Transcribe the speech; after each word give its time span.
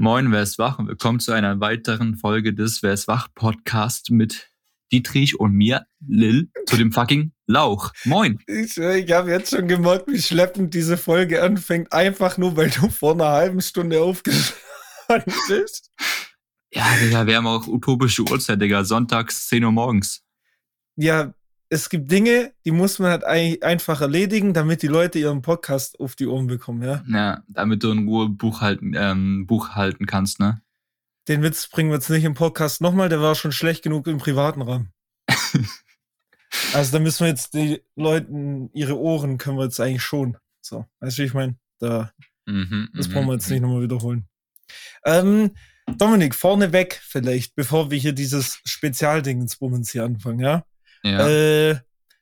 Moin, 0.00 0.30
wer 0.30 0.44
ist 0.44 0.60
wach? 0.60 0.78
Und 0.78 0.86
willkommen 0.86 1.18
zu 1.18 1.32
einer 1.32 1.58
weiteren 1.58 2.14
Folge 2.14 2.54
des 2.54 2.84
Wer 2.84 2.92
ist 2.92 3.08
wach 3.08 3.26
Podcast 3.34 4.12
mit 4.12 4.48
Dietrich 4.92 5.40
und 5.40 5.54
mir, 5.54 5.88
Lil, 6.06 6.52
zu 6.66 6.76
dem 6.76 6.92
fucking 6.92 7.32
Lauch. 7.48 7.90
Moin. 8.04 8.38
Ich, 8.46 8.76
ich 8.76 9.10
habe 9.10 9.32
jetzt 9.32 9.50
schon 9.50 9.66
gemerkt, 9.66 10.06
wie 10.06 10.22
schleppend 10.22 10.72
diese 10.72 10.96
Folge 10.96 11.42
anfängt, 11.42 11.92
einfach 11.92 12.38
nur, 12.38 12.56
weil 12.56 12.70
du 12.70 12.88
vor 12.90 13.14
einer 13.14 13.30
halben 13.30 13.60
Stunde 13.60 14.00
aufgestanden 14.00 15.34
bist. 15.48 15.90
Ja, 16.72 16.86
Digga, 17.02 17.26
wir 17.26 17.36
haben 17.36 17.48
auch 17.48 17.66
utopische 17.66 18.22
Uhrzeit, 18.22 18.62
Digga. 18.62 18.84
Sonntags 18.84 19.48
10 19.48 19.64
Uhr 19.64 19.72
morgens. 19.72 20.22
Ja, 20.94 21.34
es 21.70 21.90
gibt 21.90 22.10
Dinge, 22.10 22.52
die 22.64 22.70
muss 22.70 22.98
man 22.98 23.10
halt 23.10 23.24
einfach 23.24 24.00
erledigen, 24.00 24.54
damit 24.54 24.82
die 24.82 24.86
Leute 24.86 25.18
ihren 25.18 25.42
Podcast 25.42 26.00
auf 26.00 26.16
die 26.16 26.26
Ohren 26.26 26.46
bekommen, 26.46 26.82
ja? 26.82 27.04
Ja, 27.06 27.42
damit 27.48 27.82
du 27.82 27.90
in 27.90 28.08
Ruhe 28.08 28.28
Buch 28.28 28.60
halten, 28.60 28.94
ähm, 28.96 29.46
Buch 29.46 29.70
halten 29.70 30.06
kannst, 30.06 30.40
ne? 30.40 30.62
Den 31.28 31.42
Witz 31.42 31.68
bringen 31.68 31.90
wir 31.90 31.96
jetzt 31.96 32.08
nicht 32.08 32.24
im 32.24 32.34
Podcast 32.34 32.80
nochmal, 32.80 33.10
der 33.10 33.20
war 33.20 33.34
schon 33.34 33.52
schlecht 33.52 33.82
genug 33.82 34.06
im 34.06 34.16
privaten 34.18 34.62
Rahmen. 34.62 34.92
also 36.72 36.92
da 36.92 36.98
müssen 37.00 37.20
wir 37.20 37.28
jetzt 37.28 37.52
die 37.52 37.82
Leuten, 37.96 38.70
ihre 38.72 38.98
Ohren 38.98 39.36
können 39.36 39.58
wir 39.58 39.64
jetzt 39.64 39.80
eigentlich 39.80 40.02
schon. 40.02 40.38
So, 40.62 40.86
weißt 41.00 41.18
du, 41.18 41.22
wie 41.22 41.26
ich 41.26 41.34
meine? 41.34 41.58
Da, 41.80 42.12
mhm, 42.46 42.88
das 42.94 43.08
brauchen 43.08 43.26
wir 43.26 43.34
jetzt 43.34 43.48
mhm. 43.48 43.54
nicht 43.54 43.62
nochmal 43.62 43.82
wiederholen. 43.82 44.26
Ähm, 45.04 45.50
Dominik, 45.96 46.34
vorneweg 46.34 47.00
vielleicht, 47.02 47.54
bevor 47.54 47.90
wir 47.90 47.98
hier 47.98 48.12
dieses 48.12 48.60
Spezialding 48.64 49.42
ins 49.42 49.56
Bummens 49.56 49.92
hier 49.92 50.04
anfangen, 50.04 50.40
ja? 50.40 50.64
Ja. 51.02 51.28
Äh, 51.28 51.80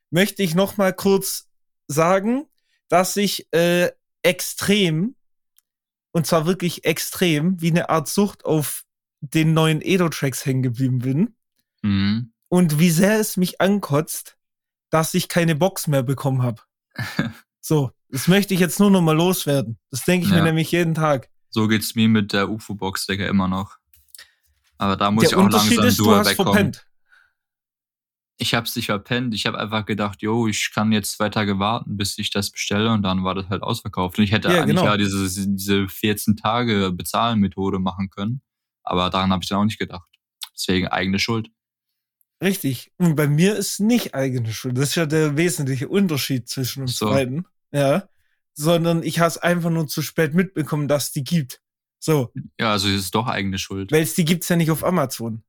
möchte 0.09 0.43
ich 0.43 0.55
noch 0.55 0.77
mal 0.77 0.93
kurz 0.93 1.47
sagen, 1.87 2.45
dass 2.89 3.15
ich 3.17 3.51
äh, 3.53 3.91
extrem, 4.21 5.15
und 6.11 6.27
zwar 6.27 6.45
wirklich 6.45 6.85
extrem, 6.85 7.61
wie 7.61 7.71
eine 7.71 7.89
Art 7.89 8.07
Sucht 8.07 8.45
auf 8.45 8.83
den 9.21 9.53
neuen 9.53 9.81
Edo-Tracks 9.81 10.45
hängen 10.45 10.63
geblieben 10.63 10.99
bin. 10.99 11.35
Mhm. 11.81 12.31
Und 12.49 12.79
wie 12.79 12.91
sehr 12.91 13.19
es 13.19 13.37
mich 13.37 13.59
ankotzt, 13.61 14.37
dass 14.89 15.13
ich 15.13 15.27
keine 15.27 15.55
Box 15.55 15.87
mehr 15.87 16.03
bekommen 16.03 16.43
habe. 16.43 16.61
so, 17.61 17.91
das 18.09 18.27
möchte 18.27 18.53
ich 18.53 18.59
jetzt 18.59 18.79
nur 18.79 18.89
noch 18.89 19.01
mal 19.01 19.15
loswerden. 19.15 19.77
Das 19.91 20.05
denke 20.05 20.25
ich 20.25 20.31
ja. 20.31 20.37
mir 20.37 20.43
nämlich 20.43 20.71
jeden 20.71 20.93
Tag. 20.93 21.29
So 21.49 21.67
geht's 21.67 21.95
mir 21.95 22.07
mit 22.07 22.33
der 22.33 22.49
UFO-Box, 22.49 23.07
Digga, 23.07 23.27
immer 23.27 23.47
noch. 23.47 23.77
Aber 24.77 24.95
da 24.95 25.11
muss 25.11 25.23
der 25.23 25.31
ich 25.31 25.35
auch 25.35 25.43
Unterschied 25.43 25.77
langsam 25.77 25.87
ist, 25.87 25.99
du 25.99 26.15
hast 26.15 26.29
wegkommen. 26.29 26.53
Verpennt. 26.53 26.86
Ich 28.39 28.53
hab's 28.53 28.75
nicht 28.75 28.85
verpennt. 28.85 29.33
Ich 29.33 29.47
habe 29.47 29.59
einfach 29.59 29.85
gedacht, 29.85 30.21
yo, 30.21 30.47
ich 30.47 30.71
kann 30.73 30.91
jetzt 30.91 31.13
zwei 31.13 31.29
Tage 31.29 31.57
warten, 31.57 31.97
bis 31.97 32.17
ich 32.19 32.29
das 32.29 32.51
bestelle 32.51 32.91
und 32.91 33.01
dann 33.01 33.23
war 33.23 33.33
das 33.33 33.49
halt 33.49 33.63
ausverkauft. 33.63 34.17
Und 34.19 34.25
ich 34.25 34.31
hätte 34.31 34.49
ja, 34.49 34.61
eigentlich 34.61 34.75
genau. 34.75 34.85
ja 34.85 34.97
diese, 34.97 35.27
diese 35.27 35.87
14 35.87 36.37
Tage 36.37 36.91
Bezahlen-Methode 36.91 37.79
machen 37.79 38.09
können. 38.09 38.41
Aber 38.83 39.09
daran 39.09 39.31
habe 39.31 39.43
ich 39.43 39.49
dann 39.49 39.59
auch 39.59 39.65
nicht 39.65 39.79
gedacht. 39.79 40.07
Deswegen 40.53 40.87
eigene 40.87 41.19
Schuld. 41.19 41.49
Richtig. 42.41 42.91
Und 42.97 43.15
bei 43.15 43.27
mir 43.27 43.55
ist 43.55 43.79
nicht 43.79 44.13
eigene 44.13 44.53
Schuld. 44.53 44.77
Das 44.77 44.89
ist 44.89 44.95
ja 44.95 45.05
der 45.05 45.37
wesentliche 45.37 45.87
Unterschied 45.87 46.47
zwischen 46.47 46.83
uns 46.83 46.97
so. 46.97 47.09
beiden. 47.09 47.47
Ja. 47.71 48.07
Sondern 48.53 49.03
ich 49.03 49.19
habe 49.19 49.29
es 49.29 49.37
einfach 49.37 49.69
nur 49.69 49.87
zu 49.87 50.01
spät 50.01 50.33
mitbekommen, 50.33 50.87
dass 50.87 51.11
die 51.11 51.23
gibt. 51.23 51.61
So. 51.99 52.31
Ja, 52.59 52.71
also 52.71 52.87
ist 52.87 53.01
es 53.01 53.11
doch 53.11 53.27
eigene 53.27 53.57
Schuld. 53.57 53.91
Weil 53.91 54.03
es 54.03 54.13
die 54.13 54.25
gibt's 54.25 54.49
ja 54.49 54.55
nicht 54.55 54.71
auf 54.71 54.83
Amazon. 54.83 55.43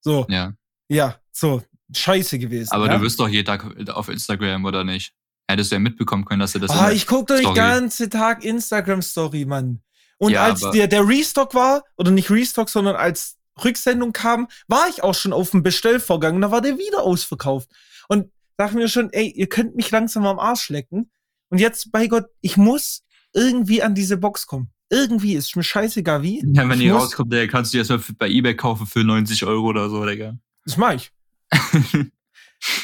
So. 0.00 0.26
Ja. 0.28 0.54
Ja, 0.88 1.20
so. 1.32 1.62
Scheiße 1.94 2.38
gewesen. 2.38 2.72
Aber 2.72 2.86
ja? 2.86 2.96
du 2.96 3.02
wirst 3.02 3.18
doch 3.18 3.28
jeden 3.28 3.46
Tag 3.46 3.64
auf 3.90 4.08
Instagram, 4.08 4.64
oder 4.64 4.84
nicht? 4.84 5.12
Hättest 5.50 5.70
du 5.70 5.76
ja 5.76 5.80
mitbekommen 5.80 6.24
können, 6.24 6.40
dass 6.40 6.52
du 6.52 6.58
das. 6.58 6.70
Ah, 6.70 6.90
ich 6.90 7.06
guck 7.06 7.26
doch 7.28 7.36
den 7.36 7.54
ganzen 7.54 8.10
Tag 8.10 8.44
Instagram-Story, 8.44 9.46
Mann. 9.46 9.80
Und 10.18 10.32
ja, 10.32 10.44
als 10.44 10.60
der, 10.72 10.88
der 10.88 11.08
Restock 11.08 11.54
war, 11.54 11.84
oder 11.96 12.10
nicht 12.10 12.30
Restock, 12.30 12.68
sondern 12.68 12.96
als 12.96 13.36
Rücksendung 13.64 14.12
kam, 14.12 14.48
war 14.66 14.88
ich 14.88 15.02
auch 15.02 15.14
schon 15.14 15.32
auf 15.32 15.50
dem 15.50 15.62
Bestellvorgang 15.62 16.40
da 16.40 16.50
war 16.50 16.60
der 16.60 16.78
wieder 16.78 17.02
ausverkauft. 17.02 17.70
Und 18.08 18.30
dachte 18.56 18.76
mir 18.76 18.88
schon, 18.88 19.10
ey, 19.12 19.28
ihr 19.30 19.48
könnt 19.48 19.76
mich 19.76 19.90
langsam 19.90 20.26
am 20.26 20.38
Arsch 20.38 20.68
lecken. 20.68 21.10
Und 21.50 21.58
jetzt, 21.58 21.92
bei 21.92 22.08
Gott, 22.08 22.26
ich 22.40 22.56
muss 22.56 23.04
irgendwie 23.32 23.82
an 23.82 23.94
diese 23.94 24.16
Box 24.16 24.46
kommen. 24.46 24.70
Irgendwie 24.90 25.34
ist 25.34 25.54
mir 25.54 25.62
scheißegal 25.62 26.22
wie. 26.22 26.42
Ja, 26.54 26.68
wenn 26.68 26.78
die 26.78 26.88
rauskommt, 26.88 27.32
der 27.32 27.46
kannst 27.46 27.72
du 27.72 27.76
die 27.76 27.78
erstmal 27.78 28.00
bei 28.18 28.28
Ebay 28.28 28.56
kaufen 28.56 28.86
für 28.86 29.04
90 29.04 29.44
Euro 29.44 29.66
oder 29.66 29.88
so, 29.90 30.04
Digga. 30.04 30.38
Das 30.64 30.76
mach 30.76 30.94
ich. 30.94 31.12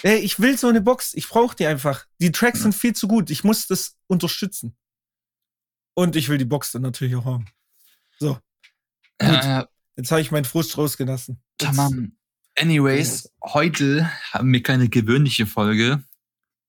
ey, 0.02 0.18
ich 0.18 0.40
will 0.40 0.56
so 0.58 0.68
eine 0.68 0.80
Box. 0.80 1.14
Ich 1.14 1.28
brauche 1.28 1.56
die 1.56 1.66
einfach. 1.66 2.06
Die 2.20 2.32
Tracks 2.32 2.58
ja. 2.58 2.62
sind 2.64 2.74
viel 2.74 2.94
zu 2.94 3.08
gut. 3.08 3.30
Ich 3.30 3.44
muss 3.44 3.66
das 3.66 3.96
unterstützen. 4.06 4.76
Und 5.94 6.16
ich 6.16 6.28
will 6.28 6.38
die 6.38 6.44
Box 6.44 6.72
dann 6.72 6.82
natürlich 6.82 7.14
auch 7.16 7.24
haben. 7.24 7.46
So. 8.18 8.38
Gut. 9.18 9.44
Äh, 9.44 9.64
Jetzt 9.96 10.10
habe 10.10 10.20
ich 10.20 10.32
meinen 10.32 10.44
Frust 10.44 10.76
rausgelassen. 10.76 11.40
Tamam. 11.58 12.16
Anyways, 12.56 13.32
heute 13.42 14.10
haben 14.32 14.52
wir 14.52 14.62
keine 14.62 14.88
gewöhnliche 14.88 15.46
Folge, 15.46 16.02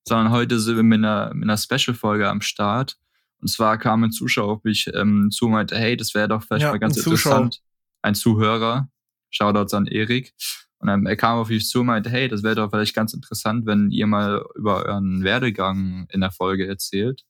sondern 0.07 0.31
heute 0.31 0.59
sind 0.59 0.75
wir 0.75 0.83
mit 0.83 0.99
einer, 0.99 1.33
mit 1.33 1.43
einer 1.43 1.57
Special-Folge 1.57 2.29
am 2.29 2.41
Start. 2.41 2.97
Und 3.39 3.49
zwar 3.49 3.77
kam 3.77 4.03
ein 4.03 4.11
Zuschauer 4.11 4.51
auf 4.51 4.63
mich 4.63 4.89
ähm, 4.93 5.29
zu 5.31 5.45
und 5.45 5.51
meinte, 5.51 5.77
hey, 5.77 5.97
das 5.97 6.13
wäre 6.13 6.27
doch 6.27 6.43
vielleicht 6.43 6.63
ja, 6.63 6.71
mal 6.71 6.79
ganz 6.79 6.97
ein 6.97 7.03
interessant. 7.03 7.55
Zuschauer. 7.55 7.65
Ein 8.01 8.15
Zuhörer. 8.15 8.89
Shoutouts 9.31 9.73
an 9.73 9.87
Erik. 9.87 10.33
Und 10.79 10.87
dann, 10.87 11.05
er 11.05 11.15
kam 11.15 11.39
auf 11.39 11.49
mich 11.49 11.67
zu 11.67 11.81
und 11.81 11.87
meinte, 11.87 12.09
hey, 12.09 12.27
das 12.27 12.43
wäre 12.43 12.55
doch 12.55 12.69
vielleicht 12.69 12.95
ganz 12.95 13.13
interessant, 13.13 13.65
wenn 13.65 13.91
ihr 13.91 14.07
mal 14.07 14.43
über 14.55 14.85
euren 14.85 15.23
Werdegang 15.23 16.07
in 16.09 16.21
der 16.21 16.31
Folge 16.31 16.67
erzählt 16.67 17.25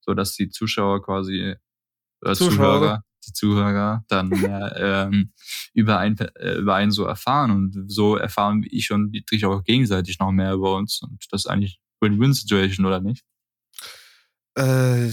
so 0.00 0.14
dass 0.14 0.34
die 0.34 0.50
Zuschauer 0.50 1.02
quasi 1.02 1.54
oder 2.20 2.34
Zuschauer. 2.34 2.56
Zuhörer, 2.56 3.04
die 3.26 3.32
Zuhörer 3.32 4.04
dann 4.08 4.28
mehr 4.28 4.74
ähm, 4.76 5.32
über, 5.72 5.98
ein, 5.98 6.18
äh, 6.18 6.56
über 6.58 6.74
einen 6.74 6.90
so 6.90 7.04
erfahren 7.04 7.50
und 7.50 7.90
so 7.90 8.16
erfahren 8.16 8.64
ich 8.68 8.90
und 8.90 9.12
Dietrich 9.12 9.44
auch 9.46 9.62
gegenseitig 9.62 10.18
noch 10.18 10.32
mehr 10.32 10.54
über 10.54 10.76
uns 10.76 11.00
und 11.02 11.24
das 11.30 11.42
ist 11.44 11.46
eigentlich 11.46 11.80
Win-Win-Situation, 12.00 12.86
oder 12.86 13.00
nicht? 13.00 13.24
Äh, 14.54 15.10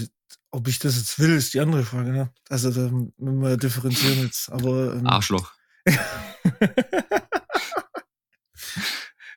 ob 0.51 0.67
ich 0.69 0.79
das 0.79 0.97
jetzt 0.97 1.19
will, 1.19 1.35
ist 1.35 1.53
die 1.53 1.59
andere 1.59 1.83
Frage, 1.83 2.11
ne? 2.11 2.31
Also 2.49 2.71
da 2.71 2.89
müssen 2.89 3.41
wir 3.41 3.57
differenzieren 3.57 4.19
jetzt, 4.19 4.49
aber. 4.49 4.95
Ähm, 4.95 5.05
Arschloch. 5.05 5.51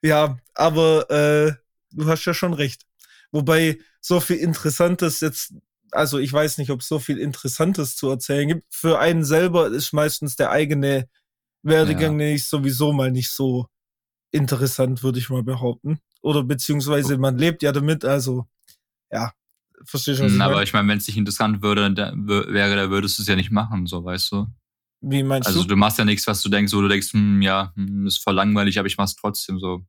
ja, 0.03 0.39
aber 0.55 1.11
äh, 1.11 1.53
du 1.93 2.07
hast 2.07 2.25
ja 2.25 2.35
schon 2.35 2.55
recht. 2.55 2.87
Wobei 3.33 3.79
so 4.01 4.21
viel 4.21 4.37
Interessantes 4.37 5.21
jetzt, 5.21 5.55
also 5.93 6.19
ich 6.19 6.33
weiß 6.33 6.59
nicht, 6.59 6.71
ob 6.71 6.81
es 6.81 6.89
so 6.89 6.99
viel 6.99 7.19
Interessantes 7.19 7.97
zu 7.97 8.11
erzählen 8.11 8.49
gibt. 8.49 8.65
Für 8.71 8.99
einen 8.99 9.25
selber 9.25 9.69
ist 9.69 9.93
meistens 9.93 10.37
der 10.37 10.51
eigene 10.51 11.09
Werdegang 11.63 12.19
ja. 12.19 12.33
nicht 12.33 12.47
sowieso 12.47 12.93
mal 12.93 13.11
nicht 13.11 13.31
so 13.31 13.67
interessant, 14.31 15.03
würde 15.03 15.19
ich 15.19 15.31
mal 15.31 15.43
behaupten. 15.43 15.99
Oder 16.23 16.43
beziehungsweise 16.45 17.19
man 17.19 17.39
lebt 17.39 17.63
ja 17.63 17.73
damit, 17.73 18.05
also 18.05 18.47
ja, 19.11 19.33
du 19.79 19.85
was 19.93 20.07
ich 20.07 20.41
Aber 20.41 20.63
ich 20.63 20.73
meine, 20.73 20.89
wenn 20.89 20.99
es 20.99 21.07
nicht 21.07 21.17
interessant 21.17 21.63
würde, 21.63 21.93
da, 21.93 22.13
wäre, 22.15 22.77
da 22.77 22.91
würdest 22.91 23.19
du 23.19 23.23
es 23.23 23.29
ja 23.29 23.37
nicht 23.37 23.51
machen, 23.51 23.87
so 23.87 24.05
weißt 24.05 24.33
du. 24.33 24.47
Wie 25.01 25.23
meinst 25.23 25.47
also, 25.47 25.61
du? 25.61 25.63
Also 25.63 25.69
du 25.69 25.77
machst 25.77 25.99
ja 25.99 26.05
nichts, 26.05 26.27
was 26.27 26.43
du 26.43 26.49
denkst, 26.49 26.73
wo 26.73 26.81
du 26.81 26.89
denkst, 26.89 27.13
hm, 27.13 27.43
ja, 27.43 27.73
hm, 27.75 28.07
ist 28.07 28.23
voll 28.23 28.35
langweilig, 28.35 28.79
aber 28.79 28.87
ich 28.87 28.97
mach's 28.97 29.17
trotzdem 29.17 29.59
so. 29.59 29.83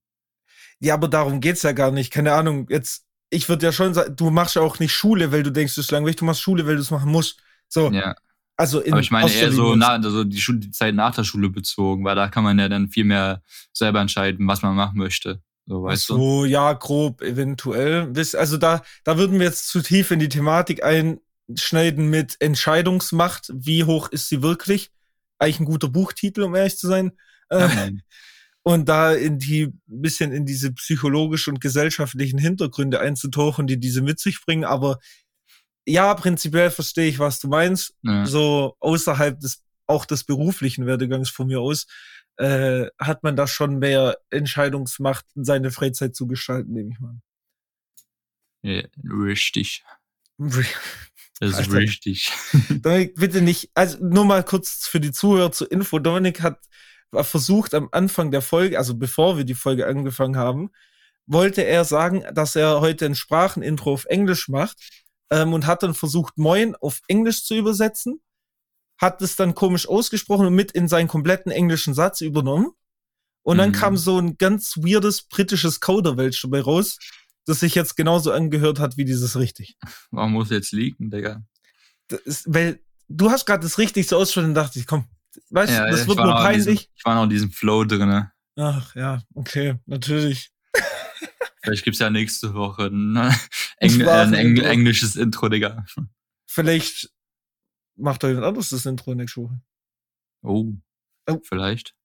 Ja, 0.79 0.95
aber 0.95 1.07
darum 1.07 1.41
geht's 1.41 1.63
ja 1.63 1.73
gar 1.73 1.91
nicht. 1.91 2.11
Keine 2.11 2.33
Ahnung, 2.33 2.67
jetzt 2.69 3.05
ich 3.31 3.49
würde 3.49 3.65
ja 3.65 3.71
schon 3.71 3.93
sagen, 3.93 4.15
du 4.15 4.29
machst 4.29 4.55
ja 4.55 4.61
auch 4.61 4.77
nicht 4.79 4.93
Schule, 4.93 5.31
weil 5.31 5.41
du 5.41 5.51
denkst, 5.51 5.73
es 5.73 5.85
ist 5.85 5.91
langweilig, 5.91 6.17
du 6.17 6.25
machst 6.25 6.41
Schule, 6.41 6.67
weil 6.67 6.75
du 6.75 6.81
es 6.81 6.91
machen 6.91 7.11
musst. 7.11 7.39
So. 7.67 7.89
Ja. 7.91 8.13
Also 8.57 8.79
in 8.81 8.91
Aber 8.91 9.01
ich 9.01 9.09
meine 9.09 9.31
eher 9.31 9.51
so 9.51 9.75
na, 9.75 9.93
also 9.93 10.23
die, 10.23 10.39
Schule, 10.39 10.59
die 10.59 10.71
Zeit 10.71 10.93
nach 10.93 11.15
der 11.15 11.23
Schule 11.23 11.49
bezogen, 11.49 12.03
weil 12.03 12.15
da 12.15 12.27
kann 12.27 12.43
man 12.43 12.59
ja 12.59 12.69
dann 12.69 12.89
viel 12.89 13.05
mehr 13.05 13.41
selber 13.73 14.01
entscheiden, 14.01 14.47
was 14.47 14.61
man 14.61 14.75
machen 14.75 14.99
möchte. 14.99 15.41
So, 15.65 15.83
weißt 15.83 16.07
so, 16.07 16.43
du? 16.43 16.45
ja, 16.45 16.73
grob, 16.73 17.21
eventuell. 17.21 18.11
Also 18.37 18.57
da, 18.57 18.83
da 19.03 19.17
würden 19.17 19.39
wir 19.39 19.47
jetzt 19.47 19.69
zu 19.69 19.81
tief 19.81 20.11
in 20.11 20.19
die 20.19 20.29
Thematik 20.29 20.83
einschneiden 20.83 22.09
mit 22.09 22.35
Entscheidungsmacht. 22.39 23.49
Wie 23.53 23.85
hoch 23.85 24.09
ist 24.09 24.27
sie 24.27 24.43
wirklich? 24.43 24.91
Eigentlich 25.41 25.59
ein 25.59 25.65
guter 25.65 25.89
Buchtitel, 25.89 26.43
um 26.43 26.55
ehrlich 26.55 26.77
zu 26.77 26.87
sein. 26.87 27.11
Ja, 27.49 27.85
äh, 27.85 27.91
und 28.63 28.87
da 28.87 29.13
in 29.13 29.39
die 29.39 29.73
bisschen 29.87 30.31
in 30.31 30.45
diese 30.45 30.71
psychologischen 30.73 31.55
und 31.55 31.61
gesellschaftlichen 31.61 32.37
Hintergründe 32.37 32.99
einzutauchen, 32.99 33.65
die 33.65 33.79
diese 33.79 34.01
mit 34.01 34.19
sich 34.19 34.39
bringen. 34.45 34.65
Aber 34.65 34.99
ja, 35.85 36.13
prinzipiell 36.13 36.69
verstehe 36.69 37.07
ich, 37.07 37.17
was 37.17 37.39
du 37.39 37.47
meinst. 37.47 37.95
Ja. 38.03 38.25
So 38.25 38.75
außerhalb 38.79 39.39
des 39.39 39.63
auch 39.87 40.05
des 40.05 40.23
beruflichen 40.23 40.85
Werdegangs 40.85 41.29
von 41.29 41.47
mir 41.47 41.59
aus 41.59 41.87
äh, 42.37 42.87
hat 42.97 43.23
man 43.23 43.35
da 43.35 43.45
schon 43.47 43.79
mehr 43.79 44.17
Entscheidungsmacht, 44.29 45.25
seine 45.35 45.71
Freizeit 45.71 46.15
zu 46.15 46.27
gestalten, 46.27 46.73
nehme 46.73 46.91
ich 46.91 46.99
mal. 46.99 47.19
Ja, 48.63 48.83
richtig. 49.03 49.83
Das 51.41 51.51
ist 51.51 51.57
Alter. 51.69 51.77
richtig. 51.79 52.31
Dominik, 52.69 53.15
bitte 53.15 53.41
nicht, 53.41 53.71
also 53.73 53.97
nur 54.01 54.25
mal 54.25 54.43
kurz 54.43 54.87
für 54.87 54.99
die 54.99 55.11
Zuhörer 55.11 55.51
zur 55.51 55.71
Info. 55.71 55.99
Dominik 55.99 56.41
hat 56.41 56.59
versucht 57.11 57.73
am 57.73 57.89
Anfang 57.91 58.31
der 58.31 58.41
Folge, 58.41 58.77
also 58.77 58.95
bevor 58.95 59.37
wir 59.37 59.43
die 59.43 59.55
Folge 59.55 59.85
angefangen 59.87 60.37
haben, 60.37 60.69
wollte 61.25 61.63
er 61.63 61.83
sagen, 61.83 62.23
dass 62.33 62.55
er 62.55 62.79
heute 62.79 63.05
ein 63.05 63.15
Sprachenintro 63.15 63.91
auf 63.93 64.05
Englisch 64.05 64.47
macht 64.49 64.77
ähm, 65.29 65.53
und 65.53 65.65
hat 65.65 65.83
dann 65.83 65.93
versucht, 65.93 66.37
Moin 66.37 66.75
auf 66.75 67.01
Englisch 67.07 67.43
zu 67.43 67.55
übersetzen, 67.55 68.21
hat 68.97 69.21
es 69.21 69.35
dann 69.35 69.55
komisch 69.55 69.87
ausgesprochen 69.89 70.45
und 70.45 70.53
mit 70.55 70.71
in 70.71 70.87
seinen 70.87 71.07
kompletten 71.07 71.51
englischen 71.51 71.93
Satz 71.93 72.21
übernommen. 72.21 72.71
Und 73.43 73.57
dann 73.57 73.69
Mhm. 73.69 73.75
kam 73.75 73.97
so 73.97 74.19
ein 74.19 74.37
ganz 74.37 74.77
weirdes 74.77 75.23
britisches 75.23 75.79
Kauderwelsch 75.79 76.41
dabei 76.43 76.61
raus, 76.61 76.99
das 77.45 77.59
sich 77.61 77.75
jetzt 77.75 77.95
genauso 77.95 78.31
angehört 78.31 78.79
hat 78.79 78.97
wie 78.97 79.05
dieses 79.05 79.37
richtig. 79.37 79.77
Warum 80.11 80.33
muss 80.33 80.49
jetzt 80.49 80.71
liegen, 80.71 81.09
Digga? 81.09 81.43
Das 82.07 82.19
ist, 82.21 82.45
weil 82.53 82.79
du 83.07 83.29
hast 83.31 83.45
gerade 83.45 83.63
das 83.63 83.77
richtig 83.77 84.07
so 84.07 84.17
ausgesprochen 84.17 84.49
und 84.49 84.53
dachte 84.55 84.79
ich, 84.79 84.85
komm, 84.87 85.05
weißt 85.49 85.71
du, 85.73 85.77
das 85.91 86.01
ich 86.01 86.07
wird 86.07 86.17
nur 86.17 86.27
in 86.27 86.53
diesem- 86.53 86.65
peinlich. 86.75 86.89
Ich 86.95 87.05
war 87.05 87.15
noch 87.15 87.23
in 87.23 87.29
diesem 87.29 87.51
Flow 87.51 87.83
drinne. 87.85 88.31
Ach 88.57 88.93
ja, 88.95 89.23
okay, 89.33 89.75
natürlich. 89.85 90.51
Vielleicht 91.63 91.83
gibt's 91.83 91.99
ja 91.99 92.09
nächste 92.09 92.53
Woche 92.53 92.85
ein, 92.87 93.15
Engl 93.77 94.01
Sprachen- 94.01 94.29
ein 94.29 94.33
Engl 94.33 94.65
englisches 94.65 95.15
Intro, 95.15 95.47
Digga. 95.47 95.85
Vielleicht 96.47 97.11
macht 97.95 98.23
doch 98.23 98.27
jemand 98.27 98.45
anderes 98.47 98.69
das 98.69 98.85
Intro 98.85 99.13
nächste 99.15 99.41
Woche. 99.43 99.61
Oh. 100.43 100.73
Oh. 101.27 101.39
Vielleicht. 101.47 101.95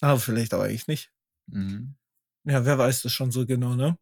Ah, 0.00 0.16
vielleicht 0.18 0.52
aber 0.54 0.64
eigentlich 0.64 0.86
nicht. 0.88 1.10
Mhm. 1.46 1.96
Ja, 2.44 2.64
wer 2.64 2.78
weiß 2.78 3.02
das 3.02 3.12
schon 3.12 3.30
so 3.30 3.44
genau, 3.46 3.74
ne? 3.74 3.96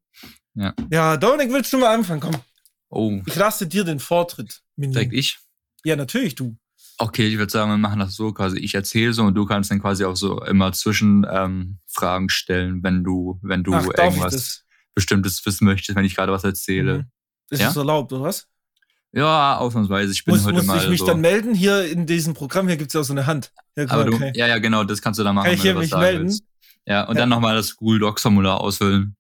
Ja. 0.55 0.75
Ja, 0.91 1.17
Dominik, 1.17 1.53
willst 1.53 1.73
du 1.73 1.79
mal 1.79 1.94
anfangen? 1.94 2.21
Komm, 2.21 2.35
Oh. 2.88 3.21
ich 3.27 3.35
lasse 3.35 3.67
dir 3.67 3.85
den 3.85 3.99
Vortritt. 3.99 4.62
Minion. 4.77 4.93
Direkt 4.94 5.12
ich? 5.12 5.38
Ja, 5.85 5.97
natürlich 5.97 6.35
du. 6.37 6.56
Okay, 6.99 7.27
ich 7.27 7.37
würde 7.37 7.50
sagen, 7.53 7.71
wir 7.71 7.77
machen 7.79 7.99
das 7.99 8.15
so 8.15 8.33
quasi. 8.33 8.59
Ich 8.59 8.75
erzähle 8.75 9.12
so 9.12 9.25
und 9.25 9.35
du 9.35 9.44
kannst 9.44 9.71
dann 9.71 9.81
quasi 9.81 10.05
auch 10.05 10.17
so 10.17 10.43
immer 10.44 10.73
zwischen 10.73 11.27
ähm, 11.31 11.79
stellen, 12.29 12.83
wenn 12.83 13.03
du, 13.05 13.38
wenn 13.43 13.65
du 13.65 13.75
Ach, 13.75 13.85
irgendwas 13.99 14.33
das? 14.33 14.65
Bestimmtes 14.94 15.44
wissen 15.44 15.65
möchtest, 15.67 15.97
wenn 15.97 16.05
ich 16.05 16.15
gerade 16.15 16.33
was 16.33 16.44
erzähle. 16.44 16.99
Mhm. 16.99 17.05
Ist 17.50 17.61
Ja? 17.62 17.71
es 17.71 17.77
erlaubt, 17.77 18.12
oder 18.12 18.23
was? 18.23 18.47
Ja, 19.12 19.56
ausnahmsweise. 19.59 20.12
Ich 20.12 20.25
bin 20.25 20.35
Muss, 20.35 20.44
heute 20.44 20.56
muss 20.56 20.67
mal 20.67 20.83
ich 20.83 20.88
mich 20.88 21.00
so. 21.00 21.06
dann 21.06 21.21
melden? 21.21 21.55
Hier 21.55 21.85
in 21.91 22.06
diesem 22.06 22.35
Programm, 22.35 22.67
hier 22.69 22.77
gibt's 22.77 22.94
ja 22.94 23.00
auch 23.00 23.05
so 23.05 23.12
eine 23.12 23.27
Hand. 23.27 23.53
Ja, 23.77 23.87
mal, 23.87 24.05
du, 24.05 24.15
okay. 24.15 24.33
ja, 24.35 24.47
ja, 24.47 24.59
genau, 24.59 24.85
das 24.85 25.03
kannst 25.03 25.19
du 25.21 25.25
dann 25.25 25.35
machen, 25.35 25.47
Kann 25.47 25.55
ich 25.55 25.62
hier 25.62 25.75
mich 25.75 25.93
melden? 25.94 26.25
willst. 26.25 26.44
Ja, 26.87 27.03
und 27.05 27.17
Ja. 27.17 27.23
dann 27.23 27.29
nochmal 27.31 27.56
das 27.56 27.77
Google 27.77 27.99
Docs 28.00 28.23
Formular 28.23 28.61
ausfüllen. 28.61 29.17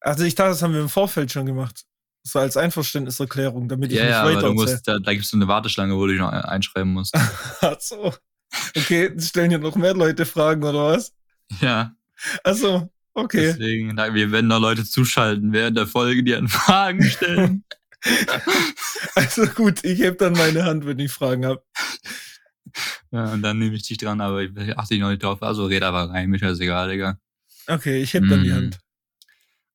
Also 0.00 0.24
ich 0.24 0.34
dachte, 0.34 0.50
das 0.50 0.62
haben 0.62 0.72
wir 0.72 0.80
im 0.80 0.88
Vorfeld 0.88 1.30
schon 1.30 1.44
gemacht. 1.46 1.84
Das 2.24 2.34
war 2.34 2.42
als 2.42 2.56
Einverständniserklärung, 2.56 3.68
damit 3.68 3.92
ich 3.92 3.98
Ja, 3.98 4.04
nicht 4.04 4.10
ja, 4.12 4.22
aber 4.22 4.34
weiter 4.34 4.46
du 4.48 4.54
musst, 4.54 4.88
da, 4.88 4.98
da 4.98 5.12
gibt 5.12 5.24
es 5.24 5.30
so 5.30 5.36
eine 5.36 5.48
Warteschlange, 5.48 5.94
wo 5.94 6.06
du 6.06 6.12
dich 6.12 6.20
noch 6.20 6.30
ein- 6.30 6.42
einschreiben 6.42 6.92
musst. 6.92 7.14
Ach 7.60 7.76
so. 7.80 8.14
Okay, 8.76 9.14
stellen 9.20 9.50
hier 9.50 9.58
noch 9.58 9.76
mehr 9.76 9.94
Leute 9.94 10.26
Fragen, 10.26 10.62
oder 10.64 10.88
was? 10.88 11.12
ja, 11.60 11.94
Also, 12.44 12.90
okay. 13.14 13.52
deswegen, 13.52 13.96
wir 13.96 14.32
werden 14.32 14.48
da 14.50 14.56
Leute 14.56 14.84
zuschalten 14.84 15.52
während 15.52 15.76
der 15.76 15.86
Folge, 15.86 16.22
die 16.24 16.34
an 16.34 16.48
Fragen 16.48 17.02
stellen. 17.04 17.64
Also 19.14 19.44
gut, 19.46 19.84
ich 19.84 20.00
heb 20.00 20.18
dann 20.18 20.32
meine 20.32 20.64
Hand, 20.64 20.86
wenn 20.86 20.98
ich 20.98 21.12
Fragen 21.12 21.44
habe. 21.44 21.62
ja, 23.10 23.32
und 23.32 23.42
dann 23.42 23.58
nehme 23.58 23.76
ich 23.76 23.82
dich 23.82 23.98
dran, 23.98 24.20
aber 24.20 24.42
ich 24.42 24.78
achte 24.78 24.94
ich 24.94 25.00
noch 25.00 25.10
nicht 25.10 25.22
drauf. 25.22 25.42
Also 25.42 25.66
red 25.66 25.82
aber 25.82 26.10
rein, 26.10 26.30
mir 26.30 26.36
ist 26.36 26.42
das 26.42 26.60
egal, 26.60 26.90
Digga. 26.90 27.18
Okay, 27.66 28.02
ich 28.02 28.14
heb 28.14 28.28
dann 28.28 28.42
die 28.42 28.50
Mm. 28.50 28.54
Hand. 28.54 28.78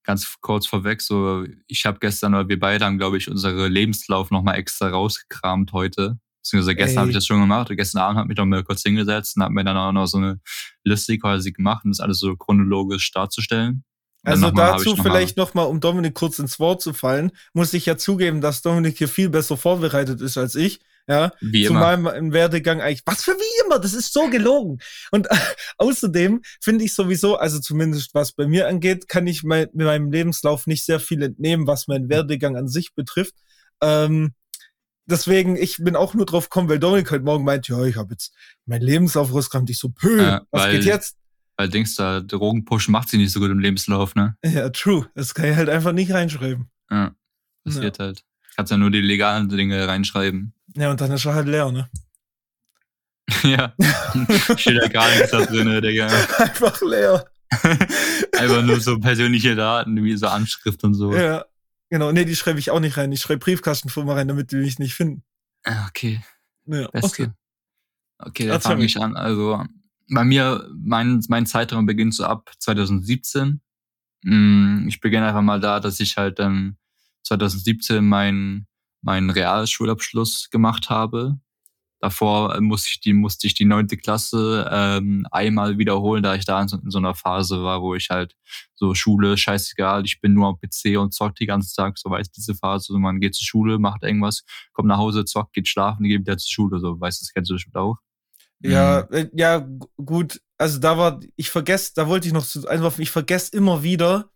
Ganz 0.04 0.36
kurz 0.42 0.68
vorweg, 0.68 1.02
so, 1.02 1.46
ich 1.68 1.86
habe 1.86 1.98
gestern, 2.00 2.36
oder 2.36 2.48
wir 2.48 2.60
beide 2.60 2.86
haben, 2.86 2.98
glaube 3.00 3.18
ich, 3.18 3.30
unsere 3.30 3.68
Lebenslauf 3.68 4.30
nochmal 4.30 4.56
extra 4.56 4.90
rausgekramt 4.90 5.74
heute. 5.74 6.20
Beziehungsweise 6.44 6.76
gestern 6.76 7.00
habe 7.00 7.10
ich 7.10 7.16
das 7.16 7.26
schon 7.26 7.40
gemacht. 7.40 7.72
Und 7.72 7.78
gestern 7.78 8.02
Abend 8.02 8.18
habe 8.20 8.28
ich 8.28 8.30
mich 8.30 8.38
noch 8.38 8.46
mal 8.46 8.64
kurz 8.64 8.84
hingesetzt 8.84 9.36
und 9.36 9.42
habe 9.42 9.54
mir 9.56 9.64
dann 9.64 9.78
auch 9.78 9.92
noch 9.92 10.06
so 10.06 10.20
eine 10.20 10.40
Liste 10.84 11.18
quasi 11.18 11.52
gemacht, 11.52 11.86
um 11.86 11.92
das 11.92 12.00
alles 12.00 12.20
so 12.20 12.36
chronologisch 12.36 13.12
darzustellen. 13.12 13.84
Also 14.24 14.46
habe 14.46 14.56
dazu 14.56 14.96
noch 14.96 15.04
vielleicht 15.04 15.38
nochmal, 15.38 15.66
um 15.68 15.80
Dominik 15.80 16.14
kurz 16.14 16.38
ins 16.38 16.60
Wort 16.60 16.82
zu 16.82 16.94
fallen, 16.94 17.32
muss 17.54 17.74
ich 17.74 17.88
ja 17.88 17.98
zugeben, 17.98 18.42
dass 18.42 18.62
Dominik 18.62 18.98
hier 18.98 19.08
viel 19.08 19.30
besser 19.30 19.58
vorbereitet 19.58 20.22
ist 20.22 20.38
als 20.38 20.54
ich. 20.56 20.82
Ja, 21.08 21.32
Wie 21.40 21.66
immer. 21.66 21.68
Zumal 21.76 21.98
mein 21.98 22.34
Werdegang 22.34 22.82
eigentlich, 22.82 23.04
was 23.06 23.24
für 23.24 23.32
wie 23.34 23.66
immer, 23.66 23.78
das 23.80 23.94
ist 23.94 24.12
so 24.12 24.28
gelogen. 24.30 24.80
Und 25.12 25.28
außerdem 25.78 26.42
finde 26.62 26.84
ich 26.86 26.94
sowieso, 26.96 27.38
also 27.38 27.60
zumindest 27.60 28.14
was 28.16 28.32
bei 28.32 28.48
mir 28.48 28.68
angeht, 28.68 29.08
kann 29.08 29.28
ich 29.28 29.44
mein, 29.44 29.68
mit 29.74 29.86
meinem 29.86 30.12
Lebenslauf 30.12 30.66
nicht 30.66 30.84
sehr 30.84 31.00
viel 31.00 31.22
entnehmen, 31.22 31.68
was 31.68 31.88
meinen 31.88 32.10
Werdegang 32.10 32.58
an 32.58 32.68
sich 32.68 32.96
betrifft. 32.96 33.36
Ähm, 33.82 34.34
deswegen, 35.06 35.56
ich 35.58 35.78
bin 35.78 35.96
auch 35.96 36.16
nur 36.16 36.26
drauf 36.26 36.50
gekommen, 36.50 36.70
weil 36.70 36.80
Dominik 36.80 37.12
heute 37.12 37.24
Morgen 37.24 37.44
meint, 37.44 37.68
ja, 37.68 37.84
ich 37.84 37.98
habe 37.98 38.14
jetzt 38.14 38.34
mein 38.66 38.82
Lebenslauf 38.82 39.32
rausgekramt. 39.32 39.70
Ich 39.70 39.78
so, 39.78 39.90
pö, 39.90 40.22
Ja, 40.22 40.42
was 40.52 40.64
weil- 40.64 40.72
geht 40.78 40.86
jetzt? 40.86 41.18
Weil 41.58 41.70
Dings 41.70 41.96
da, 41.96 42.20
Drogenpush 42.20 42.90
macht 42.90 43.08
sie 43.10 43.18
nicht 43.18 43.32
so 43.32 43.40
gut 43.40 43.50
im 43.50 43.60
Lebenslauf, 43.60 44.14
ne? 44.16 44.36
Ja, 44.44 44.70
true. 44.72 45.10
Das 45.16 45.34
kann 45.34 45.46
ich 45.52 45.56
halt 45.56 45.70
einfach 45.70 45.94
nicht 45.94 46.12
reinschreiben. 46.12 46.70
Ja. 46.92 47.16
Passiert 47.64 48.00
halt. 48.00 48.24
Kannst 48.56 48.72
ja 48.72 48.78
nur 48.78 48.92
die 48.92 49.02
legalen 49.02 49.50
Dinge 49.50 49.88
reinschreiben. 49.88 50.54
Ja, 50.76 50.92
und 50.92 51.02
dann 51.02 51.12
ist 51.12 51.26
er 51.26 51.36
halt 51.36 51.48
leer, 51.48 51.72
ne? 51.72 51.90
ja. 53.44 53.74
Steht 54.58 54.76
ja 54.82 54.88
gar 54.88 55.10
nichts 55.10 55.32
da 55.32 55.46
drin, 55.46 55.82
Digga. 55.82 56.08
Einfach 56.38 56.82
leer. 56.82 57.26
Einfach 58.38 58.64
nur 58.64 58.80
so 58.80 59.00
persönliche 59.00 59.56
Daten, 59.56 60.04
wie 60.04 60.16
so 60.18 60.28
Anschrift 60.28 60.84
und 60.84 60.94
so. 60.94 61.14
Ja. 61.16 61.46
Genau, 61.90 62.12
nee, 62.12 62.26
die 62.26 62.36
schreibe 62.36 62.60
ich 62.60 62.72
auch 62.72 62.80
nicht 62.80 62.98
rein. 62.98 63.12
Ich 63.12 63.22
schreibe 63.22 63.40
Briefkastenfirma 63.40 64.14
rein, 64.14 64.28
damit 64.28 64.52
die 64.52 64.58
mich 64.58 64.80
nicht 64.80 64.96
finden. 64.96 65.24
Ah, 65.64 65.86
Okay, 65.88 66.22
Ja, 66.66 66.88
beste. 66.90 67.08
okay. 67.24 67.32
Okay, 68.18 68.48
dann 68.48 68.62
fange 68.62 68.86
ich 68.86 69.00
an. 69.00 69.16
Also, 69.16 69.64
bei 70.10 70.24
mir, 70.24 70.68
mein, 70.76 71.24
mein 71.30 71.46
Zeitraum 71.46 71.86
beginnt 71.86 72.16
so 72.16 72.26
ab 72.26 72.52
2017. 72.60 73.62
Mm, 74.24 74.88
Ich 74.88 75.00
beginne 75.02 75.28
einfach 75.28 75.42
mal 75.42 75.60
da, 75.60 75.80
dass 75.80 76.00
ich 76.00 76.18
halt 76.18 76.40
dann 76.40 76.78
2017 77.26 78.06
meinen 78.06 78.68
meinen 79.02 79.30
Realschulabschluss 79.30 80.50
gemacht 80.50 80.90
habe. 80.90 81.40
Davor 82.02 82.56
äh, 82.56 82.62
musste 82.62 82.90
ich 82.92 83.00
die, 83.02 83.14
musste 83.14 83.48
ich 83.48 83.54
die 83.54 83.66
neunte 83.66 83.98
Klasse 83.98 84.68
ähm, 84.72 85.26
einmal 85.32 85.78
wiederholen, 85.78 86.24
da 86.24 86.36
ich 86.36 86.46
da 86.46 86.62
in 86.62 86.68
so, 86.68 86.78
in 86.78 86.90
so 86.92 86.98
einer 86.98 87.16
Phase 87.16 87.64
war, 87.64 87.82
wo 87.82 87.96
ich 87.96 88.10
halt 88.10 88.36
so 88.76 88.94
Schule, 88.96 89.38
scheißegal, 89.38 90.06
ich 90.06 90.20
bin 90.22 90.34
nur 90.34 90.48
am 90.48 90.58
PC 90.60 90.98
und 90.98 91.14
zockt 91.14 91.40
den 91.40 91.48
ganzen 91.48 91.74
Tag, 91.76 91.98
so 91.98 92.10
weiß 92.10 92.32
diese 92.32 92.56
Phase, 92.56 92.88
so 92.94 92.98
man 93.00 93.20
geht 93.20 93.36
zur 93.36 93.46
Schule, 93.46 93.80
macht 93.80 94.04
irgendwas, 94.04 94.44
kommt 94.74 94.88
nach 94.88 94.98
Hause, 94.98 95.24
zockt, 95.26 95.54
geht 95.54 95.68
schlafen, 95.68 96.04
geht 96.04 96.22
wieder 96.22 96.38
zur 96.38 96.52
Schule, 96.52 96.80
so 96.80 97.00
weißt 97.00 97.22
du, 97.22 97.26
das 97.26 97.34
kennst 97.34 97.50
du 97.50 97.56
bestimmt 97.56 97.76
auch. 97.78 97.98
Ja, 98.62 99.08
Mhm. 99.10 99.16
äh, 99.16 99.30
ja, 99.34 99.58
gu- 99.60 99.88
gut. 100.04 100.42
Also 100.58 100.80
da 100.80 100.98
war, 100.98 101.20
ich 101.36 101.50
vergesse, 101.50 101.92
da 101.96 102.08
wollte 102.08 102.28
ich 102.28 102.34
noch 102.34 102.46
zu 102.46 102.68
einwerfen, 102.68 103.02
ich 103.04 103.12
vergesse 103.12 103.56
immer 103.56 103.84
wieder, 103.84 104.30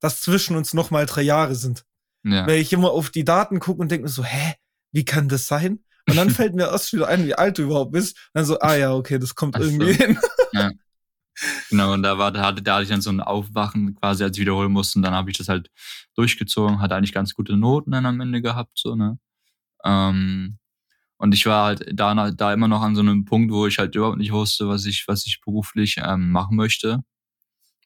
dass 0.00 0.20
zwischen 0.22 0.56
uns 0.56 0.74
noch 0.74 0.90
mal 0.90 1.06
drei 1.06 1.22
Jahre 1.22 1.54
sind. 1.54 1.84
Ja. 2.24 2.46
Weil 2.46 2.60
ich 2.60 2.72
immer 2.72 2.90
auf 2.90 3.10
die 3.10 3.24
Daten 3.24 3.60
gucke 3.60 3.80
und 3.80 3.90
denke 3.90 4.04
mir 4.04 4.10
so, 4.10 4.24
hä, 4.24 4.54
wie 4.92 5.04
kann 5.04 5.28
das 5.28 5.46
sein? 5.46 5.84
Und 6.08 6.16
dann 6.16 6.30
fällt 6.30 6.54
mir 6.54 6.64
erst 6.64 6.92
wieder 6.92 7.08
ein, 7.08 7.26
wie 7.26 7.34
alt 7.34 7.58
du 7.58 7.62
überhaupt 7.62 7.92
bist. 7.92 8.16
Und 8.16 8.30
dann 8.34 8.44
so, 8.44 8.58
ah 8.58 8.74
ja, 8.74 8.94
okay, 8.94 9.18
das 9.18 9.34
kommt 9.34 9.56
Ach 9.56 9.60
so. 9.60 9.66
irgendwie 9.66 9.92
hin. 9.92 10.18
Genau, 11.68 11.92
und 11.92 12.02
da 12.02 12.16
war, 12.16 12.30
da 12.30 12.42
hatte, 12.42 12.62
da 12.62 12.74
hatte 12.74 12.84
ich 12.84 12.88
dann 12.90 13.00
so 13.00 13.10
ein 13.10 13.20
Aufwachen 13.20 13.96
quasi, 13.96 14.22
als 14.22 14.36
ich 14.36 14.42
wiederholen 14.42 14.70
musste. 14.70 15.00
Und 15.00 15.02
dann 15.02 15.14
habe 15.14 15.32
ich 15.32 15.38
das 15.38 15.48
halt 15.48 15.68
durchgezogen, 16.14 16.80
hatte 16.80 16.94
eigentlich 16.94 17.12
ganz 17.12 17.34
gute 17.34 17.56
Noten 17.56 17.90
dann 17.90 18.06
am 18.06 18.20
Ende 18.20 18.40
gehabt, 18.40 18.78
so, 18.78 18.94
ne? 18.94 19.18
Ähm, 19.84 20.58
und 21.16 21.34
ich 21.34 21.46
war 21.46 21.66
halt 21.66 21.90
da, 21.92 22.30
da 22.30 22.52
immer 22.52 22.68
noch 22.68 22.82
an 22.82 22.94
so 22.94 23.00
einem 23.00 23.24
Punkt, 23.24 23.52
wo 23.52 23.66
ich 23.66 23.78
halt 23.78 23.94
überhaupt 23.94 24.18
nicht 24.18 24.32
wusste, 24.32 24.68
was 24.68 24.84
ich, 24.84 25.08
was 25.08 25.26
ich 25.26 25.40
beruflich 25.44 25.96
ähm, 25.98 26.30
machen 26.30 26.56
möchte. 26.56 27.00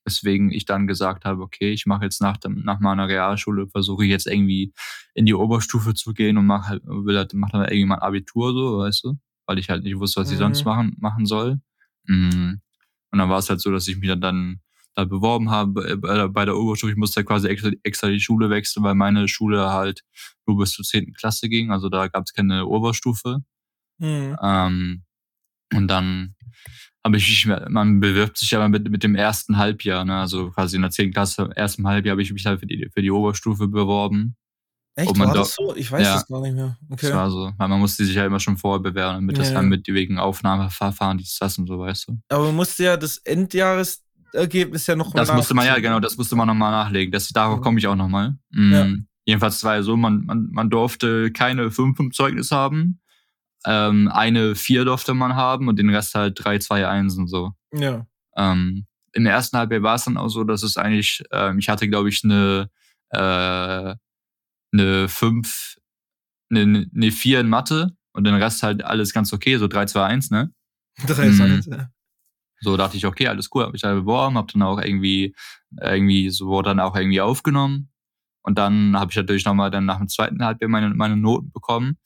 Weswegen 0.08 0.50
ich 0.50 0.64
dann 0.64 0.86
gesagt 0.86 1.24
habe, 1.26 1.42
okay, 1.42 1.70
ich 1.72 1.84
mache 1.86 2.04
jetzt 2.04 2.20
nach, 2.22 2.38
dem, 2.38 2.62
nach 2.64 2.80
meiner 2.80 3.08
Realschule, 3.08 3.66
versuche 3.68 4.04
ich 4.04 4.10
jetzt 4.10 4.26
irgendwie 4.26 4.72
in 5.14 5.26
die 5.26 5.34
Oberstufe 5.34 5.92
zu 5.94 6.14
gehen 6.14 6.38
und 6.38 6.46
mach 6.46 6.68
halt, 6.68 6.82
will 6.86 7.16
halt, 7.16 7.34
mach 7.34 7.50
dann 7.50 7.62
irgendwie 7.62 7.84
mein 7.84 7.98
Abitur 7.98 8.52
so, 8.52 8.78
weißt 8.78 9.04
du? 9.04 9.18
Weil 9.46 9.58
ich 9.58 9.68
halt 9.70 9.82
nicht 9.84 9.98
wusste, 9.98 10.20
was 10.20 10.28
ich 10.30 10.36
Mhm. 10.36 10.42
sonst 10.42 10.64
machen, 10.64 10.96
machen 10.98 11.26
soll. 11.26 11.60
Mhm. 12.06 12.60
Und 13.10 13.18
dann 13.18 13.28
war 13.30 13.38
es 13.38 13.48
halt 13.50 13.60
so, 13.60 13.70
dass 13.70 13.88
ich 13.88 13.98
mich 13.98 14.08
dann, 14.08 14.20
dann 14.20 14.60
da 14.94 15.04
beworben 15.04 15.50
habe 15.50 15.90
äh, 15.90 16.28
bei 16.28 16.44
der 16.44 16.56
Oberstufe. 16.56 16.92
Ich 16.92 16.98
musste 16.98 17.24
quasi 17.24 17.48
extra, 17.48 17.70
extra 17.82 18.08
die 18.08 18.20
Schule 18.20 18.50
wechseln, 18.50 18.82
weil 18.82 18.94
meine 18.94 19.28
Schule 19.28 19.70
halt 19.70 20.02
nur 20.46 20.58
bis 20.58 20.72
zur 20.72 20.84
10. 20.84 21.12
Klasse 21.14 21.48
ging. 21.48 21.70
Also 21.70 21.88
da 21.88 22.08
gab 22.08 22.24
es 22.24 22.32
keine 22.32 22.66
Oberstufe. 22.66 23.38
Hm. 24.00 24.36
Ähm, 24.42 25.02
und 25.74 25.88
dann 25.88 26.34
habe 27.04 27.16
ich 27.16 27.28
mich, 27.46 27.46
man 27.68 28.00
bewirbt 28.00 28.36
sich 28.38 28.54
aber 28.56 28.68
mit, 28.68 28.90
mit 28.90 29.02
dem 29.02 29.14
ersten 29.14 29.56
Halbjahr, 29.56 30.04
ne? 30.04 30.16
also 30.20 30.50
quasi 30.50 30.76
in 30.76 30.82
der 30.82 30.90
10. 30.90 31.12
Klasse, 31.12 31.42
im 31.42 31.52
ersten 31.52 31.86
Halbjahr 31.86 32.12
habe 32.12 32.22
ich 32.22 32.32
mich 32.32 32.44
halt 32.44 32.60
für 32.60 32.66
die, 32.66 32.88
für 32.92 33.02
die 33.02 33.10
Oberstufe 33.10 33.68
beworben. 33.68 34.36
Echt, 34.96 35.16
war 35.18 35.28
da- 35.28 35.34
das 35.34 35.54
so? 35.54 35.74
Ich 35.76 35.90
weiß 35.92 36.02
Ja. 36.04 36.14
das 36.14 36.26
gar 36.26 36.40
nicht 36.42 36.54
mehr. 36.56 36.76
Das 36.88 37.04
Okay. 37.04 37.14
war 37.14 37.30
so, 37.30 37.52
weil 37.56 37.68
man 37.68 37.78
musste 37.78 38.04
sich 38.04 38.16
ja 38.16 38.26
immer 38.26 38.40
schon 38.40 38.56
vorher 38.56 38.80
bewerben, 38.82 39.18
damit 39.18 39.38
das 39.38 39.48
Ja, 39.48 39.54
dann 39.54 39.66
ja. 39.66 39.68
mit 39.70 39.86
wegen 39.86 40.18
Aufnahmeverfahren, 40.18 41.18
dies, 41.18 41.36
das 41.38 41.56
und 41.56 41.68
so, 41.68 41.78
weißt 41.78 42.08
du. 42.08 42.18
Aber 42.28 42.46
man 42.46 42.56
musste 42.56 42.82
ja 42.84 42.96
das 42.96 43.18
Endjahresergebnis 43.18 44.86
ja 44.86 44.96
noch 44.96 45.12
Das 45.14 45.32
musste 45.32 45.54
man 45.54 45.66
ja, 45.66 45.78
genau, 45.78 46.00
das 46.00 46.16
musste 46.16 46.36
man 46.36 46.46
nochmal 46.48 46.72
nachlegen. 46.72 47.12
Das, 47.12 47.28
darauf 47.28 47.58
Mhm. 47.58 47.62
komme 47.62 47.78
ich 47.78 47.86
auch 47.86 47.96
nochmal. 47.96 48.36
Mhm. 48.50 48.72
Ja. 48.72 48.86
Jedenfalls 49.24 49.62
war 49.62 49.76
ja 49.76 49.82
so, 49.82 49.96
man, 49.96 50.24
man, 50.24 50.48
man 50.50 50.70
durfte 50.70 51.30
keine 51.30 51.70
5 51.70 51.98
im 52.00 52.12
Zeugnis 52.12 52.50
haben. 52.50 53.00
Ähm, 53.66 54.08
eine 54.12 54.54
4 54.54 54.84
durfte 54.84 55.14
man 55.14 55.34
haben 55.34 55.68
und 55.68 55.78
den 55.78 55.90
Rest 55.90 56.14
halt 56.14 56.42
3, 56.42 56.58
2, 56.58 56.88
1 56.88 57.16
und 57.16 57.28
so. 57.28 57.52
Ja. 57.72 58.06
Ähm, 58.36 58.86
Im 59.12 59.26
ersten 59.26 59.56
Halbjahr 59.58 59.82
war 59.82 59.96
es 59.96 60.04
dann 60.04 60.16
auch 60.16 60.28
so, 60.28 60.44
dass 60.44 60.62
es 60.62 60.76
eigentlich, 60.76 61.22
ähm, 61.32 61.58
ich 61.58 61.68
hatte, 61.68 61.88
glaube 61.88 62.08
ich, 62.08 62.22
eine, 62.24 62.70
äh, 63.10 63.94
eine 64.72 65.08
5, 65.08 65.76
eine, 66.50 66.86
eine 66.94 67.10
4 67.10 67.40
in 67.40 67.48
Mathe 67.48 67.96
und 68.12 68.24
den 68.24 68.34
Rest 68.34 68.62
halt 68.62 68.84
alles 68.84 69.12
ganz 69.12 69.32
okay, 69.32 69.56
so 69.56 69.66
3, 69.66 69.86
2, 69.86 70.04
1, 70.04 70.30
ne? 70.30 70.52
3, 71.06 71.32
2, 71.32 71.44
1, 71.44 71.66
ja. 71.66 71.88
So 72.60 72.76
dachte 72.76 72.96
ich, 72.96 73.06
okay, 73.06 73.28
alles 73.28 73.50
cool, 73.54 73.62
habe 73.62 73.72
mich 73.72 73.82
da 73.82 73.94
beworben, 73.94 74.36
habe 74.36 74.52
dann 74.52 74.62
auch 74.62 74.80
irgendwie, 74.80 75.34
irgendwie, 75.80 76.30
so 76.30 76.46
wurde 76.46 76.70
dann 76.70 76.80
auch 76.80 76.96
irgendwie 76.96 77.20
aufgenommen. 77.20 77.90
Und 78.42 78.58
dann 78.58 78.98
habe 78.98 79.10
ich 79.10 79.16
natürlich 79.16 79.44
nochmal 79.44 79.70
dann 79.70 79.84
nach 79.84 79.98
dem 79.98 80.08
zweiten 80.08 80.42
Halbjahr 80.44 80.70
meine, 80.70 80.90
meine 80.90 81.16
Noten 81.16 81.52
bekommen. 81.52 81.98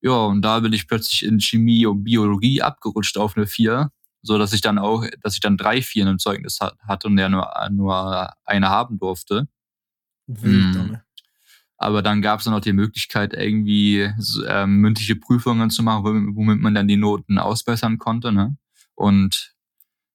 Ja, 0.00 0.26
und 0.26 0.42
da 0.42 0.60
bin 0.60 0.72
ich 0.72 0.86
plötzlich 0.86 1.24
in 1.24 1.40
Chemie 1.40 1.86
und 1.86 2.04
Biologie 2.04 2.62
abgerutscht 2.62 3.18
auf 3.18 3.36
eine 3.36 3.46
4, 3.46 3.90
so 4.22 4.38
dass 4.38 4.52
ich 4.52 4.60
dann 4.60 4.78
auch, 4.78 5.04
dass 5.22 5.34
ich 5.34 5.40
dann 5.40 5.56
drei 5.56 5.82
Vier 5.82 6.06
im 6.06 6.18
Zeugnis 6.18 6.60
hatte 6.60 7.08
und 7.08 7.16
der 7.16 7.28
nur, 7.28 7.50
nur 7.70 8.32
eine 8.44 8.68
haben 8.68 8.98
durfte. 8.98 9.48
Wild, 10.26 10.74
hm. 10.74 11.00
Aber 11.78 12.02
dann 12.02 12.22
gab 12.22 12.40
es 12.40 12.44
dann 12.44 12.54
auch 12.54 12.60
die 12.60 12.72
Möglichkeit, 12.72 13.34
irgendwie 13.34 14.10
äh, 14.46 14.66
mündliche 14.66 15.14
Prüfungen 15.14 15.70
zu 15.70 15.84
machen, 15.84 16.34
womit 16.34 16.60
man 16.60 16.74
dann 16.74 16.88
die 16.88 16.96
Noten 16.96 17.38
ausbessern 17.38 17.98
konnte. 17.98 18.32
Ne? 18.32 18.56
Und 18.94 19.54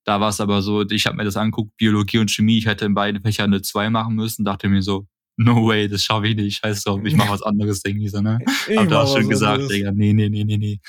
da 0.04 0.20
war 0.20 0.28
es 0.28 0.40
aber 0.40 0.60
so, 0.60 0.82
ich 0.82 1.06
habe 1.06 1.16
mir 1.16 1.24
das 1.24 1.38
angeguckt, 1.38 1.74
Biologie 1.78 2.18
und 2.18 2.30
Chemie, 2.30 2.58
ich 2.58 2.66
hätte 2.66 2.84
in 2.84 2.94
beiden 2.94 3.22
Fächern 3.22 3.46
eine 3.52 3.62
2 3.62 3.88
machen 3.88 4.14
müssen, 4.14 4.44
dachte 4.44 4.68
mir 4.68 4.82
so, 4.82 5.06
no 5.36 5.66
way, 5.66 5.88
das 5.88 6.04
schaffe 6.04 6.28
ich 6.28 6.36
nicht, 6.36 6.58
scheiß 6.58 6.84
drauf, 6.84 7.00
ich 7.04 7.16
mache 7.16 7.30
was 7.30 7.42
anderes, 7.42 7.82
irgendwie 7.84 8.08
so, 8.08 8.20
ne? 8.20 8.38
Ich 8.68 8.76
hab 8.76 8.88
da 8.88 9.06
schon 9.06 9.28
gesagt, 9.28 9.70
Digga, 9.70 9.92
nee, 9.92 10.12
nee, 10.12 10.28
nee, 10.28 10.44
nee, 10.44 10.56
nee. 10.56 10.80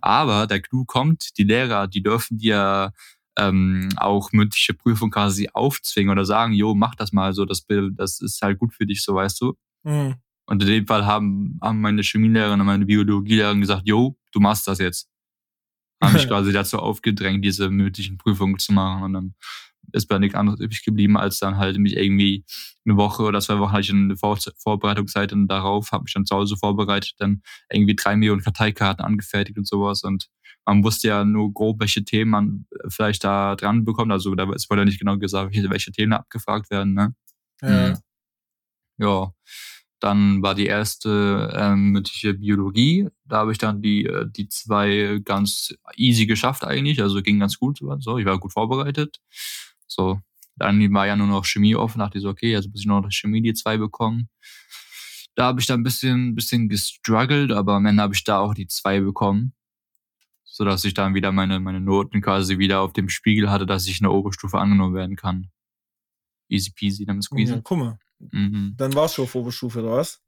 Aber 0.00 0.46
der 0.46 0.60
Clou 0.60 0.84
kommt, 0.84 1.36
die 1.38 1.44
Lehrer, 1.44 1.88
die 1.88 2.02
dürfen 2.02 2.38
dir 2.38 2.92
ähm, 3.38 3.88
auch 3.96 4.32
mündliche 4.32 4.74
Prüfung 4.74 5.10
quasi 5.10 5.48
aufzwingen 5.52 6.10
oder 6.10 6.24
sagen, 6.24 6.52
jo, 6.52 6.74
mach 6.74 6.94
das 6.94 7.12
mal 7.12 7.32
so, 7.32 7.44
das, 7.44 7.64
das 7.92 8.20
ist 8.20 8.42
halt 8.42 8.58
gut 8.58 8.74
für 8.74 8.86
dich, 8.86 9.02
so 9.02 9.14
weißt 9.14 9.40
du. 9.40 9.54
Mhm. 9.84 10.16
Und 10.46 10.62
in 10.62 10.68
dem 10.68 10.86
Fall 10.86 11.04
haben, 11.04 11.58
haben 11.62 11.80
meine 11.80 12.02
Chemielehrerin 12.02 12.60
und 12.60 12.66
meine 12.66 12.86
Biologielehrerin 12.86 13.60
gesagt, 13.60 13.82
jo, 13.86 14.16
du 14.32 14.40
machst 14.40 14.66
das 14.66 14.78
jetzt. 14.78 15.08
Haben 16.02 16.14
mich 16.14 16.26
quasi 16.28 16.52
dazu 16.52 16.78
aufgedrängt, 16.78 17.44
diese 17.44 17.68
mündlichen 17.70 18.18
Prüfungen 18.18 18.58
zu 18.58 18.72
machen. 18.72 19.02
Und 19.02 19.12
dann 19.12 19.34
ist 19.92 20.06
bei 20.06 20.18
nichts 20.18 20.34
anderes 20.34 20.60
übrig 20.60 20.84
geblieben, 20.84 21.16
als 21.16 21.38
dann 21.38 21.56
halt 21.56 21.78
mich 21.78 21.96
irgendwie 21.96 22.44
eine 22.84 22.96
Woche 22.96 23.22
oder 23.22 23.40
zwei 23.40 23.58
Wochen 23.58 23.72
hatte 23.72 23.82
ich 23.82 23.90
eine 23.90 24.16
Vor 24.16 24.38
Vorbereitungszeit 24.58 25.32
und 25.32 25.48
darauf 25.48 25.92
habe 25.92 26.04
ich 26.06 26.14
dann 26.14 26.26
zu 26.26 26.36
Hause 26.36 26.56
vorbereitet, 26.56 27.14
dann 27.18 27.42
irgendwie 27.70 27.96
drei 27.96 28.16
Millionen 28.16 28.42
Karteikarten 28.42 29.04
angefertigt 29.04 29.58
und 29.58 29.66
sowas 29.66 30.02
und 30.02 30.28
man 30.68 30.84
wusste 30.84 31.08
ja 31.08 31.24
nur 31.24 31.52
grob, 31.52 31.80
welche 31.80 32.04
Themen 32.04 32.30
man 32.30 32.66
vielleicht 32.88 33.24
da 33.24 33.56
dran 33.56 33.86
bekommt. 33.86 34.12
Also 34.12 34.34
da 34.34 34.44
es 34.50 34.68
wurde 34.68 34.82
ja 34.82 34.84
nicht 34.84 34.98
genau 34.98 35.16
gesagt, 35.16 35.54
welche 35.54 35.92
Themen 35.92 36.12
abgefragt 36.12 36.70
werden. 36.70 36.92
Ne? 36.92 37.14
Ja. 37.62 37.88
Mhm. 37.88 37.96
ja. 38.98 39.32
Dann 40.00 40.42
war 40.42 40.54
die 40.54 40.66
erste 40.66 41.52
ähm, 41.56 41.90
mündliche 41.92 42.34
Biologie. 42.34 43.08
Da 43.24 43.38
habe 43.38 43.52
ich 43.52 43.58
dann 43.58 43.82
die, 43.82 44.04
äh, 44.04 44.26
die 44.30 44.48
zwei 44.48 45.20
ganz 45.24 45.74
easy 45.96 46.26
geschafft 46.26 46.64
eigentlich. 46.64 47.02
Also 47.02 47.20
ging 47.20 47.40
ganz 47.40 47.58
gut. 47.58 47.80
So, 47.98 48.18
ich 48.18 48.26
war 48.26 48.38
gut 48.38 48.52
vorbereitet. 48.52 49.20
So, 49.88 50.20
dann 50.56 50.92
war 50.92 51.06
ja 51.06 51.16
nur 51.16 51.26
noch 51.26 51.44
Chemie 51.44 51.74
offen. 51.74 51.98
Dachte 51.98 52.18
ich 52.18 52.22
so, 52.22 52.30
okay, 52.30 52.54
also 52.54 52.68
muss 52.68 52.80
ich 52.80 52.86
noch 52.86 53.04
Chemie 53.10 53.42
die 53.42 53.54
zwei 53.54 53.76
bekommen. 53.76 54.28
Da 55.34 55.46
habe 55.46 55.60
ich 55.60 55.66
dann 55.66 55.80
ein 55.80 55.84
bisschen, 55.84 56.34
bisschen 56.34 56.68
gestruggelt, 56.68 57.52
aber 57.52 57.74
am 57.74 57.86
Ende 57.86 58.02
habe 58.02 58.14
ich 58.14 58.24
da 58.24 58.38
auch 58.38 58.54
die 58.54 58.66
zwei 58.66 59.00
bekommen. 59.00 59.52
Sodass 60.44 60.84
ich 60.84 60.94
dann 60.94 61.14
wieder 61.14 61.30
meine, 61.30 61.60
meine 61.60 61.80
Noten 61.80 62.20
quasi 62.20 62.58
wieder 62.58 62.80
auf 62.80 62.92
dem 62.92 63.08
Spiegel 63.08 63.50
hatte, 63.50 63.64
dass 63.64 63.86
ich 63.86 64.00
in 64.00 64.04
der 64.04 64.12
Oberstufe 64.12 64.58
angenommen 64.58 64.94
werden 64.94 65.16
kann. 65.16 65.50
Easy 66.48 66.70
peasy, 66.70 67.04
dann 67.04 67.22
squeeze. 67.22 67.54
Ja, 67.54 67.60
guck 67.62 67.78
mal. 67.78 67.98
Mhm. 68.18 68.74
Dann 68.76 68.94
warst 68.94 69.18
du 69.18 69.22
auf 69.22 69.34
Oberstufe, 69.34 69.80
oder 69.80 69.92
was? 69.92 70.20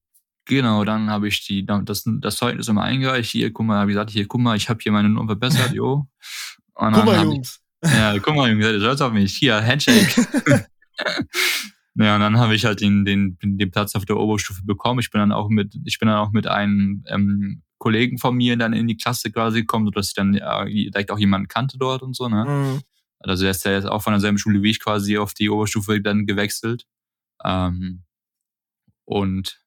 Genau, 0.45 0.85
dann 0.85 1.11
habe 1.11 1.29
ich 1.29 1.45
die, 1.47 1.67
das, 1.67 2.05
das 2.07 2.37
Zeugnis 2.37 2.69
immer 2.69 2.83
eingereicht. 2.83 3.31
Hier, 3.31 3.53
guck 3.53 3.67
mal, 3.67 3.79
habe 3.81 3.91
ich 3.91 3.95
gesagt, 3.95 4.11
hier, 4.11 4.27
guck 4.27 4.41
mal, 4.41 4.57
ich 4.57 4.69
habe 4.69 4.81
hier 4.81 4.93
meine 4.93 5.09
Noten 5.09 5.27
verbessert, 5.27 5.73
jo. 5.73 6.07
Und 6.75 6.93
guck 6.93 7.05
mal, 7.05 7.23
Jungs. 7.23 7.61
Ja, 7.83 8.19
guck 8.19 8.35
mal, 8.35 8.51
Junge, 8.51 8.79
stolz 8.79 9.01
auf 9.01 9.13
mich. 9.13 9.35
Hier, 9.37 9.65
Handshake. 9.65 10.27
ja, 11.95 12.15
und 12.15 12.21
dann 12.21 12.39
habe 12.39 12.55
ich 12.55 12.65
halt 12.65 12.81
den, 12.81 13.05
den, 13.05 13.39
den 13.43 13.71
Platz 13.71 13.95
auf 13.95 14.05
der 14.05 14.17
Oberstufe 14.17 14.63
bekommen. 14.65 15.01
Ich 15.01 15.11
bin 15.11 15.21
dann 15.21 15.33
auch 15.33 15.49
mit, 15.49 15.75
ich 15.85 15.99
bin 15.99 16.09
dann 16.09 16.19
auch 16.19 16.33
mit 16.33 16.47
einem 16.47 17.05
ähm, 17.09 17.63
Kollegen 17.79 18.19
von 18.19 18.37
mir 18.37 18.57
dann 18.57 18.75
in 18.75 18.87
die 18.87 18.97
Klasse 18.97 19.31
quasi 19.31 19.63
gekommen, 19.63 19.87
sodass 19.87 20.09
ich 20.09 20.15
dann 20.15 20.35
ja, 20.35 20.65
direkt 20.67 21.11
auch 21.11 21.19
jemanden 21.19 21.49
kannte 21.49 21.79
dort 21.79 22.03
und 22.03 22.15
so, 22.15 22.29
ne? 22.29 22.45
Mhm. 22.45 22.81
Also 23.21 23.45
der 23.45 23.51
ist 23.51 23.65
ja 23.65 23.73
jetzt 23.73 23.87
auch 23.87 24.03
von 24.03 24.13
derselben 24.13 24.39
Schule 24.39 24.63
wie 24.63 24.71
ich 24.71 24.81
quasi 24.81 25.19
auf 25.19 25.35
die 25.35 25.51
Oberstufe 25.51 26.01
dann 26.01 26.27
gewechselt. 26.27 26.87
Ähm, 27.45 28.03
und 29.05 29.61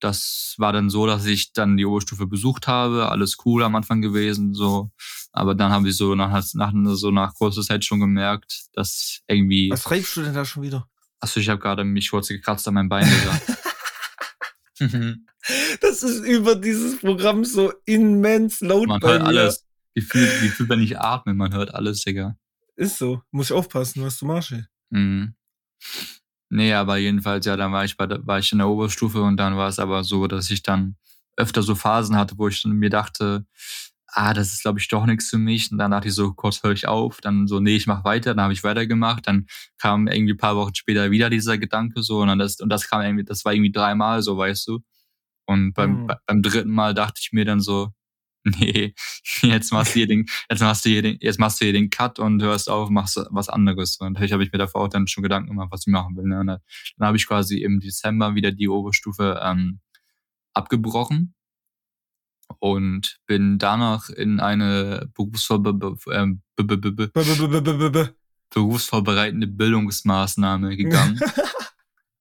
das 0.00 0.54
war 0.58 0.72
dann 0.72 0.90
so, 0.90 1.06
dass 1.06 1.24
ich 1.26 1.52
dann 1.52 1.76
die 1.76 1.86
Oberstufe 1.86 2.26
besucht 2.26 2.68
habe, 2.68 3.08
alles 3.08 3.36
cool 3.44 3.62
am 3.62 3.74
Anfang 3.74 4.02
gewesen, 4.02 4.54
so. 4.54 4.90
Aber 5.32 5.54
dann 5.54 5.72
habe 5.72 5.88
ich 5.88 5.96
so 5.96 6.14
nach, 6.14 6.44
nach, 6.54 6.72
so 6.94 7.10
nach 7.10 7.34
kurzer 7.34 7.62
Zeit 7.62 7.84
schon 7.84 8.00
gemerkt, 8.00 8.66
dass 8.72 9.20
irgendwie. 9.26 9.70
Was 9.70 9.90
reibst 9.90 10.16
du 10.16 10.22
denn 10.22 10.34
da 10.34 10.44
schon 10.44 10.62
wieder? 10.62 10.88
Achso, 11.20 11.40
ich 11.40 11.48
habe 11.48 11.60
gerade 11.60 11.84
mich 11.84 12.10
kurz 12.10 12.28
gekratzt 12.28 12.68
an 12.68 12.74
meinem 12.74 12.88
Bein, 12.88 13.08
das 15.80 16.02
ist 16.02 16.24
über 16.24 16.54
dieses 16.54 17.00
Programm 17.00 17.44
so 17.44 17.72
immens 17.86 18.60
laut 18.60 18.88
man 18.88 19.02
hört 19.02 19.22
mir. 19.22 19.28
alles. 19.28 19.64
Gefühlt, 19.94 20.42
gefühlt, 20.42 20.68
wenn 20.68 20.82
ich 20.82 20.98
atme, 20.98 21.32
man 21.32 21.54
hört 21.54 21.74
alles, 21.74 22.02
Digga. 22.02 22.36
Ist 22.76 22.98
so. 22.98 23.22
Muss 23.30 23.46
ich 23.46 23.52
aufpassen, 23.52 24.02
was 24.02 24.18
du 24.18 24.26
machst. 24.26 24.54
Mhm. 24.90 25.34
Nee, 26.48 26.72
aber 26.74 26.96
jedenfalls, 26.96 27.46
ja, 27.46 27.56
dann 27.56 27.72
war 27.72 27.84
ich 27.84 27.96
bei 27.96 28.06
war 28.08 28.38
ich 28.38 28.52
in 28.52 28.58
der 28.58 28.68
Oberstufe 28.68 29.22
und 29.22 29.36
dann 29.36 29.56
war 29.56 29.68
es 29.68 29.78
aber 29.78 30.04
so, 30.04 30.26
dass 30.26 30.50
ich 30.50 30.62
dann 30.62 30.96
öfter 31.36 31.62
so 31.62 31.74
Phasen 31.74 32.16
hatte, 32.16 32.38
wo 32.38 32.48
ich 32.48 32.64
mir 32.64 32.90
dachte, 32.90 33.44
ah, 34.16 34.32
das 34.32 34.52
ist, 34.52 34.62
glaube 34.62 34.78
ich, 34.78 34.88
doch 34.88 35.06
nichts 35.06 35.28
für 35.28 35.38
mich. 35.38 35.70
Und 35.70 35.78
dann 35.78 35.90
dachte 35.90 36.08
ich 36.08 36.14
so, 36.14 36.32
kurz 36.32 36.62
höre 36.62 36.72
ich 36.72 36.88
auf, 36.88 37.20
dann 37.20 37.46
so, 37.46 37.60
nee, 37.60 37.76
ich 37.76 37.86
mache 37.86 38.04
weiter, 38.04 38.34
dann 38.34 38.44
habe 38.44 38.52
ich 38.54 38.64
weitergemacht. 38.64 39.26
Dann 39.26 39.46
kam 39.78 40.06
irgendwie 40.08 40.34
ein 40.34 40.38
paar 40.38 40.56
Wochen 40.56 40.74
später 40.74 41.10
wieder 41.10 41.28
dieser 41.30 41.58
Gedanke 41.58 42.02
so 42.02 42.20
und 42.20 42.28
dann 42.28 42.38
das, 42.38 42.58
und 42.60 42.70
das 42.70 42.88
kam 42.88 43.02
irgendwie, 43.02 43.24
das 43.24 43.44
war 43.44 43.52
irgendwie 43.52 43.72
dreimal 43.72 44.22
so, 44.22 44.38
weißt 44.38 44.68
du. 44.68 44.80
Und 45.46 45.74
beim, 45.74 46.04
mhm. 46.04 46.12
beim 46.26 46.42
dritten 46.42 46.70
Mal 46.70 46.94
dachte 46.94 47.20
ich 47.22 47.32
mir 47.32 47.44
dann 47.44 47.60
so, 47.60 47.90
nee, 48.46 48.94
jetzt 49.42 49.72
machst 49.72 49.94
du 49.94 49.98
hier 49.98 50.06
den, 50.06 50.26
jetzt 50.50 50.60
machst 50.60 50.84
du 50.84 50.88
hier 50.88 51.02
den, 51.02 51.18
jetzt 51.20 51.38
machst 51.38 51.60
du 51.60 51.64
hier 51.64 51.72
den 51.72 51.90
Cut 51.90 52.18
und 52.18 52.42
hörst 52.42 52.70
auf, 52.70 52.90
machst 52.90 53.20
was 53.30 53.48
anderes. 53.48 53.96
Und 53.98 54.12
natürlich 54.12 54.32
habe 54.32 54.44
ich 54.44 54.52
mir 54.52 54.58
davor 54.58 54.82
auch 54.82 54.88
dann 54.88 55.06
schon 55.06 55.22
Gedanken 55.22 55.50
gemacht, 55.50 55.68
was 55.70 55.86
ich 55.86 55.92
machen 55.92 56.16
will. 56.16 56.24
Ne? 56.24 56.40
Und 56.40 56.46
dann, 56.46 56.58
dann 56.96 57.08
habe 57.08 57.16
ich 57.16 57.26
quasi 57.26 57.58
im 57.58 57.80
Dezember 57.80 58.34
wieder 58.34 58.52
die 58.52 58.68
Oberstufe 58.68 59.40
ähm, 59.42 59.80
abgebrochen 60.54 61.34
und 62.58 63.18
bin 63.26 63.58
danach 63.58 64.08
in 64.08 64.40
eine 64.40 65.10
Berufsvorbe 65.14 65.96
ähm, 66.12 66.42
berufsvorbereitende 68.50 69.46
Bildungsmaßnahme 69.46 70.76
gegangen. 70.76 71.20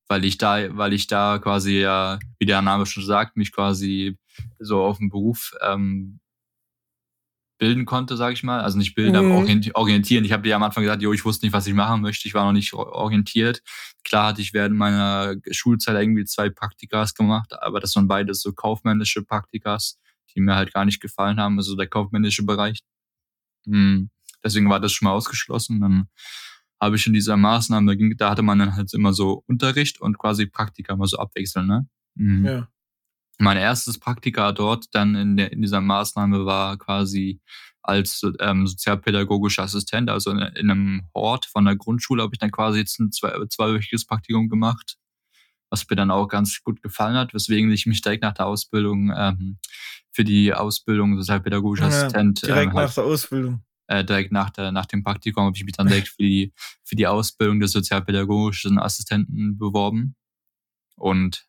Weil 0.07 0.25
ich 0.25 0.37
da, 0.37 0.75
weil 0.77 0.93
ich 0.93 1.07
da 1.07 1.39
quasi 1.39 1.79
ja, 1.79 2.19
wie 2.39 2.45
der 2.45 2.61
Name 2.61 2.85
schon 2.85 3.03
sagt, 3.03 3.37
mich 3.37 3.51
quasi 3.51 4.17
so 4.59 4.83
auf 4.83 4.97
den 4.99 5.09
Beruf 5.09 5.53
ähm, 5.61 6.19
bilden 7.57 7.85
konnte, 7.85 8.17
sage 8.17 8.33
ich 8.33 8.43
mal. 8.43 8.61
Also 8.61 8.77
nicht 8.77 8.95
bilden, 8.95 9.11
mhm. 9.11 9.31
aber 9.31 9.79
orientieren. 9.79 10.25
Ich 10.25 10.31
habe 10.31 10.43
dir 10.43 10.55
am 10.55 10.63
Anfang 10.63 10.83
gesagt, 10.83 11.01
jo, 11.01 11.13
ich 11.13 11.25
wusste 11.25 11.45
nicht, 11.45 11.53
was 11.53 11.67
ich 11.67 11.73
machen 11.73 12.01
möchte. 12.01 12.27
Ich 12.27 12.33
war 12.33 12.45
noch 12.45 12.51
nicht 12.51 12.73
orientiert. 12.73 13.61
Klar 14.03 14.27
hatte 14.27 14.41
ich 14.41 14.53
während 14.53 14.75
meiner 14.75 15.35
Schulzeit 15.51 15.95
irgendwie 15.95 16.25
zwei 16.25 16.49
Praktikas 16.49 17.13
gemacht, 17.13 17.53
aber 17.61 17.79
das 17.79 17.95
waren 17.95 18.07
beides 18.07 18.41
so 18.41 18.53
kaufmännische 18.53 19.23
Praktikas, 19.23 19.99
die 20.33 20.41
mir 20.41 20.55
halt 20.55 20.73
gar 20.73 20.85
nicht 20.85 21.01
gefallen 21.01 21.39
haben. 21.39 21.57
Also 21.57 21.75
der 21.75 21.87
kaufmännische 21.87 22.43
Bereich. 22.43 22.79
Hm. 23.65 24.09
Deswegen 24.43 24.69
war 24.69 24.79
das 24.79 24.91
schon 24.91 25.07
mal 25.07 25.13
ausgeschlossen. 25.13 25.81
Dann 25.81 26.07
habe 26.85 26.95
ich 26.95 27.07
in 27.07 27.13
dieser 27.13 27.37
Maßnahme, 27.37 27.97
da 28.15 28.29
hatte 28.29 28.41
man 28.41 28.59
dann 28.59 28.75
halt 28.75 28.93
immer 28.93 29.13
so 29.13 29.43
Unterricht 29.47 29.99
und 30.01 30.17
quasi 30.17 30.45
Praktika 30.45 30.93
immer 30.93 31.07
so 31.07 31.17
abwechseln, 31.17 31.67
ne? 31.67 31.87
Mhm. 32.15 32.45
Ja. 32.45 32.67
Mein 33.37 33.57
erstes 33.57 33.99
Praktika 33.99 34.51
dort 34.53 34.85
dann 34.93 35.15
in, 35.15 35.35
der, 35.35 35.51
in 35.51 35.61
dieser 35.61 35.81
Maßnahme 35.81 36.45
war 36.45 36.77
quasi 36.77 37.41
als 37.81 38.25
ähm, 38.39 38.65
sozialpädagogischer 38.65 39.63
Assistent, 39.63 40.09
also 40.09 40.31
in, 40.31 40.39
in, 40.39 40.71
einem 40.71 41.01
Hort 41.13 41.45
von 41.45 41.65
der 41.65 41.75
Grundschule 41.75 42.23
habe 42.23 42.33
ich 42.33 42.39
dann 42.39 42.51
quasi 42.51 42.79
jetzt 42.79 42.99
ein 42.99 43.11
zwei, 43.11 43.31
zweiwöchiges 43.47 44.05
Praktikum 44.05 44.49
gemacht, 44.49 44.97
was 45.69 45.87
mir 45.89 45.95
dann 45.95 46.11
auch 46.11 46.27
ganz 46.27 46.61
gut 46.63 46.81
gefallen 46.81 47.15
hat, 47.15 47.33
weswegen 47.33 47.71
ich 47.71 47.85
mich 47.85 48.01
direkt 48.01 48.23
nach 48.23 48.33
der 48.33 48.47
Ausbildung 48.47 49.13
ähm, 49.15 49.57
für 50.11 50.23
die 50.23 50.53
Ausbildung 50.53 51.17
sozialpädagogischer 51.17 51.89
ja, 51.89 51.97
Assistent 51.97 52.41
direkt 52.41 52.71
ähm, 52.71 52.77
halt, 52.77 52.87
nach 52.87 52.93
der 52.95 53.03
Ausbildung 53.03 53.63
äh, 53.87 54.03
direkt 54.03 54.31
nach, 54.31 54.49
der, 54.49 54.71
nach 54.71 54.85
dem 54.85 55.03
Praktikum 55.03 55.45
habe 55.45 55.55
ich 55.55 55.63
mich 55.63 55.73
dann 55.75 55.87
direkt 55.87 56.09
für 56.09 56.23
die, 56.23 56.53
für 56.83 56.95
die 56.95 57.07
Ausbildung 57.07 57.59
des 57.59 57.71
sozialpädagogischen 57.71 58.79
Assistenten 58.79 59.57
beworben. 59.57 60.15
Und 60.95 61.47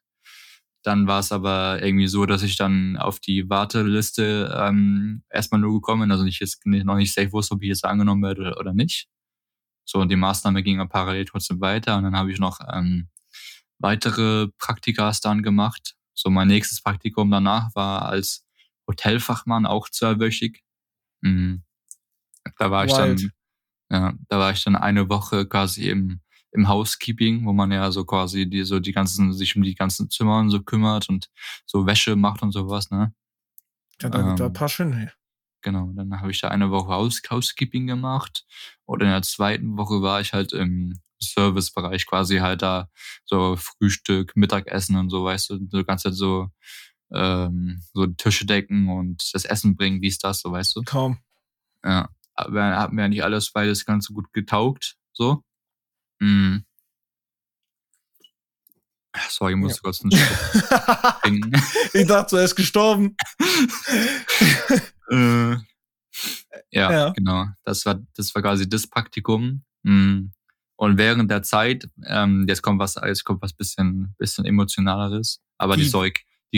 dann 0.83 1.07
war 1.09 1.19
es 1.21 1.33
aber 1.33 1.83
irgendwie 1.83 2.07
so, 2.07 2.27
dass 2.27 2.43
ich 2.43 2.57
dann 2.57 2.97
auf 2.97 3.19
die 3.19 3.51
Warteliste 3.51 4.57
ähm, 4.57 5.25
erstmal 5.31 5.61
nur 5.61 5.73
gekommen 5.73 6.03
bin, 6.03 6.13
also 6.13 6.25
ich 6.25 6.39
jetzt 6.39 6.65
noch 6.65 6.97
nicht 6.97 7.13
safe 7.13 7.33
wusste, 7.33 7.55
ob 7.55 7.63
ich 7.63 7.69
jetzt 7.69 7.85
angenommen 7.85 8.23
werde 8.23 8.55
oder 8.59 8.73
nicht. 8.73 9.09
So, 9.85 10.01
und 10.01 10.11
die 10.11 10.17
Maßnahme 10.17 10.63
ging 10.63 10.79
dann 10.79 10.89
parallel 10.89 11.25
trotzdem 11.25 11.61
weiter 11.61 11.97
und 11.97 12.05
dann 12.05 12.17
habe 12.17 12.31
ich 12.33 12.39
noch 12.39 12.61
ähm, 12.73 13.09
weitere 13.79 14.49
Praktikas 14.59 15.21
dann 15.21 15.43
gemacht. 15.43 15.97
So, 16.15 16.31
mein 16.31 16.49
nächstes 16.49 16.81
Praktikum 16.83 17.31
danach 17.31 17.75
war 17.75 18.03
als 18.07 18.45
Hotelfachmann, 18.89 19.67
auch 19.67 19.89
zweiwöchig. 19.89 20.63
Mhm. 21.21 21.66
Da 22.59 22.71
war 22.71 22.85
ich 22.85 22.93
Wild. 22.93 23.21
dann, 23.21 23.33
ja, 23.91 24.15
da 24.29 24.39
war 24.39 24.53
ich 24.53 24.63
dann 24.65 24.77
eine 24.77 25.09
Woche 25.09 25.47
quasi 25.47 25.89
im, 25.89 26.21
im 26.53 26.69
Housekeeping, 26.69 27.45
wo 27.45 27.53
man 27.53 27.71
ja 27.73 27.91
so 27.93 28.05
quasi 28.05 28.49
die, 28.49 28.65
so 28.65 28.81
die 28.81 28.93
ganzen, 28.93 29.33
sich 29.33 29.57
um 29.57 29.63
die 29.63 29.75
ganzen 29.75 30.11
Zimmer 30.11 30.39
und 30.39 30.51
so 30.51 30.63
kümmert 30.63 31.09
und 31.09 31.31
so 31.67 31.87
Wäsche 31.87 32.17
macht 32.17 32.43
und 32.43 32.53
sowas, 32.53 32.91
ne? 32.91 33.15
Ja, 34.01 34.09
da, 34.11 34.35
da 34.35 34.47
Ähm, 34.47 34.53
passen, 34.53 34.93
hey. 34.93 35.09
Genau, 35.63 35.91
dann 35.95 36.21
habe 36.21 36.31
ich 36.31 36.41
da 36.41 36.49
eine 36.49 36.71
Woche 36.71 36.93
House 36.93 37.21
Housekeeping 37.29 37.87
gemacht 37.87 38.45
und 38.85 39.03
in 39.03 39.09
der 39.09 39.23
zweiten 39.23 39.77
Woche 39.77 40.01
war 40.01 40.21
ich 40.21 40.33
halt 40.33 40.53
im 40.53 41.01
Servicebereich 41.19 42.07
quasi 42.07 42.39
halt 42.39 42.63
da 42.63 42.89
so 43.25 43.57
Frühstück, 43.57 44.37
Mittagessen 44.37 44.97
und 44.97 45.11
so, 45.11 45.25
weißt 45.25 45.51
du, 45.51 45.59
du 45.59 45.85
kannst 45.85 46.05
halt 46.05 46.15
so 46.15 46.51
ähm, 47.13 47.83
so 47.95 48.07
Tische 48.07 48.47
decken 48.47 48.89
und 48.89 49.31
das 49.33 49.45
Essen 49.45 49.77
bringen, 49.77 50.01
dies, 50.01 50.19
das, 50.19 50.41
so 50.41 50.53
weißt 50.53 50.77
du. 50.77 50.83
Kaum. 50.85 51.19
Ja, 51.85 52.09
aber 52.37 52.77
hat 52.77 52.93
mir 52.93 53.03
ja 53.03 53.09
nicht 53.09 53.25
alles 53.25 53.51
beides 53.53 53.85
ganz 53.85 54.07
so 54.07 54.15
gut 54.15 54.33
getaugt, 54.33 54.97
so. 55.13 55.43
Mm. 56.21 56.59
Sorry, 59.31 59.53
ich 59.53 59.59
musste 59.59 59.81
kurz 59.81 60.03
einen 60.03 60.13
Schluck 60.13 61.21
trinken. 61.23 61.53
ich 61.95 62.07
dachte, 62.07 62.37
er 62.39 62.45
ist 62.45 62.55
gestorben. 62.55 63.17
äh, 65.11 65.53
ja, 66.71 66.91
Ja. 66.93 67.11
genau. 67.11 67.47
Das 67.65 67.87
war, 67.87 67.99
das 68.15 68.35
war 68.35 68.43
quasi 68.43 68.69
das 68.69 68.87
Praktikum. 68.87 69.65
Mm. 69.85 70.27
Und 70.79 70.99
während 70.99 71.31
der 71.31 71.43
Zeit, 71.43 71.89
ähm, 72.05 72.45
jetzt 72.47 72.61
kommt 72.61 72.79
was, 72.79 72.97
jetzt 72.97 73.25
kommt 73.25 73.41
was 73.41 73.55
bisschen, 73.55 74.15
bisschen 74.19 74.45
emotionaleres, 74.45 75.41
aber 75.57 75.77
die, 75.77 75.85
Die- 75.85 75.89
Story, 75.89 76.13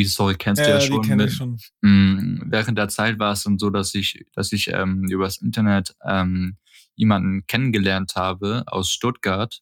die 0.04 0.08
Story 0.08 0.34
kennst 0.36 0.60
du 0.66 0.68
Ja, 0.68 0.76
ja 0.78 0.78
die 0.80 0.86
schon. 0.86 1.02
kenne 1.02 1.24
mit, 1.24 1.32
ich 1.32 1.36
schon. 1.36 1.56
Mm, 1.82 2.42
Während 2.46 2.78
der 2.78 2.88
Zeit 2.88 3.18
war 3.18 3.32
es 3.32 3.44
dann 3.44 3.58
so, 3.58 3.70
dass 3.70 3.94
ich, 3.94 4.24
dass 4.34 4.52
ich 4.52 4.68
ähm, 4.68 5.04
übers 5.08 5.38
Internet 5.38 5.94
ähm, 6.04 6.56
jemanden 6.96 7.46
kennengelernt 7.46 8.14
habe 8.16 8.64
aus 8.66 8.90
Stuttgart, 8.90 9.60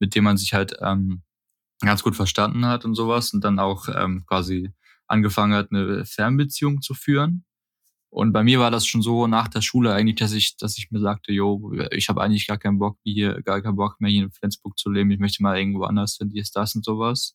mit 0.00 0.14
dem 0.14 0.24
man 0.24 0.36
sich 0.36 0.54
halt 0.54 0.76
ähm, 0.80 1.22
ganz 1.80 2.02
gut 2.02 2.16
verstanden 2.16 2.66
hat 2.66 2.84
und 2.84 2.94
sowas 2.94 3.32
und 3.34 3.42
dann 3.44 3.58
auch 3.58 3.88
ähm, 3.94 4.24
quasi 4.26 4.70
angefangen 5.08 5.54
hat, 5.54 5.70
eine 5.72 6.04
Fernbeziehung 6.06 6.80
zu 6.82 6.94
führen. 6.94 7.44
Und 8.10 8.32
bei 8.32 8.44
mir 8.44 8.60
war 8.60 8.70
das 8.70 8.86
schon 8.86 9.02
so 9.02 9.26
nach 9.26 9.48
der 9.48 9.62
Schule 9.62 9.94
eigentlich, 9.94 10.16
dass 10.16 10.32
ich, 10.32 10.56
dass 10.58 10.76
ich 10.78 10.90
mir 10.90 11.00
sagte, 11.00 11.32
jo, 11.32 11.72
ich 11.92 12.08
habe 12.10 12.22
eigentlich 12.22 12.46
gar 12.46 12.58
keinen 12.58 12.78
Bock 12.78 12.98
hier, 13.04 13.42
gar 13.42 13.62
keinen 13.62 13.76
Bock 13.76 14.00
mehr 14.00 14.10
hier 14.10 14.24
in 14.24 14.30
Flensburg 14.32 14.78
zu 14.78 14.90
leben. 14.90 15.10
Ich 15.10 15.18
möchte 15.18 15.42
mal 15.42 15.58
irgendwo 15.58 15.84
anders 15.84 16.16
hin, 16.18 16.28
dies, 16.28 16.50
das 16.50 16.74
und 16.74 16.84
sowas. 16.84 17.34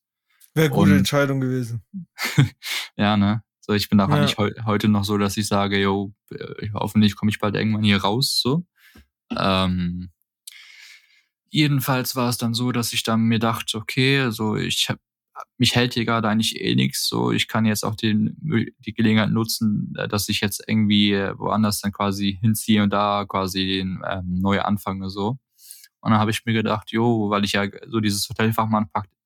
Wäre 0.53 0.69
gute 0.69 0.91
Und- 0.91 0.97
Entscheidung 0.97 1.39
gewesen. 1.39 1.83
Ja, 2.97 3.15
ne? 3.17 3.43
So, 3.61 3.73
ich 3.73 3.89
bin 3.89 3.99
auch 3.99 4.09
Ja. 4.09 4.15
eigentlich 4.15 4.37
heu 4.37 4.51
heute 4.65 4.87
noch 4.87 5.03
so, 5.03 5.17
dass 5.17 5.37
ich 5.37 5.47
sage, 5.47 5.79
yo, 5.79 6.13
äh, 6.31 6.69
hoffentlich 6.73 7.15
komme 7.15 7.29
ich 7.29 7.37
bald 7.39 7.55
irgendwann 7.55 7.83
hier 7.83 7.97
raus, 8.01 8.39
so. 8.41 8.65
Ähm, 9.37 10.09
jedenfalls 11.49 12.15
war 12.15 12.29
es 12.29 12.37
dann 12.37 12.53
so, 12.53 12.71
dass 12.71 12.93
ich 12.93 13.03
dann 13.03 13.21
mir 13.21 13.39
dachte, 13.39 13.77
okay, 13.77 14.19
also 14.21 14.55
ich 14.55 14.89
hab, 14.89 14.99
mich 15.57 15.75
hält 15.75 15.93
hier 15.93 16.05
gerade 16.05 16.27
eigentlich 16.29 16.59
eh 16.59 16.73
nichts, 16.75 17.07
so. 17.07 17.31
Ich 17.31 17.47
kann 17.47 17.65
jetzt 17.65 17.83
auch 17.85 17.95
den, 17.95 18.35
die 18.79 18.93
Gelegenheit 18.93 19.29
nutzen, 19.31 19.93
äh, 19.97 20.07
dass 20.07 20.29
ich 20.29 20.39
jetzt 20.41 20.63
irgendwie 20.67 21.11
äh, 21.13 21.37
woanders 21.37 21.81
dann 21.81 21.91
quasi 21.91 22.37
hinziehe 22.41 22.81
und 22.83 22.91
da 22.91 23.25
quasi 23.27 23.79
ähm, 23.81 24.23
neu 24.39 24.61
anfange, 24.61 25.09
so. 25.09 25.37
Und 25.99 26.11
dann 26.11 26.19
habe 26.19 26.31
ich 26.31 26.45
mir 26.45 26.53
gedacht, 26.53 26.91
jo, 26.91 27.29
weil 27.29 27.43
ich 27.43 27.51
ja 27.53 27.65
so 27.87 27.99
dieses 27.99 28.27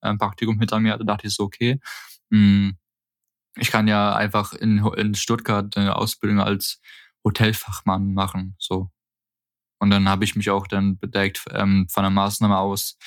Hotelfachmann-Praktikum 0.02 0.60
hinter 0.60 0.80
mir 0.80 0.94
hatte, 0.94 1.06
dachte 1.06 1.28
ich 1.28 1.34
so, 1.36 1.44
okay, 1.44 1.80
mh, 2.30 2.74
ich 3.58 3.72
kann 3.72 3.88
ja 3.88 4.16
einfach 4.16 4.54
in, 4.54 4.80
in 4.98 5.16
Stuttgart 5.16 5.76
eine 5.78 5.96
Ausbildung 5.98 6.40
als 6.42 6.82
Hotelfachmann 7.26 8.14
machen, 8.14 8.56
so. 8.60 8.90
Und 9.80 9.90
dann 9.90 10.08
habe 10.10 10.24
ich 10.24 10.36
mich 10.36 10.50
auch 10.50 10.68
dann 10.68 10.98
bedeckt 10.98 11.44
ähm, 11.52 11.88
von 11.90 12.04
der 12.04 12.12
Maßnahme 12.12 12.58
aus, 12.58 12.98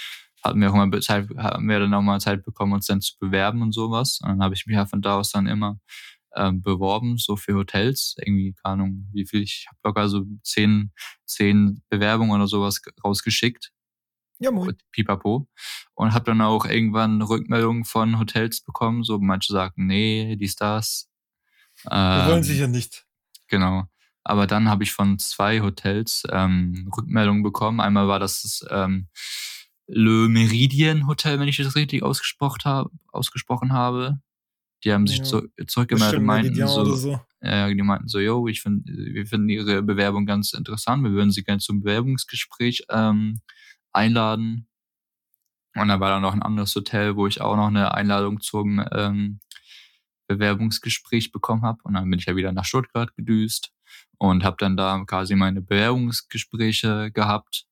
hatten 0.42 0.60
wir 0.60 0.70
auch 0.70 0.74
mal 0.74 1.00
Zeit, 1.00 1.28
haben 1.36 1.68
wir 1.68 1.78
dann 1.80 1.94
auch 1.94 2.02
mal 2.02 2.20
Zeit 2.20 2.44
bekommen, 2.44 2.72
uns 2.74 2.86
dann 2.86 3.00
zu 3.00 3.14
bewerben 3.18 3.62
und 3.62 3.72
sowas. 3.72 4.20
Und 4.22 4.28
dann 4.30 4.42
habe 4.42 4.54
ich 4.54 4.66
mich 4.66 4.74
ja 4.76 4.84
von 4.86 5.00
da 5.02 5.18
aus 5.18 5.30
dann 5.30 5.46
immer 5.46 5.78
ähm, 6.36 6.62
beworben, 6.62 7.16
so 7.18 7.36
für 7.36 7.54
Hotels. 7.54 8.16
Irgendwie, 8.18 8.54
keine 8.54 8.74
Ahnung, 8.74 9.08
wie 9.12 9.26
viel, 9.26 9.42
ich 9.42 9.66
habe 9.68 9.78
locker 9.84 10.08
so 10.08 10.24
zehn, 10.42 10.92
zehn 11.26 11.82
Bewerbungen 11.90 12.34
oder 12.36 12.48
sowas 12.48 12.82
ge- 12.82 12.92
rausgeschickt. 13.04 13.70
Ja, 14.38 14.50
moin. 14.50 14.68
Und 14.68 14.82
Pipapo. 14.90 15.48
Und 15.94 16.12
habe 16.12 16.24
dann 16.26 16.40
auch 16.40 16.64
irgendwann 16.66 17.22
Rückmeldungen 17.22 17.84
von 17.84 18.18
Hotels 18.18 18.60
bekommen. 18.62 19.04
So 19.04 19.18
manche 19.18 19.52
sagten, 19.52 19.86
nee, 19.86 20.36
dies, 20.36 20.56
das. 20.56 21.08
Wir 21.84 21.92
wollen 22.26 22.38
Ähm, 22.38 22.42
sicher 22.44 22.66
nicht. 22.66 23.06
Genau. 23.48 23.84
Aber 24.24 24.46
dann 24.46 24.68
habe 24.68 24.84
ich 24.84 24.92
von 24.92 25.18
zwei 25.18 25.60
Hotels 25.60 26.22
ähm, 26.30 26.90
Rückmeldungen 26.96 27.42
bekommen. 27.42 27.80
Einmal 27.80 28.08
war 28.08 28.18
das 28.18 28.42
das 28.42 28.66
ähm, 28.70 29.08
Le 29.86 30.28
Meridien 30.28 31.06
Hotel, 31.06 31.38
wenn 31.38 31.48
ich 31.48 31.58
das 31.58 31.76
richtig 31.76 32.02
ausgesprochen 32.02 32.62
habe. 32.64 32.90
Ausgesprochen 33.12 33.72
habe. 33.72 34.18
Die 34.82 34.92
haben 34.92 35.06
sich 35.06 35.18
Ja. 35.18 35.24
zu, 35.24 35.48
zurückgemeldet 35.66 36.18
und 36.18 36.24
meinten 36.24 36.46
Meridian 36.52 36.68
so, 36.68 36.80
oder 36.80 36.96
so. 36.96 37.20
ja, 37.42 37.68
die 37.68 37.82
meinten 37.82 38.08
so, 38.08 38.18
yo, 38.18 38.48
ich 38.48 38.62
find, 38.62 38.86
wir 38.86 39.26
finden 39.26 39.48
Ihre 39.50 39.82
Bewerbung 39.82 40.26
ganz 40.26 40.52
interessant. 40.54 41.04
Wir 41.04 41.12
würden 41.12 41.30
Sie 41.30 41.42
gerne 41.44 41.60
zum 41.60 41.80
Bewerbungsgespräch 41.80 42.84
ähm, 42.90 43.40
einladen. 43.94 44.68
Und 45.76 45.88
da 45.88 45.98
war 45.98 46.10
dann 46.10 46.22
noch 46.22 46.34
ein 46.34 46.42
anderes 46.42 46.74
Hotel, 46.74 47.16
wo 47.16 47.26
ich 47.26 47.40
auch 47.40 47.56
noch 47.56 47.66
eine 47.66 47.94
Einladung 47.94 48.40
zum 48.40 48.84
ähm, 48.92 49.40
Bewerbungsgespräch 50.28 51.32
bekommen 51.32 51.62
habe. 51.62 51.80
Und 51.84 51.94
dann 51.94 52.08
bin 52.08 52.18
ich 52.18 52.26
ja 52.26 52.36
wieder 52.36 52.52
nach 52.52 52.64
Stuttgart 52.64 53.14
gedüst 53.16 53.72
und 54.18 54.44
habe 54.44 54.56
dann 54.58 54.76
da 54.76 55.02
quasi 55.06 55.34
meine 55.34 55.60
Bewerbungsgespräche 55.60 57.10
gehabt. 57.12 57.66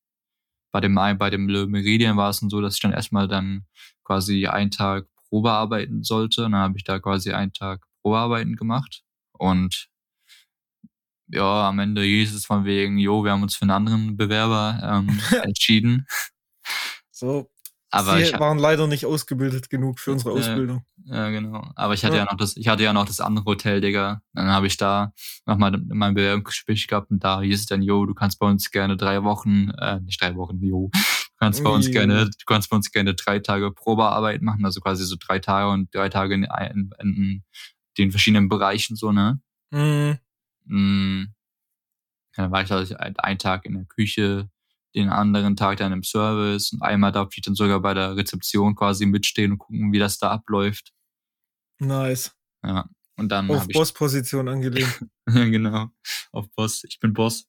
Bei 0.73 0.81
dem, 0.81 0.95
bei 0.95 1.31
dem 1.31 1.49
Le 1.49 1.67
Meridien 1.67 2.17
war 2.17 2.31
es 2.31 2.41
dann 2.41 2.51
so, 2.51 2.61
dass 2.61 2.75
ich 2.75 2.81
dann 2.81 2.93
erstmal 2.93 3.29
dann 3.29 3.67
quasi 4.05 4.47
einen 4.47 4.71
Tag 4.71 5.07
Probe 5.29 5.53
arbeiten 5.53 6.03
sollte. 6.03 6.45
Und 6.47 6.53
dann 6.53 6.63
habe 6.63 6.79
ich 6.79 6.85
da 6.85 6.99
quasi 6.99 7.33
einen 7.33 7.53
Tag 7.53 7.87
Probearbeiten 8.03 8.57
gemacht. 8.57 9.03
Und 9.33 9.89
ja, 11.33 11.69
am 11.69 11.79
Ende 11.79 12.03
hieß 12.03 12.35
es 12.35 12.45
von 12.45 12.65
wegen, 12.65 12.99
jo, 12.99 13.25
wir 13.25 13.33
haben 13.33 13.43
uns 13.43 13.57
für 13.57 13.63
einen 13.63 13.71
anderen 13.71 14.17
Bewerber 14.17 14.79
ähm, 14.83 15.19
entschieden. 15.43 16.07
So, 17.11 17.51
Aber 17.91 18.17
Sie 18.19 18.25
ich, 18.25 18.39
waren 18.39 18.59
leider 18.59 18.87
nicht 18.87 19.07
ausgebildet 19.07 19.71
genug 19.71 19.99
für 19.99 20.13
unsere. 20.13 20.33
Ausbildung. 20.33 20.85
Ja, 21.05 21.31
genau. 21.31 21.69
Aber 21.75 21.95
ich 21.95 22.05
hatte 22.05 22.17
ja. 22.17 22.25
Ja. 22.25 22.31
noch 22.31 22.37
das, 22.37 22.57
ich 22.57 22.69
hatte 22.69 22.83
ja 22.85 22.93
noch 22.93 23.07
das 23.07 23.21
andere 23.21 23.45
Hotel, 23.45 23.81
Digga. 23.81 24.21
Dann 24.35 24.49
habe 24.49 24.67
ich 24.67 24.77
da 24.77 25.13
nochmal 25.47 25.81
mein 25.89 26.15
Bewerbungsgespräch 26.15 26.87
gehabt 26.87 27.11
und 27.11 27.25
da 27.25 27.41
hieß 27.41 27.61
es 27.61 27.67
dann, 27.67 27.83
yo, 27.83 28.07
du 28.07 28.15
kannst 28.15 28.39
bei 28.39 28.47
uns 28.47 28.71
gerne 28.71 28.97
drei 28.97 29.25
Wochen, 29.25 29.71
äh, 29.79 30.01
nicht 30.01 30.21
drei 30.21 30.37
Wochen, 30.37 30.63
yo, 30.63 30.91
du 30.93 31.37
kannst 31.39 31.65
bei 31.65 31.71
uns 31.71 31.87
Jo. 31.87 31.93
gerne, 31.93 32.27
du 32.27 32.45
kannst 32.47 32.71
bei 32.71 32.77
uns 32.77 32.93
gerne 32.93 33.15
drei 33.15 33.41
Tage 33.41 33.73
Probearbeit 33.73 34.43
machen, 34.43 34.65
also 34.65 34.81
quasi 34.81 35.05
so 35.05 35.17
drei 35.19 35.39
Tage 35.39 35.71
und 35.71 35.95
drei 35.95 36.09
Tage 36.09 36.35
in, 36.35 36.45
in, 36.45 36.93
in 37.01 37.45
den 37.99 38.11
verschiedenen 38.11 38.49
Bereichen 38.49 38.97
so, 38.97 39.11
ne? 39.13 39.41
Mhm. 39.71 40.19
Mm. 40.65 41.25
Ja, 42.37 42.45
Dann 42.45 42.53
war 42.53 42.63
ich 42.63 42.69
da 42.69 42.79
ein- 42.99 43.17
einen 43.19 43.39
Tag 43.39 43.65
in 43.67 43.75
der 43.75 43.85
Küche, 43.85 44.51
den 44.95 45.09
anderen 45.11 45.57
Tag 45.57 45.79
dann 45.79 45.93
im 45.93 46.03
Service 46.03 46.73
und 46.73 46.83
einmal 46.83 47.13
darf 47.13 47.29
ich 47.37 47.43
dann 47.43 47.55
sogar 47.55 47.81
bei 47.81 47.95
der 47.95 48.17
Rezeption 48.17 48.75
quasi 48.75 49.07
mitstehen 49.07 49.53
und 49.53 49.59
gucken, 49.59 49.93
wie 49.93 49.99
das 49.99 50.19
da 50.19 50.31
abläuft. 50.31 50.93
Nice. 51.79 52.35
Ja. 52.65 52.89
Und 53.17 53.29
dann 53.29 53.51
Auf 53.51 53.67
ich 53.69 53.75
Bossposition 53.75 54.49
angelehnt. 54.49 55.05
Genau. 55.27 55.89
Auf 56.33 56.51
Boss. 56.57 56.85
Ich 56.85 56.99
bin 57.01 57.13
Boss. 57.13 57.47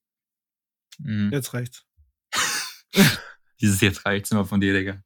Mhm. 0.99 1.31
Jetzt 1.31 1.53
reicht's. 1.53 1.85
Dieses 3.61 3.81
jetzt 3.81 4.05
reicht's 4.05 4.31
immer 4.31 4.45
von 4.45 4.59
dir, 4.61 4.73
Digga. 4.73 5.01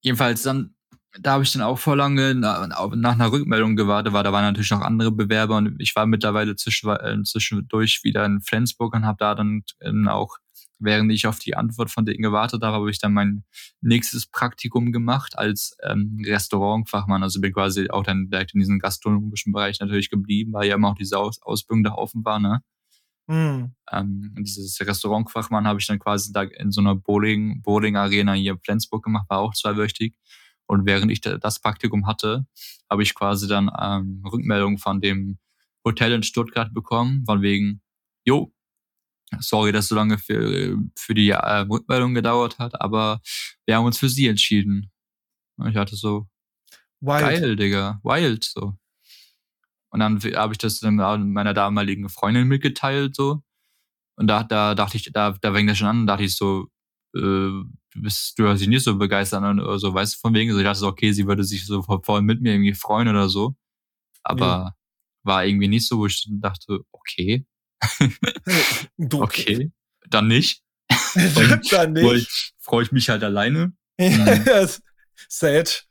Jedenfalls 0.00 0.42
dann, 0.42 0.74
da 1.20 1.32
habe 1.32 1.44
ich 1.44 1.52
dann 1.52 1.62
auch 1.62 1.78
vor 1.78 1.96
lange 1.96 2.34
na, 2.34 2.66
nach 2.66 3.12
einer 3.12 3.32
Rückmeldung 3.32 3.76
gewartet, 3.76 4.12
weil 4.12 4.24
da 4.24 4.32
waren 4.32 4.44
natürlich 4.44 4.70
noch 4.70 4.80
andere 4.80 5.12
Bewerber 5.12 5.56
und 5.56 5.76
ich 5.80 5.94
war 5.94 6.06
mittlerweile 6.06 6.56
zwischen, 6.56 6.88
äh, 6.90 7.22
zwischendurch 7.24 8.02
wieder 8.02 8.24
in 8.24 8.40
Flensburg 8.40 8.94
und 8.94 9.04
habe 9.06 9.18
da 9.18 9.34
dann 9.34 9.62
ähm, 9.80 10.08
auch, 10.08 10.38
während 10.78 11.12
ich 11.12 11.26
auf 11.26 11.38
die 11.38 11.54
Antwort 11.54 11.90
von 11.90 12.06
denen 12.06 12.22
gewartet 12.22 12.62
habe, 12.62 12.76
habe 12.76 12.90
ich 12.90 12.98
dann 12.98 13.12
mein 13.12 13.44
nächstes 13.82 14.26
Praktikum 14.26 14.90
gemacht 14.90 15.38
als 15.38 15.76
ähm, 15.82 16.22
Restaurantfachmann. 16.24 17.22
Also 17.22 17.40
bin 17.40 17.52
quasi 17.52 17.90
auch 17.90 18.04
dann 18.04 18.30
direkt 18.30 18.54
in 18.54 18.60
diesem 18.60 18.78
gastronomischen 18.78 19.52
Bereich 19.52 19.80
natürlich 19.80 20.08
geblieben, 20.10 20.54
weil 20.54 20.68
ja 20.68 20.76
immer 20.76 20.90
auch 20.90 20.96
diese 20.96 21.18
Aus 21.18 21.42
Ausbildung 21.42 21.84
da 21.84 21.92
offen 21.92 22.24
war, 22.24 22.38
ne? 22.40 22.62
Mhm. 23.28 23.74
ähm, 23.92 24.34
und 24.36 24.44
dieses 24.44 24.80
Restaurantfachmann 24.80 25.66
habe 25.66 25.78
ich 25.80 25.86
dann 25.86 26.00
quasi 26.00 26.32
da 26.32 26.42
in 26.42 26.72
so 26.72 26.80
einer 26.80 26.96
Bowling, 26.96 27.62
Bowling 27.62 27.96
Arena 27.96 28.32
hier 28.32 28.52
in 28.52 28.58
Flensburg 28.58 29.04
gemacht, 29.04 29.26
war 29.30 29.38
auch 29.38 29.54
zweiwöchig. 29.54 30.14
Und 30.72 30.86
während 30.86 31.12
ich 31.12 31.20
da, 31.20 31.36
das 31.36 31.60
Praktikum 31.60 32.06
hatte, 32.06 32.46
habe 32.88 33.02
ich 33.02 33.14
quasi 33.14 33.46
dann 33.46 33.70
ähm, 33.78 34.24
Rückmeldung 34.24 34.78
von 34.78 35.02
dem 35.02 35.38
Hotel 35.84 36.12
in 36.12 36.22
Stuttgart 36.22 36.72
bekommen, 36.72 37.26
von 37.26 37.42
wegen, 37.42 37.82
jo, 38.24 38.54
sorry, 39.38 39.70
dass 39.70 39.88
so 39.88 39.94
lange 39.94 40.16
für, 40.16 40.78
für 40.96 41.12
die 41.12 41.28
äh, 41.28 41.58
Rückmeldung 41.68 42.14
gedauert 42.14 42.58
hat, 42.58 42.80
aber 42.80 43.20
wir 43.66 43.76
haben 43.76 43.84
uns 43.84 43.98
für 43.98 44.08
sie 44.08 44.28
entschieden. 44.28 44.90
Und 45.58 45.68
ich 45.68 45.76
hatte 45.76 45.94
so, 45.94 46.26
Wild. 47.00 47.20
geil, 47.20 47.56
Digga, 47.56 48.00
wild, 48.02 48.42
so. 48.44 48.74
Und 49.90 50.00
dann 50.00 50.18
habe 50.22 50.54
ich 50.54 50.58
das 50.58 50.80
dann 50.80 50.96
meiner 50.96 51.52
damaligen 51.52 52.08
Freundin 52.08 52.48
mitgeteilt, 52.48 53.14
so. 53.14 53.42
Und 54.16 54.26
da, 54.26 54.42
da 54.42 54.74
dachte 54.74 54.96
ich, 54.96 55.12
da, 55.12 55.32
da 55.38 55.52
fing 55.52 55.66
das 55.66 55.76
schon 55.76 55.88
an, 55.88 56.06
dachte 56.06 56.22
ich 56.24 56.34
so, 56.34 56.68
äh, 57.14 57.62
bist, 57.94 58.38
du 58.38 58.48
hast 58.48 58.60
dich 58.60 58.68
nicht 58.68 58.84
so 58.84 58.96
begeistert 58.96 59.42
oder 59.42 59.78
so, 59.78 59.92
weißt 59.92 60.14
du, 60.14 60.18
von 60.18 60.34
wegen, 60.34 60.52
so, 60.52 60.58
ich 60.58 60.64
dachte 60.64 60.86
okay, 60.86 61.12
sie 61.12 61.26
würde 61.26 61.44
sich 61.44 61.66
so 61.66 61.82
voll 61.82 62.22
mit 62.22 62.40
mir 62.40 62.52
irgendwie 62.52 62.74
freuen 62.74 63.08
oder 63.08 63.28
so. 63.28 63.54
Aber 64.22 64.46
ja. 64.46 64.76
war 65.22 65.44
irgendwie 65.44 65.68
nicht 65.68 65.86
so, 65.86 65.98
wo 65.98 66.06
ich 66.06 66.26
dachte, 66.30 66.80
okay. 66.92 67.44
okay, 69.12 69.72
dann 70.08 70.28
nicht. 70.28 70.62
dann 71.70 71.92
nicht. 71.92 72.54
Freue 72.58 72.84
ich 72.84 72.92
mich 72.92 73.08
halt 73.08 73.24
alleine. 73.24 73.72
Mhm. 73.98 74.44
Sad. 75.28 75.86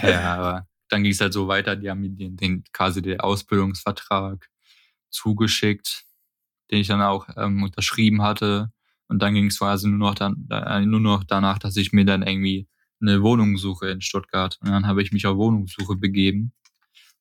Ja, 0.00 0.34
aber 0.34 0.68
dann 0.88 1.02
ging 1.02 1.12
es 1.12 1.20
halt 1.20 1.32
so 1.32 1.48
weiter, 1.48 1.76
die 1.76 1.90
haben 1.90 2.00
mir 2.00 2.10
den, 2.10 2.36
den 2.36 2.64
quasi 2.72 3.02
den 3.02 3.20
Ausbildungsvertrag 3.20 4.48
zugeschickt, 5.10 6.04
den 6.70 6.80
ich 6.80 6.88
dann 6.88 7.02
auch 7.02 7.28
ähm, 7.36 7.62
unterschrieben 7.62 8.22
hatte. 8.22 8.70
Und 9.08 9.20
dann 9.20 9.34
ging 9.34 9.46
es 9.46 9.58
quasi 9.58 9.88
nur 9.88 9.98
noch, 9.98 10.14
dann, 10.14 10.46
äh, 10.50 10.84
nur 10.84 11.00
noch 11.00 11.24
danach, 11.24 11.58
dass 11.58 11.76
ich 11.76 11.92
mir 11.92 12.04
dann 12.04 12.22
irgendwie 12.22 12.68
eine 13.00 13.22
Wohnung 13.22 13.56
suche 13.56 13.88
in 13.88 14.00
Stuttgart. 14.00 14.58
Und 14.60 14.70
dann 14.70 14.86
habe 14.86 15.02
ich 15.02 15.12
mich 15.12 15.26
auf 15.26 15.36
Wohnungssuche 15.36 15.96
begeben. 15.96 16.52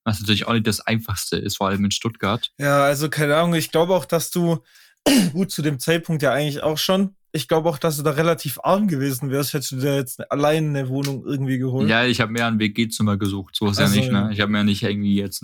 Was 0.03 0.19
natürlich 0.19 0.47
auch 0.47 0.53
nicht 0.53 0.67
das 0.67 0.79
Einfachste 0.79 1.37
ist, 1.37 1.57
vor 1.57 1.67
allem 1.67 1.85
in 1.85 1.91
Stuttgart. 1.91 2.51
Ja, 2.57 2.83
also 2.83 3.09
keine 3.09 3.35
Ahnung, 3.35 3.55
ich 3.55 3.71
glaube 3.71 3.93
auch, 3.93 4.05
dass 4.05 4.31
du 4.31 4.59
gut 5.33 5.51
zu 5.51 5.61
dem 5.61 5.79
Zeitpunkt 5.79 6.23
ja 6.23 6.31
eigentlich 6.31 6.63
auch 6.63 6.77
schon 6.77 7.15
ich 7.37 7.47
glaube 7.47 7.69
auch, 7.69 7.77
dass 7.77 7.97
du 7.97 8.03
da 8.03 8.11
relativ 8.11 8.59
arm 8.63 8.87
gewesen 8.87 9.29
wärst, 9.29 9.53
hättest 9.53 9.71
du 9.73 9.75
dir 9.77 9.95
jetzt 9.95 10.31
allein 10.31 10.69
eine 10.69 10.89
Wohnung 10.89 11.25
irgendwie 11.25 11.57
geholt. 11.57 11.89
Ja, 11.89 12.05
ich 12.05 12.21
habe 12.21 12.31
mir 12.31 12.45
ein 12.45 12.59
WG-Zimmer 12.59 13.17
gesucht, 13.17 13.55
so 13.55 13.67
ist 13.67 13.79
also, 13.79 13.93
ja 13.93 14.01
nicht, 14.01 14.11
ne? 14.11 14.29
Ich 14.33 14.41
habe 14.41 14.51
mir 14.51 14.59
ja 14.59 14.63
nicht 14.63 14.83
irgendwie 14.83 15.15
jetzt 15.15 15.43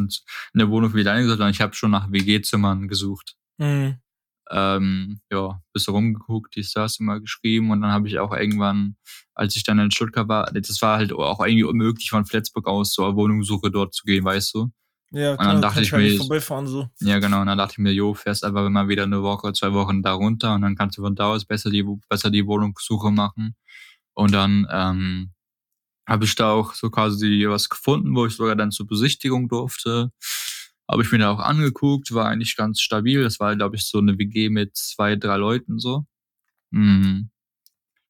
eine 0.53 0.69
Wohnung 0.69 0.91
für 0.91 1.03
deine 1.03 1.21
gesucht, 1.21 1.37
sondern 1.37 1.53
ich 1.53 1.61
habe 1.61 1.75
schon 1.75 1.91
nach 1.91 2.11
WG-Zimmern 2.11 2.87
gesucht. 2.87 3.35
Mhm. 3.57 3.97
Ähm, 4.51 5.19
ja, 5.31 5.61
bis 5.71 5.87
rumgeguckt, 5.87 6.55
die 6.55 6.63
Stars 6.63 6.99
immer 6.99 7.19
geschrieben 7.19 7.71
und 7.71 7.81
dann 7.81 7.91
habe 7.91 8.07
ich 8.07 8.19
auch 8.19 8.33
irgendwann, 8.33 8.97
als 9.33 9.55
ich 9.55 9.63
dann 9.63 9.79
in 9.79 9.91
Stuttgart 9.91 10.27
war, 10.27 10.51
das 10.51 10.81
war 10.81 10.97
halt 10.97 11.13
auch 11.13 11.39
irgendwie 11.39 11.63
unmöglich 11.63 12.09
von 12.09 12.25
Flensburg 12.25 12.67
aus 12.67 12.91
zur 12.91 13.15
Wohnungssuche 13.15 13.71
dort 13.71 13.93
zu 13.93 14.03
gehen, 14.03 14.25
weißt 14.25 14.53
du? 14.53 14.71
Ja, 15.11 15.37
klar, 15.37 15.47
und 15.47 15.53
dann 15.53 15.61
dachte 15.61 15.81
ich 15.81 15.91
mir, 15.91 16.17
vorbeifahren, 16.17 16.67
so. 16.67 16.89
ja 16.99 17.19
genau, 17.19 17.41
und 17.41 17.47
dann 17.47 17.57
dachte 17.57 17.73
ich 17.73 17.77
mir, 17.77 17.93
jo, 17.93 18.15
fährst 18.15 18.43
einfach 18.43 18.65
immer 18.65 18.87
wieder 18.87 19.03
eine 19.03 19.21
Woche, 19.21 19.53
zwei 19.53 19.71
Wochen 19.73 20.01
da 20.01 20.13
runter 20.13 20.55
und 20.55 20.63
dann 20.63 20.75
kannst 20.75 20.97
du 20.97 21.03
von 21.03 21.15
da 21.15 21.27
aus 21.27 21.45
besser 21.45 21.69
die, 21.69 21.85
besser 22.09 22.31
die 22.31 22.47
Wohnungssuche 22.47 23.11
machen. 23.11 23.55
Und 24.13 24.33
dann 24.33 24.67
ähm, 24.71 25.33
habe 26.07 26.25
ich 26.25 26.35
da 26.35 26.51
auch 26.51 26.73
so 26.73 26.89
quasi 26.89 27.45
was 27.47 27.69
gefunden, 27.69 28.15
wo 28.15 28.25
ich 28.25 28.35
sogar 28.35 28.55
dann 28.55 28.71
zur 28.71 28.87
Besichtigung 28.87 29.47
durfte. 29.47 30.11
Habe 30.89 31.03
ich 31.03 31.11
mir 31.11 31.19
da 31.19 31.31
auch 31.31 31.39
angeguckt, 31.39 32.13
war 32.13 32.27
eigentlich 32.27 32.55
ganz 32.55 32.81
stabil. 32.81 33.23
Das 33.23 33.39
war, 33.39 33.55
glaube 33.55 33.75
ich, 33.75 33.85
so 33.85 33.99
eine 33.99 34.17
WG 34.17 34.49
mit 34.49 34.75
zwei, 34.75 35.15
drei 35.15 35.37
Leuten 35.37 35.79
so. 35.79 36.05
Hm. 36.71 37.29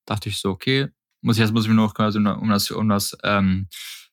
Dachte 0.06 0.30
ich 0.30 0.38
so, 0.38 0.50
okay, 0.50 0.90
muss 1.22 1.38
ich 1.38 1.42
jetzt 1.42 1.54
muss 1.54 1.64
ich 1.64 1.70
mich 1.70 1.78
noch 1.78 1.94
quasi 1.94 2.18
um 2.18 2.50
das, 2.50 2.72
um 2.72 2.90
das 2.90 3.16
ähm, 3.24 3.68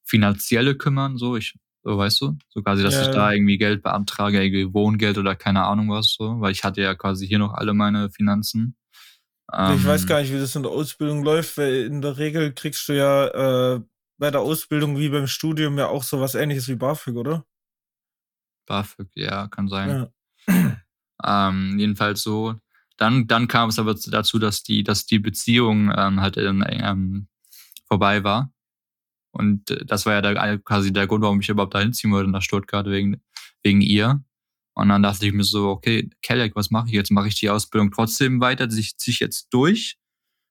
Finanzielle 0.04 0.76
kümmern. 0.76 1.16
So, 1.16 1.36
ich 1.36 1.54
so, 1.82 1.96
weißt 1.96 2.20
du? 2.20 2.36
So 2.50 2.62
quasi, 2.62 2.82
dass 2.82 2.94
ja, 2.94 3.02
ich 3.02 3.08
da 3.08 3.32
irgendwie 3.32 3.56
Geld 3.56 3.82
beantrage, 3.82 4.42
irgendwie 4.42 4.72
Wohngeld 4.72 5.16
oder 5.16 5.34
keine 5.34 5.64
Ahnung 5.64 5.88
was, 5.88 6.14
so, 6.18 6.40
weil 6.40 6.52
ich 6.52 6.62
hatte 6.62 6.82
ja 6.82 6.94
quasi 6.94 7.26
hier 7.26 7.38
noch 7.38 7.54
alle 7.54 7.72
meine 7.72 8.10
Finanzen. 8.10 8.76
Ähm, 9.52 9.76
ich 9.76 9.86
weiß 9.86 10.02
ähm, 10.02 10.06
gar 10.06 10.20
nicht, 10.20 10.32
wie 10.32 10.38
das 10.38 10.54
in 10.54 10.62
der 10.62 10.72
Ausbildung 10.72 11.24
läuft, 11.24 11.56
weil 11.56 11.86
in 11.86 12.02
der 12.02 12.18
Regel 12.18 12.52
kriegst 12.52 12.86
du 12.88 12.92
ja 12.92 13.76
äh, 13.76 13.80
bei 14.18 14.30
der 14.30 14.40
Ausbildung 14.42 14.98
wie 14.98 15.08
beim 15.08 15.26
Studium 15.26 15.78
ja 15.78 15.88
auch 15.88 16.02
sowas 16.02 16.34
ähnliches 16.34 16.68
wie 16.68 16.76
BAföG, 16.76 17.16
oder? 17.16 17.46
BAföG, 18.70 19.08
ja, 19.16 19.48
kann 19.48 19.68
sein. 19.68 20.08
Ja. 20.46 20.76
Ähm, 21.22 21.78
jedenfalls 21.78 22.22
so. 22.22 22.54
Dann, 22.96 23.26
dann 23.26 23.48
kam 23.48 23.68
es 23.68 23.78
aber 23.78 23.94
dazu, 23.94 24.38
dass 24.38 24.62
die, 24.62 24.84
dass 24.84 25.06
die 25.06 25.18
Beziehung 25.18 25.92
ähm, 25.94 26.20
halt 26.20 26.36
ähm, 26.38 27.26
vorbei 27.86 28.24
war. 28.24 28.52
Und 29.32 29.70
äh, 29.70 29.84
das 29.84 30.06
war 30.06 30.14
ja 30.14 30.22
der, 30.22 30.58
quasi 30.58 30.92
der 30.92 31.06
Grund, 31.06 31.22
warum 31.22 31.40
ich 31.40 31.48
überhaupt 31.48 31.74
da 31.74 31.80
hinziehen 31.80 32.12
wollte 32.12 32.30
nach 32.30 32.42
Stuttgart, 32.42 32.86
wegen, 32.86 33.20
wegen 33.62 33.80
ihr. 33.80 34.24
Und 34.74 34.88
dann 34.88 35.02
dachte 35.02 35.26
ich 35.26 35.32
mir 35.32 35.44
so, 35.44 35.68
okay, 35.68 36.08
Kellek, 36.22 36.56
was 36.56 36.70
mache 36.70 36.86
ich 36.86 36.94
jetzt? 36.94 37.10
Mache 37.10 37.28
ich 37.28 37.34
die 37.34 37.50
Ausbildung 37.50 37.90
trotzdem 37.90 38.40
weiter? 38.40 38.68
Ziehe 38.68 38.94
ich 39.06 39.20
jetzt 39.20 39.48
durch? 39.50 39.98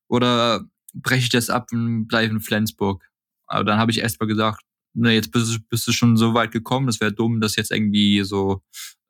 Oder 0.08 0.65
breche 0.93 1.23
ich 1.23 1.29
das 1.29 1.49
ab 1.49 1.69
und 1.71 2.08
bleibe 2.08 2.34
in 2.34 2.41
Flensburg? 2.41 3.10
Aber 3.47 3.63
dann 3.63 3.79
habe 3.79 3.91
ich 3.91 3.99
erst 3.99 4.19
mal 4.19 4.27
gesagt, 4.27 4.62
ne, 4.93 5.13
jetzt 5.13 5.32
bist 5.32 5.56
du, 5.56 5.60
bist 5.69 5.88
du 5.88 5.91
schon 5.91 6.17
so 6.17 6.34
weit 6.34 6.52
gekommen, 6.52 6.88
das 6.88 6.99
wäre 7.02 7.13
dumm, 7.13 7.41
das 7.41 7.56
jetzt 7.56 7.71
irgendwie 7.71 8.23
so 8.23 8.62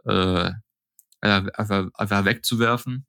äh, 0.05 0.51
einfach, 1.21 1.87
einfach 1.93 2.25
wegzuwerfen. 2.25 3.05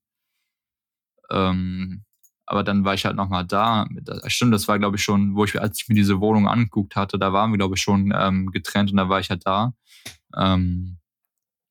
Ähm, 1.30 2.04
aber 2.46 2.64
dann 2.64 2.84
war 2.84 2.94
ich 2.94 3.04
halt 3.04 3.14
nochmal 3.16 3.46
da. 3.46 3.86
Stimmt, 4.26 4.52
das 4.52 4.66
war, 4.66 4.78
glaube 4.80 4.96
ich, 4.96 5.02
schon, 5.04 5.36
wo 5.36 5.44
ich, 5.44 5.60
als 5.60 5.80
ich 5.80 5.88
mir 5.88 5.94
diese 5.94 6.20
Wohnung 6.20 6.48
angeguckt 6.48 6.96
hatte, 6.96 7.18
da 7.18 7.32
waren 7.32 7.52
wir, 7.52 7.58
glaube 7.58 7.76
ich, 7.76 7.82
schon 7.82 8.12
ähm, 8.14 8.50
getrennt 8.50 8.90
und 8.90 8.96
da 8.96 9.08
war 9.08 9.20
ich 9.20 9.30
halt 9.30 9.46
da. 9.46 9.72
Ähm, 10.36 10.98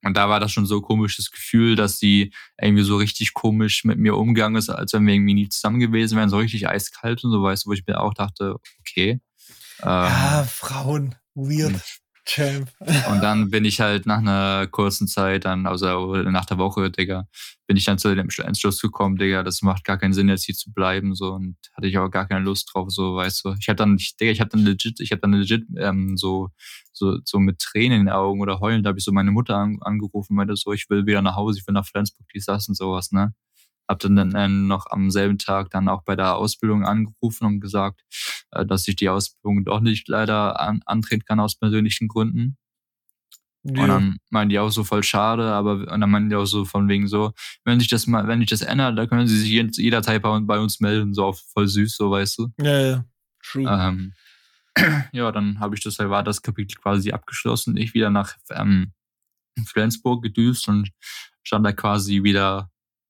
und 0.03 0.15
da 0.15 0.29
war 0.29 0.39
das 0.39 0.53
schon 0.53 0.65
so 0.65 0.77
ein 0.77 0.81
komisches 0.81 1.31
Gefühl, 1.31 1.75
dass 1.75 1.99
sie 1.99 2.33
irgendwie 2.61 2.83
so 2.83 2.95
richtig 2.95 3.33
komisch 3.33 3.83
mit 3.83 3.97
mir 3.99 4.15
umgegangen 4.15 4.57
ist, 4.57 4.69
als 4.69 4.93
wenn 4.93 5.05
wir 5.05 5.13
irgendwie 5.13 5.33
nie 5.33 5.49
zusammen 5.49 5.79
gewesen 5.79 6.17
wären, 6.17 6.29
so 6.29 6.37
richtig 6.37 6.69
eiskalt 6.69 7.23
und 7.25 7.31
so, 7.31 7.43
weißt 7.43 7.65
du, 7.65 7.69
wo 7.69 7.73
ich 7.73 7.85
mir 7.85 7.99
auch 7.99 8.13
dachte, 8.13 8.55
okay. 8.79 9.19
Ja, 9.83 10.45
Frauen, 10.47 11.15
weird. 11.35 11.73
Hm. 11.73 11.81
Champ. 12.29 12.69
Und 12.79 13.21
dann 13.21 13.49
bin 13.49 13.65
ich 13.65 13.79
halt 13.81 14.05
nach 14.05 14.19
einer 14.19 14.67
kurzen 14.67 15.07
Zeit, 15.07 15.45
dann, 15.45 15.65
also 15.65 16.15
nach 16.15 16.45
der 16.45 16.59
Woche, 16.59 16.91
Digga, 16.91 17.27
bin 17.65 17.75
ich 17.75 17.85
dann 17.85 17.97
zu 17.97 18.13
dem 18.13 18.29
Entschluss 18.29 18.81
gekommen, 18.81 19.17
Digga, 19.17 19.41
das 19.41 19.61
macht 19.63 19.83
gar 19.83 19.97
keinen 19.97 20.13
Sinn, 20.13 20.29
jetzt 20.29 20.45
hier 20.45 20.53
zu 20.53 20.71
bleiben, 20.71 21.15
so, 21.15 21.33
und 21.33 21.57
hatte 21.73 21.87
ich 21.87 21.97
auch 21.97 22.09
gar 22.09 22.27
keine 22.27 22.45
Lust 22.45 22.69
drauf, 22.71 22.89
so, 22.91 23.15
weißt 23.15 23.45
du. 23.45 23.55
Ich 23.59 23.67
hatte 23.67 23.77
dann, 23.77 23.95
ich, 23.95 24.15
Digga, 24.15 24.31
ich 24.31 24.41
hatte 24.41 24.57
dann 24.57 24.65
legit, 24.65 24.99
ich 24.99 25.11
hatte 25.11 25.21
dann 25.21 25.33
legit, 25.33 25.65
ähm, 25.77 26.17
so, 26.17 26.49
so, 26.93 27.17
so 27.25 27.39
mit 27.39 27.59
Tränen 27.59 28.01
in 28.01 28.05
den 28.05 28.13
Augen 28.13 28.41
oder 28.41 28.59
heulend, 28.59 28.85
da 28.85 28.89
habe 28.89 28.99
ich 28.99 29.05
so 29.05 29.11
meine 29.11 29.31
Mutter 29.31 29.55
an, 29.55 29.79
angerufen, 29.81 30.35
meinte 30.35 30.55
so, 30.55 30.71
ich 30.71 30.89
will 30.89 31.05
wieder 31.07 31.21
nach 31.23 31.35
Hause, 31.35 31.59
ich 31.59 31.67
will 31.67 31.73
nach 31.73 31.87
Flensburg, 31.87 32.27
die 32.33 32.41
das 32.45 32.67
und 32.67 32.75
sowas, 32.75 33.11
ne. 33.11 33.33
Hab 33.89 33.99
dann, 33.99 34.15
dann 34.15 34.67
noch 34.67 34.85
am 34.91 35.09
selben 35.09 35.39
Tag 35.39 35.71
dann 35.71 35.89
auch 35.89 36.03
bei 36.03 36.15
der 36.15 36.35
Ausbildung 36.35 36.85
angerufen 36.85 37.45
und 37.45 37.59
gesagt, 37.59 38.01
äh, 38.51 38.65
dass 38.65 38.87
ich 38.87 38.95
die 38.95 39.09
Ausbildung 39.09 39.65
doch 39.65 39.79
nicht 39.79 40.07
leider 40.07 40.59
an, 40.59 40.81
antreten 40.85 41.25
kann 41.25 41.39
aus 41.39 41.55
persönlichen 41.55 42.07
Gründen. 42.07 42.57
Ja. 43.63 43.81
Und 43.81 43.89
dann 43.89 44.17
meinen 44.29 44.49
die 44.49 44.59
auch 44.59 44.69
so 44.69 44.83
voll 44.83 45.03
schade, 45.03 45.51
aber 45.51 45.91
und 45.91 46.01
dann 46.01 46.09
meinen 46.09 46.29
die 46.29 46.35
auch 46.35 46.45
so 46.45 46.65
von 46.65 46.87
wegen 46.87 47.07
so, 47.07 47.33
wenn 47.65 47.79
sich 47.79 47.89
das 47.89 48.07
mal, 48.07 48.27
wenn 48.27 48.39
sich 48.39 48.49
das 48.49 48.61
ändert, 48.61 48.97
dann 48.97 49.09
können 49.09 49.27
sie 49.27 49.37
sich 49.37 49.49
jederzeit 49.49 50.21
bei, 50.21 50.39
bei 50.39 50.59
uns 50.59 50.79
melden, 50.79 51.13
so 51.13 51.25
auf 51.25 51.41
voll 51.53 51.67
süß, 51.67 51.97
so 51.97 52.11
weißt 52.11 52.37
du. 52.37 52.47
Ja, 52.61 52.79
ja. 52.79 53.05
True. 53.43 53.67
Ähm, 53.67 54.13
ja, 55.11 55.31
dann 55.31 55.59
habe 55.59 55.75
ich 55.75 55.83
das, 55.83 55.99
war 55.99 56.23
das 56.23 56.41
Kapitel 56.41 56.77
quasi 56.77 57.11
abgeschlossen. 57.11 57.75
Ich 57.75 57.93
wieder 57.93 58.09
nach 58.09 58.35
ähm, 58.51 58.93
Flensburg 59.65 60.23
gedüst 60.23 60.67
und 60.67 60.91
stand 61.43 61.65
da 61.65 61.71
quasi 61.71 62.23
wieder 62.23 62.69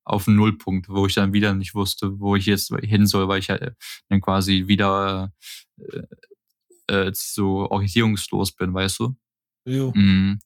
auf 0.09 0.27
einen 0.27 0.37
Nullpunkt, 0.37 0.89
wo 0.89 1.05
ich 1.05 1.13
dann 1.13 1.33
wieder 1.33 1.53
nicht 1.53 1.75
wusste, 1.75 2.19
wo 2.19 2.35
ich 2.35 2.47
jetzt 2.47 2.73
hin 2.81 3.05
soll, 3.05 3.27
weil 3.27 3.39
ich 3.39 3.49
halt 3.49 3.75
dann 4.09 4.21
quasi 4.21 4.67
wieder 4.67 5.31
äh, 5.77 6.01
äh, 7.07 7.11
so 7.13 7.69
orientierungslos 7.69 8.53
bin, 8.53 8.73
weißt 8.73 8.99
du? 8.99 9.15
Jo. 9.65 9.91
Mhm. 9.95 10.39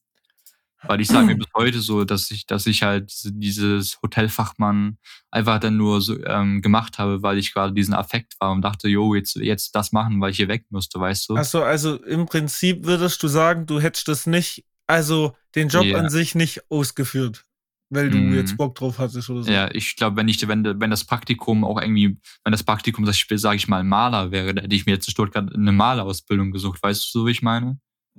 Weil 0.82 1.00
ich 1.00 1.08
sage 1.08 1.26
mir 1.26 1.36
bis 1.38 1.46
heute 1.56 1.80
so, 1.80 2.04
dass 2.04 2.30
ich, 2.30 2.44
dass 2.44 2.66
ich 2.66 2.82
halt 2.82 3.10
dieses 3.24 3.98
Hotelfachmann 4.02 4.98
einfach 5.30 5.58
dann 5.60 5.78
nur 5.78 6.02
so 6.02 6.22
ähm, 6.26 6.60
gemacht 6.60 6.98
habe, 6.98 7.22
weil 7.22 7.38
ich 7.38 7.54
gerade 7.54 7.72
diesen 7.72 7.94
Affekt 7.94 8.34
war 8.40 8.52
und 8.52 8.60
dachte, 8.60 8.88
jo, 8.88 9.14
jetzt, 9.14 9.36
jetzt 9.36 9.74
das 9.74 9.92
machen, 9.92 10.20
weil 10.20 10.32
ich 10.32 10.36
hier 10.36 10.48
weg 10.48 10.66
musste, 10.68 11.00
weißt 11.00 11.30
du? 11.30 11.36
Achso, 11.36 11.62
also 11.62 11.96
im 12.04 12.26
Prinzip 12.26 12.84
würdest 12.84 13.22
du 13.22 13.28
sagen, 13.28 13.64
du 13.64 13.80
hättest 13.80 14.08
das 14.08 14.26
nicht, 14.26 14.66
also 14.86 15.34
den 15.54 15.68
Job 15.68 15.86
yeah. 15.86 16.00
an 16.00 16.10
sich 16.10 16.34
nicht 16.34 16.70
ausgeführt 16.70 17.46
weil 17.90 18.10
du 18.10 18.18
mm. 18.18 18.34
jetzt 18.34 18.56
Bock 18.56 18.74
drauf 18.74 18.98
hattest 18.98 19.30
oder 19.30 19.42
so. 19.42 19.50
Ja, 19.50 19.70
ich 19.72 19.96
glaube, 19.96 20.16
wenn 20.16 20.28
ich, 20.28 20.46
wenn, 20.46 20.64
wenn 20.80 20.90
das 20.90 21.04
Praktikum 21.04 21.64
auch 21.64 21.80
irgendwie, 21.80 22.18
wenn 22.44 22.52
das 22.52 22.62
Praktikum, 22.62 23.06
sage 23.06 23.56
ich 23.56 23.68
mal, 23.68 23.84
Maler 23.84 24.30
wäre, 24.30 24.54
da 24.54 24.62
hätte 24.62 24.74
ich 24.74 24.86
mir 24.86 24.92
jetzt 24.92 25.08
in 25.08 25.12
Stuttgart 25.12 25.54
eine 25.54 25.72
Malerausbildung 25.72 26.50
gesucht. 26.50 26.82
Weißt 26.82 27.02
du, 27.02 27.20
so 27.20 27.26
wie 27.26 27.30
ich 27.30 27.42
meine? 27.42 27.78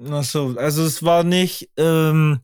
Ach 0.09 0.23
so, 0.23 0.55
also 0.57 0.83
es 0.83 1.03
war 1.03 1.23
nicht 1.23 1.69
ähm, 1.77 2.39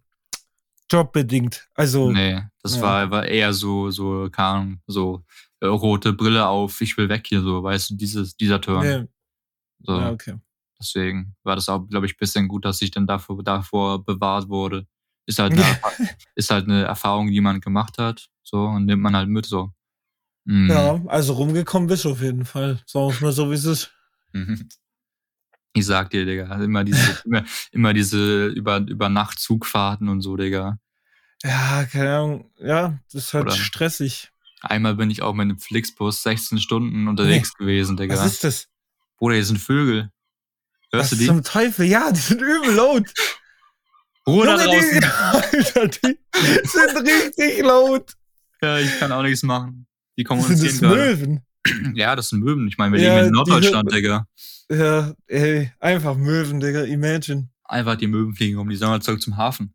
jobbedingt. 0.92 1.68
Also. 1.74 2.12
Nee, 2.12 2.42
das 2.64 2.78
ja. 2.78 2.82
war, 2.82 3.12
war 3.12 3.26
eher 3.26 3.54
so, 3.54 3.92
so, 3.92 4.30
kam, 4.32 4.82
so 4.88 5.24
äh, 5.60 5.68
rote 5.68 6.14
Brille 6.14 6.48
auf, 6.48 6.82
ich 6.82 6.98
will 6.98 7.10
weg 7.10 7.26
hier, 7.28 7.42
so, 7.42 7.64
weißt 7.64 7.92
du, 7.92 7.96
dieses, 7.96 8.36
dieser 8.36 8.62
Turn. 8.62 8.88
Nee. 8.88 9.08
So. 9.80 10.00
Ja, 10.00 10.12
okay. 10.12 10.36
Deswegen 10.80 11.36
war 11.44 11.56
das 11.56 11.70
auch, 11.70 11.88
glaube 11.88 12.08
ich, 12.08 12.18
bisschen 12.18 12.48
gut, 12.48 12.66
dass 12.66 12.82
ich 12.82 12.90
dann 12.90 13.06
davor, 13.06 13.44
davor 13.44 14.04
bewahrt 14.04 14.50
wurde. 14.50 14.88
Ist 15.26 15.40
halt, 15.40 15.54
eine, 15.54 15.80
ist 16.36 16.50
halt 16.50 16.66
eine 16.66 16.84
Erfahrung, 16.84 17.28
die 17.32 17.42
man 17.42 17.62
gemacht 17.62 17.98
hat. 17.98 18.30
So, 18.44 18.66
und 18.66 18.86
nimmt 18.86 19.02
man 19.04 19.16
halt 19.16 19.30
mit 19.30 19.46
so. 19.46 19.72
Mhm. 20.46 20.70
Ja, 20.70 21.02
also 21.08 21.34
rumgekommen 21.34 21.88
bist 21.88 22.06
du 22.06 22.12
auf 22.12 22.22
jeden 22.22 22.46
Fall. 22.46 22.82
Sagen 22.86 23.14
wir 23.14 23.28
mal 23.28 23.32
so, 23.32 23.50
wie 23.52 23.56
es 23.56 23.66
ist. 23.66 23.94
Mhm. 24.34 24.68
Ich 25.74 25.86
sag 25.86 26.10
dir, 26.10 26.26
Digga, 26.26 26.54
immer 26.62 26.84
diese, 26.84 27.22
immer, 27.26 27.46
immer 27.72 27.94
diese 27.94 28.48
über, 28.48 28.78
über 28.80 29.10
Nacht 29.10 29.40
Zugfahrten 29.40 30.10
und 30.10 30.22
so, 30.22 30.36
Digga. 30.36 30.80
Ja, 31.44 31.86
keine 31.86 32.16
Ahnung. 32.16 32.52
Ja, 32.58 33.00
das 33.12 33.26
ist 33.26 33.34
halt 33.34 33.46
Oder- 33.46 33.56
stressig. 33.56 34.32
Einmal 34.64 34.94
bin 34.96 35.10
ich 35.10 35.22
auch 35.24 35.34
mit 35.34 35.46
einem 35.46 35.58
Flixbus 35.60 36.22
16 36.22 36.60
Stunden 36.60 37.08
unterwegs 37.08 37.56
gewesen, 37.56 37.98
Digga. 37.98 38.16
Was 38.16 38.26
ist 38.34 38.44
das? 38.44 38.68
Bruder, 39.18 39.36
hier 39.36 39.46
sind 39.46 39.58
Vögel. 39.58 40.12
Hörst 40.92 41.12
Was 41.12 41.18
du 41.18 41.24
die? 41.24 41.26
zum 41.28 41.44
Teufel? 41.44 41.86
Ja, 41.88 42.12
die 42.12 42.20
sind 42.20 42.42
übel 42.42 42.74
laut. 42.76 43.12
Ruhe 44.28 44.46
da 44.46 44.54
Junge, 44.64 44.66
draußen. 44.66 45.00
Die, 45.02 45.58
Alter, 45.80 45.88
die 45.88 46.18
sind 46.68 47.08
richtig 47.08 47.64
laut. 47.64 48.14
Ja, 48.62 48.78
ich 48.80 49.00
kann 49.00 49.12
auch 49.12 49.24
nichts 49.24 49.44
machen. 49.44 49.88
Die 50.18 50.24
kommen 50.24 50.44
uns 50.44 50.60
Sind 50.60 50.72
das. 50.74 50.82
Möwen? 50.82 51.42
Ja, 51.96 52.16
das 52.16 52.30
sind 52.30 52.40
Möwen. 52.44 52.68
Ich 52.68 52.78
meine, 52.78 52.96
wir 52.96 53.02
Ja, 53.04 53.10
leben 53.16 53.28
in 53.28 53.32
die 53.34 53.38
Norddeutschland, 53.38 53.92
Digga. 53.94 54.28
Ja, 54.72 55.14
ey, 55.28 55.72
einfach 55.80 56.16
Möwen, 56.18 56.60
Digga. 56.60 56.84
Imagine. 56.84 57.50
Einfach 57.64 57.96
die 57.96 58.08
Möwen 58.08 58.34
fliegen 58.36 58.58
um, 58.58 58.68
die 58.70 58.76
sollen 58.76 58.92
halt 58.92 59.04
zurück 59.04 59.22
zum 59.22 59.38
Hafen. 59.38 59.74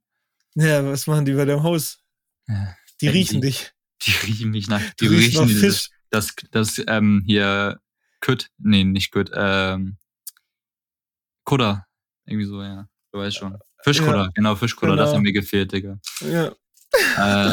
Ja, 0.54 0.84
was 0.84 1.06
machen 1.06 1.24
die 1.24 1.32
bei 1.32 1.44
deinem 1.44 1.62
Haus? 1.62 1.98
Ja, 2.48 2.76
Die 3.00 3.08
riechen 3.08 3.40
dich. 3.40 3.72
Die 4.02 4.10
riechen 4.26 4.50
mich 4.50 4.68
nach. 4.68 4.80
Die 5.00 5.06
Die 5.08 5.14
riechen 5.14 5.40
nach 5.42 5.48
riechen 5.48 5.60
Fisch. 5.60 5.90
das, 6.10 6.34
das, 6.50 6.82
ähm, 6.88 7.22
hier, 7.26 7.78
Kütt, 8.20 8.48
nee, 8.58 8.82
nicht 8.84 9.12
Kütt, 9.12 9.30
ähm, 9.34 9.96
Kutter. 11.44 11.86
Irgendwie 12.24 12.46
so, 12.46 12.62
ja. 12.62 12.88
Du 13.12 13.18
weißt 13.20 13.36
schon. 13.36 13.56
Fischkutter, 13.86 14.24
Ja, 14.24 14.28
genau, 14.34 14.56
Fischkutter, 14.56 14.96
das 14.96 15.10
genau. 15.10 15.16
hat 15.18 15.22
mir 15.22 15.32
gefehlt, 15.32 15.72
Digga. 15.72 15.98
Ja. 16.20 16.46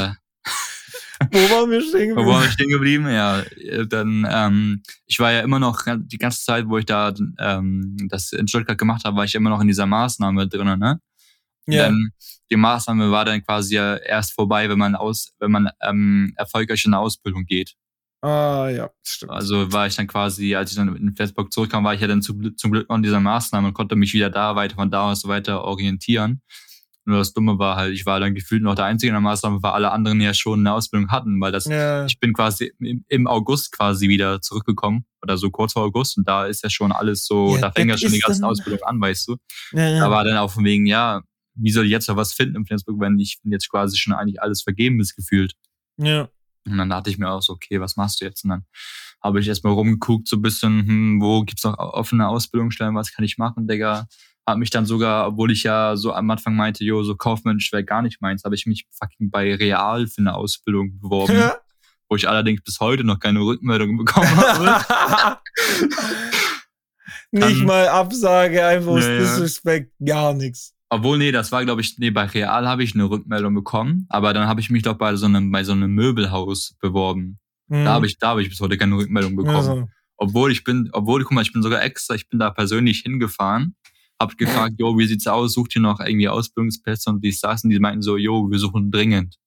äh, 0.09 0.13
Wo 1.31 1.37
waren 1.37 1.71
wir 1.71 1.81
stehen 1.81 2.15
wo 2.15 2.25
war 2.25 2.41
geblieben? 2.41 2.43
ich 2.47 2.51
stehen 2.53 2.69
geblieben? 2.69 3.07
Ja, 3.07 3.39
äh, 3.41 3.87
dann, 3.87 4.27
ähm, 4.29 4.83
ich 5.05 5.19
war 5.19 5.31
ja 5.31 5.41
immer 5.41 5.59
noch, 5.59 5.85
die 5.97 6.17
ganze 6.17 6.43
Zeit, 6.43 6.67
wo 6.67 6.77
ich 6.77 6.85
da 6.85 7.13
ähm, 7.39 7.95
das 8.09 8.33
in 8.33 8.47
Stuttgart 8.47 8.77
gemacht 8.77 9.05
habe, 9.05 9.15
war 9.17 9.23
ich 9.25 9.35
immer 9.35 9.49
noch 9.49 9.61
in 9.61 9.67
dieser 9.67 9.85
Maßnahme 9.85 10.47
drin, 10.47 10.79
ne? 10.79 10.99
Ja, 11.65 11.83
Dann, 11.83 12.09
die 12.51 12.57
Maßnahme 12.57 13.09
war 13.09 13.23
dann 13.23 13.41
quasi 13.45 13.75
ja 13.75 13.95
erst 13.95 14.33
vorbei, 14.33 14.67
wenn 14.69 14.77
man 14.77 14.95
aus, 14.95 15.33
wenn 15.39 15.51
man 15.51 15.69
ähm, 15.81 16.33
erfolgreich 16.35 16.83
in 16.85 16.93
eine 16.93 16.99
Ausbildung 17.01 17.45
geht. 17.45 17.75
Ah, 18.23 18.69
ja, 18.69 18.89
stimmt. 19.05 19.31
Also 19.31 19.71
war 19.71 19.85
ich 19.87 19.95
dann 19.95 20.07
quasi, 20.07 20.55
als 20.55 20.71
ich 20.71 20.77
dann 20.77 20.95
in 20.95 21.15
Flensburg 21.15 21.51
zurückkam, 21.51 21.83
war 21.83 21.93
ich 21.93 22.01
ja 22.01 22.07
dann 22.07 22.21
zum, 22.21 22.39
Glück- 22.39 22.57
zum 22.57 22.71
Glück 22.71 22.89
in 22.89 23.03
dieser 23.03 23.19
Maßnahme 23.19 23.67
und 23.67 23.73
konnte 23.73 23.95
mich 23.95 24.13
wieder 24.13 24.29
da 24.29 24.55
weiter 24.55 24.75
von 24.75 24.89
da 24.89 25.11
aus 25.11 25.27
weiter 25.27 25.63
orientieren. 25.63 26.41
Nur 27.05 27.17
das 27.17 27.33
Dumme 27.33 27.59
war 27.59 27.75
halt, 27.75 27.93
ich 27.93 28.05
war 28.05 28.21
dann 28.21 28.33
gefühlt 28.33 28.63
noch 28.63 28.75
der 28.75 28.85
Einzige 28.85 29.09
in 29.09 29.13
der 29.15 29.19
Maßnahme, 29.21 29.61
weil 29.61 29.71
alle 29.73 29.91
anderen 29.91 30.21
ja 30.21 30.33
schon 30.33 30.59
eine 30.61 30.71
Ausbildung 30.73 31.09
hatten, 31.11 31.39
weil 31.41 31.51
das, 31.51 31.65
ja, 31.65 32.05
ich 32.05 32.17
bin 32.17 32.31
quasi 32.31 32.71
im, 32.79 33.03
im 33.09 33.27
August 33.27 33.73
quasi 33.73 34.07
wieder 34.07 34.39
zurückgekommen 34.41 35.03
oder 35.21 35.37
so 35.37 35.49
kurz 35.51 35.73
vor 35.73 35.83
August 35.83 36.17
und 36.17 36.25
da 36.29 36.45
ist 36.45 36.63
ja 36.63 36.69
schon 36.69 36.93
alles 36.93 37.25
so, 37.25 37.55
Ja, 37.55 37.61
da 37.63 37.71
fängt 37.73 37.89
ja 37.91 37.97
schon 37.97 38.13
die 38.13 38.19
ganzen 38.19 38.45
Ausbildungen 38.45 38.83
an, 38.85 39.01
weißt 39.01 39.27
du. 39.27 39.35
ja, 39.73 39.89
ja. 39.89 39.99
Da 39.99 40.11
war 40.11 40.23
dann 40.23 40.37
auch 40.37 40.49
von 40.51 40.63
wegen, 40.63 40.85
ja, 40.85 41.21
wie 41.55 41.71
soll 41.71 41.83
ich 41.83 41.91
jetzt 41.91 42.07
noch 42.07 42.15
was 42.15 42.31
finden 42.31 42.55
in 42.55 42.65
Flensburg, 42.65 42.97
wenn 43.01 43.19
ich 43.19 43.37
jetzt 43.43 43.69
quasi 43.69 43.97
schon 43.97 44.13
eigentlich 44.13 44.41
alles 44.41 44.61
vergeben 44.61 45.01
ist 45.01 45.13
gefühlt. 45.17 45.55
ja. 45.97 46.29
Und 46.65 46.77
dann 46.77 46.89
dachte 46.89 47.09
ich 47.09 47.17
mir 47.17 47.29
auch 47.29 47.41
so, 47.41 47.53
okay, 47.53 47.79
was 47.79 47.95
machst 47.95 48.21
du 48.21 48.25
jetzt? 48.25 48.43
Und 48.43 48.51
dann 48.51 48.65
habe 49.21 49.39
ich 49.39 49.47
erstmal 49.47 49.73
rumgeguckt, 49.73 50.27
so 50.27 50.37
ein 50.37 50.41
bisschen, 50.41 50.85
hm, 50.85 51.21
wo 51.21 51.43
gibt's 51.43 51.63
noch 51.63 51.77
offene 51.77 52.27
Ausbildungsstellen, 52.27 52.95
was 52.95 53.13
kann 53.13 53.25
ich 53.25 53.37
machen, 53.37 53.67
Digga? 53.67 54.07
Hab 54.45 54.57
mich 54.57 54.69
dann 54.69 54.85
sogar, 54.85 55.27
obwohl 55.27 55.51
ich 55.51 55.63
ja 55.63 55.95
so 55.95 56.13
am 56.13 56.29
Anfang 56.29 56.55
meinte, 56.55 56.83
jo, 56.83 57.01
so 57.03 57.15
Kaufmensch 57.15 57.71
wäre 57.71 57.85
gar 57.85 58.01
nicht 58.01 58.21
meins, 58.21 58.43
habe 58.43 58.55
ich 58.55 58.65
mich 58.65 58.85
fucking 58.91 59.31
bei 59.31 59.55
Real 59.55 60.07
für 60.07 60.19
eine 60.19 60.35
Ausbildung 60.35 60.99
beworben, 60.99 61.51
wo 62.09 62.17
ich 62.17 62.27
allerdings 62.27 62.61
bis 62.61 62.81
heute 62.81 63.05
noch 63.05 63.19
keine 63.19 63.39
Rückmeldung 63.39 63.97
bekommen 63.97 64.27
habe. 64.37 65.39
Nicht 67.31 67.63
mal 67.63 67.87
Absage, 67.87 68.65
einfach 68.65 68.97
ja. 68.97 69.17
Disrespect, 69.17 69.93
gar 70.03 70.33
nichts. 70.33 70.72
Obwohl, 70.93 71.17
nee, 71.17 71.31
das 71.31 71.51
war, 71.51 71.65
glaube 71.65 71.81
ich, 71.81 71.97
nee, 71.97 72.11
bei 72.11 72.25
Real 72.25 72.67
habe 72.67 72.83
ich 72.83 72.93
eine 72.93 73.09
Rückmeldung 73.09 73.55
bekommen, 73.55 74.05
aber 74.09 74.31
dann 74.31 74.47
habe 74.47 74.61
ich 74.61 74.69
mich 74.69 74.83
doch 74.83 74.93
bei 74.93 75.15
so 75.15 75.25
einem, 75.25 75.51
bei 75.51 75.63
so 75.63 75.71
einem 75.71 75.91
Möbelhaus 75.95 76.75
beworben. 76.79 77.39
Hm. 77.67 77.83
Da 77.83 77.93
habe 77.93 78.05
ich, 78.05 78.19
da 78.19 78.29
habe 78.29 78.43
ich 78.43 78.49
bis 78.49 78.59
heute 78.59 78.77
keine 78.77 78.95
Rückmeldung 78.95 79.35
bekommen. 79.35 79.55
Also, 79.55 79.87
Obwohl 80.17 80.51
ich 80.51 80.63
bin, 80.63 80.91
obwohl, 80.93 81.23
guck 81.23 81.31
mal, 81.31 81.41
ich 81.41 81.51
bin 81.51 81.63
sogar 81.63 81.81
extra, 81.81 82.13
ich 82.13 82.29
bin 82.29 82.37
da 82.37 82.51
persönlich 82.51 82.99
hingefahren, 82.99 83.75
hab 84.19 84.37
gefragt, 84.37 84.75
jo, 84.77 84.95
wie 84.99 85.07
sieht's 85.07 85.25
aus, 85.25 85.53
sucht 85.53 85.75
ihr 85.75 85.81
noch 85.81 85.99
irgendwie 85.99 86.29
Ausbildungsplätze 86.29 87.09
und 87.09 87.23
die 87.23 87.31
saßen, 87.31 87.71
die 87.71 87.79
meinten 87.79 88.03
so, 88.03 88.15
jo, 88.15 88.51
wir 88.51 88.59
suchen 88.59 88.91
dringend. 88.91 89.39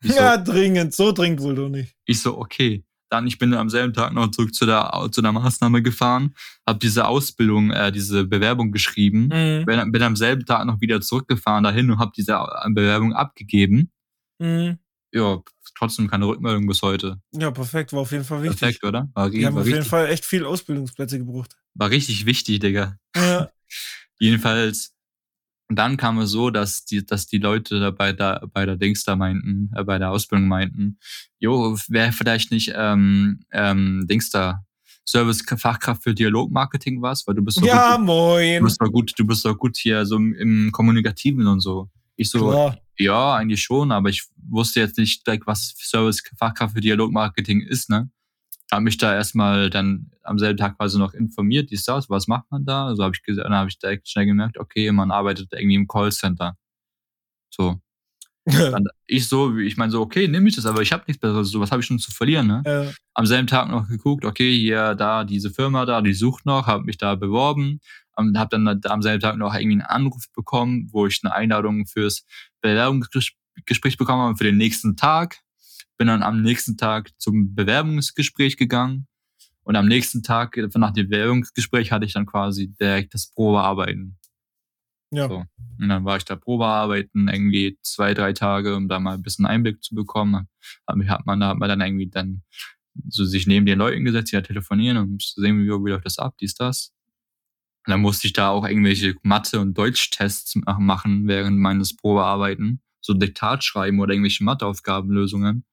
So, 0.00 0.14
ja, 0.14 0.38
dringend, 0.38 0.94
so 0.94 1.12
dringend 1.12 1.42
wohl 1.42 1.54
doch 1.54 1.68
nicht. 1.68 1.94
ich 2.06 2.22
so, 2.22 2.38
okay. 2.38 2.82
Dann, 3.10 3.26
ich 3.26 3.38
bin 3.38 3.54
am 3.54 3.70
selben 3.70 3.92
Tag 3.94 4.12
noch 4.12 4.30
zurück 4.30 4.54
zu 4.54 4.66
der, 4.66 5.08
zu 5.12 5.22
der 5.22 5.32
Maßnahme 5.32 5.82
gefahren, 5.82 6.34
hab 6.66 6.78
diese 6.80 7.06
Ausbildung, 7.06 7.70
äh, 7.70 7.90
diese 7.90 8.24
Bewerbung 8.24 8.70
geschrieben, 8.72 9.28
Mhm. 9.32 9.64
bin, 9.64 9.92
bin 9.92 10.02
am 10.02 10.16
selben 10.16 10.44
Tag 10.44 10.66
noch 10.66 10.80
wieder 10.80 11.00
zurückgefahren 11.00 11.64
dahin 11.64 11.90
und 11.90 11.98
hab 11.98 12.12
diese 12.12 12.32
äh, 12.34 12.70
Bewerbung 12.70 13.14
abgegeben. 13.14 13.90
Mhm. 14.38 14.78
Ja, 15.12 15.38
trotzdem 15.76 16.06
keine 16.08 16.26
Rückmeldung 16.26 16.66
bis 16.66 16.82
heute. 16.82 17.18
Ja, 17.32 17.50
perfekt, 17.50 17.94
war 17.94 18.00
auf 18.00 18.12
jeden 18.12 18.24
Fall 18.24 18.42
wichtig. 18.42 18.58
Perfekt, 18.60 18.84
oder? 18.84 19.08
War, 19.14 19.30
Die 19.30 19.46
haben 19.46 19.54
war, 19.54 19.62
auf 19.62 19.68
jeden 19.68 19.84
Fall 19.84 20.08
echt 20.08 20.26
viel 20.26 20.44
Ausbildungsplätze 20.44 21.18
gebraucht. 21.18 21.56
war 21.74 21.88
richtig 21.88 22.26
wichtig, 22.26 22.58
Digga. 22.60 22.98
Ja. 23.16 23.48
Jedenfalls, 24.18 24.94
dann 25.68 25.96
kam 25.96 26.18
es 26.18 26.30
so, 26.30 26.50
dass 26.50 26.84
die, 26.84 27.04
dass 27.04 27.26
die 27.26 27.38
Leute 27.38 27.78
da 27.80 27.90
bei 27.90 28.12
der, 28.12 28.48
bei 28.52 28.64
der 28.64 28.76
Dings 28.76 29.04
da 29.04 29.16
meinten, 29.16 29.70
äh, 29.74 29.84
bei 29.84 29.98
der 29.98 30.10
Ausbildung 30.10 30.48
meinten, 30.48 30.98
jo, 31.38 31.76
wäre 31.88 32.12
vielleicht 32.12 32.50
nicht 32.50 32.72
ähm, 32.74 33.40
ähm, 33.52 34.06
Dings 34.06 34.30
da, 34.30 34.64
Service-Fachkraft 35.08 36.02
für 36.02 36.14
Dialogmarketing 36.14 37.00
was, 37.00 37.26
weil 37.26 37.34
du 37.34 37.42
bist 37.42 37.58
so 37.58 37.66
ja, 37.66 37.96
gut, 37.96 38.00
du 38.00 38.04
moin. 38.04 38.64
bist 38.64 38.80
doch 38.80 38.92
gut, 38.92 39.12
du 39.16 39.26
bist 39.26 39.44
doch 39.44 39.56
gut 39.56 39.76
hier 39.76 40.04
so 40.04 40.16
im, 40.16 40.34
im 40.34 40.72
Kommunikativen 40.72 41.46
und 41.46 41.60
so. 41.60 41.88
Ich 42.16 42.30
so, 42.30 42.50
Klar. 42.50 42.78
ja, 42.98 43.36
eigentlich 43.36 43.62
schon, 43.62 43.90
aber 43.92 44.10
ich 44.10 44.24
wusste 44.48 44.80
jetzt 44.80 44.98
nicht 44.98 45.26
direkt, 45.26 45.46
was 45.46 45.74
Service-Fachkraft 45.78 46.74
für 46.74 46.80
Dialogmarketing 46.80 47.62
ist, 47.62 47.88
ne? 47.88 48.10
Hab 48.70 48.82
mich 48.82 48.98
da 48.98 49.14
erstmal 49.14 49.70
dann 49.70 50.10
am 50.22 50.38
selben 50.38 50.58
Tag 50.58 50.76
quasi 50.76 50.98
noch 50.98 51.14
informiert, 51.14 51.70
dies, 51.70 51.84
das, 51.84 52.10
was 52.10 52.28
macht 52.28 52.50
man 52.50 52.64
da? 52.64 52.86
Also 52.86 53.02
habe 53.02 53.14
ich 53.14 53.22
gesagt, 53.22 53.46
dann 53.46 53.54
habe 53.54 53.70
ich 53.70 53.78
direkt 53.78 54.08
schnell 54.08 54.26
gemerkt, 54.26 54.58
okay, 54.58 54.92
man 54.92 55.10
arbeitet 55.10 55.52
irgendwie 55.52 55.76
im 55.76 55.88
Callcenter. 55.88 56.56
So. 57.50 57.80
Dann 58.44 58.86
ich 59.06 59.28
so, 59.28 59.58
ich 59.58 59.76
meine 59.76 59.92
so, 59.92 60.00
okay, 60.00 60.26
nehme 60.26 60.48
ich 60.48 60.56
das, 60.56 60.64
aber 60.64 60.80
ich 60.80 60.92
habe 60.92 61.04
nichts 61.06 61.20
Besseres, 61.20 61.50
so 61.50 61.60
was 61.60 61.70
habe 61.70 61.80
ich 61.80 61.86
schon 61.86 61.98
zu 61.98 62.10
verlieren, 62.10 62.46
ne? 62.46 62.62
Ja. 62.64 62.90
Am 63.12 63.26
selben 63.26 63.46
Tag 63.46 63.68
noch 63.68 63.88
geguckt, 63.88 64.24
okay, 64.24 64.56
hier, 64.56 64.94
da, 64.94 65.24
diese 65.24 65.50
Firma 65.50 65.84
da, 65.84 66.00
die 66.00 66.14
sucht 66.14 66.46
noch, 66.46 66.66
habe 66.66 66.84
mich 66.84 66.96
da 66.96 67.14
beworben, 67.14 67.80
und 68.18 68.36
habe 68.36 68.48
dann 68.50 68.80
da 68.80 68.90
am 68.90 69.02
selben 69.02 69.20
Tag 69.20 69.36
noch 69.36 69.54
irgendwie 69.54 69.80
einen 69.80 69.82
Anruf 69.82 70.24
bekommen, 70.34 70.88
wo 70.92 71.06
ich 71.06 71.20
eine 71.22 71.32
Einladung 71.34 71.86
fürs 71.86 72.24
Bewerbungsgespräch 72.60 73.96
bekommen 73.96 74.22
habe 74.22 74.36
für 74.36 74.44
den 74.44 74.56
nächsten 74.56 74.96
Tag. 74.96 75.38
Bin 75.98 76.06
dann 76.08 76.22
am 76.22 76.42
nächsten 76.42 76.76
Tag 76.76 77.10
zum 77.18 77.54
Bewerbungsgespräch 77.54 78.56
gegangen 78.56 79.06
und 79.64 79.76
am 79.76 79.86
nächsten 79.86 80.22
Tag 80.22 80.56
nach 80.76 80.92
dem 80.92 81.08
Bewerbungsgespräch 81.10 81.92
hatte 81.92 82.06
ich 82.06 82.12
dann 82.14 82.26
quasi 82.26 82.68
direkt 82.80 83.14
das 83.14 83.30
Probearbeiten. 83.32 84.16
ja. 85.12 85.28
So. 85.28 85.44
Und 85.80 85.88
dann 85.88 86.04
war 86.04 86.16
ich 86.16 86.24
da 86.24 86.36
Probearbeiten, 86.36 87.28
irgendwie 87.28 87.78
zwei, 87.82 88.14
drei 88.14 88.32
Tage, 88.32 88.74
um 88.76 88.88
da 88.88 88.98
mal 88.98 89.14
ein 89.14 89.22
bisschen 89.22 89.46
Einblick 89.46 89.82
zu 89.82 89.94
bekommen. 89.94 90.48
Hat, 90.86 90.96
hat 91.08 91.26
man 91.26 91.40
da 91.40 91.48
hat 91.48 91.58
man 91.58 91.68
dann 91.68 91.80
irgendwie 91.80 92.08
dann 92.08 92.42
so 93.08 93.24
sich 93.24 93.46
neben 93.46 93.66
den 93.66 93.78
Leuten 93.78 94.04
gesetzt, 94.04 94.32
die 94.32 94.36
da 94.36 94.42
telefonieren, 94.42 95.18
zu 95.20 95.40
sehen, 95.40 95.58
wie, 95.62 95.68
wie 95.68 95.90
läuft 95.90 96.06
das 96.06 96.18
ab, 96.18 96.34
dies, 96.40 96.54
das. 96.54 96.92
Und 97.86 97.92
dann 97.92 98.00
musste 98.00 98.26
ich 98.26 98.32
da 98.32 98.50
auch 98.50 98.66
irgendwelche 98.66 99.14
Mathe- 99.22 99.60
und 99.60 99.76
Deutschtests 99.78 100.56
mach- 100.56 100.78
machen 100.78 101.26
während 101.28 101.58
meines 101.58 101.94
Probearbeiten. 101.96 102.80
So 103.00 103.14
Diktat 103.14 103.64
schreiben 103.64 104.00
oder 104.00 104.12
irgendwelche 104.12 104.44
Matheaufgabenlösungen. 104.44 105.64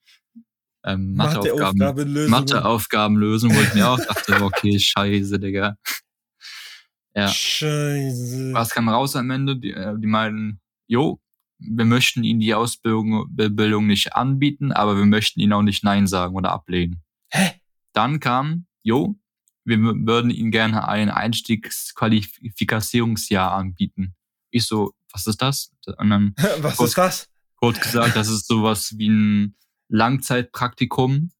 Ähm, 0.86 1.16
Matheaufgaben, 1.16 1.80
Matheaufgabenlösung. 1.80 2.32
Matheaufgabenlösung, 2.32 3.56
wo 3.56 3.60
ich 3.60 3.74
mir 3.74 3.90
auch 3.90 3.98
dachte, 3.98 4.40
okay, 4.42 4.80
scheiße, 4.94 5.40
Digga. 5.40 5.78
Ja. 7.16 7.28
Scheiße. 7.28 8.54
Was 8.54 8.70
kam 8.70 8.88
raus 8.90 9.16
am 9.16 9.32
Ende? 9.32 9.58
Die, 9.58 9.72
äh, 9.72 9.98
die 9.98 10.06
meinten, 10.06 10.60
jo, 10.88 11.20
wir 11.58 11.86
möchten 11.86 12.24
Ihnen 12.24 12.40
die 12.40 12.54
Ausbildung 12.54 13.26
Bildung 13.30 13.88
nicht 13.88 14.16
anbieten, 14.16 14.72
aber 14.72 14.96
wir 14.96 15.06
möchten 15.06 15.40
Ihnen 15.40 15.54
auch 15.54 15.64
nicht 15.64 15.84
Nein 15.84 16.06
sagen 16.06 16.36
oder 16.36 16.52
ablehnen. 16.52 17.02
Hä? 17.30 17.54
Dann 17.94 18.20
kam, 18.20 18.68
jo, 18.84 19.16
wir 19.64 19.80
würden 19.80 20.30
Ihnen 20.30 20.52
gerne 20.52 20.88
ein 20.88 21.10
Einstiegsqualifikationsjahr 21.10 23.54
anbieten. 23.54 24.14
Ich 24.52 24.66
so, 24.66 24.94
was 25.12 25.26
ist 25.26 25.42
das? 25.42 25.74
Und 25.98 26.12
dann 26.12 26.36
Was 26.60 26.80
ist 26.80 26.96
das? 26.98 27.28
kurz 27.56 27.80
gesagt, 27.80 28.16
das 28.16 28.28
ist 28.28 28.46
sowas 28.48 28.94
wie 28.98 29.10
ein 29.10 29.56
Langzeitpraktikum. 29.90 31.32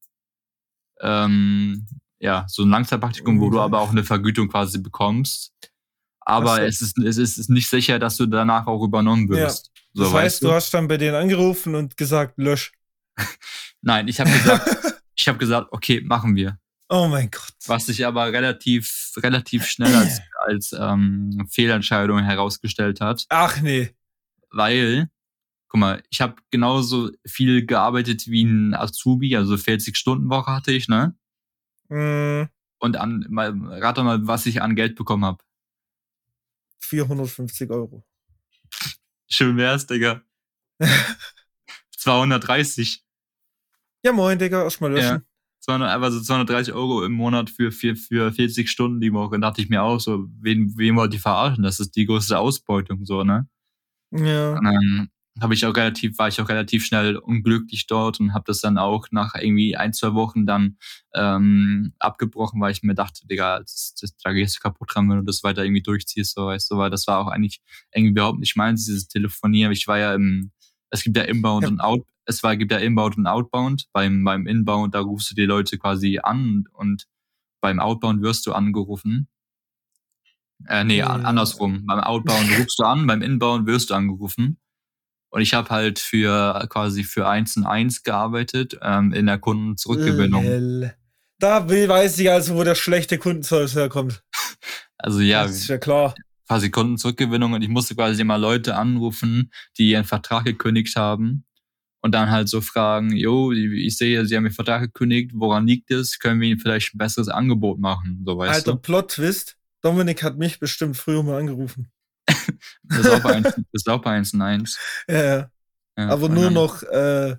Ähm, 1.00 1.86
ja, 2.18 2.46
so 2.48 2.62
ein 2.62 2.70
Langzeitpraktikum, 2.70 3.40
wo 3.40 3.50
du 3.50 3.60
aber 3.60 3.80
auch 3.80 3.90
eine 3.90 4.04
Vergütung 4.04 4.48
quasi 4.48 4.78
bekommst. 4.78 5.52
Aber 6.20 6.62
es, 6.62 6.80
ist, 6.80 6.98
es 6.98 7.18
ist 7.18 7.50
nicht 7.50 7.70
sicher, 7.70 7.98
dass 7.98 8.16
du 8.16 8.26
danach 8.26 8.66
auch 8.66 8.82
übernommen 8.82 9.28
wirst. 9.28 9.70
So, 9.92 10.04
Das 10.04 10.12
weißt 10.12 10.24
heißt, 10.24 10.42
du 10.42 10.52
hast 10.52 10.74
dann 10.74 10.88
bei 10.88 10.96
denen 10.96 11.14
angerufen 11.14 11.74
und 11.74 11.96
gesagt, 11.96 12.34
lösch. 12.36 12.72
Nein, 13.82 14.08
ich 14.08 14.18
habe 14.18 14.30
gesagt, 14.30 15.02
ich 15.14 15.28
habe 15.28 15.38
gesagt, 15.38 15.68
okay, 15.70 16.00
machen 16.00 16.34
wir. 16.34 16.58
Oh 16.88 17.08
mein 17.08 17.30
Gott. 17.30 17.54
Was 17.66 17.86
sich 17.86 18.04
aber 18.04 18.32
relativ, 18.32 19.12
relativ 19.18 19.66
schnell 19.66 19.94
als, 19.94 20.20
als 20.46 20.72
ähm, 20.78 21.46
Fehlentscheidung 21.50 22.22
herausgestellt 22.22 23.00
hat. 23.00 23.24
Ach 23.28 23.60
nee. 23.60 23.94
Weil, 24.50 25.08
guck 25.76 25.80
mal, 25.80 26.02
ich 26.08 26.22
habe 26.22 26.36
genauso 26.50 27.10
viel 27.26 27.66
gearbeitet 27.66 28.28
wie 28.28 28.44
ein 28.44 28.72
Azubi, 28.72 29.36
also 29.36 29.56
40-Stunden-Woche 29.56 30.50
hatte 30.50 30.72
ich, 30.72 30.88
ne? 30.88 31.14
Mm, 31.88 32.48
Und 32.78 32.96
an, 32.96 33.26
mal, 33.28 33.52
rate 33.82 34.02
mal, 34.02 34.26
was 34.26 34.46
ich 34.46 34.62
an 34.62 34.74
Geld 34.74 34.96
bekommen 34.96 35.26
habe. 35.26 35.44
450 36.80 37.70
Euro. 37.70 38.06
Schön 39.28 39.58
wär's, 39.58 39.86
Digga. 39.86 40.22
230. 41.98 43.04
Ja, 44.02 44.12
moin, 44.12 44.38
Digga, 44.38 44.62
erstmal 44.62 44.92
löschen. 44.92 45.16
Ja. 45.16 45.22
200, 45.60 45.90
einfach 45.90 46.10
so 46.10 46.22
230 46.22 46.72
Euro 46.72 47.04
im 47.04 47.12
Monat 47.12 47.50
für, 47.50 47.70
für, 47.70 47.96
für 47.96 48.32
40 48.32 48.70
Stunden 48.70 49.00
die 49.02 49.12
Woche. 49.12 49.38
Da 49.38 49.48
dachte 49.48 49.60
ich 49.60 49.68
mir 49.68 49.82
auch 49.82 50.00
so, 50.00 50.26
wen, 50.40 50.72
wen 50.78 50.96
wollt 50.96 51.12
ihr 51.12 51.20
verarschen? 51.20 51.64
Das 51.64 51.80
ist 51.80 51.96
die 51.96 52.06
größte 52.06 52.38
Ausbeutung, 52.38 53.04
so, 53.04 53.24
ne? 53.24 53.46
Ja. 54.12 54.54
Und 54.54 54.64
dann 54.64 55.10
habe 55.40 55.54
ich 55.54 55.66
auch 55.66 55.76
relativ, 55.76 56.18
war 56.18 56.28
ich 56.28 56.40
auch 56.40 56.48
relativ 56.48 56.84
schnell 56.86 57.16
unglücklich 57.16 57.86
dort 57.86 58.20
und 58.20 58.32
habe 58.32 58.44
das 58.46 58.60
dann 58.60 58.78
auch 58.78 59.06
nach 59.10 59.34
irgendwie 59.34 59.76
ein, 59.76 59.92
zwei 59.92 60.14
Wochen 60.14 60.46
dann 60.46 60.78
ähm, 61.14 61.92
abgebrochen, 61.98 62.60
weil 62.60 62.72
ich 62.72 62.82
mir 62.82 62.94
dachte, 62.94 63.26
Digga, 63.26 63.60
das, 63.60 63.94
das, 64.00 64.16
da 64.16 64.32
gehst 64.32 64.56
du 64.56 64.60
kaputt 64.60 64.90
dran, 64.94 65.08
wenn 65.10 65.18
du 65.18 65.24
das 65.24 65.42
weiter 65.42 65.62
irgendwie 65.64 65.82
durchziehst, 65.82 66.34
so 66.34 66.46
weißt 66.46 66.70
du, 66.70 66.78
weil 66.78 66.90
das 66.90 67.06
war 67.06 67.18
auch 67.18 67.28
eigentlich 67.28 67.60
irgendwie 67.94 68.12
überhaupt 68.12 68.38
nicht 68.38 68.56
meins, 68.56 68.86
dieses 68.86 69.08
Telefonieren. 69.08 69.72
Ich 69.72 69.86
war 69.86 69.98
ja 69.98 70.14
im, 70.14 70.52
es 70.90 71.02
gibt 71.02 71.16
ja 71.16 71.24
Inbound 71.24 71.64
Ja. 71.64 71.68
und 71.68 71.80
Out, 71.80 72.06
es 72.24 72.42
war, 72.42 72.56
gibt 72.56 72.72
ja 72.72 72.78
Inbound 72.78 73.18
und 73.18 73.26
Outbound. 73.26 73.86
Beim, 73.92 74.24
beim 74.24 74.46
Inbound, 74.46 74.94
da 74.94 75.00
rufst 75.00 75.30
du 75.30 75.34
die 75.34 75.44
Leute 75.44 75.76
quasi 75.78 76.18
an 76.22 76.64
und 76.72 77.04
beim 77.60 77.78
Outbound 77.78 78.22
wirst 78.22 78.46
du 78.46 78.52
angerufen. 78.52 79.28
Äh, 80.66 80.84
nee, 80.84 80.98
Ja. 80.98 81.08
andersrum. 81.08 81.84
Beim 81.86 82.00
Outbound 82.00 82.48
rufst 82.58 82.78
du 82.78 82.84
an, 82.84 83.06
beim 83.06 83.20
Inbound 83.22 83.66
wirst 83.66 83.90
du 83.90 83.94
angerufen. 83.94 84.58
Und 85.30 85.42
ich 85.42 85.54
habe 85.54 85.70
halt 85.70 85.98
für 85.98 86.66
quasi 86.70 87.04
für 87.04 87.28
1 87.28 87.58
und 87.58 87.66
1 87.66 88.02
gearbeitet 88.02 88.78
ähm, 88.82 89.12
in 89.12 89.26
der 89.26 89.38
Kundenzurückgewinnung. 89.38 90.44
Lel. 90.44 90.94
Da 91.38 91.68
weiß 91.68 92.18
ich 92.18 92.30
also, 92.30 92.56
wo 92.56 92.64
der 92.64 92.74
schlechte 92.74 93.18
Kundenservice 93.18 93.74
herkommt. 93.74 94.22
Also 94.98 95.20
ja, 95.20 95.42
das 95.42 95.56
ist 95.56 95.68
ja 95.68 95.76
klar. 95.76 96.14
quasi 96.48 96.70
Kundenzurückgewinnung 96.70 97.52
und 97.52 97.60
ich 97.60 97.68
musste 97.68 97.94
quasi 97.94 98.22
immer 98.22 98.38
Leute 98.38 98.76
anrufen, 98.76 99.52
die 99.76 99.90
ihren 99.90 100.04
Vertrag 100.04 100.46
gekündigt 100.46 100.96
haben 100.96 101.44
und 102.06 102.12
dann 102.12 102.30
halt 102.30 102.48
so 102.48 102.60
fragen, 102.60 103.14
jo, 103.14 103.52
ich 103.52 103.96
sehe, 103.96 104.24
Sie 104.24 104.36
haben 104.36 104.44
Ihren 104.44 104.54
Vertrag 104.54 104.82
gekündigt, 104.82 105.32
woran 105.34 105.66
liegt 105.66 105.90
es? 105.90 106.18
Können 106.18 106.40
wir 106.40 106.48
Ihnen 106.48 106.60
vielleicht 106.60 106.94
ein 106.94 106.98
besseres 106.98 107.28
Angebot 107.28 107.80
machen? 107.80 108.22
So 108.24 108.38
weißt 108.38 108.54
Alter, 108.54 108.72
du. 108.72 108.78
Plot-Twist. 108.78 109.56
Dominik 109.82 110.22
hat 110.22 110.38
mich 110.38 110.58
bestimmt 110.58 110.96
früher 110.96 111.22
mal 111.22 111.40
angerufen. 111.40 111.90
Das 112.84 112.98
ist 113.00 113.10
auch 113.10 113.22
bei 113.22 113.34
1, 113.34 113.44
das 113.44 113.64
ist 113.72 113.88
auch 113.88 114.00
bei 114.00 114.10
1 114.12 114.34
und 114.34 114.42
1. 114.42 114.78
Ja, 115.08 115.24
ja. 115.24 115.50
Ja, 115.98 116.08
Aber 116.08 116.26
und 116.26 116.34
nur 116.34 116.50
noch, 116.50 116.82
äh, 116.82 117.36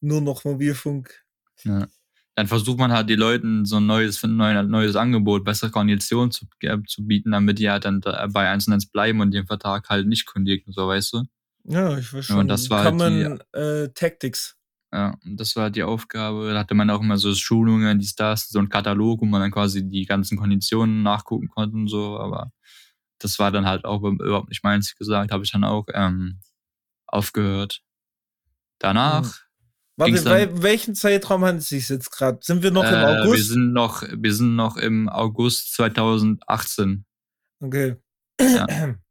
nur 0.00 0.20
noch 0.20 0.44
Mobilfunk. 0.44 1.12
Ja. 1.64 1.86
Dann 2.34 2.46
versucht 2.46 2.78
man 2.78 2.92
halt 2.92 3.10
die 3.10 3.16
Leuten 3.16 3.64
so 3.64 3.76
ein 3.78 3.86
neues, 3.86 4.22
ein 4.22 4.36
neues, 4.36 4.96
Angebot, 4.96 5.44
bessere 5.44 5.70
Konditionen 5.70 6.30
zu, 6.30 6.46
äh, 6.60 6.78
zu 6.86 7.04
bieten, 7.06 7.32
damit 7.32 7.58
die 7.58 7.68
halt 7.68 7.84
dann 7.84 8.00
da 8.00 8.26
bei 8.28 8.48
1 8.48 8.66
und 8.68 8.74
1 8.74 8.86
bleiben 8.86 9.20
und 9.20 9.32
den 9.32 9.46
Vertrag 9.46 9.88
halt 9.88 10.06
nicht 10.06 10.26
kündigen, 10.26 10.72
so 10.72 10.86
weißt 10.86 11.12
du. 11.14 11.24
Ja, 11.64 11.98
ich 11.98 12.10
Ja, 12.12 12.22
schon. 12.22 12.38
und 12.38 12.48
das 12.48 12.70
war 12.70 12.84
halt 12.84 12.90
Common 12.98 13.40
äh, 13.52 13.88
Tactics. 13.92 14.56
Ja, 14.92 15.14
und 15.24 15.38
das 15.38 15.54
war 15.54 15.64
halt 15.64 15.76
die 15.76 15.82
Aufgabe. 15.82 16.52
Da 16.52 16.60
hatte 16.60 16.74
man 16.74 16.88
auch 16.88 17.00
immer 17.02 17.18
so 17.18 17.34
Schulungen, 17.34 17.98
die 17.98 18.06
Stars, 18.06 18.48
so 18.48 18.58
ein 18.58 18.70
Katalog, 18.70 19.20
wo 19.20 19.26
man 19.26 19.40
dann 19.42 19.50
quasi 19.50 19.86
die 19.86 20.06
ganzen 20.06 20.38
Konditionen 20.38 21.02
nachgucken 21.02 21.48
konnte 21.48 21.76
und 21.76 21.88
so. 21.88 22.18
Aber 22.18 22.52
das 23.18 23.38
war 23.38 23.50
dann 23.50 23.66
halt 23.66 23.84
auch 23.84 24.02
überhaupt 24.02 24.48
nicht 24.48 24.64
meins 24.64 24.94
gesagt. 24.96 25.30
Habe 25.32 25.44
ich 25.44 25.52
dann 25.52 25.64
auch 25.64 25.86
ähm, 25.94 26.40
aufgehört. 27.06 27.80
Danach. 28.78 29.40
Warte, 29.96 30.12
Ging's 30.12 30.24
dann- 30.24 30.32
bei 30.54 30.62
welchen 30.62 30.94
Zeitraum 30.94 31.44
handelt 31.44 31.62
es 31.62 31.68
sich 31.70 31.88
jetzt 31.88 32.10
gerade? 32.10 32.38
Sind 32.42 32.62
wir 32.62 32.70
noch 32.70 32.84
im 32.84 32.88
äh, 32.94 33.00
Wir 33.00 33.22
August? 33.24 33.48
sind 33.48 33.72
noch, 33.72 34.02
wir 34.02 34.34
sind 34.34 34.54
noch 34.54 34.76
im 34.76 35.08
August 35.08 35.74
2018. 35.74 37.04
Okay. 37.60 37.96
Ja. 38.40 38.66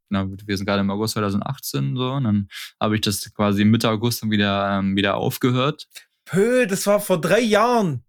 Genau, 0.09 0.29
wir 0.45 0.55
sind 0.55 0.65
gerade 0.65 0.79
im 0.79 0.89
August 0.89 1.15
2018 1.15 1.97
so. 1.97 2.13
Und 2.13 2.23
dann 2.23 2.47
habe 2.79 2.95
ich 2.95 3.01
das 3.01 3.33
quasi 3.33 3.65
Mitte 3.65 3.89
August 3.89 4.23
dann 4.23 4.31
wieder, 4.31 4.79
ähm, 4.79 4.95
wieder 4.95 5.15
aufgehört. 5.17 5.87
Pö, 6.23 6.65
das 6.65 6.87
war 6.87 7.01
vor 7.01 7.19
drei 7.19 7.41
Jahren. 7.41 8.05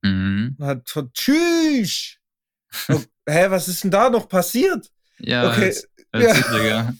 Mhm. 0.00 0.56
Hat 0.60 0.88
vor 0.88 1.12
Tschüss. 1.12 2.16
Oh, 2.88 2.98
hä, 3.28 3.50
was 3.50 3.68
ist 3.68 3.84
denn 3.84 3.90
da 3.90 4.08
noch 4.08 4.26
passiert? 4.26 4.90
Ja, 5.18 5.50
Okay, 5.50 5.68
das- 5.68 5.88
das 6.12 6.38
ist 6.38 6.48
Digga. 6.52 6.94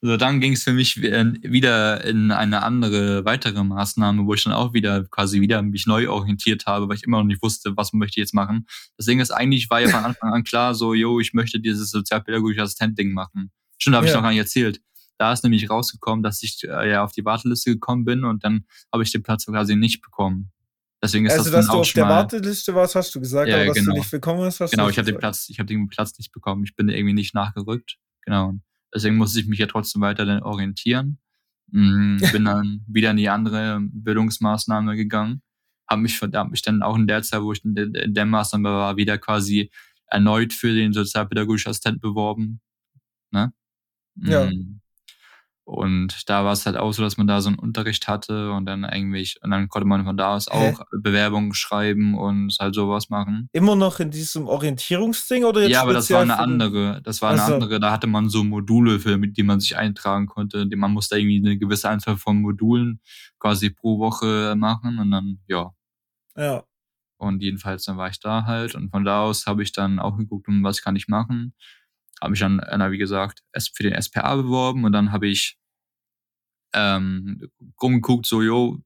So, 0.00 0.16
dann 0.16 0.40
ging 0.40 0.52
es 0.52 0.62
für 0.62 0.72
mich 0.72 1.00
wie- 1.00 1.10
wieder 1.42 2.04
in 2.04 2.30
eine 2.30 2.62
andere, 2.62 3.24
weitere 3.24 3.64
Maßnahme, 3.64 4.26
wo 4.26 4.34
ich 4.34 4.44
dann 4.44 4.52
auch 4.52 4.74
wieder 4.74 5.04
quasi 5.04 5.40
wieder 5.40 5.62
mich 5.62 5.86
neu 5.86 6.08
orientiert 6.08 6.66
habe, 6.66 6.88
weil 6.88 6.96
ich 6.96 7.02
immer 7.02 7.18
noch 7.18 7.24
nicht 7.24 7.42
wusste, 7.42 7.76
was 7.76 7.92
möchte 7.92 8.20
ich 8.20 8.24
jetzt 8.24 8.34
machen. 8.34 8.66
Deswegen 8.98 9.20
ist 9.20 9.30
eigentlich, 9.30 9.70
war 9.70 9.80
ja 9.80 9.88
von 9.88 10.04
Anfang 10.04 10.32
an 10.32 10.44
klar, 10.44 10.74
so, 10.74 10.94
yo, 10.94 11.18
ich 11.18 11.32
möchte 11.32 11.58
dieses 11.58 11.90
sozialpädagogische 11.90 12.62
Assistent-Ding 12.62 13.12
machen. 13.12 13.50
Stimmt, 13.78 13.96
habe 13.96 14.06
ich 14.06 14.12
Ja. 14.12 14.18
noch 14.18 14.22
gar 14.22 14.30
nicht 14.30 14.38
erzählt. 14.38 14.80
Da 15.18 15.32
ist 15.32 15.42
nämlich 15.42 15.68
rausgekommen, 15.70 16.22
dass 16.22 16.42
ich 16.42 16.62
äh, 16.64 16.90
ja 16.90 17.02
auf 17.04 17.12
die 17.12 17.24
Warteliste 17.24 17.70
gekommen 17.72 18.04
bin 18.04 18.24
und 18.24 18.44
dann 18.44 18.64
habe 18.92 19.02
ich 19.04 19.10
den 19.12 19.22
Platz 19.22 19.46
quasi 19.46 19.74
nicht 19.76 20.02
bekommen. 20.02 20.50
Deswegen 21.04 21.26
ist 21.26 21.32
Also, 21.32 21.50
das 21.50 21.66
dass 21.66 21.66
du 21.66 21.80
auf 21.80 21.92
der 21.92 22.08
Warteliste 22.08 22.74
warst, 22.74 22.94
hast 22.94 23.14
du 23.14 23.20
gesagt, 23.20 23.46
Ja, 23.46 23.56
aber 23.56 23.66
dass 23.66 23.74
genau. 23.76 23.92
du 23.92 23.98
nicht 23.98 24.10
bekommen 24.10 24.40
hast, 24.40 24.60
hast 24.60 24.70
Genau, 24.70 24.84
du 24.84 24.90
ich 24.90 24.96
habe 24.96 25.12
den. 25.12 25.18
Platz, 25.18 25.50
ich 25.50 25.58
habe 25.58 25.66
den 25.66 25.86
Platz 25.88 26.16
nicht 26.16 26.32
bekommen. 26.32 26.64
Ich 26.64 26.74
bin 26.76 26.88
irgendwie 26.88 27.12
nicht 27.12 27.34
nachgerückt. 27.34 27.98
Genau. 28.22 28.54
Deswegen 28.94 29.16
musste 29.16 29.38
ich 29.38 29.46
mich 29.46 29.58
ja 29.58 29.66
trotzdem 29.66 30.00
weiter 30.00 30.24
dann 30.24 30.42
orientieren. 30.42 31.18
Mm, 31.70 32.16
Bin 32.32 32.46
dann 32.46 32.84
wieder 32.88 33.10
in 33.10 33.18
die 33.18 33.28
andere 33.28 33.80
Bildungsmaßnahme 33.82 34.96
gegangen. 34.96 35.42
Habe 35.90 36.00
mich, 36.00 36.22
hab 36.22 36.50
mich 36.50 36.62
dann 36.62 36.82
auch 36.82 36.96
in 36.96 37.06
der 37.06 37.22
Zeit, 37.22 37.42
wo 37.42 37.52
ich 37.52 37.62
in 37.66 37.74
der, 37.74 37.94
in 38.02 38.14
der 38.14 38.24
Maßnahme 38.24 38.70
war, 38.70 38.96
wieder 38.96 39.18
quasi 39.18 39.70
erneut 40.06 40.54
für 40.54 40.72
den 40.72 40.94
sozialpädagogischen 40.94 41.68
Assistent 41.68 42.00
beworben. 42.00 42.62
Ne? 43.30 43.52
Ja. 44.22 44.50
Und 45.66 46.28
da 46.28 46.44
war 46.44 46.52
es 46.52 46.66
halt 46.66 46.76
auch 46.76 46.92
so, 46.92 47.02
dass 47.02 47.16
man 47.16 47.26
da 47.26 47.40
so 47.40 47.48
einen 47.48 47.58
Unterricht 47.58 48.06
hatte 48.06 48.52
und 48.52 48.66
dann 48.66 48.84
eigentlich, 48.84 49.40
und 49.42 49.50
dann 49.50 49.68
konnte 49.70 49.88
man 49.88 50.04
von 50.04 50.16
da 50.16 50.34
aus 50.34 50.46
Hä? 50.50 50.74
auch 50.74 50.82
Bewerbungen 50.92 51.54
schreiben 51.54 52.14
und 52.14 52.54
halt 52.60 52.74
sowas 52.74 53.08
machen. 53.08 53.48
Immer 53.52 53.74
noch 53.74 53.98
in 53.98 54.10
diesem 54.10 54.46
Orientierungsding 54.46 55.44
oder 55.44 55.62
jetzt 55.62 55.70
Ja, 55.70 55.80
aber 55.82 55.94
das 55.94 56.10
war 56.10 56.20
eine 56.20 56.38
andere. 56.38 57.00
Das 57.02 57.22
war 57.22 57.30
eine 57.30 57.42
Ach 57.42 57.48
so. 57.48 57.54
andere. 57.54 57.80
Da 57.80 57.92
hatte 57.92 58.06
man 58.06 58.28
so 58.28 58.44
Module, 58.44 59.00
für 59.00 59.16
mit 59.16 59.38
die 59.38 59.42
man 59.42 59.58
sich 59.58 59.76
eintragen 59.78 60.26
konnte. 60.26 60.68
Man 60.76 60.92
musste 60.92 61.18
irgendwie 61.18 61.38
eine 61.38 61.56
gewisse 61.56 61.88
Anzahl 61.88 62.18
von 62.18 62.42
Modulen 62.42 63.00
quasi 63.38 63.70
pro 63.70 63.98
Woche 63.98 64.54
machen 64.56 64.98
und 64.98 65.10
dann, 65.10 65.38
ja. 65.48 65.70
Ja. 66.36 66.64
Und 67.16 67.42
jedenfalls 67.42 67.84
dann 67.84 67.96
war 67.96 68.10
ich 68.10 68.20
da 68.20 68.44
halt 68.44 68.74
und 68.74 68.90
von 68.90 69.04
da 69.04 69.22
aus 69.22 69.46
habe 69.46 69.62
ich 69.62 69.72
dann 69.72 69.98
auch 69.98 70.18
geguckt, 70.18 70.46
um 70.48 70.62
was 70.62 70.82
kann 70.82 70.94
ich 70.94 71.08
machen. 71.08 71.54
Habe 72.24 72.30
mich 72.30 72.40
dann, 72.40 72.58
äh, 72.58 72.90
wie 72.90 72.96
gesagt, 72.96 73.42
für 73.74 73.82
den 73.82 74.00
SPA 74.00 74.34
beworben 74.34 74.84
und 74.84 74.92
dann 74.92 75.12
habe 75.12 75.28
ich 75.28 75.58
ähm, 76.72 77.50
rumgeguckt, 77.82 78.24
so, 78.24 78.40
jo, 78.40 78.78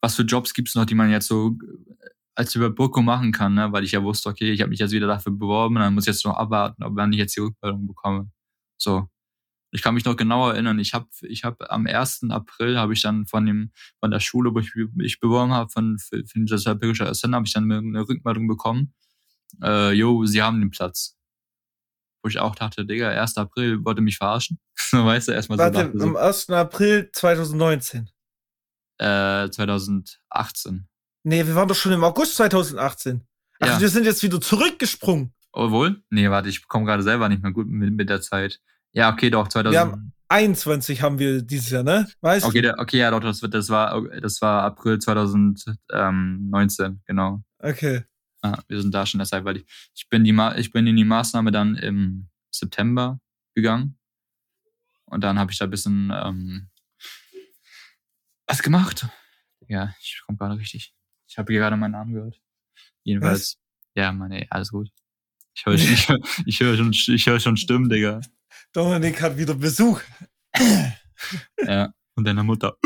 was 0.00 0.16
für 0.16 0.22
Jobs 0.22 0.52
gibt's 0.52 0.74
noch, 0.74 0.86
die 0.86 0.96
man 0.96 1.08
jetzt 1.08 1.28
so 1.28 1.56
äh, 1.62 2.08
als 2.34 2.52
Überbrückung 2.56 3.04
machen 3.04 3.30
kann, 3.30 3.54
ne? 3.54 3.70
weil 3.70 3.84
ich 3.84 3.92
ja 3.92 4.02
wusste, 4.02 4.28
okay, 4.28 4.50
ich 4.50 4.60
habe 4.60 4.70
mich 4.70 4.80
jetzt 4.80 4.90
wieder 4.90 5.06
dafür 5.06 5.32
beworben, 5.32 5.76
dann 5.76 5.94
muss 5.94 6.04
ich 6.04 6.14
jetzt 6.14 6.24
noch 6.24 6.36
abwarten, 6.36 6.82
ob 6.82 6.96
wann 6.96 7.12
ich 7.12 7.18
jetzt 7.20 7.36
die 7.36 7.40
Rückmeldung 7.42 7.86
bekomme. 7.86 8.28
So. 8.76 9.08
Ich 9.70 9.82
kann 9.82 9.94
mich 9.94 10.04
noch 10.04 10.16
genau 10.16 10.48
erinnern, 10.48 10.80
ich 10.80 10.94
habe 10.94 11.06
ich 11.22 11.44
hab 11.44 11.62
am 11.70 11.86
1. 11.86 12.24
April 12.30 12.76
habe 12.76 12.92
ich 12.92 13.02
dann 13.02 13.26
von 13.26 13.46
dem 13.46 13.70
von 14.00 14.10
der 14.10 14.20
Schule, 14.20 14.52
wo 14.52 14.58
ich 14.58 14.74
mich 14.94 15.20
beworben 15.20 15.52
habe, 15.52 15.70
von 15.70 15.96
für, 15.98 16.24
für 16.26 16.38
den 16.40 16.48
sozialpädagogischen 16.48 17.06
Assistent, 17.06 17.36
habe 17.36 17.46
ich 17.46 17.52
dann 17.52 17.70
eine 17.70 18.08
Rückmeldung 18.08 18.48
bekommen. 18.48 18.94
Äh, 19.62 19.92
jo, 19.92 20.24
sie 20.26 20.42
haben 20.42 20.60
den 20.60 20.70
Platz. 20.70 21.15
Wo 22.26 22.28
ich 22.28 22.40
auch 22.40 22.56
dachte, 22.56 22.84
Digga, 22.84 23.10
1. 23.10 23.36
April 23.36 23.84
wollte 23.84 24.00
mich 24.00 24.18
verarschen. 24.18 24.58
weißt 24.90 25.28
du, 25.28 25.32
erstmal 25.32 25.58
so, 25.58 25.64
Warte, 25.64 25.92
so 25.94 26.04
am 26.04 26.16
1. 26.16 26.50
April 26.50 27.08
2019. 27.12 28.10
äh, 28.98 29.48
2018. 29.48 30.88
Nee, 31.22 31.46
wir 31.46 31.54
waren 31.54 31.68
doch 31.68 31.76
schon 31.76 31.92
im 31.92 32.02
August 32.02 32.34
2018. 32.34 33.24
Ach, 33.60 33.68
Ja. 33.68 33.80
wir 33.80 33.88
sind 33.88 34.06
jetzt 34.06 34.24
wieder 34.24 34.40
zurückgesprungen. 34.40 35.32
Obwohl? 35.52 36.02
Nee, 36.10 36.28
warte, 36.28 36.48
ich 36.48 36.66
komme 36.66 36.84
gerade 36.84 37.04
selber 37.04 37.28
nicht 37.28 37.44
mehr 37.44 37.52
gut 37.52 37.68
mit, 37.68 37.94
mit 37.94 38.10
der 38.10 38.20
Zeit. 38.20 38.58
Ja, 38.90 39.12
okay, 39.12 39.30
doch, 39.30 39.46
2000. 39.46 39.72
Wir 39.72 39.80
haben 39.80 40.12
21 40.28 41.02
haben 41.02 41.20
wir 41.20 41.42
dieses 41.42 41.70
Jahr, 41.70 41.84
ne? 41.84 42.08
Weißt 42.22 42.44
okay, 42.44 42.62
du? 42.62 42.76
okay, 42.76 42.98
ja, 42.98 43.12
doch, 43.12 43.20
das, 43.20 43.38
das, 43.38 43.68
war, 43.68 44.02
das 44.20 44.42
war 44.42 44.64
April 44.64 44.98
2019, 44.98 47.02
genau. 47.06 47.44
Okay. 47.60 48.02
Ja, 48.42 48.62
wir 48.68 48.80
sind 48.80 48.94
da 48.94 49.06
schon 49.06 49.18
deshalb, 49.18 49.44
weil 49.44 49.58
ich, 49.58 49.66
ich 49.94 50.08
bin 50.08 50.24
die 50.24 50.36
ich 50.56 50.72
bin 50.72 50.86
in 50.86 50.96
die 50.96 51.04
Maßnahme 51.04 51.50
dann 51.50 51.76
im 51.76 52.28
September 52.50 53.20
gegangen. 53.54 53.98
Und 55.06 55.22
dann 55.22 55.38
habe 55.38 55.52
ich 55.52 55.58
da 55.58 55.64
ein 55.64 55.70
bisschen 55.70 56.12
ähm, 56.14 56.68
was 58.46 58.62
gemacht. 58.62 59.06
Ja, 59.68 59.94
ich 60.00 60.22
komme 60.26 60.38
gerade 60.38 60.58
richtig. 60.58 60.94
Ich 61.28 61.38
habe 61.38 61.52
hier 61.52 61.60
gerade 61.60 61.76
meinen 61.76 61.92
Namen 61.92 62.12
gehört. 62.12 62.40
Jedenfalls, 63.02 63.58
ja, 63.94 64.12
Mann, 64.12 64.32
ey, 64.32 64.46
alles 64.50 64.70
gut. 64.70 64.90
Ich 65.54 65.64
höre 65.64 65.74
ich, 65.74 66.08
hör, 66.08 66.18
ich 66.44 66.60
hör 66.60 66.76
schon, 66.76 66.92
ich 66.92 67.26
hör 67.26 67.40
schon 67.40 67.56
Stimmen, 67.56 67.88
Digga. 67.88 68.20
Dominik 68.72 69.20
hat 69.22 69.36
wieder 69.36 69.54
Besuch. 69.54 70.00
Ja, 71.58 71.94
von 72.14 72.24
deiner 72.24 72.42
Mutter. 72.42 72.76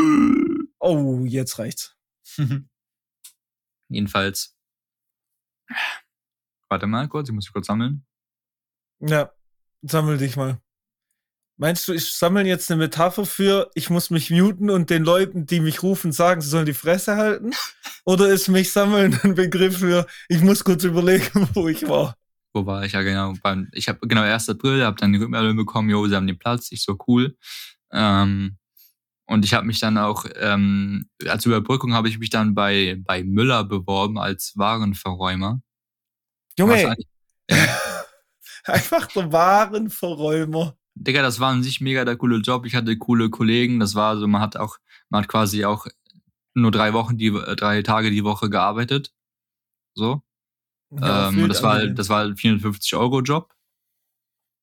Oh, 0.79 1.25
jetzt 1.25 1.59
reicht's. 1.59 1.95
Jedenfalls. 3.89 4.55
Warte 6.69 6.87
mal 6.87 7.07
kurz, 7.07 7.29
ich 7.29 7.35
muss 7.35 7.45
mich 7.45 7.53
kurz 7.53 7.67
sammeln. 7.67 8.05
Ja, 8.99 9.31
sammel 9.81 10.17
dich 10.17 10.35
mal. 10.35 10.61
Meinst 11.57 11.87
du, 11.87 11.93
ich 11.93 12.13
sammle 12.13 12.43
jetzt 12.43 12.71
eine 12.71 12.79
Metapher 12.79 13.25
für, 13.25 13.69
ich 13.75 13.89
muss 13.89 14.09
mich 14.09 14.31
muten 14.31 14.69
und 14.69 14.89
den 14.89 15.03
Leuten, 15.03 15.45
die 15.45 15.59
mich 15.59 15.83
rufen, 15.83 16.11
sagen, 16.11 16.41
sie 16.41 16.49
sollen 16.49 16.65
die 16.65 16.73
Fresse 16.73 17.17
halten? 17.17 17.51
Oder 18.05 18.29
ist 18.29 18.47
mich 18.47 18.71
sammeln 18.71 19.19
ein 19.23 19.35
Begriff 19.35 19.77
für, 19.77 20.07
ich 20.27 20.41
muss 20.41 20.63
kurz 20.63 20.83
überlegen, 20.83 21.47
wo 21.53 21.67
ich 21.67 21.87
war? 21.87 22.15
Wo 22.53 22.65
war 22.65 22.83
ich 22.83 22.93
ja 22.93 23.01
genau? 23.01 23.33
Beim, 23.43 23.69
ich 23.73 23.87
habe 23.89 24.07
genau 24.07 24.21
1. 24.21 24.49
April, 24.49 24.83
habe 24.83 24.97
dann 24.97 25.13
die 25.13 25.19
Rückmeldung 25.19 25.55
bekommen, 25.55 25.89
jo, 25.89 26.07
sie 26.07 26.15
haben 26.15 26.27
den 26.27 26.39
Platz, 26.39 26.71
ich 26.71 26.81
so 26.81 26.97
cool. 27.07 27.37
Ähm, 27.91 28.57
und 29.31 29.45
ich 29.45 29.53
habe 29.53 29.65
mich 29.65 29.79
dann 29.79 29.97
auch, 29.97 30.25
ähm, 30.35 31.07
als 31.25 31.45
Überbrückung 31.45 31.93
habe 31.93 32.09
ich 32.09 32.19
mich 32.19 32.29
dann 32.29 32.53
bei, 32.53 32.97
bei 33.05 33.23
Müller 33.23 33.63
beworben 33.63 34.19
als 34.19 34.51
Warenverräumer. 34.57 35.61
Junge! 36.59 36.95
Einfach 38.65 39.07
der 39.07 39.31
Warenverräumer. 39.31 40.75
Digga, 40.95 41.21
das 41.21 41.39
war 41.39 41.53
an 41.53 41.63
sich 41.63 41.79
mega 41.79 42.03
der 42.03 42.17
coole 42.17 42.39
Job. 42.39 42.65
Ich 42.65 42.75
hatte 42.75 42.97
coole 42.97 43.29
Kollegen. 43.29 43.79
Das 43.79 43.95
war 43.95 44.17
so, 44.17 44.27
man 44.27 44.41
hat 44.41 44.57
auch, 44.57 44.77
man 45.09 45.21
hat 45.23 45.29
quasi 45.29 45.63
auch 45.63 45.87
nur 46.53 46.71
drei 46.71 46.91
Wochen, 46.91 47.17
die, 47.17 47.31
drei 47.31 47.81
Tage 47.83 48.11
die 48.11 48.25
Woche 48.25 48.49
gearbeitet. 48.49 49.13
So. 49.95 50.21
Ja, 50.91 51.29
ähm, 51.29 51.47
das 51.47 51.63
war, 51.63 51.87
das 51.87 52.09
war 52.09 52.25
ein 52.25 52.35
450 52.35 52.95
Euro 52.95 53.21
Job. 53.21 53.53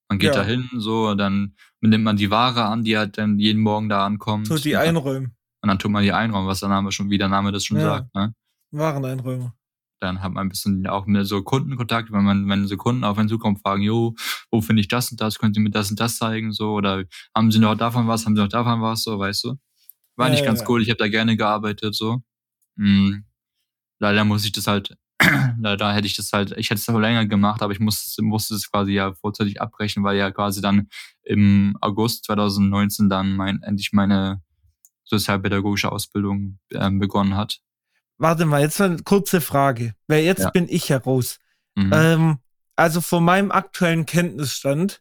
Man 0.09 0.19
geht 0.19 0.35
ja. 0.35 0.41
da 0.41 0.45
hin, 0.45 0.69
so, 0.77 1.15
dann 1.15 1.55
nimmt 1.81 2.05
man 2.05 2.17
die 2.17 2.31
Ware 2.31 2.65
an, 2.65 2.83
die 2.83 2.97
halt 2.97 3.19
dann 3.19 3.39
jeden 3.39 3.61
Morgen 3.61 3.89
da 3.89 4.07
ankommt. 4.07 4.49
Tut 4.49 4.65
die 4.65 4.77
einräumen. 4.77 5.37
Und 5.61 5.69
dann 5.69 5.79
tut 5.79 5.91
man 5.91 6.03
die 6.03 6.13
einräumen, 6.13 6.49
was 6.49 6.61
der 6.61 6.69
Name 6.69 6.93
schon, 6.93 7.11
wie 7.11 7.19
der 7.19 7.29
Name 7.29 7.53
das 7.53 7.65
schon 7.65 7.79
ja. 7.79 7.85
sagt, 7.85 8.15
ne? 8.15 8.35
Wareneinräumer. 8.71 9.55
Dann 10.01 10.23
hat 10.23 10.33
man 10.33 10.47
ein 10.47 10.49
bisschen 10.49 10.87
auch 10.87 11.07
mit 11.07 11.27
so 11.27 11.43
Kundenkontakt, 11.43 12.13
wenn 12.13 12.25
man, 12.25 12.49
wenn 12.49 12.69
so 12.69 12.77
Kunden 12.77 13.05
auf 13.05 13.19
einen 13.19 13.29
zukommen, 13.29 13.57
fragen, 13.57 13.83
jo, 13.83 14.15
wo 14.51 14.61
finde 14.61 14.81
ich 14.81 14.89
das 14.89 15.11
und 15.11 15.21
das, 15.21 15.39
können 15.39 15.53
Sie 15.53 15.61
mir 15.61 15.71
das 15.71 15.91
und 15.91 15.99
das 15.99 16.17
zeigen, 16.17 16.53
so, 16.53 16.73
oder 16.73 17.05
haben 17.35 17.51
Sie 17.51 17.59
noch 17.59 17.75
davon 17.75 18.07
was, 18.07 18.25
haben 18.25 18.37
Sie 18.37 18.43
noch 18.43 18.49
davon 18.49 18.81
was, 18.81 19.03
so, 19.03 19.19
weißt 19.19 19.45
du? 19.45 19.57
War 20.17 20.31
nicht 20.31 20.45
ganz 20.45 20.65
cool, 20.69 20.83
ich 20.83 20.91
habe 20.91 20.99
da 20.99 21.09
gerne 21.09 21.37
gearbeitet, 21.37 21.95
so. 21.95 22.23
Hm. 22.77 23.25
Leider 24.01 24.25
muss 24.25 24.45
ich 24.45 24.53
das 24.53 24.67
halt 24.67 24.97
da 25.59 25.93
hätte 25.93 26.07
ich 26.07 26.17
das 26.17 26.33
halt, 26.33 26.53
ich 26.53 26.71
hätte 26.71 26.81
es 26.81 26.89
noch 26.89 26.99
länger 26.99 27.27
gemacht, 27.27 27.63
aber 27.63 27.73
ich 27.73 27.81
musste, 27.81 28.23
musste 28.23 28.55
es 28.55 28.71
quasi 28.71 28.93
ja 28.93 29.13
vorzeitig 29.15 29.61
abbrechen, 29.61 30.05
weil 30.05 30.17
ja 30.17 30.31
quasi 30.31 30.61
dann 30.61 30.89
im 31.23 31.77
August 31.81 32.25
2019 32.25 33.09
dann 33.09 33.35
mein, 33.35 33.63
endlich 33.63 33.93
meine 33.93 34.43
sozialpädagogische 35.05 35.91
Ausbildung 35.91 36.59
ähm, 36.73 36.99
begonnen 36.99 37.37
hat. 37.37 37.61
Warte 38.19 38.47
mal, 38.47 38.61
jetzt 38.61 38.81
eine 38.81 38.99
kurze 38.99 39.41
Frage, 39.41 39.95
weil 40.07 40.25
jetzt 40.25 40.43
ja. 40.43 40.51
bin 40.51 40.69
ich 40.69 40.91
heraus. 40.91 41.39
Mhm. 41.75 41.93
Ähm, 41.93 42.39
also 42.77 43.01
von 43.01 43.25
meinem 43.25 43.51
aktuellen 43.51 44.07
Kenntnisstand 44.07 45.01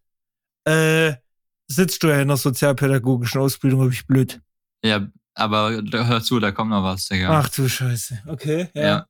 äh, 0.66 1.14
sitzt 1.68 2.02
du 2.02 2.08
ja 2.08 2.22
in 2.22 2.28
der 2.30 2.38
sozialpädagogischen 2.38 3.42
Ausbildung, 3.42 3.82
habe 3.82 3.94
ich 3.94 4.08
blöd. 4.08 4.42
Ja, 4.84 5.08
aber 5.36 5.82
hör 5.92 6.24
zu, 6.24 6.40
da 6.40 6.52
kommt 6.52 6.72
noch 6.72 6.84
was, 6.84 7.08
Digga. 7.08 7.40
Ach 7.40 7.50
du 7.50 7.68
Scheiße, 7.68 8.24
okay, 8.28 8.70
ja. 8.74 8.82
ja 8.82 9.06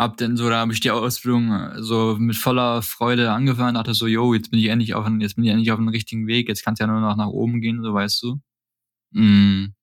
hab 0.00 0.16
dann 0.16 0.36
so, 0.36 0.48
da 0.48 0.60
habe 0.60 0.72
ich 0.72 0.80
die 0.80 0.90
Ausbildung 0.90 1.52
äh, 1.52 1.82
so 1.82 2.16
mit 2.18 2.36
voller 2.36 2.80
Freude 2.82 3.32
angefangen, 3.32 3.74
dachte 3.74 3.92
so, 3.92 4.06
yo, 4.06 4.32
jetzt 4.32 4.50
bin 4.50 4.58
ich 4.58 4.66
endlich 4.66 4.94
auf, 4.94 5.06
jetzt 5.20 5.36
bin 5.36 5.44
ich 5.44 5.50
endlich 5.50 5.70
auf 5.72 5.78
dem 5.78 5.88
richtigen 5.88 6.26
Weg, 6.26 6.48
jetzt 6.48 6.64
kann 6.64 6.72
es 6.74 6.80
ja 6.80 6.86
nur 6.86 7.00
noch 7.00 7.16
nach 7.16 7.26
oben 7.26 7.60
gehen, 7.60 7.82
so 7.82 7.92
weißt 7.92 8.22
du. 8.22 8.40
Mm. 9.12 9.74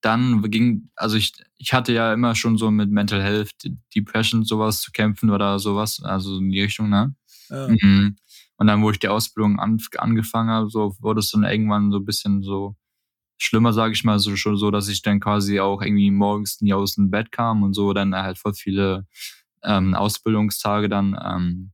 Dann 0.00 0.42
ging, 0.50 0.90
also 0.94 1.16
ich, 1.16 1.32
ich 1.58 1.72
hatte 1.72 1.92
ja 1.92 2.12
immer 2.12 2.34
schon 2.34 2.56
so 2.56 2.70
mit 2.70 2.90
Mental 2.90 3.22
Health, 3.22 3.52
Depression, 3.94 4.44
sowas 4.44 4.80
zu 4.80 4.90
kämpfen 4.92 5.30
oder 5.30 5.58
sowas, 5.58 6.00
also 6.02 6.38
in 6.38 6.50
die 6.50 6.62
Richtung, 6.62 6.88
ne? 6.88 7.14
Ja. 7.50 7.68
Mhm. 7.68 8.16
Und 8.56 8.66
dann, 8.66 8.82
wo 8.82 8.90
ich 8.90 8.98
die 8.98 9.08
Ausbildung 9.08 9.58
an, 9.58 9.78
angefangen 9.98 10.50
habe, 10.50 10.70
so 10.70 10.96
wurde 11.00 11.20
es 11.20 11.30
dann 11.30 11.44
irgendwann 11.44 11.90
so 11.90 11.98
ein 11.98 12.04
bisschen 12.04 12.42
so 12.42 12.74
schlimmer, 13.38 13.72
sage 13.72 13.92
ich 13.92 14.04
mal, 14.04 14.18
so 14.18 14.36
schon 14.36 14.56
so, 14.56 14.70
dass 14.70 14.88
ich 14.88 15.02
dann 15.02 15.20
quasi 15.20 15.60
auch 15.60 15.82
irgendwie 15.82 16.10
morgens 16.10 16.60
nie 16.60 16.72
aus 16.72 16.94
dem 16.94 17.10
Bett 17.10 17.32
kam 17.32 17.62
und 17.62 17.74
so 17.74 17.92
dann 17.92 18.14
halt 18.14 18.38
voll 18.38 18.54
viele 18.54 19.06
ähm, 19.62 19.94
Ausbildungstage 19.94 20.88
dann 20.88 21.16
ähm, 21.22 21.72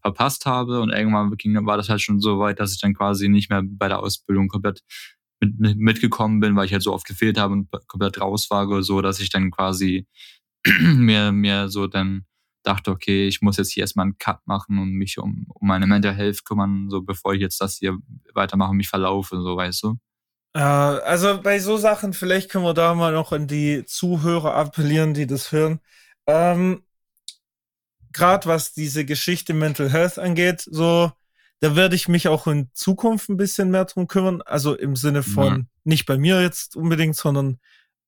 verpasst 0.00 0.46
habe 0.46 0.80
und 0.80 0.90
irgendwann 0.90 1.34
ging, 1.36 1.54
war 1.66 1.76
das 1.76 1.88
halt 1.88 2.00
schon 2.00 2.20
so 2.20 2.38
weit, 2.38 2.60
dass 2.60 2.72
ich 2.72 2.80
dann 2.80 2.94
quasi 2.94 3.28
nicht 3.28 3.50
mehr 3.50 3.62
bei 3.64 3.88
der 3.88 4.00
Ausbildung 4.00 4.48
komplett 4.48 4.82
mit, 5.40 5.58
mit, 5.58 5.78
mitgekommen 5.78 6.40
bin, 6.40 6.56
weil 6.56 6.66
ich 6.66 6.72
halt 6.72 6.82
so 6.82 6.92
oft 6.92 7.06
gefehlt 7.06 7.38
habe 7.38 7.52
und 7.54 7.68
komplett 7.88 8.20
raus 8.20 8.48
war 8.50 8.68
oder 8.68 8.82
so, 8.82 9.00
dass 9.02 9.20
ich 9.20 9.30
dann 9.30 9.50
quasi 9.50 10.06
mir, 10.80 11.32
mir 11.32 11.68
so 11.68 11.86
dann 11.86 12.24
dachte, 12.64 12.92
okay, 12.92 13.26
ich 13.26 13.42
muss 13.42 13.56
jetzt 13.56 13.72
hier 13.72 13.82
erstmal 13.82 14.04
einen 14.04 14.18
Cut 14.18 14.40
machen 14.46 14.78
und 14.78 14.92
mich 14.92 15.18
um, 15.18 15.46
um 15.48 15.66
meine 15.66 15.86
Mental 15.86 16.14
Health 16.14 16.44
kümmern, 16.44 16.88
so 16.90 17.02
bevor 17.02 17.34
ich 17.34 17.40
jetzt 17.40 17.60
das 17.60 17.76
hier 17.78 17.98
weitermache 18.34 18.70
und 18.70 18.76
mich 18.76 18.88
verlaufe, 18.88 19.36
so 19.40 19.56
weißt 19.56 19.82
du. 19.82 19.98
Äh, 20.54 20.60
also 20.60 21.40
bei 21.40 21.58
so 21.58 21.76
Sachen, 21.76 22.12
vielleicht 22.12 22.50
können 22.50 22.64
wir 22.64 22.74
da 22.74 22.94
mal 22.94 23.12
noch 23.12 23.32
an 23.32 23.46
die 23.46 23.84
Zuhörer 23.84 24.54
appellieren, 24.54 25.14
die 25.14 25.26
das 25.26 25.52
hören. 25.52 25.80
Ähm, 26.26 26.82
Gerade 28.12 28.46
was 28.46 28.74
diese 28.74 29.06
Geschichte 29.06 29.54
Mental 29.54 29.90
Health 29.90 30.18
angeht, 30.18 30.66
so, 30.70 31.10
da 31.60 31.76
werde 31.76 31.96
ich 31.96 32.08
mich 32.08 32.28
auch 32.28 32.46
in 32.46 32.68
Zukunft 32.74 33.30
ein 33.30 33.38
bisschen 33.38 33.70
mehr 33.70 33.86
drum 33.86 34.06
kümmern. 34.06 34.42
Also 34.42 34.74
im 34.74 34.96
Sinne 34.96 35.22
von, 35.22 35.52
mhm. 35.52 35.66
nicht 35.84 36.04
bei 36.04 36.18
mir 36.18 36.42
jetzt 36.42 36.76
unbedingt, 36.76 37.16
sondern 37.16 37.58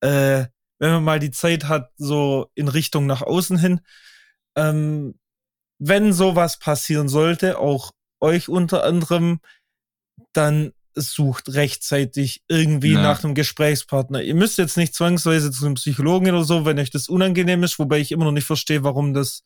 äh, 0.01 0.45
wenn 0.79 0.93
man 0.93 1.05
mal 1.05 1.21
die 1.21 1.31
Zeit 1.31 1.65
hat, 1.65 1.91
so 1.97 2.51
in 2.55 2.69
Richtung 2.69 3.07
nach 3.07 3.23
außen 3.23 3.59
hin. 3.59 3.81
Ähm, 4.57 5.19
wenn 5.79 6.13
sowas 6.13 6.59
passieren 6.59 7.09
sollte, 7.09 7.59
auch 7.59 7.93
euch 8.21 8.49
unter 8.49 8.85
anderem, 8.85 9.41
dann 10.33 10.73
sucht 10.95 11.55
rechtzeitig 11.55 12.43
irgendwie 12.49 12.93
ja. 12.93 13.03
nach 13.03 13.25
einem 13.25 13.35
Gesprächspartner. 13.35 14.23
Ihr 14.23 14.35
müsst 14.35 14.59
jetzt 14.59 14.77
nicht 14.77 14.95
zwangsweise 14.95 15.51
zu 15.51 15.67
einem 15.67 15.75
Psychologen 15.75 16.29
oder 16.29 16.45
so, 16.45 16.65
wenn 16.65 16.79
euch 16.79 16.91
das 16.91 17.09
unangenehm 17.09 17.63
ist, 17.63 17.79
wobei 17.79 17.99
ich 17.99 18.13
immer 18.13 18.25
noch 18.25 18.33
nicht 18.33 18.47
verstehe, 18.47 18.85
warum 18.85 19.15
das 19.15 19.43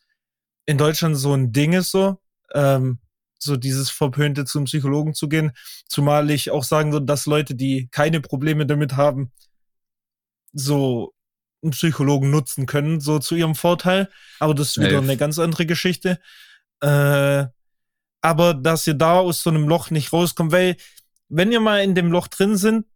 in 0.66 0.78
Deutschland 0.78 1.16
so 1.16 1.32
ein 1.32 1.52
Ding 1.52 1.72
ist, 1.72 1.90
so, 1.90 2.18
ähm, 2.52 2.98
so 3.38 3.56
dieses 3.56 3.88
Verpönte 3.88 4.44
zum 4.44 4.64
Psychologen 4.64 5.14
zu 5.14 5.28
gehen. 5.28 5.52
Zumal 5.86 6.30
ich 6.30 6.50
auch 6.50 6.64
sagen 6.64 6.92
würde, 6.92 7.06
dass 7.06 7.26
Leute, 7.26 7.54
die 7.54 7.88
keine 7.90 8.20
Probleme 8.20 8.66
damit 8.66 8.96
haben, 8.96 9.32
so 10.52 11.14
einen 11.62 11.72
Psychologen 11.72 12.30
nutzen 12.30 12.66
können, 12.66 13.00
so 13.00 13.18
zu 13.18 13.34
ihrem 13.34 13.54
Vorteil. 13.54 14.10
Aber 14.38 14.54
das 14.54 14.68
ist 14.68 14.78
wieder 14.78 14.90
Elf. 14.90 15.02
eine 15.02 15.16
ganz 15.16 15.38
andere 15.38 15.66
Geschichte. 15.66 16.20
Äh, 16.80 17.46
aber 18.20 18.54
dass 18.54 18.86
ihr 18.86 18.94
da 18.94 19.18
aus 19.18 19.42
so 19.42 19.50
einem 19.50 19.68
Loch 19.68 19.90
nicht 19.90 20.12
rauskommt, 20.12 20.52
weil 20.52 20.76
wenn 21.28 21.52
ihr 21.52 21.60
mal 21.60 21.82
in 21.82 21.94
dem 21.94 22.10
Loch 22.10 22.28
drin 22.28 22.56
sind, 22.56 22.86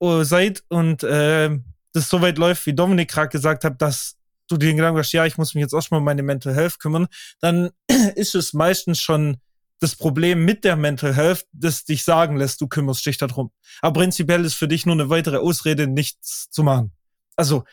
uh, 0.00 0.22
seid 0.22 0.62
und 0.68 1.02
äh, 1.02 1.50
das 1.92 2.08
so 2.08 2.22
weit 2.22 2.38
läuft, 2.38 2.66
wie 2.66 2.74
Dominik 2.74 3.10
gerade 3.10 3.28
gesagt 3.28 3.64
hat, 3.64 3.80
dass 3.82 4.16
du 4.48 4.56
dir 4.56 4.68
den 4.68 4.76
Gedanken 4.76 4.98
hast, 4.98 5.12
ja, 5.12 5.26
ich 5.26 5.38
muss 5.38 5.54
mich 5.54 5.62
jetzt 5.62 5.74
erstmal 5.74 5.98
um 5.98 6.04
meine 6.04 6.22
Mental 6.22 6.54
Health 6.54 6.78
kümmern, 6.78 7.08
dann 7.40 7.70
ist 8.14 8.34
es 8.34 8.52
meistens 8.52 9.00
schon 9.00 9.38
das 9.80 9.96
Problem 9.96 10.44
mit 10.44 10.64
der 10.64 10.76
Mental 10.76 11.14
Health, 11.14 11.46
das 11.52 11.84
dich 11.84 12.04
sagen 12.04 12.36
lässt, 12.36 12.60
du 12.60 12.68
kümmerst 12.68 13.04
dich 13.06 13.16
darum. 13.16 13.50
Aber 13.80 14.00
prinzipiell 14.00 14.44
ist 14.44 14.54
für 14.54 14.68
dich 14.68 14.84
nur 14.84 14.94
eine 14.94 15.08
weitere 15.08 15.38
Ausrede, 15.38 15.86
nichts 15.86 16.50
zu 16.50 16.62
machen. 16.62 16.92
Also, 17.34 17.64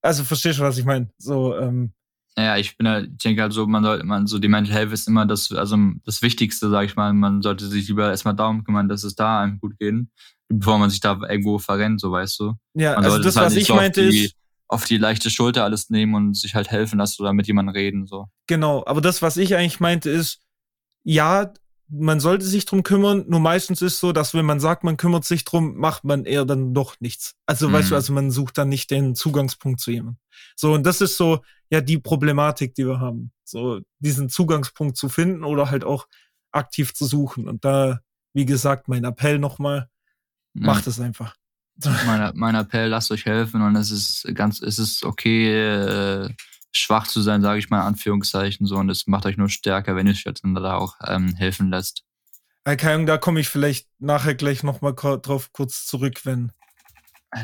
also 0.00 0.22
verstehst 0.24 0.60
du, 0.60 0.62
was 0.62 0.78
ich 0.78 0.84
meine? 0.84 1.10
So, 1.18 1.56
ähm, 1.58 1.92
ja, 2.36 2.56
ich 2.56 2.76
bin 2.76 2.88
halt, 2.88 3.10
ich 3.12 3.18
denke 3.18 3.42
halt 3.42 3.52
so, 3.52 3.66
man 3.66 3.82
sollte, 3.82 4.04
man, 4.04 4.26
so 4.26 4.38
die 4.38 4.48
Mental 4.48 4.74
Health 4.74 4.92
ist 4.92 5.08
immer 5.08 5.26
das, 5.26 5.52
also 5.52 5.76
das 6.04 6.22
Wichtigste, 6.22 6.70
sag 6.70 6.86
ich 6.86 6.96
mal. 6.96 7.12
Man 7.12 7.42
sollte 7.42 7.66
sich 7.66 7.88
lieber 7.88 8.08
erstmal 8.08 8.34
darum 8.34 8.64
kümmern, 8.64 8.88
dass 8.88 9.04
es 9.04 9.14
da 9.14 9.42
einem 9.42 9.58
gut 9.58 9.78
geht, 9.78 10.06
bevor 10.48 10.78
man 10.78 10.90
sich 10.90 11.00
da 11.00 11.18
irgendwo 11.28 11.58
verrennt, 11.58 12.00
so 12.00 12.12
weißt 12.12 12.38
du. 12.40 12.54
Ja, 12.74 12.94
man 12.94 13.04
also 13.04 13.18
das, 13.18 13.36
halt 13.36 13.46
was 13.46 13.56
ich 13.56 13.66
so 13.66 13.74
meinte, 13.74 14.02
auf 14.02 14.10
die, 14.10 14.24
ist. 14.24 14.34
Auf 14.68 14.84
die 14.84 14.98
leichte 14.98 15.30
Schulter 15.30 15.64
alles 15.64 15.90
nehmen 15.90 16.14
und 16.14 16.36
sich 16.36 16.54
halt 16.54 16.70
helfen 16.70 16.98
lassen 16.98 17.20
oder 17.22 17.32
mit 17.32 17.46
jemandem 17.48 17.74
reden, 17.74 18.06
so. 18.06 18.26
Genau, 18.46 18.84
aber 18.86 19.00
das, 19.00 19.20
was 19.22 19.36
ich 19.36 19.56
eigentlich 19.56 19.80
meinte, 19.80 20.10
ist, 20.10 20.40
ja, 21.02 21.52
man 21.92 22.20
sollte 22.20 22.44
sich 22.44 22.66
drum 22.66 22.84
kümmern, 22.84 23.24
nur 23.26 23.40
meistens 23.40 23.82
ist 23.82 23.98
so, 23.98 24.12
dass 24.12 24.32
wenn 24.32 24.44
man 24.44 24.60
sagt, 24.60 24.84
man 24.84 24.96
kümmert 24.96 25.24
sich 25.24 25.44
drum, 25.44 25.76
macht 25.76 26.04
man 26.04 26.24
eher 26.24 26.44
dann 26.44 26.72
doch 26.72 26.94
nichts. 27.00 27.34
Also, 27.46 27.68
mhm. 27.68 27.72
weißt 27.72 27.90
du, 27.90 27.94
also 27.96 28.12
man 28.12 28.30
sucht 28.30 28.58
dann 28.58 28.68
nicht 28.68 28.92
den 28.92 29.16
Zugangspunkt 29.16 29.80
zu 29.80 29.90
jemandem. 29.90 30.18
So, 30.54 30.72
und 30.72 30.86
das 30.86 31.00
ist 31.00 31.16
so, 31.16 31.40
ja, 31.70 31.80
die 31.80 31.98
Problematik, 31.98 32.74
die 32.74 32.86
wir 32.86 33.00
haben. 33.00 33.32
So, 33.44 33.80
diesen 33.98 34.28
Zugangspunkt 34.28 34.96
zu 34.96 35.08
finden 35.08 35.44
oder 35.44 35.70
halt 35.70 35.84
auch 35.84 36.06
aktiv 36.52 36.94
zu 36.94 37.06
suchen. 37.06 37.48
Und 37.48 37.64
da, 37.64 38.00
wie 38.34 38.44
gesagt, 38.44 38.88
mein 38.88 39.04
Appell 39.04 39.38
nochmal, 39.38 39.88
ja. 40.54 40.66
macht 40.66 40.86
es 40.86 41.00
einfach. 41.00 41.34
Mein, 42.04 42.32
mein 42.34 42.54
Appell, 42.56 42.90
lasst 42.90 43.10
euch 43.10 43.24
helfen 43.24 43.62
und 43.62 43.74
es 43.74 43.90
ist 43.90 44.26
ganz, 44.34 44.60
es 44.60 44.78
ist 44.78 45.02
okay, 45.02 45.48
äh, 45.50 46.28
schwach 46.72 47.06
zu 47.06 47.22
sein, 47.22 47.40
sage 47.40 47.58
ich 47.58 47.70
mal 47.70 47.80
in 47.80 47.86
Anführungszeichen 47.86 48.66
so. 48.66 48.76
Und 48.76 48.90
es 48.90 49.06
macht 49.06 49.24
euch 49.24 49.38
nur 49.38 49.48
stärker, 49.48 49.96
wenn 49.96 50.06
ihr 50.06 50.12
euch 50.12 50.24
jetzt 50.24 50.42
da 50.44 50.74
auch 50.74 50.96
ähm, 51.06 51.34
helfen 51.36 51.70
lässt. 51.70 52.02
Keine 52.64 52.92
Ahnung, 52.92 53.06
da 53.06 53.16
komme 53.16 53.40
ich 53.40 53.48
vielleicht 53.48 53.88
nachher 53.98 54.34
gleich 54.34 54.62
nochmal 54.62 54.94
drauf 54.94 55.54
kurz 55.54 55.86
zurück, 55.86 56.20
wenn 56.24 56.52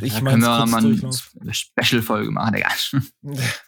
ich 0.02 0.12
da 0.12 0.20
können 0.20 0.42
wir 0.42 0.66
mal 0.66 0.84
eine 0.84 1.54
Special-Folge 1.54 2.30
machen, 2.30 2.56
Digga. 2.56 2.68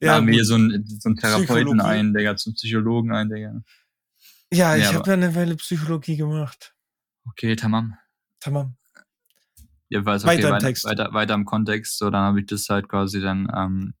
ja, 0.00 0.14
haben 0.14 0.26
wir 0.26 0.34
hier 0.34 0.44
so 0.44 0.54
einen, 0.54 0.84
so 0.86 1.08
einen 1.08 1.16
Therapeuten 1.16 1.80
ein, 1.80 2.14
Digga, 2.14 2.36
zum 2.36 2.54
Psychologen 2.54 3.12
ein, 3.12 3.28
Digga. 3.28 3.62
Ja, 4.52 4.76
ich 4.76 4.84
ja, 4.84 4.94
habe 4.94 5.08
ja 5.08 5.14
eine 5.14 5.34
Weile 5.34 5.56
Psychologie 5.56 6.16
gemacht. 6.16 6.74
Okay, 7.26 7.56
tamam. 7.56 7.96
Tamam. 8.40 8.76
Jedenfalls, 9.88 10.24
okay, 10.24 10.38
weiter, 10.38 10.48
im 10.48 10.54
weiter, 10.54 10.66
Text. 10.66 10.84
Weiter, 10.84 11.12
weiter 11.12 11.34
im 11.34 11.44
Kontext, 11.44 11.98
so, 11.98 12.10
dann 12.10 12.22
habe 12.22 12.40
ich 12.40 12.46
das 12.46 12.68
halt 12.68 12.88
quasi 12.88 13.20
dann, 13.20 13.50
ähm, 13.54 13.94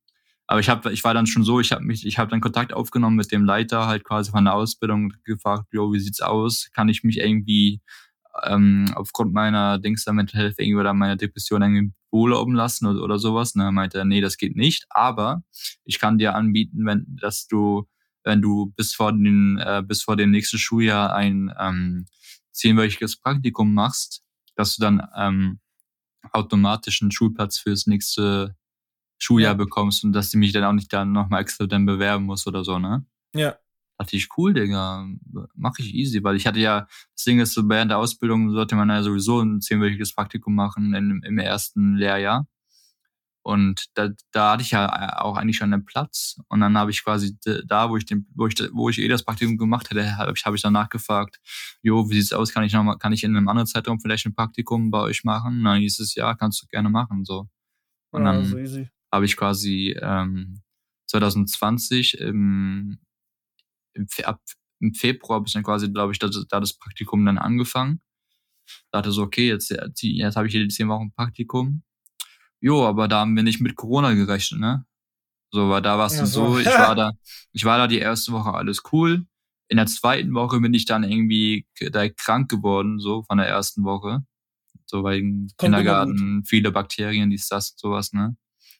aber 0.46 0.60
ich 0.60 0.68
habe, 0.68 0.92
ich 0.92 1.04
war 1.04 1.14
dann 1.14 1.26
schon 1.26 1.44
so, 1.44 1.60
ich 1.60 1.72
habe 1.72 1.84
mich, 1.84 2.06
ich 2.06 2.18
habe 2.18 2.30
dann 2.30 2.40
Kontakt 2.40 2.72
aufgenommen 2.72 3.16
mit 3.16 3.30
dem 3.30 3.44
Leiter 3.44 3.86
halt 3.86 4.04
quasi 4.04 4.30
von 4.30 4.44
der 4.44 4.54
Ausbildung 4.54 5.12
gefragt, 5.24 5.66
jo, 5.72 5.92
wie 5.92 6.00
sieht's 6.00 6.20
aus? 6.20 6.70
Kann 6.74 6.88
ich 6.88 7.04
mich 7.04 7.18
irgendwie 7.18 7.80
ähm, 8.44 8.86
aufgrund 8.94 9.32
meiner 9.32 9.78
Dings 9.78 10.04
der 10.04 10.12
Mental 10.12 10.40
Health 10.40 10.58
irgendwie 10.58 10.80
oder 10.80 10.94
meiner 10.94 11.16
Depression 11.16 11.62
irgendwie 11.62 11.92
beurlauben 12.10 12.54
lassen 12.54 12.86
oder, 12.86 13.02
oder 13.02 13.18
sowas? 13.18 13.52
Dann 13.52 13.74
meinte 13.74 13.98
er, 13.98 14.04
nee, 14.04 14.20
das 14.20 14.36
geht 14.36 14.56
nicht, 14.56 14.86
aber 14.90 15.42
ich 15.84 15.98
kann 15.98 16.18
dir 16.18 16.34
anbieten, 16.34 16.84
wenn, 16.86 17.04
dass 17.08 17.46
du, 17.46 17.86
wenn 18.24 18.42
du 18.42 18.72
bis 18.76 18.94
vor 18.94 19.12
den, 19.12 19.58
äh, 19.58 19.82
bis 19.86 20.02
vor 20.02 20.16
dem 20.16 20.30
nächsten 20.30 20.58
Schuljahr 20.58 21.14
ein 21.14 21.52
ähm, 21.58 22.06
zehnwöchiges 22.52 23.16
Praktikum 23.16 23.74
machst, 23.74 24.22
dass 24.54 24.76
du 24.76 24.82
dann 24.82 25.06
ähm, 25.16 25.60
automatisch 26.32 27.02
einen 27.02 27.10
Schulplatz 27.10 27.58
fürs 27.58 27.86
nächste 27.86 28.56
Schuljahr 29.18 29.52
ja. 29.52 29.56
bekommst 29.56 30.04
und 30.04 30.12
dass 30.12 30.30
du 30.30 30.38
mich 30.38 30.52
dann 30.52 30.64
auch 30.64 30.72
nicht 30.72 30.92
dann 30.92 31.12
nochmal 31.12 31.42
extra 31.42 31.66
dann 31.66 31.86
bewerben 31.86 32.24
musst 32.24 32.46
oder 32.46 32.64
so, 32.64 32.78
ne? 32.78 33.06
Ja. 33.34 33.56
Dachte 34.02 34.16
ich, 34.16 34.28
cool, 34.36 34.52
Digga, 34.52 35.06
mach 35.54 35.78
ich 35.78 35.94
easy, 35.94 36.24
weil 36.24 36.34
ich 36.34 36.44
hatte 36.44 36.58
ja, 36.58 36.88
das 37.14 37.24
Ding 37.24 37.38
ist 37.38 37.54
so, 37.54 37.68
während 37.68 37.92
der 37.92 37.98
Ausbildung 37.98 38.50
sollte 38.50 38.74
man 38.74 38.88
ja 38.88 39.00
sowieso 39.00 39.40
ein 39.40 39.60
zehnwöchiges 39.60 40.12
Praktikum 40.12 40.56
machen 40.56 40.92
in, 40.92 41.22
im 41.22 41.38
ersten 41.38 41.94
Lehrjahr. 41.94 42.48
Und 43.42 43.86
da, 43.94 44.08
da 44.32 44.52
hatte 44.52 44.62
ich 44.64 44.72
ja 44.72 45.20
auch 45.20 45.36
eigentlich 45.36 45.58
schon 45.58 45.72
einen 45.72 45.84
Platz. 45.84 46.40
Und 46.48 46.58
dann 46.58 46.76
habe 46.76 46.90
ich 46.90 47.04
quasi 47.04 47.36
da, 47.64 47.90
wo 47.90 47.96
ich 47.96 48.04
den, 48.06 48.26
wo 48.34 48.48
ich, 48.48 48.54
wo 48.72 48.88
ich 48.88 48.98
eh 48.98 49.06
das 49.06 49.24
Praktikum 49.24 49.56
gemacht 49.56 49.88
hätte, 49.90 50.16
habe 50.16 50.32
ich, 50.34 50.44
hab 50.44 50.54
ich 50.54 50.62
danach 50.62 50.88
gefragt, 50.88 51.38
jo, 51.80 52.10
wie 52.10 52.20
sieht's 52.20 52.32
aus? 52.32 52.52
Kann 52.52 52.64
ich 52.64 52.72
noch 52.72 52.82
mal, 52.82 52.96
kann 52.96 53.12
ich 53.12 53.22
in 53.22 53.36
einem 53.36 53.46
anderen 53.46 53.68
Zeitraum 53.68 54.00
vielleicht 54.00 54.26
ein 54.26 54.34
Praktikum 54.34 54.90
bei 54.90 55.00
euch 55.00 55.22
machen? 55.22 55.58
Und 55.58 55.64
dann 55.64 55.78
hieß 55.78 56.00
es, 56.00 56.16
ja, 56.16 56.34
kannst 56.34 56.60
du 56.60 56.66
gerne 56.66 56.90
machen, 56.90 57.24
so. 57.24 57.48
Und 58.10 58.24
ja, 58.24 58.32
dann 58.32 58.44
so 58.44 58.84
habe 59.12 59.26
ich 59.26 59.36
quasi 59.36 59.96
ähm, 60.00 60.60
2020 61.06 62.18
im, 62.18 62.98
im, 63.94 64.06
ab, 64.24 64.40
im 64.80 64.94
Februar 64.94 65.36
habe 65.36 65.46
ich 65.46 65.52
dann 65.54 65.62
quasi, 65.62 65.90
glaube 65.90 66.12
ich, 66.12 66.18
da, 66.18 66.28
da 66.48 66.60
das 66.60 66.74
Praktikum 66.74 67.24
dann 67.24 67.38
angefangen. 67.38 68.00
Dachte 68.90 69.10
so, 69.12 69.22
okay, 69.22 69.48
jetzt, 69.48 69.70
jetzt 69.70 70.36
habe 70.36 70.46
ich 70.46 70.52
hier 70.52 70.62
die 70.62 70.68
zehn 70.68 70.88
Wochen 70.88 71.12
Praktikum 71.12 71.82
Jo, 72.62 72.86
aber 72.86 73.08
da 73.08 73.20
haben 73.20 73.34
wir 73.34 73.42
nicht 73.42 73.60
mit 73.60 73.74
Corona 73.74 74.14
gerechnet, 74.14 74.60
ne? 74.60 74.86
So, 75.50 75.68
weil 75.68 75.82
da 75.82 75.98
war 75.98 76.06
es 76.06 76.16
ja, 76.16 76.26
so, 76.26 76.58
ich 76.58 76.66
war 76.66 76.94
da, 76.94 77.10
ich 77.52 77.64
war 77.64 77.76
da 77.76 77.88
die 77.88 77.98
erste 77.98 78.30
Woche 78.32 78.54
alles 78.54 78.82
cool. 78.92 79.26
In 79.68 79.78
der 79.78 79.86
zweiten 79.86 80.32
Woche 80.32 80.60
bin 80.60 80.72
ich 80.72 80.86
dann 80.86 81.02
irgendwie 81.02 81.66
direkt 81.80 82.20
krank 82.20 82.48
geworden, 82.48 83.00
so 83.00 83.24
von 83.24 83.38
der 83.38 83.48
ersten 83.48 83.82
Woche. 83.82 84.24
So 84.86 85.04
wegen 85.04 85.48
Kindergarten, 85.58 86.44
viele 86.44 86.70
Bakterien, 86.70 87.30
dies, 87.30 87.48
das, 87.48 87.74
sowas, 87.76 88.12
ne? 88.12 88.36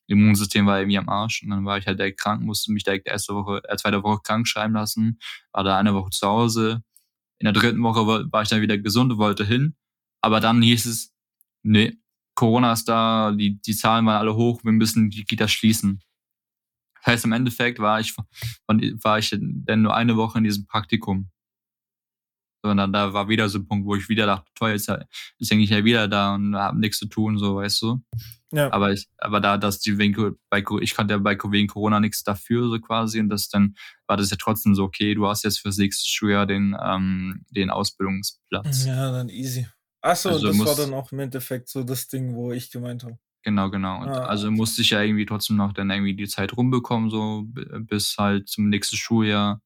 Immunsystem 0.07 0.67
war 0.67 0.81
irgendwie 0.81 0.99
am 0.99 1.09
Arsch 1.09 1.43
und 1.43 1.51
dann 1.51 1.65
war 1.65 1.79
ich 1.79 1.87
halt 1.87 1.99
direkt 1.99 2.21
krank, 2.21 2.43
musste 2.43 2.73
mich 2.73 2.85
direkt 2.85 3.07
erste 3.07 3.35
Woche, 3.35 3.63
äh, 3.69 3.77
zweite 3.77 4.03
Woche 4.03 4.21
krank 4.23 4.47
schreiben 4.47 4.75
lassen, 4.75 5.19
war 5.53 5.65
da 5.65 5.79
eine 5.79 5.95
Woche 5.95 6.11
zu 6.11 6.27
Hause. 6.27 6.83
In 7.39 7.45
der 7.45 7.53
dritten 7.53 7.83
Woche 7.83 8.07
war 8.07 8.43
ich 8.43 8.49
dann 8.49 8.63
wieder 8.63 8.79
gesund 8.79 9.13
und 9.13 9.19
wollte 9.19 9.45
hin. 9.45 9.77
Aber 10.21 10.41
dann 10.41 10.63
hieß 10.63 10.87
es, 10.87 11.13
nee, 11.63 11.99
Corona 12.35 12.73
ist 12.73 12.89
da, 12.89 13.33
die, 13.33 13.61
die 13.61 13.75
Zahlen 13.75 14.07
waren 14.07 14.21
alle 14.21 14.35
hoch, 14.35 14.63
wir 14.65 14.73
müssen 14.73 15.11
die 15.11 15.25
Kita 15.25 15.49
schließen. 15.49 16.01
Das 16.97 17.07
heißt, 17.07 17.25
im 17.25 17.33
Endeffekt 17.33 17.79
war 17.81 17.99
ich, 18.01 18.15
war 18.67 19.19
ich 19.19 19.31
denn 19.31 19.83
nur 19.83 19.95
eine 19.95 20.17
Woche 20.17 20.39
in 20.39 20.45
diesem 20.45 20.67
Praktikum. 20.67 21.31
Sondern 22.65 22.93
da 22.93 23.13
war 23.13 23.29
wieder 23.29 23.49
so 23.49 23.59
ein 23.59 23.67
Punkt, 23.67 23.87
wo 23.87 23.97
ich 23.97 24.09
wieder 24.09 24.27
dachte, 24.27 24.49
toll, 24.55 24.71
jetzt 24.71 24.89
ist 25.39 25.53
eigentlich 25.53 25.71
ja 25.71 25.85
wieder 25.85 26.07
da 26.07 26.37
und 26.37 26.55
habe 26.55 26.79
nichts 26.79 26.99
zu 26.99 27.07
tun, 27.07 27.37
so, 27.37 27.57
weißt 27.57 27.83
du. 27.83 28.05
Ja. 28.53 28.71
Aber 28.73 28.93
ich, 28.93 29.09
aber 29.19 29.41
da, 29.41 29.57
dass 29.57 29.81
die 29.81 29.99
wegen, 29.99 30.37
bei, 30.51 30.63
ich 30.81 30.95
konnte 30.95 31.15
ja 31.15 31.19
bei 31.19 31.37
wegen 31.51 31.69
Corona 31.69 32.01
nichts 32.01 32.23
dafür, 32.23 32.69
so 32.69 32.79
quasi, 32.79 33.19
und 33.19 33.31
das 33.31 33.49
dann 33.49 33.75
war 34.07 34.17
das 34.17 34.31
ja 34.31 34.37
trotzdem 34.39 34.75
so, 34.75 34.85
okay, 34.85 35.15
du 35.15 35.27
hast 35.27 35.43
jetzt 35.43 35.61
fürs 35.61 35.79
nächste 35.79 36.09
Schuljahr 36.09 36.47
den, 36.47 36.77
ähm, 36.81 37.45
den 37.51 37.71
Ausbildungsplatz. 37.71 38.85
Ja, 38.85 39.11
dann 39.11 39.31
easy. 39.31 39.67
Achso, 40.03 40.31
also 40.31 40.49
das 40.49 40.59
war 40.59 40.77
dann 40.77 40.95
auch 40.95 41.13
im 41.13 41.21
Endeffekt 41.21 41.69
so 41.69 41.83
das 41.83 42.09
Ding, 42.09 42.35
wo 42.35 42.53
ich 42.53 42.71
gemeint 42.71 43.05
habe. 43.05 43.19
Genau, 43.45 43.71
genau. 43.71 44.03
Und 44.03 44.09
ah, 44.09 44.25
also 44.25 44.49
okay. 44.49 44.57
musste 44.57 44.83
ich 44.83 44.91
ja 44.91 45.01
irgendwie 45.01 45.27
trotzdem 45.27 45.57
noch 45.57 45.73
dann 45.73 45.91
irgendwie 45.91 46.15
die 46.15 46.29
Zeit 46.29 46.57
rumbekommen, 46.57 47.11
so 47.11 47.45
bis 47.47 48.17
halt 48.19 48.49
zum 48.49 48.69
nächsten 48.69 48.97
Schuljahr. 48.97 49.61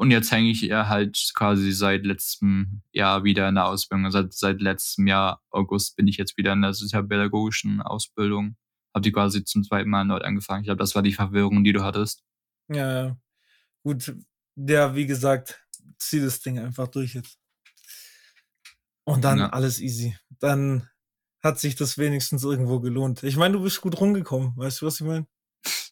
Und 0.00 0.10
jetzt 0.12 0.32
hänge 0.32 0.48
ich 0.48 0.62
ja 0.62 0.88
halt 0.88 1.30
quasi 1.34 1.72
seit 1.72 2.06
letztem 2.06 2.80
Jahr 2.90 3.22
wieder 3.22 3.46
in 3.50 3.56
der 3.56 3.66
Ausbildung. 3.66 4.10
Seit, 4.10 4.32
seit 4.32 4.62
letztem 4.62 5.06
Jahr, 5.06 5.42
August, 5.50 5.94
bin 5.94 6.08
ich 6.08 6.16
jetzt 6.16 6.38
wieder 6.38 6.54
in 6.54 6.62
der 6.62 6.72
sozialpädagogischen 6.72 7.82
Ausbildung. 7.82 8.56
Hab 8.94 9.02
die 9.02 9.12
quasi 9.12 9.44
zum 9.44 9.62
zweiten 9.62 9.90
Mal 9.90 10.06
neu 10.06 10.16
angefangen. 10.16 10.62
Ich 10.62 10.68
glaube, 10.68 10.78
das 10.78 10.94
war 10.94 11.02
die 11.02 11.12
Verwirrung, 11.12 11.64
die 11.64 11.74
du 11.74 11.84
hattest. 11.84 12.22
Ja, 12.68 13.14
gut. 13.82 14.14
Ja, 14.56 14.94
wie 14.94 15.04
gesagt, 15.06 15.62
zieh 15.98 16.20
das 16.20 16.40
Ding 16.40 16.58
einfach 16.58 16.88
durch 16.88 17.14
jetzt. 17.14 17.38
Und 19.04 19.22
dann 19.22 19.36
ja. 19.36 19.50
alles 19.50 19.82
easy. 19.82 20.16
Dann 20.38 20.88
hat 21.42 21.60
sich 21.60 21.76
das 21.76 21.98
wenigstens 21.98 22.42
irgendwo 22.42 22.80
gelohnt. 22.80 23.22
Ich 23.22 23.36
meine, 23.36 23.52
du 23.52 23.62
bist 23.62 23.82
gut 23.82 24.00
rumgekommen. 24.00 24.56
Weißt 24.56 24.80
du, 24.80 24.86
was 24.86 24.98
ich 24.98 25.06
meine? 25.06 25.26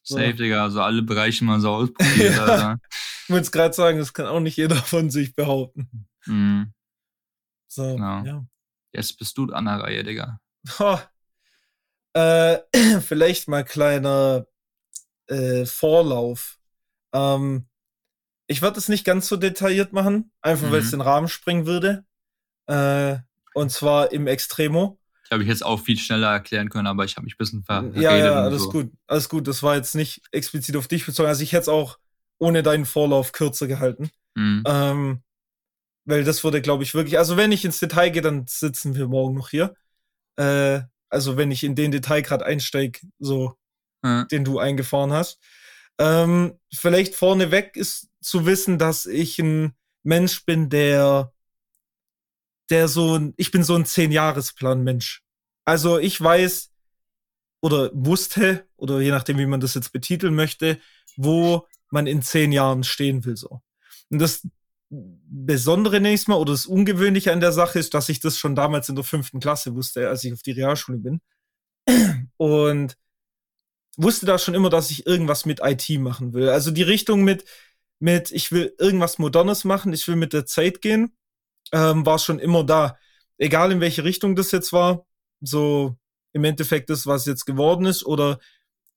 So. 0.02 0.16
Safe, 0.16 0.32
Digga. 0.32 0.62
Also 0.62 0.80
alle 0.80 1.02
Bereiche 1.02 1.44
mal 1.44 1.60
so 1.60 1.68
ausprobiert. 1.72 2.36
ja. 2.36 2.78
Ich 3.28 3.34
würde 3.34 3.50
gerade 3.50 3.74
sagen, 3.74 3.98
das 3.98 4.14
kann 4.14 4.24
auch 4.24 4.40
nicht 4.40 4.56
jeder 4.56 4.76
von 4.76 5.10
sich 5.10 5.34
behaupten. 5.34 6.08
Mhm. 6.24 6.72
So, 7.66 7.94
genau. 7.94 8.24
ja. 8.24 8.46
Jetzt 8.94 9.18
bist 9.18 9.36
du 9.36 9.52
an 9.52 9.66
der 9.66 9.80
Reihe, 9.80 10.02
Digga. 10.02 10.40
Oh. 10.78 10.98
Äh, 12.14 12.60
vielleicht 13.02 13.46
mal 13.46 13.64
kleiner 13.64 14.46
äh, 15.26 15.66
Vorlauf. 15.66 16.58
Ähm, 17.12 17.68
ich 18.46 18.62
würde 18.62 18.78
es 18.78 18.88
nicht 18.88 19.04
ganz 19.04 19.28
so 19.28 19.36
detailliert 19.36 19.92
machen, 19.92 20.32
einfach 20.40 20.68
mhm. 20.68 20.72
weil 20.72 20.80
es 20.80 20.90
den 20.90 21.02
Rahmen 21.02 21.28
sprengen 21.28 21.66
würde. 21.66 22.06
Äh, 22.64 23.18
und 23.52 23.70
zwar 23.70 24.10
im 24.10 24.26
Extremo. 24.26 24.98
Ich 25.26 25.32
habe 25.32 25.42
ich 25.42 25.50
jetzt 25.50 25.66
auch 25.66 25.80
viel 25.80 25.98
schneller 25.98 26.32
erklären 26.32 26.70
können, 26.70 26.86
aber 26.86 27.04
ich 27.04 27.16
habe 27.16 27.24
mich 27.26 27.34
ein 27.34 27.38
bisschen 27.38 27.62
verredet. 27.62 27.98
Ja, 27.98 28.16
ja, 28.16 28.42
alles 28.42 28.62
so. 28.62 28.70
gut. 28.70 28.90
Alles 29.06 29.28
gut. 29.28 29.46
Das 29.46 29.62
war 29.62 29.76
jetzt 29.76 29.94
nicht 29.94 30.22
explizit 30.32 30.76
auf 30.76 30.88
dich 30.88 31.04
bezogen. 31.04 31.28
Also 31.28 31.42
ich 31.42 31.52
hätte 31.52 31.62
es 31.62 31.68
auch 31.68 31.98
ohne 32.38 32.62
deinen 32.62 32.86
Vorlauf 32.86 33.32
kürzer 33.32 33.66
gehalten. 33.66 34.10
Mhm. 34.34 34.64
Ähm, 34.66 35.22
weil 36.04 36.24
das 36.24 36.42
wurde, 36.44 36.62
glaube 36.62 36.84
ich, 36.84 36.94
wirklich. 36.94 37.18
Also 37.18 37.36
wenn 37.36 37.52
ich 37.52 37.64
ins 37.64 37.80
Detail 37.80 38.10
gehe, 38.10 38.22
dann 38.22 38.46
sitzen 38.46 38.94
wir 38.94 39.08
morgen 39.08 39.34
noch 39.34 39.50
hier. 39.50 39.74
Äh, 40.36 40.80
also 41.08 41.36
wenn 41.36 41.50
ich 41.50 41.64
in 41.64 41.74
den 41.74 41.90
Detail 41.90 42.22
gerade 42.22 42.46
einsteige, 42.46 43.00
so 43.18 43.56
mhm. 44.02 44.26
den 44.30 44.44
du 44.44 44.58
eingefahren 44.58 45.12
hast. 45.12 45.38
Ähm, 45.98 46.58
vielleicht 46.72 47.14
vorneweg 47.14 47.76
ist 47.76 48.08
zu 48.20 48.46
wissen, 48.46 48.78
dass 48.78 49.06
ich 49.06 49.38
ein 49.38 49.74
Mensch 50.02 50.44
bin, 50.44 50.70
der 50.70 51.32
der 52.70 52.88
so 52.88 53.16
ein, 53.18 53.34
ich 53.36 53.50
bin 53.50 53.62
so 53.62 53.74
ein 53.74 53.86
Zehn-Jahres-Plan-Mensch. 53.86 55.22
Also 55.64 55.98
ich 55.98 56.20
weiß 56.20 56.70
oder 57.60 57.90
wusste, 57.94 58.66
oder 58.76 59.00
je 59.00 59.10
nachdem, 59.10 59.38
wie 59.38 59.46
man 59.46 59.60
das 59.60 59.74
jetzt 59.74 59.92
betiteln 59.92 60.34
möchte, 60.34 60.78
wo 61.16 61.66
man 61.90 62.06
in 62.06 62.22
zehn 62.22 62.52
Jahren 62.52 62.84
stehen 62.84 63.24
will, 63.24 63.36
so. 63.36 63.60
Und 64.10 64.20
das 64.20 64.46
Besondere 64.90 66.00
nächstes 66.00 66.28
Mal 66.28 66.36
oder 66.36 66.52
das 66.52 66.64
Ungewöhnliche 66.66 67.32
an 67.32 67.40
der 67.40 67.52
Sache 67.52 67.78
ist, 67.78 67.92
dass 67.92 68.08
ich 68.08 68.20
das 68.20 68.38
schon 68.38 68.54
damals 68.54 68.88
in 68.88 68.94
der 68.94 69.04
fünften 69.04 69.38
Klasse 69.38 69.74
wusste, 69.74 70.08
als 70.08 70.24
ich 70.24 70.32
auf 70.32 70.42
die 70.42 70.52
Realschule 70.52 70.98
bin. 70.98 71.20
Und 72.38 72.96
wusste 73.98 74.24
da 74.24 74.38
schon 74.38 74.54
immer, 74.54 74.70
dass 74.70 74.90
ich 74.90 75.06
irgendwas 75.06 75.44
mit 75.44 75.60
IT 75.62 75.90
machen 76.00 76.32
will. 76.32 76.48
Also 76.48 76.70
die 76.70 76.82
Richtung 76.82 77.22
mit, 77.22 77.44
mit, 77.98 78.30
ich 78.32 78.50
will 78.50 78.74
irgendwas 78.78 79.18
Modernes 79.18 79.64
machen, 79.64 79.92
ich 79.92 80.08
will 80.08 80.16
mit 80.16 80.32
der 80.32 80.46
Zeit 80.46 80.80
gehen 80.80 81.12
ähm, 81.72 82.06
war 82.06 82.18
schon 82.18 82.38
immer 82.38 82.64
da. 82.64 82.98
Egal 83.38 83.72
in 83.72 83.80
welche 83.80 84.04
Richtung 84.04 84.36
das 84.36 84.50
jetzt 84.52 84.72
war, 84.72 85.06
so 85.40 85.96
im 86.32 86.44
Endeffekt 86.44 86.90
das, 86.90 87.06
was 87.06 87.26
jetzt 87.26 87.44
geworden 87.44 87.86
ist, 87.86 88.04
oder 88.04 88.38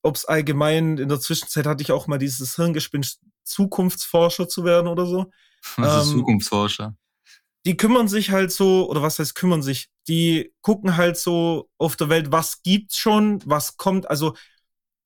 ob 0.03 0.15
es 0.15 0.25
allgemein, 0.25 0.97
in 0.97 1.09
der 1.09 1.19
Zwischenzeit 1.19 1.65
hatte 1.65 1.83
ich 1.83 1.91
auch 1.91 2.07
mal 2.07 2.17
dieses 2.17 2.55
Hirngespinst, 2.55 3.19
Zukunftsforscher 3.43 4.47
zu 4.47 4.63
werden 4.63 4.87
oder 4.87 5.05
so. 5.05 5.31
Was 5.77 6.05
ist 6.05 6.11
ähm, 6.11 6.19
Zukunftsforscher? 6.19 6.95
Die 7.65 7.77
kümmern 7.77 8.07
sich 8.07 8.31
halt 8.31 8.51
so, 8.51 8.89
oder 8.89 9.01
was 9.01 9.19
heißt 9.19 9.35
kümmern 9.35 9.61
sich? 9.61 9.89
Die 10.07 10.53
gucken 10.61 10.97
halt 10.97 11.17
so 11.17 11.69
auf 11.77 11.95
der 11.95 12.09
Welt, 12.09 12.31
was 12.31 12.63
gibt's 12.63 12.97
schon, 12.97 13.41
was 13.45 13.77
kommt, 13.77 14.09
also 14.09 14.35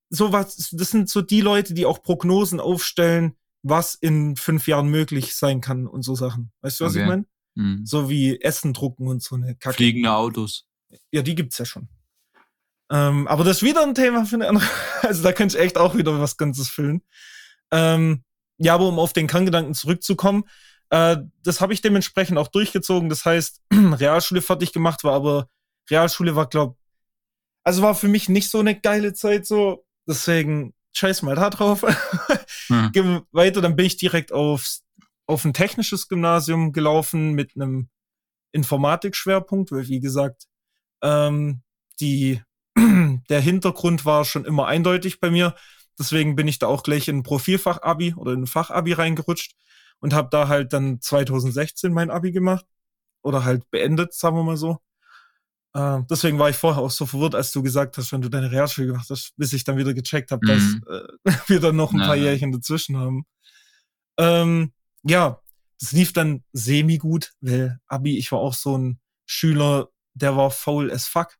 so 0.09 0.31
was, 0.31 0.69
das 0.71 0.91
sind 0.91 1.09
so 1.09 1.21
die 1.21 1.41
Leute, 1.41 1.73
die 1.73 1.85
auch 1.85 2.01
Prognosen 2.01 2.59
aufstellen, 2.59 3.35
was 3.63 3.95
in 3.95 4.35
fünf 4.35 4.67
Jahren 4.67 4.87
möglich 4.87 5.35
sein 5.35 5.59
kann 5.59 5.87
und 5.87 6.03
so 6.03 6.15
Sachen. 6.15 6.51
Weißt 6.61 6.79
du, 6.79 6.85
was 6.85 6.93
okay. 6.93 7.01
ich 7.01 7.07
meine? 7.07 7.25
Mhm. 7.55 7.85
So 7.85 8.09
wie 8.09 8.39
Essen 8.39 8.73
drucken 8.73 9.07
und 9.07 9.23
so 9.23 9.35
eine 9.35 9.55
Kacke. 9.55 9.77
Fliegende 9.77 10.13
Autos. 10.13 10.65
Ja, 11.11 11.21
die 11.21 11.35
gibt's 11.35 11.57
ja 11.57 11.65
schon. 11.65 11.89
Ähm, 12.91 13.27
aber 13.27 13.43
das 13.43 13.57
ist 13.57 13.63
wieder 13.63 13.83
ein 13.83 13.95
Thema 13.95 14.25
für 14.25 14.35
eine 14.35 14.47
andere. 14.47 14.65
Also 15.01 15.23
da 15.23 15.33
könnte 15.33 15.57
ich 15.57 15.63
echt 15.63 15.77
auch 15.77 15.95
wieder 15.95 16.19
was 16.19 16.37
Ganzes 16.37 16.69
füllen. 16.69 17.01
Ähm, 17.71 18.23
ja, 18.57 18.73
aber 18.73 18.87
um 18.87 18.99
auf 18.99 19.13
den 19.13 19.27
Kerngedanken 19.27 19.73
zurückzukommen, 19.73 20.45
äh, 20.89 21.17
das 21.43 21.61
habe 21.61 21.73
ich 21.73 21.81
dementsprechend 21.81 22.37
auch 22.37 22.47
durchgezogen. 22.47 23.09
Das 23.09 23.25
heißt, 23.25 23.61
Realschule 23.73 24.41
fertig 24.41 24.71
gemacht 24.71 25.03
war, 25.03 25.13
aber 25.13 25.49
Realschule 25.89 26.35
war, 26.35 26.47
glaub, 26.47 26.77
also 27.63 27.81
war 27.81 27.95
für 27.95 28.07
mich 28.07 28.29
nicht 28.29 28.49
so 28.49 28.59
eine 28.59 28.79
geile 28.79 29.13
Zeit 29.13 29.45
so. 29.45 29.85
Deswegen 30.07 30.73
scheiß 30.95 31.23
mal 31.23 31.35
da 31.35 31.49
drauf. 31.49 31.83
hm. 32.67 32.91
Gehen 32.91 33.21
weiter, 33.31 33.61
dann 33.61 33.75
bin 33.75 33.85
ich 33.85 33.97
direkt 33.97 34.31
aufs, 34.31 34.83
auf 35.25 35.43
ein 35.45 35.53
technisches 35.53 36.07
Gymnasium 36.07 36.71
gelaufen 36.71 37.33
mit 37.33 37.55
einem 37.55 37.89
Informatik-Schwerpunkt, 38.51 39.71
weil 39.71 39.87
wie 39.87 39.99
gesagt, 39.99 40.47
ähm, 41.01 41.61
die, 41.99 42.41
der 43.29 43.41
Hintergrund 43.41 44.05
war 44.05 44.25
schon 44.25 44.45
immer 44.45 44.67
eindeutig 44.67 45.19
bei 45.19 45.31
mir. 45.31 45.55
Deswegen 45.97 46.35
bin 46.35 46.47
ich 46.47 46.59
da 46.59 46.67
auch 46.67 46.83
gleich 46.83 47.07
in 47.07 47.17
ein 47.17 47.23
Profilfach-Abi 47.23 48.15
oder 48.15 48.33
in 48.33 48.43
ein 48.43 48.47
Fach-Abi 48.47 48.93
reingerutscht 48.93 49.55
und 49.99 50.13
habe 50.13 50.29
da 50.31 50.47
halt 50.47 50.73
dann 50.73 50.99
2016 51.01 51.93
mein 51.93 52.09
Abi 52.09 52.31
gemacht 52.31 52.65
oder 53.21 53.45
halt 53.45 53.69
beendet, 53.71 54.13
sagen 54.13 54.35
wir 54.35 54.43
mal 54.43 54.57
so. 54.57 54.79
Äh, 55.73 56.03
deswegen 56.09 56.39
war 56.39 56.49
ich 56.49 56.55
vorher 56.55 56.81
auch 56.81 56.91
so 56.91 57.05
verwirrt, 57.05 57.35
als 57.35 57.51
du 57.51 57.61
gesagt 57.61 57.97
hast, 57.97 58.11
wenn 58.11 58.21
du 58.21 58.29
deine 58.29 58.51
Realschule 58.51 58.87
gemacht 58.87 59.09
hast, 59.09 59.33
bis 59.35 59.51
ich 59.53 59.63
dann 59.63 59.77
wieder 59.77 59.93
gecheckt 59.93 60.31
habe, 60.31 60.45
mhm. 60.45 60.81
dass 60.85 61.33
äh, 61.33 61.37
wir 61.47 61.59
dann 61.59 61.75
noch 61.75 61.93
ein 61.93 61.99
paar 61.99 62.15
Jährchen 62.15 62.51
dazwischen 62.51 62.97
haben. 62.97 63.25
Ähm, 64.17 64.71
ja, 65.03 65.41
das 65.79 65.91
lief 65.91 66.13
dann 66.13 66.43
semi 66.53 66.97
gut, 66.97 67.33
weil 67.41 67.79
Abi, 67.87 68.17
ich 68.17 68.31
war 68.31 68.39
auch 68.39 68.53
so 68.53 68.77
ein 68.77 68.99
Schüler, 69.25 69.89
der 70.13 70.37
war 70.37 70.51
faul 70.51 70.91
as 70.91 71.07
fuck. 71.07 71.35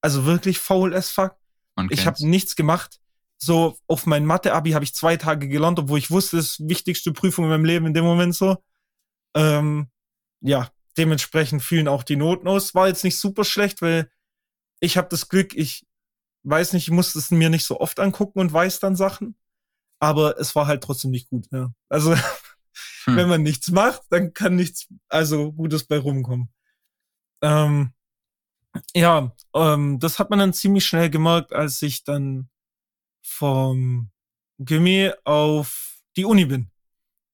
Also 0.00 0.24
wirklich 0.24 0.58
faul 0.58 0.94
as 0.94 1.10
fuck. 1.10 1.36
Ich 1.90 2.06
habe 2.06 2.26
nichts 2.26 2.56
gemacht 2.56 3.00
so 3.42 3.78
auf 3.86 4.06
mein 4.06 4.26
Mathe-Abi 4.26 4.72
habe 4.72 4.84
ich 4.84 4.94
zwei 4.94 5.16
Tage 5.16 5.48
gelernt, 5.48 5.78
obwohl 5.78 5.98
ich 5.98 6.10
wusste, 6.10 6.36
das 6.36 6.46
ist 6.46 6.58
die 6.58 6.68
wichtigste 6.68 7.12
Prüfung 7.12 7.46
in 7.46 7.50
meinem 7.50 7.64
Leben 7.64 7.86
in 7.86 7.94
dem 7.94 8.04
Moment 8.04 8.34
so. 8.34 8.62
Ähm, 9.34 9.88
ja, 10.40 10.70
dementsprechend 10.98 11.62
fielen 11.62 11.88
auch 11.88 12.02
die 12.02 12.16
Noten 12.16 12.46
aus. 12.48 12.74
War 12.74 12.88
jetzt 12.88 13.02
nicht 13.02 13.18
super 13.18 13.44
schlecht, 13.44 13.80
weil 13.80 14.10
ich 14.80 14.98
habe 14.98 15.08
das 15.08 15.28
Glück, 15.28 15.54
ich 15.54 15.86
weiß 16.42 16.74
nicht, 16.74 16.88
ich 16.88 16.92
muss 16.92 17.14
es 17.14 17.30
mir 17.30 17.48
nicht 17.48 17.64
so 17.64 17.80
oft 17.80 17.98
angucken 17.98 18.40
und 18.40 18.52
weiß 18.52 18.78
dann 18.80 18.94
Sachen. 18.94 19.36
Aber 20.00 20.38
es 20.38 20.54
war 20.54 20.66
halt 20.66 20.82
trotzdem 20.82 21.10
nicht 21.10 21.30
gut. 21.30 21.46
Ja. 21.50 21.72
Also, 21.88 22.14
hm. 23.04 23.16
wenn 23.16 23.28
man 23.28 23.42
nichts 23.42 23.70
macht, 23.70 24.02
dann 24.10 24.34
kann 24.34 24.54
nichts, 24.54 24.86
also 25.08 25.52
Gutes 25.52 25.84
bei 25.84 25.98
rumkommen. 25.98 26.52
Ähm, 27.42 27.94
ja, 28.94 29.32
ähm, 29.54 29.98
das 29.98 30.18
hat 30.18 30.30
man 30.30 30.38
dann 30.38 30.52
ziemlich 30.52 30.86
schnell 30.86 31.10
gemerkt, 31.10 31.52
als 31.52 31.80
ich 31.82 32.04
dann 32.04 32.48
vom 33.22 34.10
Gymi 34.58 35.12
auf 35.24 36.00
die 36.16 36.24
Uni 36.24 36.44
bin. 36.44 36.70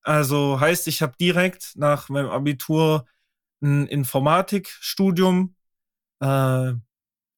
Also 0.03 0.61
heißt, 0.61 0.87
ich 0.89 1.03
habe 1.03 1.17
direkt 1.19 1.73
nach 1.75 2.09
meinem 2.09 2.31
Abitur 2.31 3.07
ein 3.61 3.87
Informatikstudium 3.87 5.57
äh, 6.21 6.73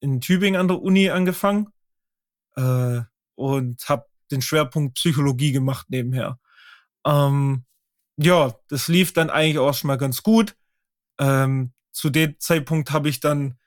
in 0.01 0.21
Tübingen 0.21 0.59
an 0.59 0.67
der 0.67 0.81
Uni 0.81 1.09
angefangen 1.09 1.69
äh, 2.55 3.01
und 3.35 3.89
habe 3.89 4.05
den 4.31 4.41
Schwerpunkt 4.41 4.95
Psychologie 4.95 5.51
gemacht 5.51 5.87
nebenher. 5.89 6.39
Ähm, 7.05 7.65
ja, 8.17 8.53
das 8.67 8.87
lief 8.87 9.13
dann 9.13 9.29
eigentlich 9.29 9.59
auch 9.59 9.73
schon 9.73 9.87
mal 9.87 9.97
ganz 9.97 10.21
gut. 10.21 10.55
Ähm, 11.19 11.73
zu 11.91 12.09
dem 12.09 12.39
Zeitpunkt 12.39 12.91
habe 12.91 13.09
ich 13.09 13.19
dann 13.19 13.57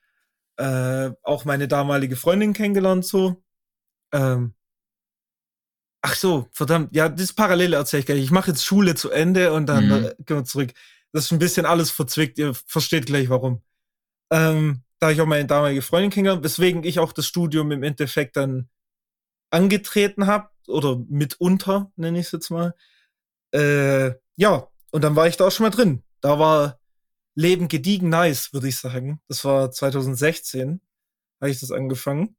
äh, 0.56 1.10
auch 1.22 1.44
meine 1.44 1.68
damalige 1.68 2.16
Freundin 2.16 2.52
kennengelernt 2.52 3.04
so. 3.04 3.42
Ähm, 4.12 4.54
Ach 6.04 6.16
so, 6.16 6.48
verdammt. 6.50 6.94
Ja, 6.94 7.08
das 7.08 7.32
Parallele 7.32 7.76
erzähle 7.76 8.00
ich 8.00 8.06
gleich. 8.06 8.22
Ich 8.22 8.32
mache 8.32 8.50
jetzt 8.50 8.64
Schule 8.64 8.96
zu 8.96 9.10
Ende 9.10 9.52
und 9.52 9.66
dann 9.66 9.86
mhm. 9.88 10.10
gehen 10.26 10.36
wir 10.38 10.44
zurück. 10.44 10.72
Das 11.12 11.26
ist 11.26 11.32
ein 11.32 11.38
bisschen 11.38 11.64
alles 11.64 11.92
verzwickt. 11.92 12.38
Ihr 12.38 12.54
versteht 12.54 13.06
gleich 13.06 13.28
warum. 13.28 13.62
Ähm, 14.32 14.82
da 14.98 15.10
ich 15.10 15.20
auch 15.20 15.26
meine 15.26 15.46
damalige 15.46 15.82
Freundin 15.82 16.10
kennengelernt, 16.10 16.44
weswegen 16.44 16.82
ich 16.82 16.98
auch 16.98 17.12
das 17.12 17.26
Studium 17.26 17.70
im 17.70 17.84
Endeffekt 17.84 18.36
dann 18.36 18.68
angetreten 19.50 20.26
habe 20.26 20.48
oder 20.66 20.98
mitunter, 21.08 21.92
nenne 21.94 22.18
ich 22.18 22.26
es 22.26 22.32
jetzt 22.32 22.50
mal. 22.50 22.74
Äh, 23.54 24.12
ja, 24.36 24.68
und 24.90 25.04
dann 25.04 25.14
war 25.14 25.28
ich 25.28 25.36
da 25.36 25.46
auch 25.46 25.52
schon 25.52 25.64
mal 25.64 25.70
drin. 25.70 26.02
Da 26.20 26.38
war 26.38 26.80
Leben 27.34 27.68
gediegen 27.68 28.08
nice, 28.08 28.52
würde 28.52 28.68
ich 28.68 28.76
sagen. 28.76 29.20
Das 29.28 29.44
war 29.44 29.70
2016, 29.70 30.80
habe 31.40 31.50
ich 31.50 31.60
das 31.60 31.70
angefangen. 31.70 32.36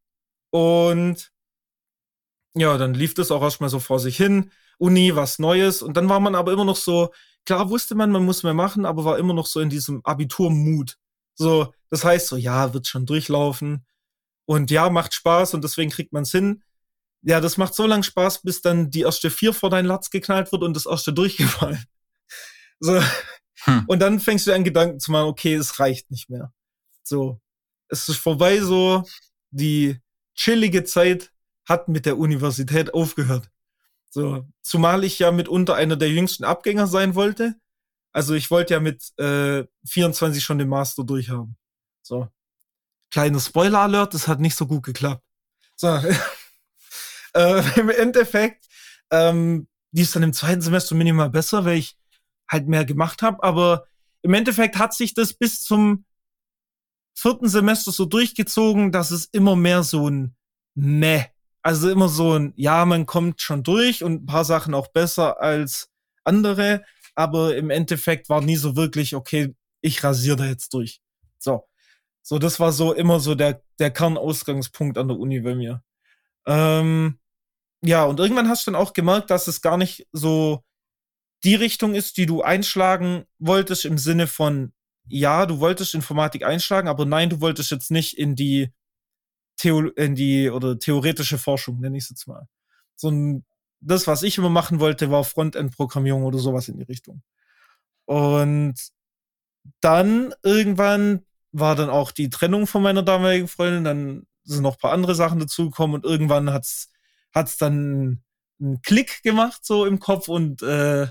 Und 0.51 1.31
ja, 2.55 2.77
dann 2.77 2.93
lief 2.93 3.13
das 3.13 3.31
auch 3.31 3.41
erstmal 3.41 3.69
so 3.69 3.79
vor 3.79 3.99
sich 3.99 4.17
hin. 4.17 4.51
Uni, 4.77 5.15
was 5.15 5.39
Neues. 5.39 5.81
Und 5.81 5.97
dann 5.97 6.09
war 6.09 6.19
man 6.19 6.35
aber 6.35 6.51
immer 6.51 6.65
noch 6.65 6.75
so, 6.75 7.11
klar 7.45 7.69
wusste 7.69 7.95
man, 7.95 8.11
man 8.11 8.25
muss 8.25 8.43
mehr 8.43 8.53
machen, 8.53 8.85
aber 8.85 9.05
war 9.05 9.17
immer 9.17 9.33
noch 9.33 9.47
so 9.47 9.59
in 9.59 9.69
diesem 9.69 10.01
Abitur-Mut. 10.05 10.97
So, 11.35 11.73
das 11.89 12.05
heißt 12.05 12.27
so, 12.27 12.35
ja, 12.35 12.73
wird 12.73 12.87
schon 12.87 13.05
durchlaufen. 13.05 13.85
Und 14.45 14.71
ja, 14.71 14.89
macht 14.89 15.13
Spaß 15.13 15.53
und 15.53 15.63
deswegen 15.63 15.89
kriegt 15.89 16.13
man's 16.13 16.31
hin. 16.31 16.63
Ja, 17.21 17.39
das 17.39 17.57
macht 17.57 17.73
so 17.73 17.87
lang 17.87 18.03
Spaß, 18.03 18.41
bis 18.41 18.61
dann 18.61 18.91
die 18.91 19.01
erste 19.01 19.29
vier 19.31 19.53
vor 19.53 19.69
deinen 19.69 19.85
Latz 19.85 20.09
geknallt 20.09 20.51
wird 20.51 20.63
und 20.63 20.75
das 20.75 20.85
erste 20.85 21.13
durchgefallen. 21.13 21.83
So. 22.79 23.01
Hm. 23.65 23.85
Und 23.87 23.99
dann 23.99 24.19
fängst 24.19 24.47
du 24.47 24.53
an 24.53 24.63
Gedanken 24.63 24.99
zu 24.99 25.11
machen, 25.11 25.27
okay, 25.27 25.55
es 25.55 25.79
reicht 25.79 26.11
nicht 26.11 26.29
mehr. 26.29 26.53
So. 27.03 27.39
Es 27.87 28.09
ist 28.09 28.17
vorbei, 28.17 28.59
so 28.59 29.03
die 29.51 29.99
chillige 30.35 30.83
Zeit 30.83 31.31
hat 31.67 31.87
mit 31.87 32.05
der 32.05 32.17
Universität 32.17 32.93
aufgehört. 32.93 33.49
So, 34.09 34.47
zumal 34.61 35.03
ich 35.03 35.17
ja 35.19 35.31
mitunter 35.31 35.75
einer 35.75 35.95
der 35.95 36.09
jüngsten 36.09 36.43
Abgänger 36.43 36.87
sein 36.87 37.15
wollte. 37.15 37.55
Also 38.11 38.35
ich 38.35 38.51
wollte 38.51 38.75
ja 38.75 38.79
mit 38.79 39.17
äh, 39.17 39.65
24 39.87 40.43
schon 40.43 40.59
den 40.59 40.69
Master 40.69 41.03
durchhaben. 41.03 41.57
So. 42.03 42.27
Kleiner 43.09 43.39
Spoiler-Alert, 43.39 44.13
das 44.13 44.27
hat 44.27 44.39
nicht 44.39 44.55
so 44.55 44.67
gut 44.67 44.83
geklappt. 44.83 45.23
So. 45.75 45.87
äh, 47.33 47.79
Im 47.79 47.89
Endeffekt, 47.89 48.67
ähm, 49.09 49.67
die 49.91 50.03
ist 50.03 50.15
dann 50.15 50.23
im 50.23 50.33
zweiten 50.33 50.61
Semester 50.61 50.95
minimal 50.95 51.29
besser, 51.29 51.65
weil 51.65 51.77
ich 51.77 51.97
halt 52.49 52.67
mehr 52.67 52.85
gemacht 52.85 53.21
habe. 53.21 53.43
Aber 53.43 53.85
im 54.21 54.33
Endeffekt 54.33 54.77
hat 54.77 54.93
sich 54.93 55.13
das 55.13 55.33
bis 55.33 55.61
zum 55.61 56.05
vierten 57.15 57.47
Semester 57.47 57.91
so 57.91 58.05
durchgezogen, 58.05 58.91
dass 58.91 59.11
es 59.11 59.25
immer 59.25 59.55
mehr 59.55 59.83
so 59.83 60.09
ein 60.09 60.35
Meh 60.75 61.25
also 61.63 61.89
immer 61.89 62.09
so 62.09 62.37
ein, 62.37 62.53
ja, 62.57 62.85
man 62.85 63.05
kommt 63.05 63.41
schon 63.41 63.63
durch 63.63 64.03
und 64.03 64.23
ein 64.23 64.25
paar 64.25 64.43
Sachen 64.43 64.73
auch 64.73 64.89
besser 64.89 65.41
als 65.41 65.89
andere, 66.25 66.83
aber 67.15 67.55
im 67.55 67.69
Endeffekt 67.69 68.29
war 68.29 68.41
nie 68.41 68.57
so 68.57 68.75
wirklich, 68.75 69.15
okay, 69.15 69.55
ich 69.81 70.03
rasiere 70.03 70.35
da 70.35 70.45
jetzt 70.45 70.73
durch. 70.73 71.01
So. 71.39 71.67
So, 72.21 72.37
das 72.37 72.59
war 72.59 72.71
so 72.71 72.93
immer 72.93 73.19
so 73.19 73.35
der, 73.35 73.63
der 73.79 73.91
Kernausgangspunkt 73.91 74.97
an 74.97 75.07
der 75.07 75.17
Uni 75.17 75.39
bei 75.41 75.55
mir. 75.55 75.83
Ähm, 76.45 77.19
ja, 77.81 78.03
und 78.05 78.19
irgendwann 78.19 78.49
hast 78.49 78.67
du 78.67 78.71
dann 78.71 78.81
auch 78.81 78.93
gemerkt, 78.93 79.29
dass 79.29 79.47
es 79.47 79.61
gar 79.61 79.77
nicht 79.77 80.07
so 80.11 80.63
die 81.43 81.55
Richtung 81.55 81.95
ist, 81.95 82.17
die 82.17 82.25
du 82.25 82.41
einschlagen 82.41 83.25
wolltest 83.39 83.85
im 83.85 83.97
Sinne 83.97 84.27
von, 84.27 84.73
ja, 85.07 85.45
du 85.45 85.59
wolltest 85.59 85.93
Informatik 85.93 86.43
einschlagen, 86.43 86.87
aber 86.87 87.05
nein, 87.05 87.29
du 87.29 87.41
wolltest 87.41 87.71
jetzt 87.71 87.91
nicht 87.91 88.17
in 88.17 88.35
die 88.35 88.71
Theo 89.57 89.81
in 89.81 90.15
die 90.15 90.49
oder 90.49 90.79
theoretische 90.79 91.37
Forschung, 91.37 91.79
nenne 91.79 91.97
ich 91.97 92.05
es 92.05 92.09
jetzt 92.09 92.27
mal. 92.27 92.47
So 92.95 93.09
ein, 93.09 93.45
das, 93.81 94.07
was 94.07 94.23
ich 94.23 94.37
immer 94.37 94.49
machen 94.49 94.79
wollte, 94.79 95.11
war 95.11 95.23
Frontend-Programmierung 95.23 96.23
oder 96.23 96.39
sowas 96.39 96.69
in 96.69 96.77
die 96.77 96.83
Richtung. 96.83 97.21
Und 98.05 98.75
dann 99.81 100.33
irgendwann 100.43 101.25
war 101.51 101.75
dann 101.75 101.89
auch 101.89 102.11
die 102.11 102.29
Trennung 102.29 102.67
von 102.67 102.81
meiner 102.81 103.03
damaligen 103.03 103.47
Freundin, 103.47 103.83
dann 103.83 104.27
sind 104.43 104.63
noch 104.63 104.75
ein 104.75 104.79
paar 104.79 104.91
andere 104.91 105.15
Sachen 105.15 105.39
dazugekommen 105.39 105.95
und 105.95 106.05
irgendwann 106.05 106.51
hat's 106.51 106.89
hat's 107.33 107.57
dann 107.57 108.23
einen 108.59 108.81
Klick 108.81 109.23
gemacht 109.23 109.63
so 109.63 109.85
im 109.85 109.99
Kopf 109.99 110.27
und 110.27 110.61
äh, 110.61 111.07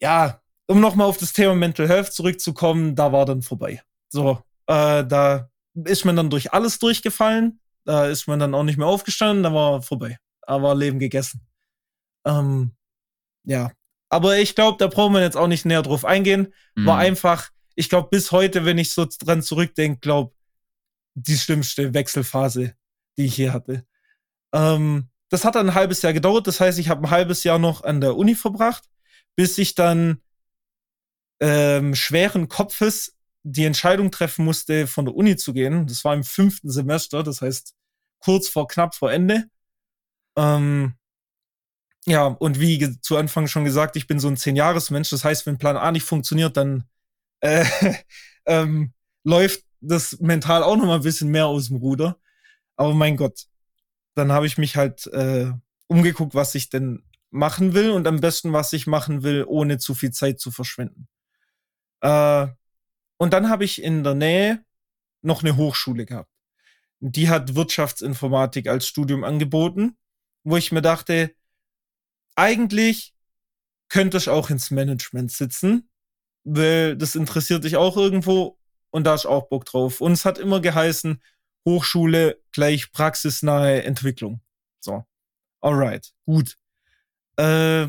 ja, 0.00 0.40
um 0.66 0.80
nochmal 0.80 1.06
auf 1.06 1.18
das 1.18 1.32
Thema 1.32 1.54
Mental 1.54 1.88
Health 1.88 2.12
zurückzukommen, 2.12 2.94
da 2.94 3.12
war 3.12 3.24
dann 3.24 3.42
vorbei. 3.42 3.82
So, 4.08 4.42
äh, 4.66 5.04
da 5.04 5.48
ist 5.84 6.04
man 6.04 6.16
dann 6.16 6.30
durch 6.30 6.52
alles 6.52 6.78
durchgefallen. 6.78 7.60
Da 7.84 8.06
ist 8.06 8.26
man 8.26 8.40
dann 8.40 8.54
auch 8.54 8.64
nicht 8.64 8.78
mehr 8.78 8.88
aufgestanden, 8.88 9.44
da 9.44 9.54
war 9.54 9.80
vorbei. 9.82 10.18
Da 10.46 10.60
war 10.60 10.74
Leben 10.74 10.98
gegessen. 10.98 11.46
Ähm, 12.26 12.72
ja. 13.44 13.70
Aber 14.08 14.38
ich 14.38 14.54
glaube, 14.54 14.78
da 14.78 14.88
brauchen 14.88 15.14
wir 15.14 15.20
jetzt 15.20 15.36
auch 15.36 15.46
nicht 15.46 15.64
näher 15.64 15.82
drauf 15.82 16.04
eingehen. 16.04 16.52
Mhm. 16.74 16.86
War 16.86 16.98
einfach, 16.98 17.50
ich 17.74 17.88
glaube, 17.88 18.08
bis 18.10 18.32
heute, 18.32 18.64
wenn 18.64 18.78
ich 18.78 18.92
so 18.92 19.06
dran 19.18 19.42
zurückdenke, 19.42 20.00
glaube 20.00 20.34
die 21.14 21.36
schlimmste 21.36 21.94
Wechselphase, 21.94 22.74
die 23.16 23.26
ich 23.26 23.34
hier 23.34 23.52
hatte. 23.52 23.86
Ähm, 24.52 25.08
das 25.30 25.44
hat 25.44 25.54
dann 25.54 25.70
ein 25.70 25.74
halbes 25.74 26.02
Jahr 26.02 26.12
gedauert. 26.12 26.46
Das 26.46 26.60
heißt, 26.60 26.78
ich 26.78 26.88
habe 26.88 27.06
ein 27.06 27.10
halbes 27.10 27.42
Jahr 27.42 27.58
noch 27.58 27.84
an 27.84 28.00
der 28.00 28.16
Uni 28.16 28.34
verbracht, 28.34 28.84
bis 29.36 29.58
ich 29.58 29.74
dann 29.74 30.20
ähm, 31.40 31.94
schweren 31.94 32.48
Kopfes 32.48 33.16
die 33.44 33.64
Entscheidung 33.64 34.10
treffen 34.10 34.44
musste, 34.44 34.88
von 34.88 35.04
der 35.04 35.14
Uni 35.14 35.36
zu 35.36 35.52
gehen. 35.52 35.86
Das 35.86 36.04
war 36.04 36.14
im 36.14 36.24
fünften 36.24 36.70
Semester, 36.70 37.22
das 37.22 37.42
heißt 37.42 37.74
kurz 38.18 38.48
vor 38.48 38.66
knapp 38.66 38.94
vor 38.94 39.12
Ende. 39.12 39.44
Ähm, 40.36 40.94
ja, 42.06 42.26
und 42.26 42.60
wie 42.60 43.00
zu 43.00 43.16
Anfang 43.16 43.46
schon 43.46 43.64
gesagt, 43.64 43.96
ich 43.96 44.06
bin 44.06 44.18
so 44.18 44.28
ein 44.28 44.36
Zehn-Jahres-Mensch. 44.36 45.10
Das 45.10 45.24
heißt, 45.24 45.46
wenn 45.46 45.58
Plan 45.58 45.76
A 45.76 45.92
nicht 45.92 46.04
funktioniert, 46.04 46.56
dann 46.56 46.84
äh, 47.40 47.64
ähm, 48.46 48.92
läuft 49.24 49.64
das 49.80 50.18
mental 50.20 50.62
auch 50.62 50.76
noch 50.76 50.86
mal 50.86 50.96
ein 50.96 51.02
bisschen 51.02 51.30
mehr 51.30 51.46
aus 51.46 51.68
dem 51.68 51.76
Ruder. 51.76 52.18
Aber 52.76 52.94
mein 52.94 53.16
Gott, 53.16 53.46
dann 54.14 54.32
habe 54.32 54.46
ich 54.46 54.58
mich 54.58 54.76
halt 54.76 55.06
äh, 55.08 55.52
umgeguckt, 55.88 56.34
was 56.34 56.54
ich 56.54 56.68
denn 56.68 57.04
machen 57.30 57.74
will 57.74 57.90
und 57.90 58.06
am 58.06 58.20
besten, 58.20 58.52
was 58.52 58.72
ich 58.72 58.86
machen 58.86 59.22
will, 59.22 59.44
ohne 59.46 59.78
zu 59.78 59.94
viel 59.94 60.10
Zeit 60.10 60.40
zu 60.40 60.50
verschwenden. 60.50 61.08
Äh, 62.00 62.46
und 63.18 63.32
dann 63.32 63.48
habe 63.48 63.64
ich 63.64 63.82
in 63.82 64.04
der 64.04 64.14
Nähe 64.14 64.64
noch 65.22 65.42
eine 65.42 65.56
Hochschule 65.56 66.06
gehabt. 66.06 66.30
Die 67.00 67.28
hat 67.28 67.54
Wirtschaftsinformatik 67.54 68.68
als 68.68 68.86
Studium 68.86 69.24
angeboten, 69.24 69.96
wo 70.44 70.56
ich 70.56 70.72
mir 70.72 70.82
dachte, 70.82 71.34
eigentlich 72.36 73.14
könnte 73.88 74.16
ich 74.18 74.28
auch 74.28 74.50
ins 74.50 74.70
Management 74.70 75.32
sitzen, 75.32 75.88
weil 76.44 76.96
das 76.96 77.14
interessiert 77.14 77.64
dich 77.64 77.76
auch 77.76 77.96
irgendwo 77.96 78.58
und 78.90 79.04
da 79.04 79.14
ist 79.14 79.26
auch 79.26 79.48
Bock 79.48 79.64
drauf. 79.64 80.00
Und 80.00 80.12
es 80.12 80.24
hat 80.24 80.38
immer 80.38 80.60
geheißen, 80.60 81.22
Hochschule 81.66 82.40
gleich 82.52 82.92
praxisnahe 82.92 83.82
Entwicklung. 83.82 84.40
So, 84.80 85.04
alright, 85.60 86.12
gut. 86.24 86.56
Äh, 87.36 87.88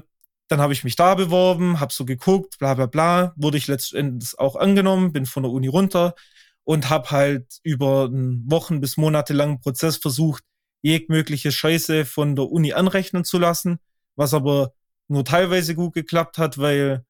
dann 0.50 0.62
habe 0.62 0.74
ich 0.74 0.84
mich 0.84 0.96
da 0.96 1.16
beworben, 1.16 1.80
habe 1.80 1.94
so 1.94 2.06
geguckt, 2.06 2.58
bla 2.60 2.74
bla 2.74 2.86
bla, 2.86 3.34
wurde 3.36 3.58
ich 3.58 3.68
letztendlich 3.68 4.38
auch 4.40 4.56
angenommen, 4.56 5.12
bin 5.12 5.26
von 5.26 5.44
der 5.44 5.52
Uni 5.52 5.68
runter 5.68 6.16
und 6.64 6.90
habe 6.90 7.12
halt 7.12 7.60
über 7.64 8.06
einen 8.06 8.50
Wochen 8.50 8.80
bis 8.82 8.98
Monate 8.98 9.34
langen 9.34 9.60
Prozess 9.60 9.98
versucht, 9.98 10.44
jegliche 10.82 11.52
Scheiße 11.52 12.06
von 12.06 12.36
der 12.36 12.50
Uni 12.50 12.74
anrechnen 12.74 13.26
zu 13.26 13.40
lassen, 13.40 13.80
was 14.16 14.34
aber 14.34 14.74
nur 15.08 15.26
teilweise 15.26 15.76
gut 15.76 15.94
geklappt 15.94 16.38
hat, 16.38 16.58
weil, 16.58 17.06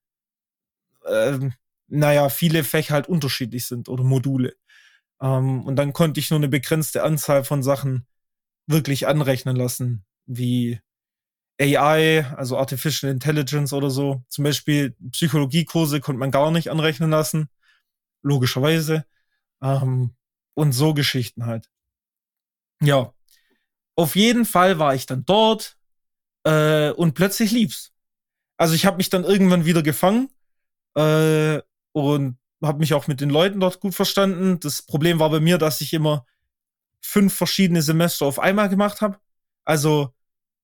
ähm, 1.07 1.53
naja, 1.87 2.29
viele 2.29 2.63
Fächer 2.63 2.95
halt 2.95 3.07
unterschiedlich 3.07 3.65
sind 3.65 3.89
oder 3.89 4.03
Module. 4.03 4.55
Ähm, 5.21 5.63
und 5.65 5.75
dann 5.75 5.93
konnte 5.93 6.19
ich 6.19 6.29
nur 6.29 6.39
eine 6.39 6.49
begrenzte 6.49 7.03
Anzahl 7.03 7.43
von 7.43 7.63
Sachen 7.63 8.07
wirklich 8.67 9.07
anrechnen 9.07 9.55
lassen, 9.55 10.05
wie 10.25 10.79
AI, 11.59 12.25
also 12.35 12.57
Artificial 12.57 13.11
Intelligence 13.11 13.73
oder 13.73 13.89
so. 13.89 14.23
Zum 14.27 14.43
Beispiel 14.43 14.95
Psychologiekurse 15.11 15.99
konnte 15.99 16.19
man 16.19 16.31
gar 16.31 16.51
nicht 16.51 16.69
anrechnen 16.69 17.09
lassen, 17.09 17.49
logischerweise. 18.21 19.05
Ähm, 19.61 20.15
und 20.53 20.71
so 20.73 20.93
Geschichten 20.93 21.45
halt. 21.45 21.69
Ja, 22.81 23.13
auf 23.95 24.15
jeden 24.15 24.45
Fall 24.45 24.79
war 24.79 24.93
ich 24.93 25.05
dann 25.07 25.25
dort 25.25 25.77
äh, 26.43 26.91
und 26.91 27.13
plötzlich 27.13 27.51
lief's. 27.51 27.91
Also 28.57 28.73
ich 28.73 28.85
habe 28.85 28.97
mich 28.97 29.09
dann 29.09 29.23
irgendwann 29.23 29.65
wieder 29.65 29.83
gefangen 29.83 30.29
äh, 30.95 31.59
und 31.91 32.37
habe 32.63 32.79
mich 32.79 32.93
auch 32.93 33.07
mit 33.07 33.21
den 33.21 33.29
Leuten 33.29 33.59
dort 33.59 33.79
gut 33.79 33.95
verstanden. 33.95 34.59
Das 34.59 34.81
Problem 34.81 35.19
war 35.19 35.29
bei 35.29 35.39
mir, 35.39 35.57
dass 35.57 35.81
ich 35.81 35.93
immer 35.93 36.25
fünf 37.01 37.33
verschiedene 37.33 37.81
Semester 37.81 38.25
auf 38.25 38.39
einmal 38.39 38.69
gemacht 38.69 39.01
habe. 39.01 39.19
Also 39.63 40.13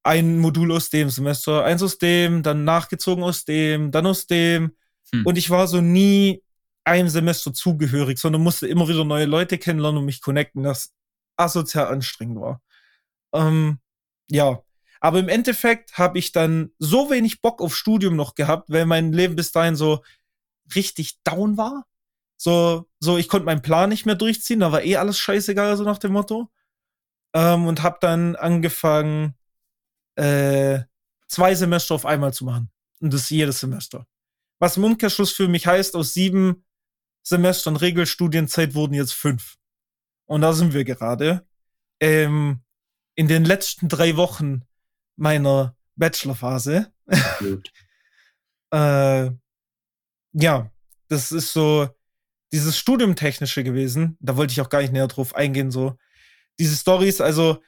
ein 0.04 0.38
Modul 0.38 0.72
aus 0.72 0.90
dem 0.90 1.10
Semester, 1.10 1.64
eins 1.64 1.82
aus 1.82 1.98
dem, 1.98 2.44
dann 2.44 2.66
nachgezogen 2.66 3.24
aus 3.24 3.46
dem, 3.46 3.92
dann 3.92 4.06
aus 4.06 4.28
dem. 4.28 4.76
Hm. 5.12 5.26
Und 5.26 5.38
ich 5.38 5.50
war 5.50 5.68
so 5.68 5.82
nie 5.82 6.44
einem 6.84 7.10
Semester 7.10 7.54
zugehörig, 7.54 8.20
sondern 8.20 8.44
musste 8.44 8.68
immer 8.68 8.88
wieder 8.88 9.06
neue 9.06 9.26
Leute 9.26 9.58
kennenlernen 9.58 10.00
und 10.00 10.06
mich 10.06 10.22
connecten, 10.22 10.64
das 10.64 10.94
asozial 11.38 11.88
anstrengend 11.88 12.42
war. 12.42 12.62
Ähm, 13.34 13.80
ja, 14.30 14.62
aber 15.00 15.20
im 15.20 15.30
Endeffekt 15.30 15.98
habe 15.98 16.20
ich 16.20 16.32
dann 16.32 16.72
so 16.80 17.10
wenig 17.10 17.42
Bock 17.42 17.62
auf 17.62 17.76
Studium 17.76 18.16
noch 18.16 18.36
gehabt, 18.36 18.70
weil 18.70 18.86
mein 18.86 19.14
Leben 19.14 19.36
bis 19.36 19.52
dahin 19.52 19.76
so 19.76 20.04
richtig 20.76 21.22
down 21.24 21.58
war. 21.58 21.86
So, 22.38 22.90
so 23.00 23.18
ich 23.18 23.30
konnte 23.30 23.46
meinen 23.46 23.62
Plan 23.62 23.90
nicht 23.90 24.06
mehr 24.06 24.16
durchziehen, 24.16 24.60
da 24.60 24.72
war 24.72 24.84
eh 24.84 24.98
alles 24.98 25.18
scheißegal, 25.20 25.78
so 25.78 25.84
nach 25.84 25.98
dem 25.98 26.14
Motto. 26.14 26.50
Ähm, 27.34 27.68
und 27.68 27.84
habe 27.84 27.98
dann 28.02 28.36
angefangen, 28.36 29.36
äh, 30.16 30.80
zwei 31.28 31.56
Semester 31.56 31.96
auf 31.96 32.06
einmal 32.06 32.34
zu 32.34 32.46
machen. 32.46 32.70
Und 33.00 33.14
das 33.14 33.30
jedes 33.30 33.60
Semester. 33.60 34.08
Was 34.60 34.78
im 34.78 34.84
Umkehrschluss 34.84 35.32
für 35.32 35.48
mich 35.48 35.68
heißt, 35.68 35.96
aus 35.96 36.14
sieben 36.14 36.64
Semestern 37.24 37.76
Regelstudienzeit 37.76 38.76
wurden 38.76 38.94
jetzt 38.94 39.14
fünf. 39.14 39.58
Und 40.26 40.42
da 40.42 40.54
sind 40.54 40.74
wir 40.74 40.84
gerade. 40.84 41.46
Ähm, 42.00 42.62
in 43.16 43.28
den 43.28 43.46
letzten 43.46 43.88
drei 43.88 44.18
Wochen 44.18 44.64
meiner 45.16 45.76
Bachelorphase. 45.96 46.92
äh, 48.72 49.32
ja, 50.34 50.72
das 51.08 51.32
ist 51.32 51.54
so 51.54 51.90
dieses 52.52 52.78
Studiumtechnische 52.78 53.64
gewesen. 53.64 54.18
Da 54.20 54.38
wollte 54.38 54.52
ich 54.52 54.62
auch 54.62 54.70
gar 54.70 54.82
nicht 54.82 54.94
näher 54.94 55.08
drauf 55.08 55.36
eingehen. 55.36 55.72
So 55.72 55.98
diese 56.60 56.76
Stories, 56.76 57.22
also 57.22 57.62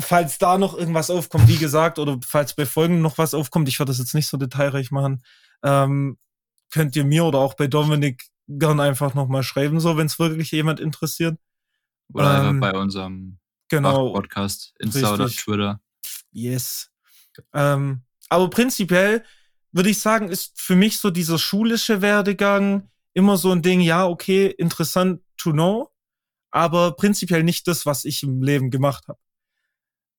falls 0.00 0.38
da 0.38 0.58
noch 0.58 0.76
irgendwas 0.76 1.10
aufkommt, 1.10 1.48
wie 1.48 1.56
gesagt, 1.56 1.98
oder 1.98 2.18
falls 2.26 2.54
bei 2.54 2.66
Folgen 2.66 3.00
noch 3.00 3.18
was 3.18 3.34
aufkommt, 3.34 3.68
ich 3.68 3.78
werde 3.78 3.90
das 3.90 3.98
jetzt 3.98 4.14
nicht 4.14 4.26
so 4.26 4.36
detailreich 4.36 4.90
machen, 4.90 5.22
ähm, 5.62 6.18
könnt 6.70 6.96
ihr 6.96 7.04
mir 7.04 7.24
oder 7.24 7.38
auch 7.38 7.54
bei 7.54 7.66
Dominik 7.66 8.24
gern 8.48 8.80
einfach 8.80 9.14
nochmal 9.14 9.42
schreiben, 9.42 9.80
so 9.80 9.96
wenn 9.96 10.06
es 10.06 10.18
wirklich 10.18 10.50
jemand 10.50 10.80
interessiert. 10.80 11.38
Oder 12.12 12.48
ähm, 12.48 12.60
bei 12.60 12.72
unserem 12.72 13.38
genau, 13.68 14.12
Podcast, 14.12 14.74
Insta 14.78 15.14
oder 15.14 15.28
Twitter. 15.28 15.80
Yes. 16.32 16.90
Ähm, 17.52 18.02
aber 18.28 18.50
prinzipiell 18.50 19.24
würde 19.72 19.90
ich 19.90 19.98
sagen, 19.98 20.28
ist 20.28 20.60
für 20.60 20.76
mich 20.76 20.98
so 20.98 21.10
dieser 21.10 21.38
schulische 21.38 22.02
Werdegang 22.02 22.90
immer 23.12 23.36
so 23.36 23.52
ein 23.52 23.62
Ding, 23.62 23.80
ja, 23.80 24.06
okay, 24.06 24.46
interessant 24.46 25.20
to 25.36 25.52
know, 25.52 25.90
aber 26.50 26.92
prinzipiell 26.96 27.42
nicht 27.42 27.66
das, 27.66 27.86
was 27.86 28.04
ich 28.04 28.22
im 28.22 28.42
Leben 28.42 28.70
gemacht 28.70 29.08
habe. 29.08 29.18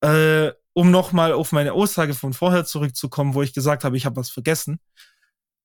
Äh, 0.06 0.53
um 0.74 0.91
nochmal 0.91 1.34
auf 1.34 1.51
meine 1.51 1.74
Aussage 1.74 2.14
von 2.14 2.34
vorher 2.34 2.64
zurückzukommen, 2.64 3.34
wo 3.34 3.41
ich 3.41 3.53
gesagt 3.53 3.84
habe, 3.84 3.97
ich 3.97 4.06
habe 4.06 4.18
was 4.18 4.30
vergessen. 4.30 4.80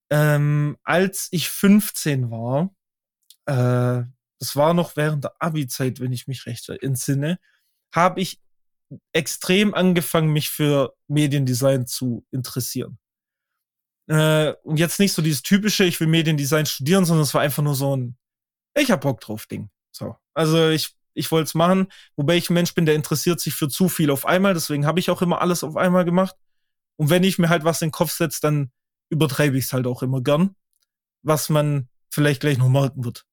Ähm, 0.08 0.78
als 0.82 1.28
ich 1.30 1.50
15 1.50 2.30
war, 2.30 2.74
äh, 3.44 4.04
das 4.38 4.56
war 4.56 4.72
noch 4.72 4.96
während 4.96 5.24
der 5.24 5.34
Abi-Zeit, 5.40 6.00
wenn 6.00 6.12
ich 6.12 6.26
mich 6.26 6.46
recht 6.46 6.66
entsinne, 6.70 7.38
habe 7.94 8.20
ich 8.20 8.40
extrem 9.12 9.74
angefangen, 9.74 10.32
mich 10.32 10.48
für 10.48 10.94
Mediendesign 11.06 11.86
zu 11.86 12.24
interessieren. 12.30 12.98
Äh, 14.08 14.54
und 14.62 14.78
jetzt 14.78 15.00
nicht 15.00 15.12
so 15.12 15.20
dieses 15.20 15.42
typische, 15.42 15.84
ich 15.84 16.00
will 16.00 16.06
Mediendesign 16.06 16.64
studieren, 16.64 17.04
sondern 17.04 17.24
es 17.24 17.34
war 17.34 17.42
einfach 17.42 17.62
nur 17.62 17.74
so 17.74 17.94
ein, 17.94 18.16
ich 18.74 18.90
hab 18.90 19.02
Bock 19.02 19.20
drauf 19.20 19.46
Ding. 19.46 19.68
So. 19.92 20.16
Also 20.32 20.70
ich 20.70 20.96
ich 21.14 21.30
wollte 21.30 21.48
es 21.48 21.54
machen, 21.54 21.88
wobei 22.16 22.36
ich 22.36 22.50
ein 22.50 22.54
Mensch 22.54 22.74
bin, 22.74 22.86
der 22.86 22.94
interessiert 22.94 23.40
sich 23.40 23.54
für 23.54 23.68
zu 23.68 23.88
viel 23.88 24.10
auf 24.10 24.26
einmal, 24.26 24.54
deswegen 24.54 24.86
habe 24.86 25.00
ich 25.00 25.10
auch 25.10 25.22
immer 25.22 25.40
alles 25.40 25.64
auf 25.64 25.76
einmal 25.76 26.04
gemacht. 26.04 26.36
Und 26.96 27.10
wenn 27.10 27.24
ich 27.24 27.38
mir 27.38 27.48
halt 27.48 27.64
was 27.64 27.82
in 27.82 27.88
den 27.88 27.92
Kopf 27.92 28.12
setze, 28.12 28.40
dann 28.40 28.70
übertreibe 29.08 29.58
ich 29.58 29.64
es 29.64 29.72
halt 29.72 29.86
auch 29.86 30.02
immer 30.02 30.22
gern, 30.22 30.54
was 31.22 31.48
man 31.48 31.88
vielleicht 32.10 32.40
gleich 32.40 32.58
noch 32.58 32.68
merken 32.68 33.04
wird. 33.04 33.24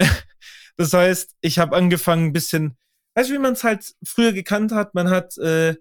das 0.76 0.92
heißt, 0.92 1.34
ich 1.40 1.58
habe 1.58 1.76
angefangen 1.76 2.26
ein 2.26 2.32
bisschen, 2.32 2.76
weißt 3.14 3.30
du, 3.30 3.34
wie 3.34 3.38
man 3.38 3.54
es 3.54 3.64
halt 3.64 3.94
früher 4.04 4.32
gekannt 4.32 4.72
hat, 4.72 4.94
man 4.94 5.10
hat 5.10 5.36
äh, 5.38 5.74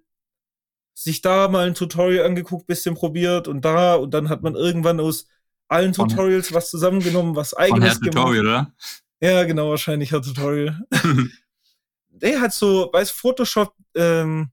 sich 0.94 1.22
da 1.22 1.48
mal 1.50 1.68
ein 1.68 1.76
Tutorial 1.76 2.26
angeguckt, 2.26 2.68
bisschen 2.68 2.96
probiert 2.96 3.48
und 3.48 3.64
da 3.66 3.96
und 3.96 4.14
dann 4.14 4.30
hat 4.30 4.42
man 4.42 4.56
irgendwann 4.56 5.00
aus 5.00 5.28
allen 5.68 5.94
Tutorials 5.94 6.54
was 6.54 6.70
zusammengenommen, 6.70 7.36
was 7.36 7.54
eigenes 7.54 8.00
gemacht. 8.00 8.16
Tutorial, 8.16 8.46
oder? 8.46 8.74
Ja, 9.20 9.44
genau, 9.44 9.70
wahrscheinlich 9.70 10.14
ein 10.14 10.22
Tutorial. 10.22 10.80
der 12.22 12.42
hat 12.42 12.54
so, 12.54 12.90
weißt 12.92 13.12
Photoshop 13.12 13.76
ähm, 13.96 14.52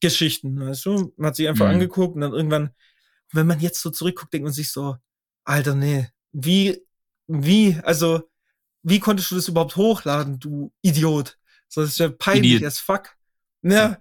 Geschichten, 0.00 0.60
weißt 0.60 0.86
du? 0.86 1.12
Man 1.16 1.28
hat 1.28 1.36
sich 1.36 1.48
einfach 1.48 1.66
mhm. 1.66 1.72
angeguckt 1.72 2.14
und 2.14 2.20
dann 2.20 2.32
irgendwann, 2.32 2.70
wenn 3.32 3.46
man 3.46 3.60
jetzt 3.60 3.80
so 3.80 3.90
zurückguckt, 3.90 4.32
denkt 4.32 4.44
man 4.44 4.52
sich 4.52 4.70
so, 4.70 4.96
Alter, 5.44 5.74
nee, 5.74 6.08
wie, 6.32 6.84
wie, 7.26 7.78
also, 7.82 8.28
wie 8.82 9.00
konntest 9.00 9.30
du 9.30 9.36
das 9.36 9.48
überhaupt 9.48 9.76
hochladen, 9.76 10.38
du 10.38 10.72
Idiot? 10.82 11.38
So, 11.68 11.80
das 11.80 11.90
ist 11.90 11.98
ja 11.98 12.08
peinlich 12.08 12.54
Idiot. 12.54 12.66
as 12.66 12.78
fuck. 12.78 13.10
Ja. 13.62 13.98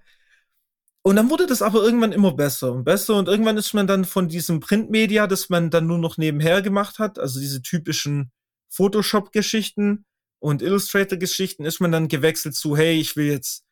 Und 1.04 1.16
dann 1.16 1.30
wurde 1.30 1.48
das 1.48 1.62
aber 1.62 1.82
irgendwann 1.82 2.12
immer 2.12 2.34
besser 2.34 2.74
und 2.74 2.84
besser 2.84 3.16
und 3.16 3.28
irgendwann 3.28 3.58
ist 3.58 3.74
man 3.74 3.88
dann 3.88 4.06
von 4.06 4.28
diesem 4.28 4.60
Printmedia, 4.60 5.26
das 5.26 5.50
man 5.50 5.72
dann 5.72 5.88
nur 5.88 5.98
noch 5.98 6.18
nebenher 6.18 6.62
gemacht 6.62 7.00
hat, 7.00 7.18
also 7.18 7.40
diese 7.40 7.62
typischen 7.62 8.32
Photoshop-Geschichten, 8.70 10.06
und 10.42 10.64
Illustrator-Geschichten 10.64 11.66
ist 11.66 11.80
man 11.82 11.92
dann 11.92 12.08
gewechselt 12.08 12.56
zu, 12.56 12.76
hey, 12.76 13.00
ich 13.00 13.16
will 13.16 13.28
jetzt 13.28 13.64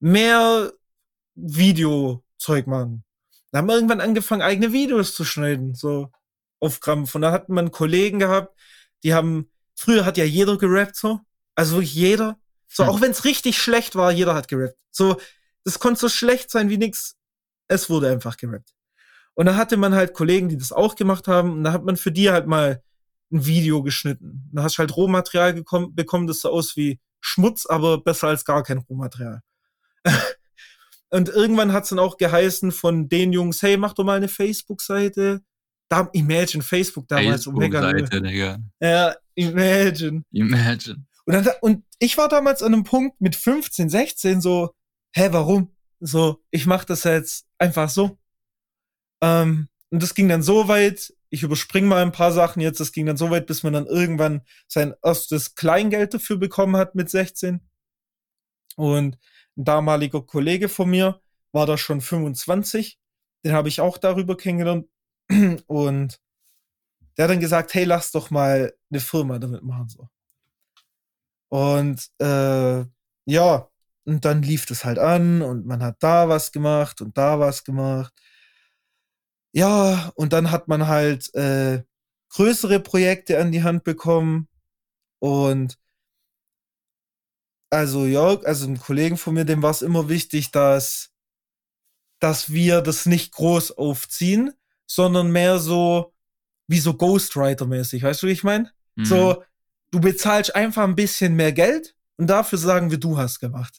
mehr 0.00 0.72
Videozeug 1.36 2.66
machen. 2.66 3.04
Da 3.52 3.58
haben 3.58 3.68
wir 3.68 3.76
irgendwann 3.76 4.00
angefangen, 4.00 4.42
eigene 4.42 4.72
Videos 4.72 5.14
zu 5.14 5.24
schneiden, 5.24 5.76
so 5.76 6.10
auf 6.58 6.80
Krampf. 6.80 7.14
Und 7.14 7.22
da 7.22 7.30
hatten 7.30 7.54
wir 7.54 7.60
einen 7.60 7.70
Kollegen 7.70 8.18
gehabt, 8.18 8.58
die 9.04 9.14
haben, 9.14 9.48
früher 9.76 10.04
hat 10.04 10.16
ja 10.16 10.24
jeder 10.24 10.58
gerappt, 10.58 10.96
so. 10.96 11.20
Also 11.54 11.76
wirklich 11.76 11.94
jeder. 11.94 12.36
So, 12.66 12.82
hm. 12.82 12.90
auch 12.90 13.00
wenn 13.00 13.12
es 13.12 13.24
richtig 13.24 13.56
schlecht 13.56 13.94
war, 13.94 14.10
jeder 14.10 14.34
hat 14.34 14.48
gerappt. 14.48 14.76
So, 14.90 15.20
das 15.64 15.78
konnte 15.78 16.00
so 16.00 16.08
schlecht 16.08 16.50
sein 16.50 16.68
wie 16.68 16.78
nix. 16.78 17.16
Es 17.68 17.88
wurde 17.88 18.10
einfach 18.10 18.36
gerappt. 18.36 18.74
Und 19.34 19.46
da 19.46 19.54
hatte 19.54 19.76
man 19.76 19.94
halt 19.94 20.14
Kollegen, 20.14 20.48
die 20.48 20.58
das 20.58 20.72
auch 20.72 20.96
gemacht 20.96 21.28
haben. 21.28 21.52
Und 21.52 21.64
da 21.64 21.72
hat 21.72 21.84
man 21.84 21.96
für 21.96 22.10
die 22.10 22.30
halt 22.30 22.48
mal 22.48 22.82
ein 23.32 23.46
Video 23.46 23.82
geschnitten. 23.82 24.48
Da 24.52 24.64
hast 24.64 24.76
du 24.76 24.78
halt 24.80 24.96
Rohmaterial 24.96 25.54
gekommen, 25.54 25.94
bekommen, 25.94 26.26
das 26.26 26.40
so 26.40 26.50
aus 26.50 26.76
wie 26.76 27.00
Schmutz, 27.20 27.66
aber 27.66 27.98
besser 28.02 28.28
als 28.28 28.44
gar 28.44 28.62
kein 28.62 28.78
Rohmaterial. 28.78 29.42
und 31.10 31.28
irgendwann 31.28 31.72
hat 31.72 31.84
es 31.84 31.90
dann 31.90 31.98
auch 31.98 32.16
geheißen 32.16 32.72
von 32.72 33.08
den 33.08 33.32
Jungs, 33.32 33.62
hey, 33.62 33.76
mach 33.76 33.94
doch 33.94 34.04
mal 34.04 34.16
eine 34.16 34.28
Facebook-Seite. 34.28 35.42
Da, 35.88 36.08
Imagine 36.12 36.62
Facebook 36.62 37.08
damals. 37.08 37.44
Facebook 37.44 37.72
Seite, 37.72 38.22
Digga. 38.22 38.58
Ja, 38.80 39.14
Imagine. 39.34 40.22
Imagine. 40.30 41.04
Und, 41.24 41.34
dann, 41.34 41.48
und 41.60 41.84
ich 41.98 42.16
war 42.18 42.28
damals 42.28 42.62
an 42.62 42.74
einem 42.74 42.84
Punkt 42.84 43.20
mit 43.20 43.36
15, 43.36 43.88
16 43.88 44.40
so, 44.40 44.74
hä, 45.12 45.28
warum? 45.30 45.74
So, 46.00 46.42
ich 46.50 46.66
mach 46.66 46.84
das 46.84 47.04
jetzt 47.04 47.46
einfach 47.58 47.90
so. 47.90 48.18
Ähm, 49.20 49.68
und 49.90 50.02
das 50.02 50.14
ging 50.14 50.28
dann 50.28 50.42
so 50.42 50.68
weit, 50.68 51.12
ich 51.30 51.42
überspringe 51.42 51.86
mal 51.86 52.02
ein 52.02 52.12
paar 52.12 52.32
Sachen 52.32 52.60
jetzt, 52.60 52.80
das 52.80 52.92
ging 52.92 53.06
dann 53.06 53.16
so 53.16 53.30
weit, 53.30 53.46
bis 53.46 53.62
man 53.62 53.72
dann 53.72 53.86
irgendwann 53.86 54.42
sein 54.68 54.94
erstes 55.02 55.54
Kleingeld 55.54 56.14
dafür 56.14 56.36
bekommen 56.36 56.76
hat 56.76 56.94
mit 56.94 57.10
16. 57.10 57.60
Und 58.76 59.18
ein 59.56 59.64
damaliger 59.64 60.22
Kollege 60.22 60.68
von 60.68 60.90
mir 60.90 61.20
war 61.52 61.66
da 61.66 61.76
schon 61.76 62.00
25. 62.00 62.98
Den 63.44 63.52
habe 63.52 63.68
ich 63.68 63.80
auch 63.80 63.98
darüber 63.98 64.36
kennengelernt. 64.36 64.86
Und 65.66 66.20
der 67.16 67.24
hat 67.24 67.30
dann 67.30 67.40
gesagt, 67.40 67.74
hey, 67.74 67.84
lass 67.84 68.12
doch 68.12 68.30
mal 68.30 68.74
eine 68.90 69.00
Firma 69.00 69.38
damit 69.38 69.62
machen. 69.62 69.88
So. 69.88 70.08
Und 71.48 72.08
äh, 72.18 72.84
ja, 73.26 73.68
und 74.04 74.24
dann 74.24 74.42
lief 74.42 74.66
das 74.66 74.84
halt 74.84 74.98
an 74.98 75.42
und 75.42 75.66
man 75.66 75.82
hat 75.82 75.96
da 76.02 76.28
was 76.28 76.52
gemacht 76.52 77.00
und 77.00 77.18
da 77.18 77.38
was 77.38 77.64
gemacht. 77.64 78.14
Ja, 79.52 80.12
und 80.14 80.32
dann 80.32 80.50
hat 80.50 80.68
man 80.68 80.86
halt 80.86 81.34
äh, 81.34 81.82
größere 82.30 82.80
Projekte 82.80 83.38
an 83.38 83.52
die 83.52 83.62
Hand 83.62 83.84
bekommen. 83.84 84.48
Und 85.18 85.78
also 87.70 88.06
ja, 88.06 88.38
also 88.40 88.66
ein 88.66 88.78
Kollegen 88.78 89.16
von 89.16 89.34
mir, 89.34 89.44
dem 89.44 89.62
war 89.62 89.70
es 89.70 89.82
immer 89.82 90.08
wichtig, 90.08 90.50
dass, 90.50 91.10
dass 92.20 92.52
wir 92.52 92.80
das 92.80 93.06
nicht 93.06 93.32
groß 93.32 93.72
aufziehen, 93.72 94.52
sondern 94.86 95.30
mehr 95.30 95.58
so 95.58 96.12
wie 96.66 96.80
so 96.80 96.92
Ghostwriter-mäßig. 96.92 98.02
Weißt 98.02 98.22
du, 98.22 98.26
wie 98.28 98.32
ich 98.32 98.44
meine? 98.44 98.70
Mhm. 98.96 99.04
So, 99.04 99.44
du 99.90 100.00
bezahlst 100.00 100.54
einfach 100.54 100.84
ein 100.84 100.96
bisschen 100.96 101.34
mehr 101.34 101.52
Geld 101.52 101.96
und 102.16 102.28
dafür 102.28 102.58
sagen 102.58 102.90
wir, 102.90 102.98
du 102.98 103.16
hast 103.18 103.40
gemacht. 103.40 103.76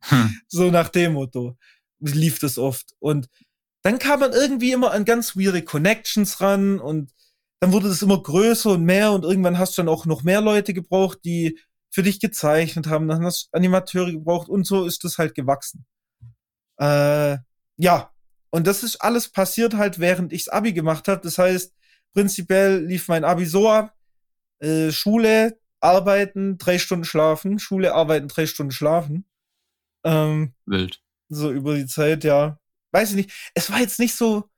hm. 0.00 0.36
So 0.48 0.70
nach 0.70 0.88
dem 0.88 1.12
Motto 1.14 1.56
lief 2.00 2.38
das 2.38 2.58
oft. 2.58 2.94
Und 2.98 3.28
dann 3.82 3.98
kam 3.98 4.20
man 4.20 4.32
irgendwie 4.32 4.72
immer 4.72 4.92
an 4.92 5.04
ganz 5.04 5.36
weirde 5.36 5.62
Connections 5.62 6.40
ran 6.40 6.78
und 6.78 7.12
dann 7.60 7.72
wurde 7.72 7.88
das 7.88 8.02
immer 8.02 8.22
größer 8.22 8.70
und 8.72 8.84
mehr 8.84 9.12
und 9.12 9.24
irgendwann 9.24 9.58
hast 9.58 9.76
du 9.76 9.82
dann 9.82 9.88
auch 9.88 10.06
noch 10.06 10.22
mehr 10.22 10.40
Leute 10.40 10.74
gebraucht, 10.74 11.20
die 11.24 11.58
für 11.90 12.02
dich 12.02 12.20
gezeichnet 12.20 12.86
haben, 12.86 13.08
dann 13.08 13.24
hast 13.24 13.46
du 13.46 13.56
Animateure 13.56 14.12
gebraucht 14.12 14.48
und 14.48 14.66
so 14.66 14.86
ist 14.86 15.04
das 15.04 15.18
halt 15.18 15.34
gewachsen. 15.34 15.84
Äh, 16.78 17.38
ja, 17.76 18.12
und 18.50 18.66
das 18.66 18.82
ist 18.82 18.96
alles 18.96 19.28
passiert 19.28 19.74
halt, 19.74 19.98
während 19.98 20.32
ichs 20.32 20.48
Abi 20.48 20.72
gemacht 20.72 21.08
habe. 21.08 21.20
Das 21.22 21.38
heißt, 21.38 21.74
prinzipiell 22.12 22.84
lief 22.84 23.08
mein 23.08 23.24
Abi 23.24 23.44
so 23.44 23.68
ab, 23.68 23.94
äh, 24.60 24.90
Schule, 24.90 25.58
arbeiten, 25.80 26.58
drei 26.58 26.78
Stunden 26.78 27.04
schlafen, 27.04 27.58
Schule, 27.58 27.94
arbeiten, 27.94 28.28
drei 28.28 28.46
Stunden 28.46 28.72
schlafen. 28.72 29.24
Ähm, 30.04 30.54
Wild. 30.66 31.02
So 31.28 31.50
über 31.50 31.74
die 31.74 31.86
Zeit, 31.86 32.24
ja 32.24 32.59
weiß 32.92 33.10
ich 33.10 33.16
nicht, 33.16 33.50
es 33.54 33.70
war 33.70 33.80
jetzt 33.80 33.98
nicht 33.98 34.14
so. 34.14 34.48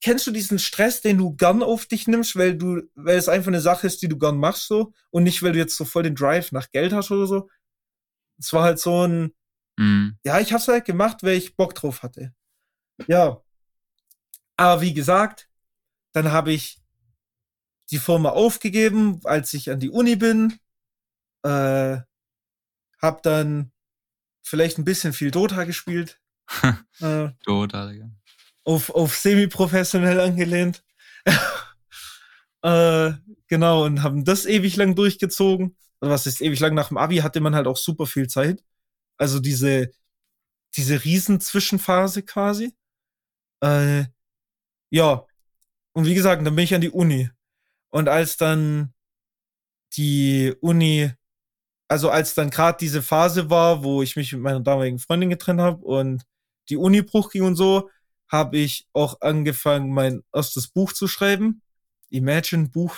Kennst 0.00 0.26
du 0.26 0.30
diesen 0.30 0.58
Stress, 0.60 1.00
den 1.00 1.18
du 1.18 1.34
gern 1.34 1.62
auf 1.62 1.86
dich 1.86 2.06
nimmst, 2.06 2.36
weil 2.36 2.56
du, 2.56 2.82
weil 2.94 3.18
es 3.18 3.28
einfach 3.28 3.48
eine 3.48 3.60
Sache 3.60 3.86
ist, 3.86 4.00
die 4.00 4.08
du 4.08 4.16
gern 4.16 4.38
machst 4.38 4.68
so 4.68 4.92
und 5.10 5.24
nicht, 5.24 5.42
weil 5.42 5.52
du 5.52 5.58
jetzt 5.58 5.76
so 5.76 5.84
voll 5.84 6.04
den 6.04 6.14
Drive 6.14 6.52
nach 6.52 6.70
Geld 6.70 6.92
hast 6.92 7.10
oder 7.10 7.26
so? 7.26 7.50
Es 8.38 8.52
war 8.52 8.62
halt 8.62 8.78
so 8.78 9.06
ein, 9.06 9.34
mhm. 9.76 10.16
ja, 10.24 10.38
ich 10.38 10.52
hab's 10.52 10.68
halt 10.68 10.84
gemacht, 10.84 11.22
weil 11.22 11.36
ich 11.36 11.56
Bock 11.56 11.74
drauf 11.74 12.02
hatte. 12.02 12.32
Ja. 13.08 13.42
Aber 14.56 14.80
wie 14.80 14.94
gesagt, 14.94 15.48
dann 16.12 16.30
habe 16.30 16.52
ich 16.52 16.80
die 17.90 17.98
Firma 17.98 18.30
aufgegeben, 18.30 19.20
als 19.24 19.54
ich 19.54 19.70
an 19.70 19.80
die 19.80 19.90
Uni 19.90 20.16
bin. 20.16 20.58
Äh, 21.42 21.98
hab 23.00 23.22
dann 23.22 23.72
vielleicht 24.42 24.78
ein 24.78 24.84
bisschen 24.84 25.12
viel 25.12 25.30
Dota 25.30 25.64
gespielt. 25.64 26.17
Äh, 27.00 27.28
Total. 27.44 28.10
Auf, 28.64 28.90
auf 28.90 29.16
semi-professionell 29.16 30.20
angelehnt. 30.20 30.84
äh, 32.62 33.12
genau, 33.46 33.84
und 33.84 34.02
haben 34.02 34.24
das 34.24 34.46
ewig 34.46 34.76
lang 34.76 34.94
durchgezogen. 34.94 35.76
Also 36.00 36.12
was 36.12 36.26
ist 36.26 36.40
ewig 36.40 36.60
lang 36.60 36.74
nach 36.74 36.88
dem 36.88 36.96
Abi 36.96 37.16
hatte 37.16 37.40
man 37.40 37.54
halt 37.54 37.66
auch 37.66 37.76
super 37.76 38.06
viel 38.06 38.28
Zeit. 38.28 38.62
Also 39.16 39.40
diese, 39.40 39.90
diese 40.76 41.04
Riesenzwischenphase 41.04 42.22
quasi. 42.22 42.74
Äh, 43.60 44.04
ja. 44.90 45.24
Und 45.92 46.06
wie 46.06 46.14
gesagt, 46.14 46.46
dann 46.46 46.54
bin 46.54 46.64
ich 46.64 46.74
an 46.74 46.80
die 46.80 46.90
Uni. 46.90 47.30
Und 47.90 48.08
als 48.08 48.36
dann 48.36 48.94
die 49.96 50.54
Uni, 50.60 51.10
also 51.88 52.10
als 52.10 52.34
dann 52.34 52.50
gerade 52.50 52.78
diese 52.78 53.02
Phase 53.02 53.50
war, 53.50 53.82
wo 53.82 54.02
ich 54.02 54.16
mich 54.16 54.32
mit 54.32 54.42
meiner 54.42 54.60
damaligen 54.60 54.98
Freundin 54.98 55.30
getrennt 55.30 55.60
habe 55.60 55.84
und 55.84 56.24
die 56.68 56.76
Uni 56.76 57.02
Bruch 57.02 57.30
ging 57.30 57.42
und 57.42 57.56
so, 57.56 57.90
habe 58.28 58.58
ich 58.58 58.86
auch 58.92 59.20
angefangen, 59.20 59.92
mein 59.92 60.22
erstes 60.32 60.68
Buch 60.68 60.92
zu 60.92 61.08
schreiben. 61.08 61.62
Imagine 62.10 62.68
Buch. 62.68 62.96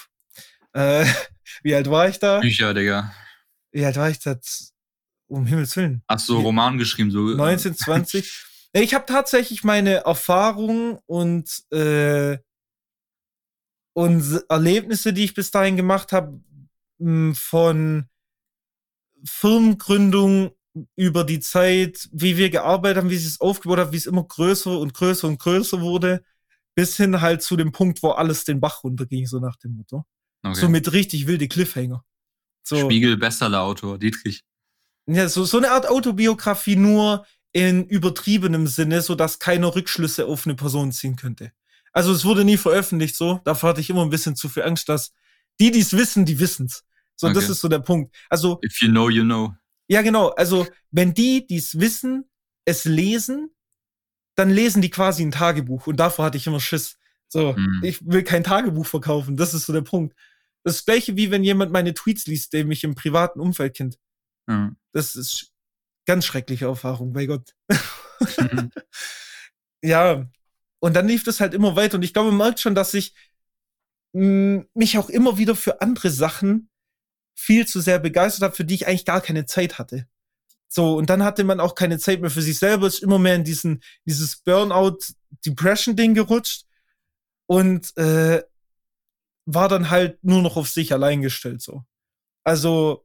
Äh, 0.73 1.05
wie 1.63 1.75
alt 1.75 1.91
war 1.91 2.09
ich 2.09 2.19
da? 2.19 2.41
Bücher, 2.41 2.75
Digga. 2.75 3.15
Wie 3.73 3.85
alt 3.85 3.97
war 3.97 4.11
ich 4.11 4.19
da? 4.19 4.37
Um 5.29 5.47
Himmels 5.47 5.77
Willen. 5.77 6.03
Ach 6.09 6.19
so, 6.19 6.41
Roman 6.41 6.77
geschrieben, 6.79 7.13
so. 7.13 7.21
19, 7.21 7.77
20. 7.77 8.47
ich 8.73 8.95
habe 8.95 9.07
tatsächlich 9.07 9.63
meine 9.63 10.05
Erfahrungen 10.05 10.99
und, 11.07 11.49
äh, 11.71 12.39
und 13.93 14.45
Erlebnisse, 14.49 15.13
die 15.13 15.25
ich 15.25 15.35
bis 15.35 15.53
dahin 15.53 15.77
gemacht 15.77 16.13
habe, 16.13 16.41
von 17.35 18.09
Firmengründung 19.25 20.51
über 20.97 21.25
die 21.25 21.41
Zeit, 21.41 22.09
wie 22.13 22.37
wir 22.37 22.51
gearbeitet 22.51 22.99
haben, 22.99 23.11
wie 23.11 23.17
sich 23.17 23.27
es 23.27 23.41
aufgebaut 23.41 23.79
hat, 23.79 23.93
wie 23.93 23.97
es 23.97 24.07
immer 24.07 24.25
größer 24.25 24.79
und 24.79 24.95
größer 24.95 25.27
und 25.27 25.39
größer 25.39 25.81
wurde, 25.81 26.23
bis 26.75 26.97
hin 26.97 27.21
halt 27.21 27.43
zu 27.43 27.57
dem 27.57 27.73
Punkt, 27.73 28.03
wo 28.03 28.11
alles 28.11 28.45
den 28.45 28.61
Bach 28.61 28.85
runterging, 28.85 29.27
so 29.27 29.41
nach 29.41 29.57
dem 29.57 29.77
Motto. 29.77 30.05
Okay. 30.43 30.59
So 30.59 30.69
mit 30.69 30.93
richtig 30.93 31.27
wilde 31.27 31.49
Cliffhanger. 31.49 32.05
So. 32.63 32.77
Spiegel 32.77 33.17
Bestseller 33.17 33.63
Autor, 33.63 33.99
Dietrich. 33.99 34.43
Ja, 35.07 35.29
so, 35.29 35.45
so 35.45 35.59
eine 35.59 35.73
Art 35.73 35.89
Autobiografie 35.89 36.77
nur 36.77 37.27
in 37.53 37.85
übertriebenem 37.87 38.67
Sinne, 38.67 39.03
so 39.03 39.15
dass 39.15 39.39
keiner 39.39 39.75
Rückschlüsse 39.75 40.27
auf 40.27 40.47
eine 40.47 40.55
Person 40.55 40.93
ziehen 40.93 41.17
könnte. 41.17 41.53
Also 41.93 42.13
es 42.13 42.25
wurde 42.25 42.45
nie 42.45 42.57
veröffentlicht 42.57 43.17
so. 43.17 43.41
Dafür 43.45 43.71
hatte 43.71 43.81
ich 43.81 43.91
immer 43.91 44.03
ein 44.03 44.11
bisschen 44.11 44.37
zu 44.37 44.49
viel 44.49 44.63
Angst, 44.63 44.89
dass 44.89 45.13
die, 45.59 45.73
die 45.73 45.81
es 45.81 45.93
wissen, 45.93 46.25
die 46.25 46.39
wissen's. 46.39 46.85
So, 47.17 47.27
okay. 47.27 47.35
das 47.35 47.49
ist 47.49 47.61
so 47.61 47.69
der 47.69 47.81
Punkt. 47.81 48.15
Also. 48.29 48.61
If 48.65 48.81
you 48.81 48.89
know, 48.89 49.11
you 49.11 49.25
know. 49.25 49.55
Ja, 49.91 50.03
genau. 50.03 50.29
Also, 50.29 50.69
wenn 50.93 51.15
die, 51.15 51.47
die 51.49 51.57
es 51.57 51.81
wissen, 51.81 52.31
es 52.65 52.85
lesen, 52.85 53.51
dann 54.37 54.49
lesen 54.49 54.83
die 54.83 54.91
quasi 54.91 55.25
ein 55.25 55.33
Tagebuch. 55.33 55.89
Und 55.89 55.97
davor 55.97 56.27
hatte 56.27 56.37
ich 56.37 56.47
immer 56.47 56.61
Schiss. 56.61 56.97
So, 57.29 57.55
mhm. 57.55 57.81
ich 57.83 58.07
will 58.07 58.23
kein 58.23 58.45
Tagebuch 58.45 58.87
verkaufen. 58.87 59.37
Das 59.37 59.53
ist 59.53 59.67
so 59.67 59.73
der 59.73 59.81
Punkt. 59.83 60.15
Das 60.63 60.85
gleiche 60.85 61.17
wie 61.17 61.33
wenn 61.33 61.43
jemand 61.43 61.73
meine 61.73 61.93
Tweets 61.93 62.27
liest, 62.27 62.53
der 62.53 62.65
mich 62.65 62.85
im 62.85 62.95
privaten 62.95 63.41
Umfeld 63.41 63.75
kennt. 63.75 63.99
Mhm. 64.47 64.77
Das 64.93 65.17
ist 65.17 65.53
ganz 66.07 66.25
schreckliche 66.25 66.67
Erfahrung, 66.67 67.13
bei 67.13 67.27
Gott. 67.27 67.55
Mhm. 68.39 68.71
ja, 69.83 70.31
und 70.79 70.95
dann 70.95 71.09
lief 71.09 71.25
das 71.25 71.41
halt 71.41 71.53
immer 71.53 71.75
weiter. 71.75 71.97
Und 71.97 72.05
ich 72.05 72.13
glaube, 72.13 72.31
man 72.31 72.39
merkt 72.39 72.61
schon, 72.61 72.77
dass 72.77 72.95
ich 72.95 73.13
mh, 74.13 74.67
mich 74.73 74.99
auch 74.99 75.11
immer 75.11 75.37
wieder 75.37 75.57
für 75.57 75.81
andere 75.81 76.11
Sachen 76.11 76.71
viel 77.41 77.67
zu 77.67 77.81
sehr 77.81 77.99
begeistert 77.99 78.43
habe, 78.43 78.55
für 78.55 78.67
die 78.67 78.75
ich 78.75 78.87
eigentlich 78.87 79.07
gar 79.07 79.23
keine 79.23 79.47
Zeit 79.47 79.79
hatte. 79.79 80.07
So, 80.69 80.97
und 80.97 81.09
dann 81.09 81.25
hatte 81.25 81.43
man 81.43 81.59
auch 81.59 81.75
keine 81.75 81.99
Zeit 81.99 82.21
mehr 82.21 82.31
für 82.31 82.43
sich 82.43 82.59
selber, 82.59 82.87
ist 82.87 83.03
immer 83.03 83.19
mehr 83.19 83.35
in 83.35 83.45
diesen, 83.45 83.83
dieses 84.05 84.37
Burnout-Depression-Ding 84.37 86.15
gerutscht 86.15 86.67
und 87.47 87.97
äh, 87.97 88.43
war 89.47 89.69
dann 89.69 89.91
halt 89.91 90.23
nur 90.23 90.43
noch 90.43 90.57
auf 90.57 90.69
sich 90.69 90.93
allein 90.93 91.23
gestellt 91.23 91.63
so. 91.63 91.85
Also 92.45 93.05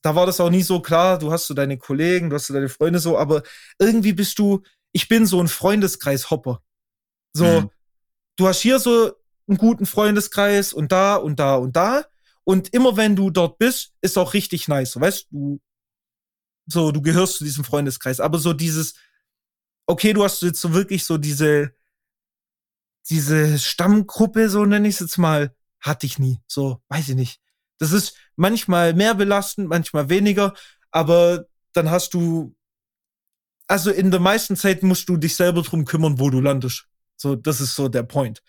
da 0.00 0.14
war 0.14 0.26
das 0.26 0.40
auch 0.40 0.48
nie 0.48 0.62
so 0.62 0.80
klar, 0.80 1.18
du 1.18 1.32
hast 1.32 1.48
so 1.48 1.54
deine 1.54 1.76
Kollegen, 1.76 2.30
du 2.30 2.36
hast 2.36 2.46
so 2.46 2.54
deine 2.54 2.68
Freunde 2.68 3.00
so, 3.00 3.18
aber 3.18 3.42
irgendwie 3.78 4.12
bist 4.12 4.38
du, 4.38 4.62
ich 4.92 5.08
bin 5.08 5.26
so 5.26 5.40
ein 5.40 5.48
Freundeskreis-Hopper. 5.48 6.62
So, 7.34 7.62
mhm. 7.62 7.70
du 8.36 8.46
hast 8.46 8.60
hier 8.60 8.78
so 8.78 9.12
einen 9.48 9.58
guten 9.58 9.86
Freundeskreis 9.86 10.72
und 10.72 10.92
da 10.92 11.16
und 11.16 11.40
da 11.40 11.56
und 11.56 11.74
da. 11.74 12.06
Und 12.44 12.72
immer 12.74 12.96
wenn 12.96 13.16
du 13.16 13.30
dort 13.30 13.58
bist, 13.58 13.92
ist 14.00 14.18
auch 14.18 14.34
richtig 14.34 14.68
nice. 14.68 15.00
Weißt 15.00 15.26
du, 15.30 15.60
so, 16.66 16.92
du 16.92 17.02
gehörst 17.02 17.36
zu 17.36 17.44
diesem 17.44 17.64
Freundeskreis. 17.64 18.20
Aber 18.20 18.38
so 18.38 18.52
dieses, 18.52 18.94
okay, 19.86 20.12
du 20.12 20.24
hast 20.24 20.42
jetzt 20.42 20.60
so 20.60 20.72
wirklich 20.74 21.04
so 21.04 21.18
diese, 21.18 21.72
diese 23.08 23.58
Stammgruppe, 23.58 24.48
so 24.48 24.64
nenne 24.64 24.88
ich 24.88 24.94
es 24.94 25.00
jetzt 25.00 25.18
mal, 25.18 25.54
hatte 25.80 26.06
ich 26.06 26.18
nie. 26.18 26.40
So, 26.46 26.82
weiß 26.88 27.10
ich 27.10 27.16
nicht. 27.16 27.40
Das 27.78 27.92
ist 27.92 28.16
manchmal 28.36 28.94
mehr 28.94 29.14
belastend, 29.14 29.68
manchmal 29.68 30.08
weniger, 30.08 30.54
aber 30.90 31.46
dann 31.72 31.90
hast 31.90 32.14
du, 32.14 32.54
also 33.66 33.90
in 33.90 34.10
der 34.10 34.20
meisten 34.20 34.56
Zeit 34.56 34.82
musst 34.82 35.08
du 35.08 35.16
dich 35.16 35.34
selber 35.34 35.62
drum 35.62 35.84
kümmern, 35.84 36.18
wo 36.20 36.30
du 36.30 36.40
landest. 36.40 36.86
So, 37.16 37.34
das 37.34 37.60
ist 37.60 37.74
so 37.74 37.88
der 37.88 38.02
Point. 38.04 38.42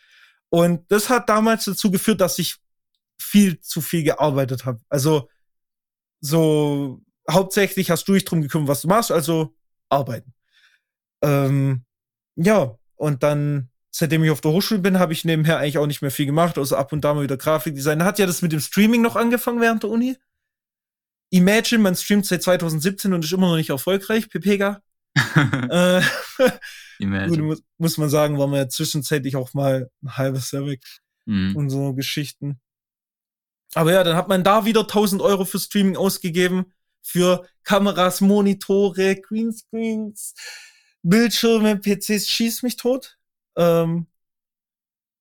Und 0.50 0.92
das 0.92 1.10
hat 1.10 1.30
damals 1.30 1.66
dazu 1.66 1.90
geführt, 1.90 2.22
dass 2.22 2.38
ich 2.38 2.58
viel 3.24 3.60
zu 3.60 3.82
viel 3.82 4.04
gearbeitet 4.04 4.66
habe. 4.66 4.80
Also 4.90 5.30
so 6.20 7.02
hauptsächlich 7.30 7.90
hast 7.90 8.08
du 8.08 8.14
dich 8.14 8.26
drum 8.26 8.42
gekümmert, 8.42 8.68
was 8.68 8.82
du 8.82 8.88
machst, 8.88 9.12
also 9.12 9.56
arbeiten. 9.90 10.34
Ähm, 11.22 11.86
ja, 12.36 12.78
und 12.96 13.24
dann, 13.24 13.70
seitdem 13.92 14.24
ich 14.24 14.32
auf 14.32 14.42
der 14.42 14.52
Hochschule 14.52 14.82
bin, 14.82 15.00
habe 15.00 15.14
ich 15.14 15.26
nebenher 15.26 15.58
eigentlich 15.58 15.78
auch 15.78 15.88
nicht 15.88 16.02
mehr 16.02 16.12
viel 16.12 16.26
gemacht, 16.26 16.58
außer 16.58 16.78
ab 16.78 16.92
und 16.94 17.02
da 17.02 17.14
mal 17.14 17.24
wieder 17.24 17.38
Grafikdesign. 17.38 18.04
Hat 18.04 18.20
ja 18.20 18.26
das 18.26 18.42
mit 18.42 18.52
dem 18.52 18.60
Streaming 18.60 19.02
noch 19.02 19.16
angefangen 19.16 19.62
während 19.62 19.84
der 19.84 19.90
Uni. 19.90 20.18
Imagine, 21.30 21.82
man 21.82 21.96
streamt 21.96 22.26
seit 22.26 22.44
2017 22.44 23.14
und 23.14 23.26
ist 23.26 23.34
immer 23.34 23.48
noch 23.48 23.56
nicht 23.56 23.72
erfolgreich, 23.72 24.30
PPG. 24.30 24.76
äh, 25.70 26.02
Gut, 27.00 27.40
muss, 27.40 27.64
muss 27.78 27.98
man 27.98 28.10
sagen, 28.10 28.38
war 28.38 28.48
man 28.48 28.60
ja 28.60 28.70
zwischenzeitlich 28.70 29.36
auch 29.36 29.54
mal 29.54 29.90
ein 30.04 30.18
halbes 30.18 30.52
Jahr 30.52 30.66
weg. 30.66 30.82
Mhm. 31.26 31.56
Und 31.56 31.70
so 31.70 31.94
Geschichten. 31.94 32.60
Aber 33.76 33.92
ja, 33.92 34.04
dann 34.04 34.16
hat 34.16 34.28
man 34.28 34.44
da 34.44 34.66
wieder 34.66 34.82
1000 34.82 35.22
Euro 35.22 35.46
für 35.46 35.60
Streaming 35.60 35.98
ausgegeben. 35.98 36.74
Für 37.02 37.46
Kameras, 37.64 38.22
Monitore, 38.22 39.16
Greenscreens, 39.18 40.36
Bildschirme, 41.02 41.78
PCs, 41.78 42.28
schieß 42.30 42.64
mich 42.64 42.78
tot. 42.78 43.18
Ähm, 43.58 44.08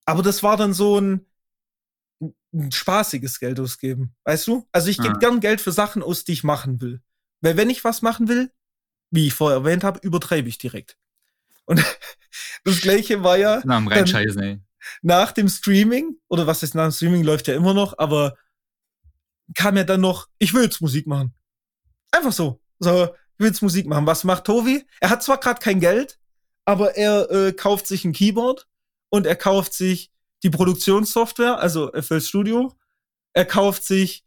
aber 0.04 0.22
das 0.22 0.42
war 0.42 0.56
dann 0.56 0.72
so 0.74 1.00
ein, 1.00 1.26
ein 2.52 2.70
spaßiges 2.70 3.40
Geld 3.40 3.58
ausgeben. 3.58 4.14
Weißt 4.24 4.46
du? 4.46 4.68
Also 4.72 4.88
ich 4.88 4.98
gebe 4.98 5.14
ja. 5.14 5.18
gern 5.18 5.40
Geld 5.40 5.60
für 5.60 5.72
Sachen 5.72 6.02
aus, 6.02 6.24
die 6.24 6.32
ich 6.32 6.44
machen 6.44 6.80
will. 6.80 7.00
Weil 7.40 7.56
wenn 7.56 7.70
ich 7.70 7.84
was 7.84 8.02
machen 8.02 8.28
will, 8.28 8.52
wie 9.10 9.26
ich 9.26 9.34
vorher 9.34 9.58
erwähnt 9.58 9.84
habe, 9.84 10.00
übertreibe 10.02 10.48
ich 10.48 10.58
direkt. 10.58 10.96
Und 11.64 11.80
das 12.64 12.80
gleiche 12.80 13.22
war 13.22 13.36
ja. 13.36 13.60
Na, 13.64 13.76
am 13.76 13.88
Reinscheißen, 13.88 14.42
ey. 14.42 14.60
Nach 15.02 15.30
dem 15.32 15.48
Streaming, 15.48 16.16
oder 16.28 16.46
was 16.46 16.62
ist 16.62 16.74
nach 16.74 16.84
dem 16.84 16.92
Streaming, 16.92 17.22
läuft 17.22 17.46
ja 17.46 17.54
immer 17.54 17.74
noch, 17.74 17.98
aber 17.98 18.36
kam 19.54 19.76
ja 19.76 19.84
dann 19.84 20.00
noch, 20.00 20.28
ich 20.38 20.54
will 20.54 20.64
jetzt 20.64 20.80
Musik 20.80 21.06
machen. 21.06 21.34
Einfach 22.10 22.32
so. 22.32 22.60
So, 22.78 23.04
ich 23.04 23.38
will 23.38 23.48
jetzt 23.48 23.62
Musik 23.62 23.86
machen. 23.86 24.06
Was 24.06 24.24
macht 24.24 24.44
Tobi? 24.44 24.84
Er 25.00 25.10
hat 25.10 25.22
zwar 25.22 25.38
gerade 25.38 25.60
kein 25.60 25.80
Geld, 25.80 26.18
aber 26.64 26.96
er 26.96 27.30
äh, 27.30 27.52
kauft 27.52 27.86
sich 27.86 28.04
ein 28.04 28.12
Keyboard 28.12 28.66
und 29.10 29.26
er 29.26 29.36
kauft 29.36 29.72
sich 29.74 30.12
die 30.42 30.50
Produktionssoftware, 30.50 31.58
also 31.58 31.90
FL 31.92 32.20
Studio. 32.20 32.72
Er 33.32 33.44
kauft 33.44 33.84
sich 33.84 34.24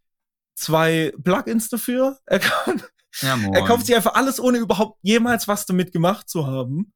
zwei 0.55 1.13
Plugins 1.23 1.69
dafür. 1.69 2.19
Er, 2.25 2.39
kann, 2.39 2.81
ja, 3.21 3.37
er 3.53 3.65
kauft 3.65 3.85
sich 3.85 3.95
einfach 3.95 4.15
alles, 4.15 4.39
ohne 4.39 4.57
überhaupt 4.57 4.99
jemals 5.01 5.47
was 5.47 5.65
damit 5.65 5.91
gemacht 5.91 6.29
zu 6.29 6.47
haben. 6.47 6.93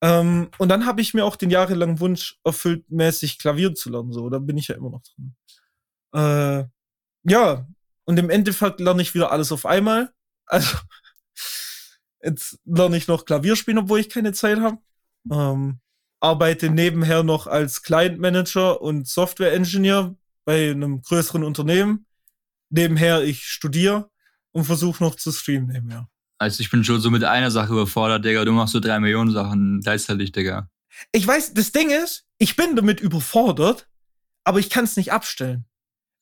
Ähm, 0.00 0.50
und 0.58 0.68
dann 0.68 0.86
habe 0.86 1.00
ich 1.00 1.14
mir 1.14 1.24
auch 1.24 1.36
den 1.36 1.50
jahrelangen 1.50 2.00
Wunsch 2.00 2.38
erfüllt, 2.44 2.88
mäßig 2.90 3.38
Klavier 3.38 3.74
zu 3.74 3.90
lernen. 3.90 4.12
So, 4.12 4.28
da 4.28 4.38
bin 4.38 4.56
ich 4.58 4.68
ja 4.68 4.76
immer 4.76 4.90
noch 4.90 5.02
drin. 5.02 5.36
Äh, 6.12 6.68
ja, 7.24 7.66
und 8.04 8.18
im 8.18 8.30
Endeffekt 8.30 8.80
lerne 8.80 9.02
ich 9.02 9.14
wieder 9.14 9.32
alles 9.32 9.52
auf 9.52 9.66
einmal. 9.66 10.12
Also, 10.46 10.78
jetzt 12.22 12.58
lerne 12.64 12.96
ich 12.96 13.08
noch 13.08 13.24
Klavier 13.24 13.56
spielen, 13.56 13.78
obwohl 13.78 14.00
ich 14.00 14.08
keine 14.08 14.32
Zeit 14.32 14.60
habe. 14.60 14.78
Ähm, 15.30 15.80
arbeite 16.20 16.70
nebenher 16.70 17.22
noch 17.22 17.46
als 17.46 17.82
Client 17.82 18.18
Manager 18.18 18.80
und 18.80 19.06
Software 19.06 19.52
Engineer 19.52 20.16
bei 20.44 20.70
einem 20.70 21.02
größeren 21.02 21.44
Unternehmen. 21.44 22.06
Nebenher 22.70 23.22
ich 23.22 23.44
studiere 23.44 24.10
und 24.52 24.64
versuche 24.64 25.02
noch 25.02 25.14
zu 25.14 25.32
streamen 25.32 25.68
nebenher. 25.68 26.08
Also 26.38 26.60
ich 26.60 26.70
bin 26.70 26.84
schon 26.84 27.00
so 27.00 27.10
mit 27.10 27.24
einer 27.24 27.50
Sache 27.50 27.72
überfordert, 27.72 28.24
Digga. 28.24 28.44
Du 28.44 28.52
machst 28.52 28.72
so 28.72 28.80
drei 28.80 29.00
Millionen 29.00 29.32
Sachen 29.32 29.80
gleichzeitig, 29.80 30.32
Digga. 30.32 30.70
Ich 31.12 31.26
weiß, 31.26 31.54
das 31.54 31.72
Ding 31.72 31.90
ist, 31.90 32.26
ich 32.38 32.56
bin 32.56 32.76
damit 32.76 33.00
überfordert, 33.00 33.88
aber 34.44 34.58
ich 34.58 34.70
kann 34.70 34.84
es 34.84 34.96
nicht 34.96 35.12
abstellen. 35.12 35.66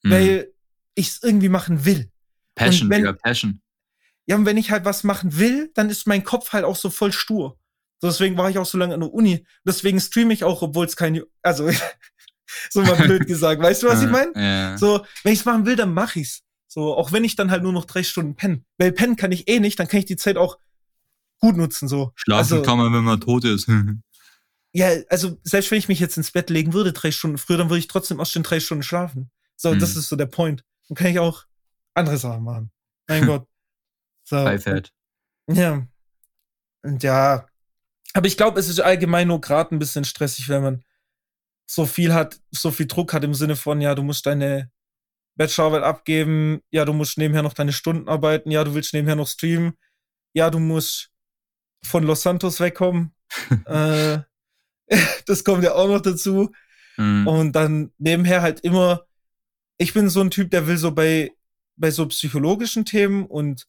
Mhm. 0.02 0.10
Weil 0.10 0.52
ich 0.96 1.08
es 1.08 1.22
irgendwie 1.22 1.48
machen 1.48 1.84
will. 1.84 2.10
Passion, 2.56 2.90
wenn, 2.90 3.02
Digga, 3.02 3.12
Passion. 3.12 3.60
Ja, 4.26 4.34
und 4.34 4.44
wenn 4.44 4.56
ich 4.56 4.72
halt 4.72 4.84
was 4.84 5.04
machen 5.04 5.38
will, 5.38 5.70
dann 5.74 5.88
ist 5.88 6.06
mein 6.06 6.24
Kopf 6.24 6.52
halt 6.52 6.64
auch 6.64 6.76
so 6.76 6.90
voll 6.90 7.12
stur. 7.12 7.58
Deswegen 8.02 8.36
war 8.36 8.50
ich 8.50 8.58
auch 8.58 8.66
so 8.66 8.76
lange 8.76 8.94
an 8.94 9.00
der 9.00 9.12
Uni. 9.12 9.46
Deswegen 9.64 10.00
streame 10.00 10.34
ich 10.34 10.44
auch, 10.44 10.62
obwohl 10.62 10.86
es 10.86 10.96
keine, 10.96 11.24
also 11.42 11.70
so 12.70 12.82
mal 12.82 12.96
blöd 12.96 13.26
gesagt. 13.26 13.62
Weißt 13.62 13.82
du, 13.82 13.86
was 13.86 14.02
ich 14.02 14.10
meine? 14.10 14.32
Ja. 14.34 14.78
So, 14.78 15.04
wenn 15.22 15.32
ich 15.32 15.40
es 15.40 15.44
machen 15.44 15.64
will, 15.64 15.76
dann 15.76 15.94
mach 15.94 16.16
ich's. 16.16 16.42
So, 16.66 16.94
auch 16.94 17.12
wenn 17.12 17.24
ich 17.24 17.36
dann 17.36 17.50
halt 17.50 17.62
nur 17.62 17.72
noch 17.72 17.84
drei 17.84 18.02
Stunden 18.02 18.34
penne. 18.34 18.62
Weil 18.76 18.92
pennen 18.92 19.16
kann 19.16 19.32
ich 19.32 19.48
eh 19.48 19.60
nicht, 19.60 19.78
dann 19.78 19.88
kann 19.88 20.00
ich 20.00 20.06
die 20.06 20.16
Zeit 20.16 20.36
auch 20.36 20.58
gut 21.40 21.56
nutzen, 21.56 21.88
so. 21.88 22.12
Schlafen 22.16 22.54
also, 22.54 22.62
kann 22.62 22.78
man, 22.78 22.92
wenn 22.92 23.04
man 23.04 23.20
tot 23.20 23.44
ist. 23.44 23.68
ja, 24.72 24.88
also, 25.08 25.38
selbst 25.42 25.70
wenn 25.70 25.78
ich 25.78 25.88
mich 25.88 26.00
jetzt 26.00 26.16
ins 26.16 26.32
Bett 26.32 26.50
legen 26.50 26.72
würde, 26.72 26.92
drei 26.92 27.12
Stunden 27.12 27.38
früher, 27.38 27.56
dann 27.56 27.70
würde 27.70 27.78
ich 27.78 27.88
trotzdem 27.88 28.18
erst 28.18 28.36
in 28.36 28.42
drei 28.42 28.60
Stunden 28.60 28.82
schlafen. 28.82 29.30
So, 29.56 29.72
mhm. 29.72 29.78
das 29.78 29.96
ist 29.96 30.08
so 30.08 30.16
der 30.16 30.26
Point. 30.26 30.64
Dann 30.88 30.96
kann 30.96 31.06
ich 31.08 31.18
auch 31.18 31.44
andere 31.94 32.16
Sachen 32.16 32.44
machen. 32.44 32.70
Mein 33.08 33.26
Gott. 33.26 33.46
So. 34.24 34.44
Fett. 34.58 34.92
Ja. 35.48 35.86
Und 36.82 37.02
ja. 37.02 37.46
Aber 38.12 38.26
ich 38.26 38.36
glaube, 38.36 38.58
es 38.58 38.68
ist 38.68 38.80
allgemein 38.80 39.28
nur 39.28 39.40
gerade 39.40 39.74
ein 39.74 39.78
bisschen 39.78 40.04
stressig, 40.04 40.48
wenn 40.48 40.62
man 40.62 40.84
so 41.68 41.86
viel 41.86 42.14
hat, 42.14 42.40
so 42.50 42.70
viel 42.70 42.86
Druck 42.86 43.12
hat 43.12 43.24
im 43.24 43.34
Sinne 43.34 43.56
von, 43.56 43.80
ja, 43.80 43.94
du 43.94 44.02
musst 44.02 44.26
deine 44.26 44.70
Bachelorarbeit 45.36 45.82
abgeben, 45.82 46.62
ja, 46.70 46.84
du 46.84 46.92
musst 46.92 47.18
nebenher 47.18 47.42
noch 47.42 47.52
deine 47.52 47.72
Stunden 47.72 48.08
arbeiten, 48.08 48.50
ja, 48.50 48.64
du 48.64 48.74
willst 48.74 48.94
nebenher 48.94 49.16
noch 49.16 49.28
streamen, 49.28 49.76
ja, 50.32 50.48
du 50.50 50.58
musst 50.58 51.10
von 51.84 52.04
Los 52.04 52.22
Santos 52.22 52.60
wegkommen. 52.60 53.14
äh, 53.66 54.18
das 55.26 55.44
kommt 55.44 55.64
ja 55.64 55.74
auch 55.74 55.88
noch 55.88 56.00
dazu. 56.00 56.52
Mhm. 56.96 57.26
Und 57.26 57.52
dann 57.52 57.92
nebenher 57.98 58.42
halt 58.42 58.60
immer, 58.60 59.06
ich 59.78 59.92
bin 59.94 60.08
so 60.08 60.20
ein 60.20 60.30
Typ, 60.30 60.50
der 60.50 60.66
will 60.66 60.76
so 60.76 60.92
bei, 60.92 61.32
bei 61.76 61.90
so 61.90 62.06
psychologischen 62.06 62.84
Themen 62.84 63.26
und 63.26 63.66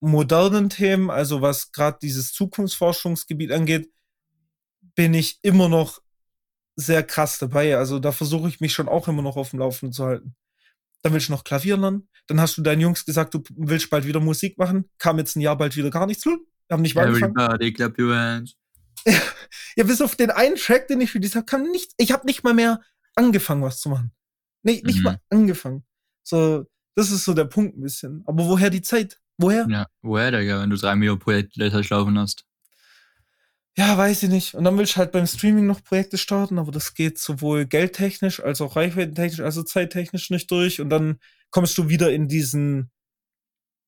modernen 0.00 0.70
Themen, 0.70 1.10
also 1.10 1.42
was 1.42 1.72
gerade 1.72 1.98
dieses 2.00 2.32
Zukunftsforschungsgebiet 2.32 3.52
angeht, 3.52 3.90
bin 4.94 5.14
ich 5.14 5.38
immer 5.42 5.68
noch 5.68 6.00
sehr 6.76 7.02
krass 7.02 7.38
dabei. 7.38 7.76
Also 7.76 7.98
da 7.98 8.12
versuche 8.12 8.48
ich 8.48 8.60
mich 8.60 8.72
schon 8.72 8.88
auch 8.88 9.08
immer 9.08 9.22
noch 9.22 9.36
auf 9.36 9.50
dem 9.50 9.58
Laufenden 9.58 9.92
zu 9.92 10.04
halten 10.04 10.34
dann 11.02 11.12
willst 11.12 11.28
du 11.28 11.32
noch 11.32 11.44
Klavier 11.44 11.76
lernen, 11.76 12.08
dann 12.26 12.40
hast 12.40 12.56
du 12.56 12.62
deinen 12.62 12.80
Jungs 12.80 13.04
gesagt, 13.04 13.34
du 13.34 13.42
willst 13.56 13.90
bald 13.90 14.06
wieder 14.06 14.20
Musik 14.20 14.58
machen, 14.58 14.88
kam 14.98 15.18
jetzt 15.18 15.36
ein 15.36 15.40
Jahr 15.40 15.56
bald 15.56 15.76
wieder 15.76 15.90
gar 15.90 16.06
nichts 16.06 16.22
tun, 16.22 16.44
haben 16.70 16.82
nicht 16.82 16.96
weitergefangen. 16.96 17.36
Everybody 17.36 17.72
clap 17.72 17.98
your 17.98 18.14
hands. 18.14 18.56
ja, 19.76 19.84
bis 19.84 20.00
auf 20.02 20.14
den 20.14 20.30
einen 20.30 20.56
Track, 20.56 20.88
den 20.88 21.00
ich 21.00 21.10
für 21.10 21.20
dich 21.20 21.34
habe, 21.34 21.46
kann 21.46 21.70
nicht, 21.70 21.92
ich 21.96 22.12
habe 22.12 22.26
nicht 22.26 22.44
mal 22.44 22.54
mehr 22.54 22.80
angefangen, 23.14 23.62
was 23.62 23.80
zu 23.80 23.88
machen. 23.88 24.12
Nicht, 24.62 24.84
nicht 24.84 24.98
mhm. 24.98 25.02
mal 25.04 25.20
angefangen. 25.30 25.84
So, 26.22 26.66
das 26.94 27.10
ist 27.10 27.24
so 27.24 27.34
der 27.34 27.44
Punkt 27.46 27.76
ein 27.76 27.82
bisschen. 27.82 28.22
Aber 28.26 28.46
woher 28.46 28.70
die 28.70 28.82
Zeit? 28.82 29.20
Woher? 29.38 29.66
Ja, 29.68 29.86
woher, 30.02 30.30
Digga, 30.30 30.60
wenn 30.60 30.70
du 30.70 30.76
drei 30.76 30.94
Millionen 30.96 31.18
Projekte 31.18 31.82
schlafen 31.82 32.18
hast? 32.18 32.44
ja, 33.80 33.96
weiß 33.96 34.24
ich 34.24 34.28
nicht. 34.28 34.54
Und 34.54 34.64
dann 34.64 34.76
will 34.76 34.84
ich 34.84 34.96
halt 34.96 35.12
beim 35.12 35.26
Streaming 35.26 35.66
noch 35.66 35.82
Projekte 35.82 36.18
starten, 36.18 36.58
aber 36.58 36.72
das 36.72 36.94
geht 36.94 37.18
sowohl 37.18 37.66
geldtechnisch 37.66 38.40
als 38.40 38.60
auch 38.60 38.76
reichweitentechnisch, 38.76 39.40
also 39.40 39.62
zeittechnisch 39.62 40.30
nicht 40.30 40.50
durch. 40.50 40.80
Und 40.80 40.90
dann 40.90 41.18
kommst 41.50 41.78
du 41.78 41.88
wieder 41.88 42.12
in 42.12 42.28
diesen, 42.28 42.90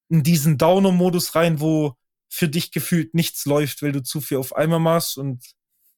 in 0.09 0.23
diesen 0.23 0.59
Downer-Modus 0.59 1.35
rein, 1.35 1.61
wo 1.61 1.95
für 2.29 2.49
dich 2.49 2.73
gefühlt 2.73 3.15
nichts 3.15 3.45
läuft, 3.45 3.83
weil 3.83 3.93
du 3.93 4.03
zu 4.03 4.21
viel 4.23 4.39
auf 4.39 4.57
einmal 4.57 4.81
machst 4.81 5.19
und 5.19 5.45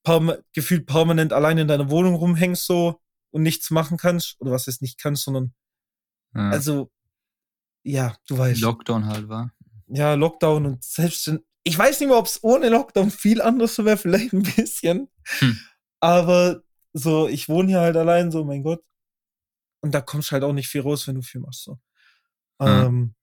perma 0.03 0.39
gefühlt 0.53 0.87
permanent 0.87 1.33
allein 1.33 1.59
in 1.59 1.69
deiner 1.69 1.91
Wohnung 1.91 2.15
rumhängst 2.17 2.67
so 2.67 3.01
und 3.35 3.43
nichts 3.43 3.71
machen 3.71 3.97
kannst. 3.97 4.37
Oder 4.41 4.53
was 4.53 4.67
heißt 4.67 4.81
nicht 4.81 4.99
kannst, 4.99 5.25
sondern 5.25 5.53
ja. 6.35 6.51
also, 6.51 6.91
ja, 7.83 8.17
du 8.29 8.39
weißt. 8.39 8.61
Lockdown 8.61 9.07
halt 9.07 9.29
war. 9.29 9.53
Ja, 9.89 10.15
Lockdown 10.15 10.67
und 10.67 10.85
selbst 10.85 11.31
ich 11.65 11.79
weiß 11.79 11.99
nicht 11.99 12.09
mehr, 12.11 12.19
ob 12.19 12.27
es 12.27 12.45
ohne 12.45 12.69
Lockdown 12.69 13.11
viel 13.11 13.43
anders 13.43 13.79
wäre, 13.79 13.97
vielleicht 13.97 14.33
ein 14.33 14.43
bisschen. 14.43 15.09
Hm. 15.39 15.59
Aber 16.01 16.63
so, 16.93 17.27
ich 17.27 17.49
wohne 17.49 17.69
hier 17.69 17.81
halt 17.81 17.97
allein, 17.97 18.31
so, 18.31 18.45
mein 18.45 18.63
Gott. 18.63 18.85
Und 19.81 19.93
da 19.95 20.01
kommst 20.01 20.31
halt 20.31 20.45
auch 20.45 20.53
nicht 20.53 20.69
viel 20.69 20.83
raus, 20.83 21.09
wenn 21.09 21.17
du 21.17 21.23
viel 21.23 21.41
machst. 21.41 21.65
So. 21.65 21.81
Hm. 22.61 22.69
Ähm, 22.69 23.15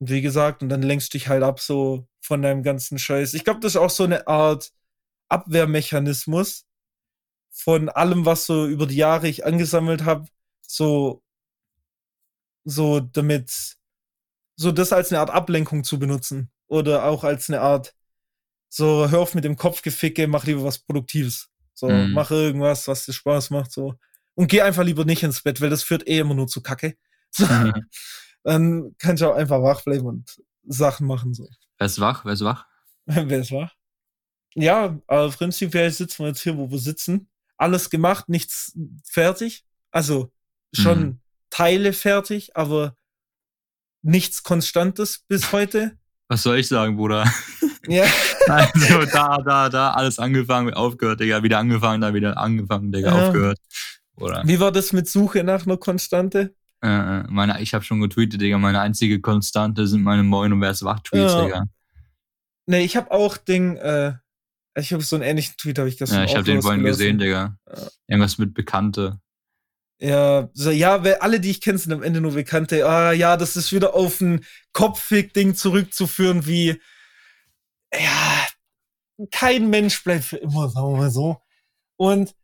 Und 0.00 0.10
wie 0.10 0.20
gesagt, 0.20 0.62
und 0.62 0.68
dann 0.68 0.82
lenkst 0.82 1.14
du 1.14 1.18
dich 1.18 1.28
halt 1.28 1.42
ab 1.42 1.60
so 1.60 2.08
von 2.20 2.42
deinem 2.42 2.62
ganzen 2.62 2.98
Scheiß. 2.98 3.34
Ich 3.34 3.44
glaube, 3.44 3.60
das 3.60 3.72
ist 3.72 3.80
auch 3.80 3.90
so 3.90 4.04
eine 4.04 4.26
Art 4.26 4.72
Abwehrmechanismus 5.28 6.66
von 7.56 7.88
allem, 7.88 8.26
was 8.26 8.46
so 8.46 8.66
über 8.66 8.86
die 8.86 8.96
Jahre 8.96 9.28
ich 9.28 9.46
angesammelt 9.46 10.04
habe, 10.04 10.26
so, 10.60 11.22
so 12.64 13.00
damit, 13.00 13.76
so 14.56 14.72
das 14.72 14.92
als 14.92 15.10
eine 15.12 15.20
Art 15.20 15.30
Ablenkung 15.30 15.84
zu 15.84 15.98
benutzen. 15.98 16.50
Oder 16.66 17.04
auch 17.04 17.24
als 17.24 17.48
eine 17.48 17.60
Art, 17.60 17.94
so, 18.68 19.08
hör 19.08 19.20
auf 19.20 19.34
mit 19.34 19.44
dem 19.44 19.56
Kopfgeficke, 19.56 20.26
mach 20.26 20.44
lieber 20.44 20.64
was 20.64 20.78
Produktives. 20.78 21.48
So, 21.74 21.88
Mhm. 21.88 22.12
mach 22.12 22.30
irgendwas, 22.30 22.88
was 22.88 23.04
dir 23.06 23.12
Spaß 23.12 23.50
macht, 23.50 23.70
so. 23.72 23.94
Und 24.34 24.48
geh 24.48 24.62
einfach 24.62 24.82
lieber 24.82 25.04
nicht 25.04 25.22
ins 25.22 25.42
Bett, 25.42 25.60
weil 25.60 25.70
das 25.70 25.82
führt 25.84 26.08
eh 26.08 26.18
immer 26.18 26.34
nur 26.34 26.48
zu 26.48 26.62
Kacke. 26.62 26.96
So, 27.36 27.46
dann 28.44 28.94
kannst 28.98 29.22
du 29.22 29.28
auch 29.30 29.34
einfach 29.36 29.62
wach 29.62 29.82
bleiben 29.82 30.06
und 30.06 30.40
Sachen 30.66 31.06
machen, 31.06 31.34
so. 31.34 31.48
Wer 31.78 31.86
ist 31.86 31.98
wach? 32.00 32.24
Wer 32.24 32.32
ist 32.34 32.44
wach? 32.44 32.66
Wer 33.06 33.40
ist 33.40 33.52
wach? 33.52 33.74
Ja, 34.54 34.98
aber 35.06 35.30
prinzipiell 35.30 35.90
sitzen 35.90 36.22
wir 36.22 36.28
jetzt 36.28 36.42
hier, 36.42 36.56
wo 36.56 36.70
wir 36.70 36.78
sitzen. 36.78 37.28
Alles 37.56 37.90
gemacht, 37.90 38.28
nichts 38.28 38.76
fertig. 39.04 39.64
Also 39.90 40.32
schon 40.74 41.00
Mhm. 41.02 41.18
Teile 41.50 41.92
fertig, 41.92 42.56
aber 42.56 42.96
nichts 44.02 44.42
Konstantes 44.42 45.20
bis 45.28 45.42
heute. 45.52 45.96
Was 46.28 46.42
soll 46.42 46.58
ich 46.58 46.68
sagen, 46.68 46.96
Bruder? 46.96 47.24
Ja. 47.86 48.04
Also 48.48 49.04
da, 49.06 49.38
da, 49.38 49.68
da, 49.68 49.90
alles 49.92 50.18
angefangen, 50.18 50.72
aufgehört, 50.72 51.20
Digga. 51.20 51.42
Wieder 51.42 51.58
angefangen, 51.58 52.00
dann 52.00 52.14
wieder 52.14 52.36
angefangen, 52.38 52.92
Digga, 52.92 53.08
Ja. 53.14 53.26
aufgehört. 53.28 53.58
Oder? 54.16 54.42
Wie 54.46 54.58
war 54.60 54.72
das 54.72 54.92
mit 54.94 55.06
Suche 55.08 55.44
nach 55.44 55.66
einer 55.66 55.76
Konstante? 55.76 56.54
Äh, 56.82 56.88
äh, 56.88 57.24
meine, 57.28 57.60
ich 57.60 57.74
habe 57.74 57.84
schon 57.84 58.00
getweetet, 58.00 58.40
Digga. 58.40 58.56
Meine 58.58 58.80
einzige 58.80 59.20
Konstante 59.20 59.86
sind 59.86 60.02
meine 60.02 60.22
Moin 60.22 60.52
und 60.52 60.60
wer 60.62 60.70
ist 60.70 60.82
wach 60.82 61.00
Tweets, 61.00 61.32
Ja. 61.34 61.44
Digga. 61.44 61.64
Ne, 62.66 62.80
ich 62.82 62.96
habe 62.96 63.10
auch 63.10 63.36
Ding, 63.36 63.76
äh, 63.76 64.14
ich 64.76 64.92
habe 64.92 65.02
so 65.02 65.16
einen 65.16 65.24
ähnlichen 65.24 65.54
Tweet, 65.56 65.78
habe 65.78 65.88
ich 65.88 65.98
gestern 65.98 66.18
Ja, 66.20 66.24
ich 66.24 66.34
habe 66.34 66.44
den 66.44 66.62
vorhin 66.62 66.82
gesehen, 66.84 67.18
Digga. 67.18 67.56
Ja. 67.68 67.88
Irgendwas 68.08 68.38
mit 68.38 68.54
Bekannte. 68.54 69.20
Ja, 70.00 70.48
so, 70.52 70.70
ja, 70.70 71.02
weil 71.04 71.14
alle, 71.16 71.38
die 71.40 71.50
ich 71.50 71.60
kenne, 71.60 71.78
sind 71.78 71.92
am 71.92 72.02
Ende 72.02 72.20
nur 72.20 72.32
Bekannte. 72.32 72.86
Ah, 72.86 73.12
ja, 73.12 73.36
das 73.36 73.56
ist 73.56 73.72
wieder 73.72 73.94
auf 73.94 74.20
ein 74.20 74.44
Kopffick-Ding 74.72 75.54
zurückzuführen, 75.54 76.46
wie, 76.46 76.80
ja, 77.92 78.46
kein 79.30 79.70
Mensch 79.70 80.02
bleibt 80.02 80.24
für 80.24 80.36
immer, 80.38 80.68
sagen 80.68 80.92
wir 80.92 80.96
mal 80.98 81.10
so. 81.10 81.40
Und 81.96 82.34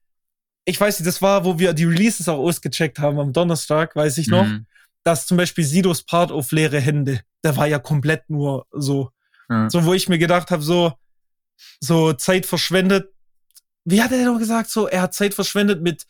ich 0.64 0.80
weiß 0.80 1.00
nicht, 1.00 1.08
das 1.08 1.20
war, 1.20 1.44
wo 1.44 1.58
wir 1.58 1.72
die 1.72 1.84
Releases 1.84 2.28
auch 2.28 2.38
ausgecheckt 2.38 3.00
haben 3.00 3.18
am 3.18 3.32
Donnerstag, 3.32 3.96
weiß 3.96 4.18
ich 4.18 4.28
noch, 4.28 4.44
Mhm. 4.46 4.66
dass 5.02 5.26
zum 5.26 5.36
Beispiel 5.36 5.64
Sidos 5.64 6.04
Part 6.04 6.30
auf 6.30 6.52
leere 6.52 6.78
Hände, 6.80 7.20
der 7.42 7.56
war 7.56 7.66
ja 7.66 7.80
komplett 7.80 8.30
nur 8.30 8.66
so, 8.70 9.10
Ja. 9.48 9.68
so, 9.68 9.84
wo 9.84 9.92
ich 9.94 10.08
mir 10.08 10.18
gedacht 10.18 10.52
habe, 10.52 10.62
so, 10.62 10.92
so 11.80 12.12
Zeit 12.12 12.46
verschwendet. 12.46 13.12
Wie 13.84 14.02
hat 14.02 14.12
er 14.12 14.18
denn 14.18 14.26
noch 14.26 14.38
gesagt? 14.38 14.70
So, 14.70 14.86
er 14.86 15.02
hat 15.02 15.14
Zeit 15.14 15.34
verschwendet 15.34 15.82
mit 15.82 16.06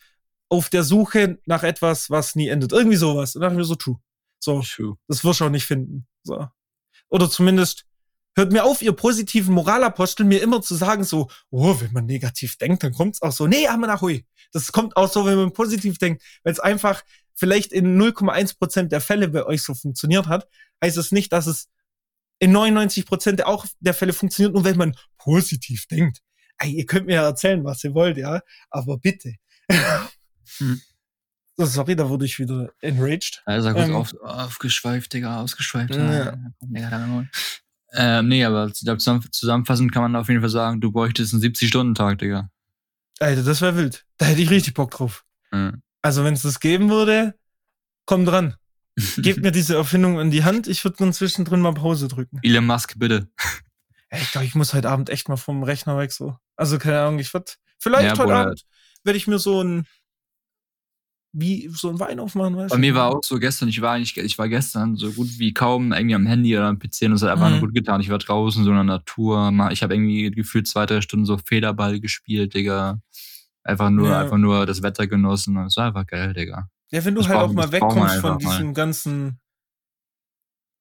auf 0.49 0.69
der 0.69 0.83
Suche 0.83 1.39
nach 1.45 1.63
etwas, 1.63 2.09
was 2.09 2.35
nie 2.35 2.49
endet. 2.49 2.73
Irgendwie 2.73 2.97
sowas. 2.97 3.35
Und 3.35 3.41
dann 3.41 3.51
dachte 3.51 3.61
ich 3.61 3.65
mir 3.65 3.65
so, 3.65 3.75
true. 3.75 3.97
So, 4.43 4.61
True. 4.61 4.97
das 5.07 5.23
wirst 5.23 5.39
du 5.39 5.45
auch 5.45 5.49
nicht 5.49 5.65
finden. 5.65 6.07
So. 6.23 6.47
Oder 7.09 7.29
zumindest 7.29 7.85
hört 8.35 8.51
mir 8.51 8.63
auf, 8.63 8.81
ihr 8.81 8.93
positiven 8.93 9.53
Moralapostel 9.53 10.25
mir 10.25 10.41
immer 10.41 10.61
zu 10.61 10.75
sagen, 10.75 11.03
so, 11.03 11.29
oh, 11.51 11.79
wenn 11.79 11.93
man 11.93 12.05
negativ 12.05 12.57
denkt, 12.57 12.83
dann 12.83 12.93
kommt's 12.93 13.21
auch 13.21 13.31
so. 13.31 13.45
Nee, 13.47 13.67
Amanachui. 13.67 14.25
Das 14.51 14.71
kommt 14.71 14.97
auch 14.97 15.11
so, 15.11 15.25
wenn 15.25 15.37
man 15.37 15.53
positiv 15.53 15.99
denkt. 15.99 16.23
Weil 16.43 16.53
es 16.53 16.59
einfach 16.59 17.03
vielleicht 17.35 17.71
in 17.71 18.01
0,1 18.01 18.57
Prozent 18.57 18.91
der 18.91 19.01
Fälle 19.01 19.27
bei 19.27 19.45
euch 19.45 19.61
so 19.61 19.73
funktioniert 19.73 20.27
hat, 20.27 20.47
heißt 20.83 20.97
es 20.97 21.11
nicht, 21.11 21.31
dass 21.33 21.47
es 21.47 21.69
in 22.41 22.51
99 22.51 23.05
Prozent 23.05 23.39
der 23.39 23.47
auch 23.47 23.65
der 23.79 23.93
Fälle 23.93 24.13
funktioniert, 24.13 24.53
nur 24.53 24.65
wenn 24.65 24.75
man 24.75 24.95
positiv 25.17 25.85
denkt. 25.87 26.19
Ey, 26.57 26.71
ihr 26.71 26.85
könnt 26.85 27.05
mir 27.05 27.15
ja 27.15 27.23
erzählen, 27.23 27.63
was 27.63 27.83
ihr 27.83 27.93
wollt, 27.93 28.17
ja, 28.17 28.41
aber 28.69 28.97
bitte. 28.97 29.35
Hm. 30.57 30.81
So, 31.57 31.65
sorry, 31.65 31.95
da 31.95 32.09
wurde 32.09 32.25
ich 32.25 32.39
wieder 32.39 32.71
enraged. 32.79 33.43
Also 33.45 33.71
kurz 33.71 33.89
Ähm. 33.89 33.95
auf, 33.95 34.13
aufgeschweift, 34.21 35.13
Digga, 35.13 35.41
ausgeschweift. 35.41 35.93
Ja. 35.93 36.33
Ähm, 37.93 38.27
nee, 38.29 38.43
aber 38.45 38.71
zusammenfassend 38.73 39.91
kann 39.91 40.01
man 40.01 40.15
auf 40.15 40.29
jeden 40.29 40.39
Fall 40.39 40.49
sagen, 40.49 40.79
du 40.81 40.91
bräuchtest 40.91 41.33
einen 41.33 41.43
70-Stunden-Tag, 41.43 42.19
Digga. 42.19 42.49
Alter, 43.19 43.43
das 43.43 43.61
wäre 43.61 43.75
wild. 43.75 44.05
Da 44.17 44.25
hätte 44.27 44.41
ich 44.41 44.49
richtig 44.49 44.73
Bock 44.73 44.91
drauf. 44.91 45.23
Ja. 45.51 45.73
Also, 46.01 46.23
wenn 46.23 46.33
es 46.33 46.41
das 46.41 46.59
geben 46.61 46.89
würde, 46.89 47.35
komm 48.05 48.25
dran. 48.25 48.55
Gebt 49.17 49.41
mir 49.41 49.51
diese 49.51 49.75
Erfindung 49.75 50.19
in 50.19 50.31
die 50.31 50.43
Hand. 50.43 50.67
Ich 50.67 50.83
würde 50.83 50.97
dann 50.99 51.13
zwischendrin 51.13 51.61
mal 51.61 51.73
Pause 51.73 52.07
drücken. 52.07 52.39
Elon 52.43 52.65
Musk, 52.65 52.99
bitte. 52.99 53.29
Ich 54.11 54.31
glaube, 54.31 54.45
ich 54.45 54.55
muss 54.55 54.73
heute 54.73 54.89
Abend 54.89 55.09
echt 55.09 55.29
mal 55.29 55.37
vom 55.37 55.63
Rechner 55.63 55.97
weg 55.97 56.11
so. 56.11 56.35
Also, 56.57 56.77
keine 56.77 56.99
Ahnung, 57.01 57.19
ich 57.19 57.33
würde 57.33 57.51
vielleicht 57.79 58.17
Ja, 58.17 58.23
heute. 58.23 58.35
Abend 58.35 58.61
werde 59.03 59.17
ich 59.17 59.27
mir 59.27 59.39
so 59.39 59.63
ein 59.63 59.87
wie 61.33 61.69
so 61.73 61.89
ein 61.89 61.99
Wein 61.99 62.19
aufmachen, 62.19 62.57
weißt 62.57 62.71
Bei 62.73 62.77
mir 62.77 62.93
war 62.93 63.07
auch 63.15 63.23
so 63.23 63.39
gestern, 63.39 63.69
ich 63.69 63.79
war 63.81 63.93
eigentlich, 63.93 64.17
ich 64.17 64.37
war 64.37 64.49
gestern 64.49 64.97
so 64.97 65.13
gut 65.13 65.29
wie 65.39 65.53
kaum 65.53 65.93
irgendwie 65.93 66.15
am 66.15 66.25
Handy 66.25 66.57
oder 66.57 66.67
am 66.67 66.77
PC 66.77 67.03
und 67.03 67.13
es 67.13 67.21
hat 67.21 67.29
einfach 67.29 67.45
Mhm. 67.45 67.51
nur 67.53 67.61
gut 67.61 67.73
getan. 67.73 68.01
Ich 68.01 68.09
war 68.09 68.17
draußen 68.17 68.65
so 68.65 68.69
in 68.69 68.75
der 68.75 68.83
Natur, 68.83 69.49
ich 69.71 69.81
habe 69.81 69.93
irgendwie 69.95 70.29
gefühlt 70.31 70.67
zwei, 70.67 70.85
drei 70.85 70.99
Stunden 70.99 71.25
so 71.25 71.37
Federball 71.37 72.01
gespielt, 72.01 72.53
Digga. 72.53 72.99
Einfach 73.63 73.89
nur, 73.91 74.09
Ja. 74.09 74.19
einfach 74.21 74.37
nur 74.37 74.65
das 74.65 74.81
Wetter 74.83 75.07
genossen. 75.07 75.55
und 75.55 75.67
Es 75.67 75.77
war 75.77 75.85
einfach 75.87 76.05
geil, 76.05 76.33
Digga. 76.33 76.67
Ja, 76.91 77.03
wenn 77.05 77.15
du 77.15 77.21
Das 77.21 77.29
halt 77.29 77.39
braucht- 77.39 77.49
auch 77.49 77.53
mal 77.53 77.71
wegkommst 77.71 77.95
von 77.97 78.07
einfach 78.07 78.29
mal. 78.31 78.37
diesem 78.37 78.73
ganzen 78.73 79.39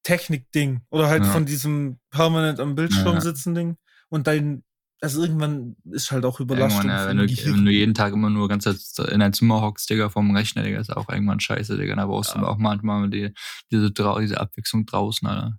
Technik-Ding 0.02 0.80
oder 0.90 1.08
halt 1.08 1.24
Ja. 1.24 1.30
von 1.30 1.46
diesem 1.46 2.00
permanent 2.10 2.58
am 2.60 2.74
Bildschirm 2.74 3.14
Ja. 3.14 3.20
sitzen 3.20 3.54
Ding 3.54 3.76
und 4.08 4.26
dein, 4.26 4.64
also 5.02 5.22
irgendwann 5.22 5.76
ist 5.84 6.10
halt 6.10 6.24
auch 6.24 6.40
Überlastung. 6.40 6.88
Ja, 6.88 7.06
wenn, 7.06 7.18
du, 7.18 7.24
wenn 7.26 7.64
du 7.64 7.70
jeden 7.70 7.94
Tag 7.94 8.12
immer 8.14 8.30
nur 8.30 8.48
ganz 8.48 8.66
in 8.66 9.20
dein 9.20 9.32
Zimmer 9.32 9.60
hockst, 9.60 9.88
Digga, 9.90 10.08
vom 10.08 10.34
Rechner, 10.34 10.62
Digga, 10.62 10.80
ist 10.80 10.90
auch 10.96 11.08
irgendwann 11.08 11.38
scheiße, 11.40 11.76
Digga. 11.76 11.94
Da 11.96 12.06
brauchst 12.06 12.34
du 12.34 12.38
auch 12.38 12.56
manchmal 12.58 13.08
die, 13.10 13.32
diese, 13.70 13.90
diese 13.92 14.40
Abwechslung 14.40 14.86
draußen, 14.86 15.28
Alter. 15.28 15.58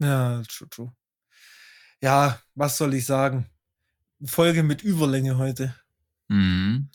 Ja, 0.00 0.42
true, 0.48 0.68
true. 0.68 0.92
Ja, 2.00 2.40
was 2.54 2.76
soll 2.78 2.94
ich 2.94 3.06
sagen? 3.06 3.46
Folge 4.24 4.62
mit 4.62 4.82
Überlänge 4.82 5.36
heute. 5.36 5.74
Mhm. 6.28 6.90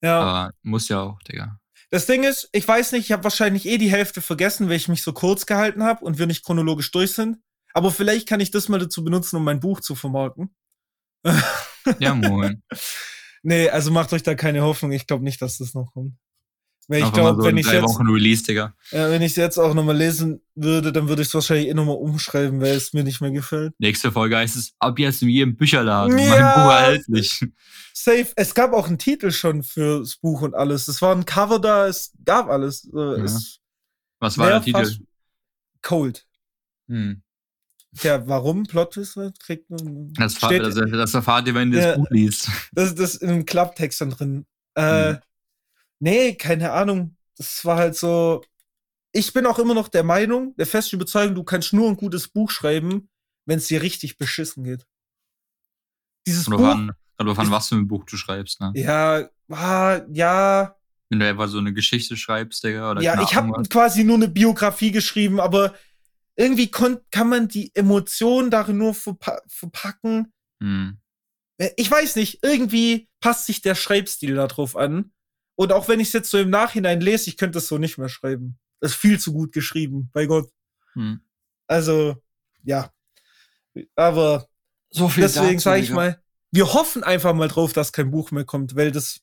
Ja, 0.00 0.20
Aber 0.20 0.54
muss 0.62 0.88
ja 0.88 1.00
auch, 1.00 1.18
Digga. 1.24 1.58
Das 1.90 2.06
Ding 2.06 2.24
ist, 2.24 2.48
ich 2.52 2.66
weiß 2.66 2.92
nicht, 2.92 3.06
ich 3.06 3.12
habe 3.12 3.24
wahrscheinlich 3.24 3.66
eh 3.66 3.78
die 3.78 3.90
Hälfte 3.90 4.20
vergessen, 4.20 4.68
weil 4.68 4.76
ich 4.76 4.88
mich 4.88 5.02
so 5.02 5.12
kurz 5.12 5.46
gehalten 5.46 5.82
habe 5.82 6.04
und 6.04 6.18
wir 6.18 6.26
nicht 6.26 6.44
chronologisch 6.44 6.90
durch 6.90 7.12
sind. 7.12 7.38
Aber 7.72 7.90
vielleicht 7.90 8.28
kann 8.28 8.40
ich 8.40 8.50
das 8.50 8.68
mal 8.68 8.78
dazu 8.78 9.04
benutzen, 9.04 9.36
um 9.36 9.44
mein 9.44 9.60
Buch 9.60 9.80
zu 9.80 9.94
vermarkten. 9.94 10.54
Ja, 11.98 12.14
moin. 12.14 12.62
Nee, 13.44 13.70
also 13.70 13.92
macht 13.92 14.12
euch 14.12 14.24
da 14.24 14.34
keine 14.34 14.62
Hoffnung. 14.62 14.90
Ich 14.90 15.06
glaube 15.06 15.22
nicht, 15.22 15.40
dass 15.40 15.58
das 15.58 15.72
noch 15.72 15.92
kommt. 15.92 16.14
Weil 16.90 17.02
ich 17.02 17.12
glaube, 17.12 17.42
so 17.42 17.46
wenn 17.46 17.58
ich 17.58 17.70
jetzt, 17.70 17.98
Release, 18.00 18.42
Digga. 18.44 18.74
ja, 18.92 19.10
wenn 19.10 19.20
ich 19.20 19.36
jetzt 19.36 19.58
auch 19.58 19.74
nochmal 19.74 19.96
lesen 19.96 20.40
würde, 20.54 20.90
dann 20.90 21.06
würde 21.06 21.20
ich 21.20 21.28
es 21.28 21.34
wahrscheinlich 21.34 21.68
eh 21.68 21.74
nochmal 21.74 21.96
umschreiben, 21.96 22.62
weil 22.62 22.74
es 22.76 22.94
mir 22.94 23.04
nicht 23.04 23.20
mehr 23.20 23.30
gefällt. 23.30 23.74
Nächste 23.78 24.10
Folge 24.10 24.38
heißt 24.38 24.56
es, 24.56 24.72
ab 24.78 24.98
jetzt 24.98 25.20
in 25.22 25.28
jedem 25.28 25.54
Bücherladen. 25.54 26.14
Mein 26.16 26.26
Ja. 26.26 26.54
Buch 26.64 26.72
erhältlich. 26.72 27.44
Safe. 27.92 28.28
Es 28.36 28.54
gab 28.54 28.72
auch 28.72 28.86
einen 28.88 28.96
Titel 28.96 29.30
schon 29.32 29.62
fürs 29.62 30.16
Buch 30.16 30.40
und 30.40 30.54
alles. 30.54 30.88
Es 30.88 31.02
war 31.02 31.14
ein 31.14 31.26
Cover 31.26 31.58
da, 31.60 31.86
es 31.88 32.12
gab 32.24 32.48
alles. 32.48 32.88
Äh, 32.94 32.96
Ja. 33.18 33.24
Es 33.24 33.58
Was 34.18 34.38
war 34.38 34.48
der 34.48 34.62
Titel? 34.62 34.90
Cold. 35.82 36.26
Hm. 36.88 37.22
Ja, 38.02 38.26
warum? 38.28 38.64
Plot 38.64 38.94
Twist 38.94 39.16
ne? 39.18 39.32
kriegt 39.38 39.68
man. 39.70 40.12
Das, 40.14 40.36
steht, 40.36 40.62
das, 40.62 40.74
das 40.74 41.14
erfahrt 41.14 41.46
ihr, 41.48 41.54
wenn 41.54 41.72
ihr 41.72 41.80
das 41.82 41.96
Buch 41.96 42.06
liest. 42.10 42.48
das, 42.72 42.94
das 42.94 43.14
ist 43.14 43.22
in 43.22 43.28
einem 43.30 43.44
Klapptext 43.46 44.00
dann 44.00 44.10
drin. 44.10 44.46
Äh, 44.74 45.12
Mhm. 45.12 45.18
Nee, 46.00 46.34
keine 46.34 46.72
Ahnung. 46.72 47.16
Das 47.36 47.64
war 47.64 47.76
halt 47.76 47.96
so. 47.96 48.42
Ich 49.12 49.32
bin 49.32 49.46
auch 49.46 49.58
immer 49.58 49.74
noch 49.74 49.88
der 49.88 50.04
Meinung, 50.04 50.54
der 50.56 50.66
festen 50.66 50.96
Überzeugung, 50.96 51.34
du 51.34 51.42
kannst 51.42 51.72
nur 51.72 51.88
ein 51.88 51.96
gutes 51.96 52.28
Buch 52.28 52.50
schreiben, 52.50 53.08
wenn 53.46 53.58
es 53.58 53.66
dir 53.66 53.80
richtig 53.82 54.18
beschissen 54.18 54.64
geht. 54.64 54.86
Dieses 56.26 56.46
Oder 56.46 56.58
Buch. 56.58 56.64
wann, 56.64 56.92
oder 57.18 57.36
wann 57.36 57.50
was 57.50 57.68
für 57.68 57.76
ein 57.76 57.88
Buch 57.88 58.04
du 58.04 58.16
schreibst, 58.16 58.60
ne? 58.60 58.72
Ja, 58.76 59.28
ah, 59.50 60.00
ja, 60.12 60.76
Wenn 61.08 61.20
du 61.20 61.26
einfach 61.26 61.48
so 61.48 61.58
eine 61.58 61.72
Geschichte 61.72 62.16
schreibst, 62.16 62.62
Digga, 62.62 62.90
oder 62.90 63.00
ja, 63.00 63.20
ich 63.22 63.34
habe 63.34 63.62
quasi 63.68 64.04
nur 64.04 64.16
eine 64.16 64.28
Biografie 64.28 64.92
geschrieben, 64.92 65.40
aber 65.40 65.74
irgendwie 66.36 66.70
kann 66.70 67.00
man 67.28 67.48
die 67.48 67.74
Emotionen 67.74 68.50
darin 68.50 68.78
nur 68.78 68.94
verpa 68.94 69.40
verpacken. 69.48 70.32
Hm. 70.62 70.98
Äh, 71.56 71.70
Ich 71.76 71.90
weiß 71.90 72.16
nicht, 72.16 72.40
irgendwie 72.42 73.08
passt 73.20 73.46
sich 73.46 73.62
der 73.62 73.74
Schreibstil 73.74 74.34
darauf 74.34 74.76
an. 74.76 75.12
Und 75.58 75.72
auch 75.72 75.88
wenn 75.88 75.98
ich 75.98 76.06
es 76.08 76.12
jetzt 76.12 76.30
so 76.30 76.38
im 76.38 76.50
Nachhinein 76.50 77.00
lese, 77.00 77.28
ich 77.28 77.36
könnte 77.36 77.58
es 77.58 77.66
so 77.66 77.78
nicht 77.78 77.98
mehr 77.98 78.08
schreiben. 78.08 78.56
Das 78.78 78.92
ist 78.92 78.96
viel 78.96 79.18
zu 79.18 79.32
gut 79.32 79.50
geschrieben, 79.50 80.08
bei 80.12 80.26
Gott. 80.26 80.48
Hm. 80.92 81.20
Also, 81.66 82.22
ja. 82.62 82.92
Aber 83.96 84.46
So 84.90 85.10
deswegen 85.16 85.58
sage 85.58 85.82
ich 85.82 85.90
mal, 85.90 86.22
wir 86.52 86.72
hoffen 86.72 87.02
einfach 87.02 87.34
mal 87.34 87.48
drauf, 87.48 87.72
dass 87.72 87.92
kein 87.92 88.12
Buch 88.12 88.30
mehr 88.30 88.44
kommt, 88.44 88.76
weil 88.76 88.92
das. 88.92 89.20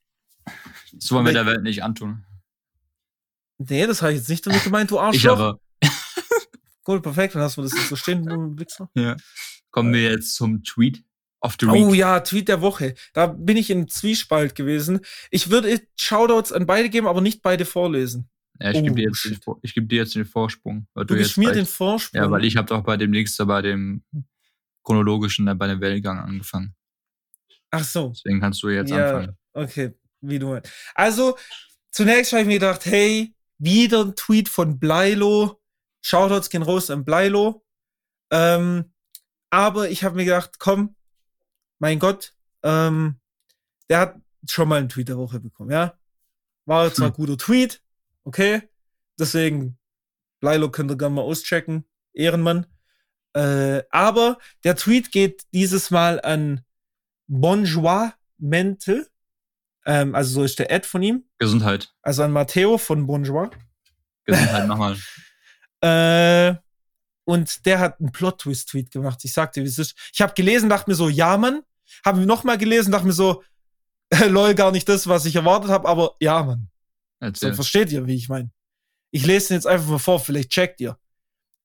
So 0.99 1.16
wollen 1.16 1.26
wir 1.26 1.32
der 1.32 1.45
Welt 1.45 1.64
nicht 1.64 1.84
antun. 1.84 2.26
Nee, 3.57 3.88
das 3.88 4.02
habe 4.02 4.12
ich 4.12 4.20
jetzt 4.20 4.30
nicht 4.30 4.45
damit 4.45 4.62
gemeint, 4.62 4.91
du 4.91 4.95
Ich 4.95 5.02
Arschloch. 5.02 5.40
aber. 5.40 5.60
Gut, 6.84 7.02
perfekt. 7.02 7.36
Dann 7.36 7.44
hast 7.44 7.56
du 7.56 7.62
das 7.62 7.72
jetzt 7.72 7.88
so 7.88 7.95
stehen, 7.95 8.26
du 8.26 8.60
Wichser. 8.60 8.90
Ja. 8.94 9.16
Kommen 9.72 9.94
wir 9.94 10.12
jetzt 10.12 10.36
zum 10.36 10.66
Tweet 10.66 11.02
of 11.45 11.55
the 11.59 11.67
Oh 11.67 11.91
Week. 11.91 11.95
ja, 11.99 12.19
Tweet 12.19 12.47
der 12.47 12.61
Woche. 12.61 12.95
Da 13.13 13.27
bin 13.27 13.57
ich 13.57 13.69
im 13.69 13.88
Zwiespalt 13.88 14.55
gewesen. 14.55 14.99
Ich 15.31 15.49
würde 15.49 15.80
Shoutouts 15.99 16.51
an 16.51 16.65
beide 16.65 16.89
geben, 16.89 17.07
aber 17.07 17.22
nicht 17.22 17.41
beide 17.41 17.65
vorlesen. 17.65 18.30
Ja, 18.59 18.72
ich 18.72 18.81
gebe 18.81 18.91
Oh, 18.91 18.95
dir, 18.95 19.03
jetzt 19.09 19.23
den 19.26 19.38
ich 19.61 19.73
geb 19.73 19.89
dir 19.89 19.97
jetzt 19.97 20.15
den 20.15 20.26
Vorsprung. 20.26 20.88
Weil 20.93 21.05
Du, 21.05 21.13
jetzt 21.15 21.23
gibst 21.35 21.38
mir 21.38 21.51
den 21.51 21.65
Vorsprung. 21.65 22.22
Ja, 22.22 22.31
weil 22.31 22.45
ich 22.45 22.55
habe 22.57 22.67
doch 22.67 22.84
bei 22.84 22.95
dem 22.97 23.11
nächsten, 23.11 23.45
bei 23.47 23.61
dem 23.61 24.03
chronologischen, 24.84 25.47
äh, 25.47 25.55
bei 25.55 25.67
dem 25.67 25.81
Wellengang 25.81 26.19
angefangen. 26.19 26.73
Ach 27.72 27.84
so. 27.84 28.09
Deswegen 28.09 28.39
kannst 28.39 28.63
du 28.63 28.69
jetzt 28.69 28.91
Ja. 28.91 29.05
anfangen. 29.17 29.38
Okay, 29.53 29.93
wie 30.22 30.39
du 30.39 30.49
meinst. 30.49 30.72
Also, 30.93 31.38
zunächst 31.91 32.31
habe 32.31 32.41
ich 32.41 32.47
mir 32.47 32.53
gedacht, 32.59 32.85
hey, 32.85 33.34
wieder 33.57 34.01
ein 34.05 34.15
Tweet 34.15 34.47
von 34.49 34.80
Bleilo. 34.80 35.61
Shoutouts 36.01 36.49
gehen 36.49 36.61
raus 36.63 36.89
an 36.89 37.03
Bleilo. 37.03 37.65
Ähm, 38.31 38.93
aber 39.49 39.89
ich 39.89 40.03
habe 40.03 40.15
mir 40.15 40.26
gedacht, 40.26 40.59
komm, 40.59 40.95
mein 41.80 41.99
Gott, 41.99 42.34
ähm, 42.64 43.19
der 43.89 43.99
hat 43.99 44.15
schon 44.49 44.68
mal 44.69 44.80
einen 44.80 44.89
Tweet 44.89 45.10
der 45.10 45.18
Woche 45.18 45.39
bekommen, 45.39 45.72
ja. 45.72 45.97
War 46.65 46.93
zwar 46.93 47.10
Hm. 47.10 47.14
guter 47.14 47.38
Tweet, 47.38 47.81
okay. 48.23 48.64
Deswegen, 49.19 49.77
Bleilo 50.39 50.69
könnt 50.69 50.91
ihr 50.91 50.97
gerne 50.97 51.15
mal 51.15 51.22
auschecken. 51.22 51.85
Ehrenmann. 52.14 52.65
Äh, 53.34 53.84
aber 53.91 54.38
der 54.64 54.76
Tweet 54.76 55.11
geht 55.11 55.43
dieses 55.53 55.91
Mal 55.91 56.22
an 56.22 56.61
Bonjour 57.27 58.14
Mental. 58.38 59.07
Ähm, 59.85 60.15
also 60.15 60.35
so 60.35 60.43
ist 60.43 60.60
der 60.60 60.72
Ad 60.72 60.88
von 60.88 61.03
ihm. 61.03 61.26
Gesundheit. 61.38 61.93
Also 62.02 62.23
an 62.23 62.31
Matteo 62.31 62.77
von 62.77 63.06
Bonjour. 63.07 63.52
Gesundheit 64.26 64.68
nochmal. 64.68 64.97
Äh, 65.81 66.56
und 67.26 67.65
der 67.65 67.80
hat 67.80 67.99
einen 67.99 68.11
Plot-Twist-Tweet 68.11 68.91
gemacht. 68.91 69.19
Ich 69.23 69.34
sagte, 69.34 69.61
wie 69.61 69.68
es 69.68 69.80
ist. 69.80 69.95
Ich 70.14 70.22
habe 70.22 70.34
gelesen, 70.34 70.69
dachte 70.69 70.89
mir 70.89 70.95
so, 70.95 71.10
ja, 71.10 71.38
Mann. 71.38 71.64
Habe 72.06 72.26
nochmal 72.26 72.57
gelesen, 72.57 72.91
dachte 72.91 73.07
mir 73.07 73.14
so, 73.14 73.43
lol, 74.27 74.56
gar 74.56 74.72
nicht 74.72 74.88
das, 74.88 75.07
was 75.07 75.26
ich 75.26 75.35
erwartet 75.35 75.72
habe, 75.72 75.88
aber 75.88 76.15
ja, 76.19 76.43
Mann. 76.43 76.69
So, 77.34 77.53
versteht 77.53 77.91
ihr, 77.91 78.06
wie 78.06 78.15
ich 78.15 78.30
meine? 78.30 78.52
Ich 79.11 79.26
lese 79.26 79.49
den 79.49 79.56
jetzt 79.56 79.68
einfach 79.68 79.88
mal 79.88 79.99
vor, 79.99 80.19
vielleicht 80.19 80.52
checkt 80.52 80.80
ihr. 80.81 80.97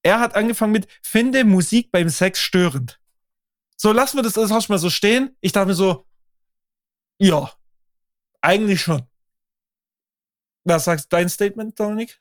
Er 0.03 0.21
hat 0.21 0.35
angefangen 0.35 0.73
mit, 0.73 0.89
finde 1.03 1.45
Musik 1.45 1.91
beim 1.91 2.09
Sex 2.09 2.41
störend. 2.41 2.99
So, 3.77 3.93
lassen 3.93 4.17
wir 4.17 4.23
das 4.23 4.35
das 4.35 4.51
erstmal 4.51 4.79
so 4.79 4.89
stehen. 4.89 5.37
Ich 5.41 5.53
dachte 5.53 5.69
mir 5.69 5.75
so, 5.75 6.07
ja, 7.19 7.53
eigentlich 8.41 8.81
schon. 8.81 9.03
Was 10.65 10.85
sagst 10.85 11.07
du 11.07 11.17
dein 11.17 11.29
Statement, 11.29 11.79
Dominik? 11.79 12.21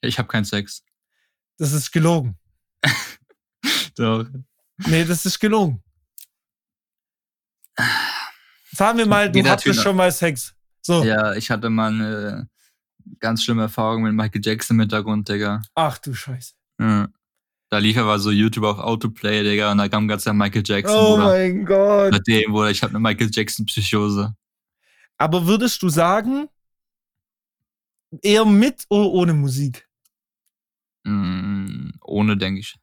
Ich 0.00 0.18
habe 0.18 0.28
keinen 0.28 0.44
Sex. 0.44 0.84
Das 1.60 1.72
ist 1.72 1.92
gelogen. 1.92 2.38
Doch. 3.96 4.24
Nee, 4.86 5.04
das 5.04 5.26
ist 5.26 5.38
gelogen. 5.38 5.82
Sagen 8.72 8.98
wir 8.98 9.06
mal, 9.06 9.30
du 9.30 9.44
hattest 9.44 9.82
schon 9.82 9.94
mal 9.96 10.10
Sex. 10.10 10.54
So, 10.80 11.04
Ja, 11.04 11.34
ich 11.34 11.50
hatte 11.50 11.68
mal 11.68 11.92
eine 11.92 12.48
ganz 13.18 13.44
schlimme 13.44 13.62
Erfahrung 13.62 14.02
mit 14.02 14.14
Michael 14.14 14.40
Jackson 14.42 14.76
im 14.76 14.80
Hintergrund, 14.80 15.28
Digga. 15.28 15.60
ach 15.74 15.98
du 15.98 16.14
Scheiße. 16.14 16.54
Ja. 16.80 17.08
Da 17.68 17.78
lief 17.78 17.98
aber 17.98 18.18
so 18.18 18.30
YouTube 18.30 18.64
auf 18.64 18.78
Autoplay, 18.78 19.42
Digga, 19.42 19.70
und 19.70 19.78
da 19.78 19.88
kam 19.88 20.08
ganz 20.08 20.24
der 20.24 20.32
Michael 20.32 20.62
Jackson, 20.64 20.96
Oh 20.96 21.16
Bruder. 21.16 21.24
mein 21.28 21.64
Gott. 21.66 22.14
Seitdem, 22.14 22.52
Bruder, 22.52 22.70
ich 22.70 22.82
habe 22.82 22.90
eine 22.92 23.00
Michael 23.00 23.28
Jackson-Psychose. 23.30 24.34
Aber 25.18 25.46
würdest 25.46 25.82
du 25.82 25.90
sagen, 25.90 26.48
eher 28.22 28.46
mit 28.46 28.86
oder 28.88 29.10
ohne 29.10 29.34
Musik? 29.34 29.86
Mm, 31.04 31.90
ohne, 32.02 32.36
denke 32.36 32.60
ich. 32.60 32.76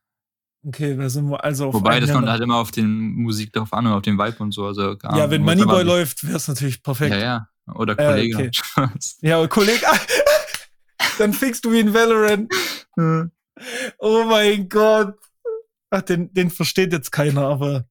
Okay, 0.66 0.98
da 0.98 1.08
sind 1.10 1.30
wir 1.30 1.44
also 1.44 1.68
auf 1.68 1.74
Wobei, 1.76 2.00
das 2.00 2.12
kommt 2.12 2.28
halt 2.28 2.42
immer 2.42 2.58
auf 2.58 2.72
den 2.72 3.14
Musik 3.16 3.54
drauf 3.54 3.72
an 3.74 3.86
und 3.88 3.94
auf 3.94 4.02
den 4.02 4.18
Vibe 4.18 4.38
und 4.40 4.52
so. 4.54 4.66
Also, 4.66 4.94
Ja, 5.02 5.10
Ahnung, 5.10 5.32
wenn 5.32 5.44
Moneyboy 5.44 5.84
läuft, 5.84 6.26
wäre 6.26 6.38
es 6.38 6.48
natürlich 6.48 6.82
perfekt. 6.84 7.12
Ja, 7.14 7.20
ja. 7.20 7.50
Oder 7.74 7.94
Äh, 8.00 8.30
Kollege. 8.30 8.52
okay. 8.76 8.90
Ja, 9.22 9.40
und 9.40 9.50
Kollege, 9.50 9.86
dann 11.20 11.34
fixst 11.34 11.64
du 11.66 11.72
in 11.72 11.94
Valorant. 11.94 12.52
Oh 14.00 14.24
mein 14.26 14.68
Gott. 14.68 15.16
Ach, 15.90 16.02
den, 16.02 16.34
den 16.34 16.50
versteht 16.50 16.92
jetzt 16.92 17.12
keiner, 17.12 17.44
aber 17.44 17.86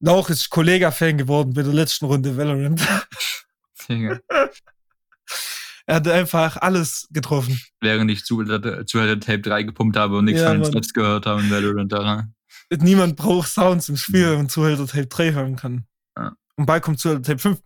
Lauch 0.00 0.30
ist 0.30 0.48
Kollega-Fan 0.50 1.18
geworden 1.18 1.54
bei 1.54 1.62
der 1.62 1.72
letzten 1.72 2.06
Runde 2.06 2.36
Valorant. 2.36 2.80
Er 5.90 5.96
hat 5.96 6.06
einfach 6.06 6.56
alles 6.58 7.08
getroffen. 7.10 7.60
Während 7.80 8.08
ich 8.12 8.24
Zuhälter 8.24 8.86
Zuhälter 8.86 9.18
Tape 9.18 9.40
3 9.40 9.64
gepumpt 9.64 9.96
habe 9.96 10.18
und 10.18 10.26
nichts 10.26 10.40
Ja, 10.40 10.50
von 10.50 10.62
den. 10.62 10.70
Snaps 10.70 10.92
gehört 10.92 11.26
habe 11.26 11.40
in 11.40 11.50
Valorant 11.50 11.90
daran. 11.90 12.32
Niemand 12.78 13.16
braucht 13.16 13.48
Sounds 13.48 13.88
im 13.88 13.96
Spiel, 13.96 14.30
wenn 14.30 14.36
man 14.36 14.48
Zuhälter 14.48 14.86
Tape 14.86 15.08
3 15.08 15.32
hören 15.32 15.56
kann. 15.56 15.86
Ja. 16.16 16.30
Und 16.54 16.66
bald 16.66 16.84
kommt 16.84 17.00
Zuhälter 17.00 17.22
Tape 17.22 17.40
5. 17.40 17.60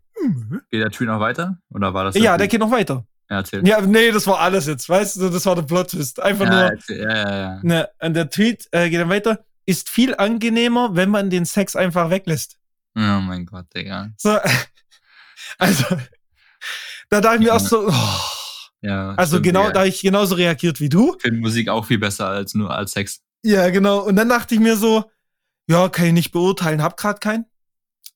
Geht 0.70 0.80
der 0.80 0.90
Tweet 0.90 1.08
noch 1.08 1.20
weiter? 1.20 1.58
Oder 1.68 1.92
war 1.92 2.04
das 2.04 2.14
Ja, 2.16 2.38
der 2.38 2.48
geht 2.48 2.60
noch 2.60 2.70
weiter. 2.70 3.06
Ja, 3.28 3.36
erzähl. 3.36 3.68
Ja, 3.68 3.82
nee, 3.82 4.10
das 4.10 4.26
war 4.26 4.38
alles 4.40 4.64
jetzt, 4.68 4.88
weißt 4.88 5.16
du, 5.20 5.28
das 5.28 5.44
war 5.44 5.56
der 5.56 5.62
Plot-Twist. 5.62 6.22
Einfach 6.22 6.46
ja, 6.46 6.50
nur, 6.50 6.62
erzähl. 6.62 7.02
ja, 7.02 7.14
ja, 7.14 7.36
ja. 7.36 7.60
ne, 7.62 7.88
und 8.00 8.14
der 8.14 8.30
Tweet 8.30 8.68
äh, 8.70 8.88
geht 8.88 9.00
dann 9.00 9.10
weiter. 9.10 9.44
Ist 9.66 9.90
viel 9.90 10.14
angenehmer, 10.14 10.96
wenn 10.96 11.10
man 11.10 11.28
den 11.28 11.44
Sex 11.44 11.76
einfach 11.76 12.08
weglässt. 12.08 12.56
Oh 12.96 13.00
mein 13.00 13.44
Gott, 13.44 13.66
Digga. 13.76 14.08
So, 14.16 14.38
also, 15.58 15.84
da 17.14 17.20
dachte 17.20 17.36
ich 17.36 17.40
mir 17.42 17.46
Ja. 17.48 17.56
auch 17.56 17.60
so, 17.60 17.88
oh, 17.88 17.92
Ja, 18.82 19.14
also 19.14 19.36
stimmt, 19.36 19.44
genau, 19.46 19.60
Digga. 19.62 19.72
da 19.72 19.84
ich 19.84 20.00
genauso 20.02 20.34
reagiert 20.34 20.80
wie 20.80 20.88
du. 20.88 21.14
Ich 21.16 21.22
finde 21.22 21.40
Musik 21.40 21.68
auch 21.68 21.84
viel 21.86 21.98
besser 21.98 22.28
als 22.28 22.54
nur 22.54 22.70
als 22.74 22.92
Sex. 22.92 23.22
Ja, 23.42 23.70
genau. 23.70 24.00
Und 24.00 24.16
dann 24.16 24.28
dachte 24.28 24.54
ich 24.54 24.60
mir 24.60 24.76
so, 24.76 25.10
ja, 25.68 25.88
kann 25.88 26.06
ich 26.06 26.12
nicht 26.12 26.32
beurteilen, 26.32 26.82
hab 26.82 26.96
grad 26.96 27.20
keinen. 27.20 27.46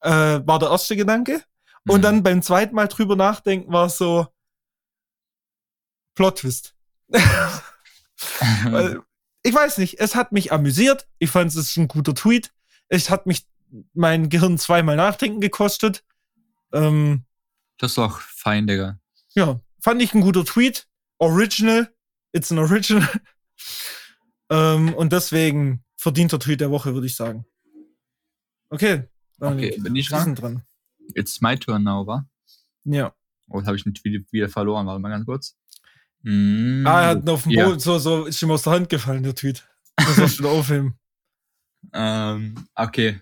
Äh, 0.01 0.11
war 0.11 0.59
der 0.59 0.69
erste 0.70 0.97
Gedanke. 0.97 1.43
Und 1.89 1.99
Mhm. 1.99 2.03
dann 2.03 2.23
beim 2.23 2.43
zweiten 2.43 2.75
Mal 2.75 2.87
drüber 2.89 3.16
nachdenken 3.16 3.73
war 3.73 3.87
es 3.87 3.97
so 3.99 4.27
Plot-Twist. 6.15 6.75
Ich 9.45 9.55
weiß 9.55 9.79
nicht, 9.79 10.01
es 10.01 10.16
hat 10.16 10.33
mich 10.33 10.53
amüsiert. 10.53 11.07
Ich 11.20 11.31
fand 11.31 11.51
es 11.51 11.57
ist 11.57 11.77
ein 11.77 11.87
guter 11.89 12.12
Tweet. 12.15 12.53
Es 12.89 13.09
hat 13.09 13.27
mich 13.27 13.47
mein 13.95 14.29
Gehirn 14.29 14.59
zweimal 14.59 14.97
nachdenken 14.97 15.41
gekostet. 15.41 16.05
Ähm, 16.73 17.25
das 17.78 17.92
ist 17.92 17.98
doch 17.98 18.20
fein, 18.20 18.66
Digga. 18.66 18.98
ja, 19.34 19.60
fand 19.80 20.02
ich 20.02 20.14
ein 20.14 20.20
guter 20.20 20.44
Tweet. 20.44 20.86
Original. 21.18 21.92
It's 22.32 22.52
an 22.52 22.59
original. 22.59 23.09
ähm, 24.50 24.94
und 24.94 25.12
deswegen 25.12 25.84
verdienter 25.96 26.38
Tweet 26.38 26.60
der 26.60 26.70
Woche, 26.70 26.94
würde 26.94 27.06
ich 27.06 27.16
sagen. 27.16 27.44
Okay. 28.70 29.05
Okay, 29.40 29.78
bin 29.80 29.96
ich 29.96 30.09
dran? 30.09 30.34
dran. 30.34 30.62
It's 31.14 31.40
my 31.40 31.56
turn 31.56 31.84
now, 31.84 32.06
wa? 32.06 32.28
Ja. 32.84 33.14
Oh, 33.48 33.64
habe 33.64 33.76
ich 33.76 33.84
den 33.84 33.94
Tweet 33.94 34.30
wieder 34.32 34.48
verloren. 34.48 34.86
Warte 34.86 35.00
mal 35.00 35.09
ganz 35.10 35.24
kurz. 35.24 35.56
Mm, 36.22 36.84
Ah, 36.86 37.02
er 37.02 37.09
hat 37.09 37.28
auf 37.28 37.44
dem 37.44 37.52
ja. 37.52 37.64
Boden, 37.66 37.78
so, 37.80 37.98
so 37.98 38.26
ist 38.26 38.42
ihm 38.42 38.50
aus 38.50 38.62
der 38.62 38.74
Hand 38.74 38.88
gefallen, 38.88 39.22
der 39.22 39.34
Tweet. 39.34 39.66
Das 39.96 40.16
du 40.16 40.38
wieder 40.40 40.50
aufheben. 40.50 40.98
Ähm, 41.92 42.66
okay. 42.74 43.20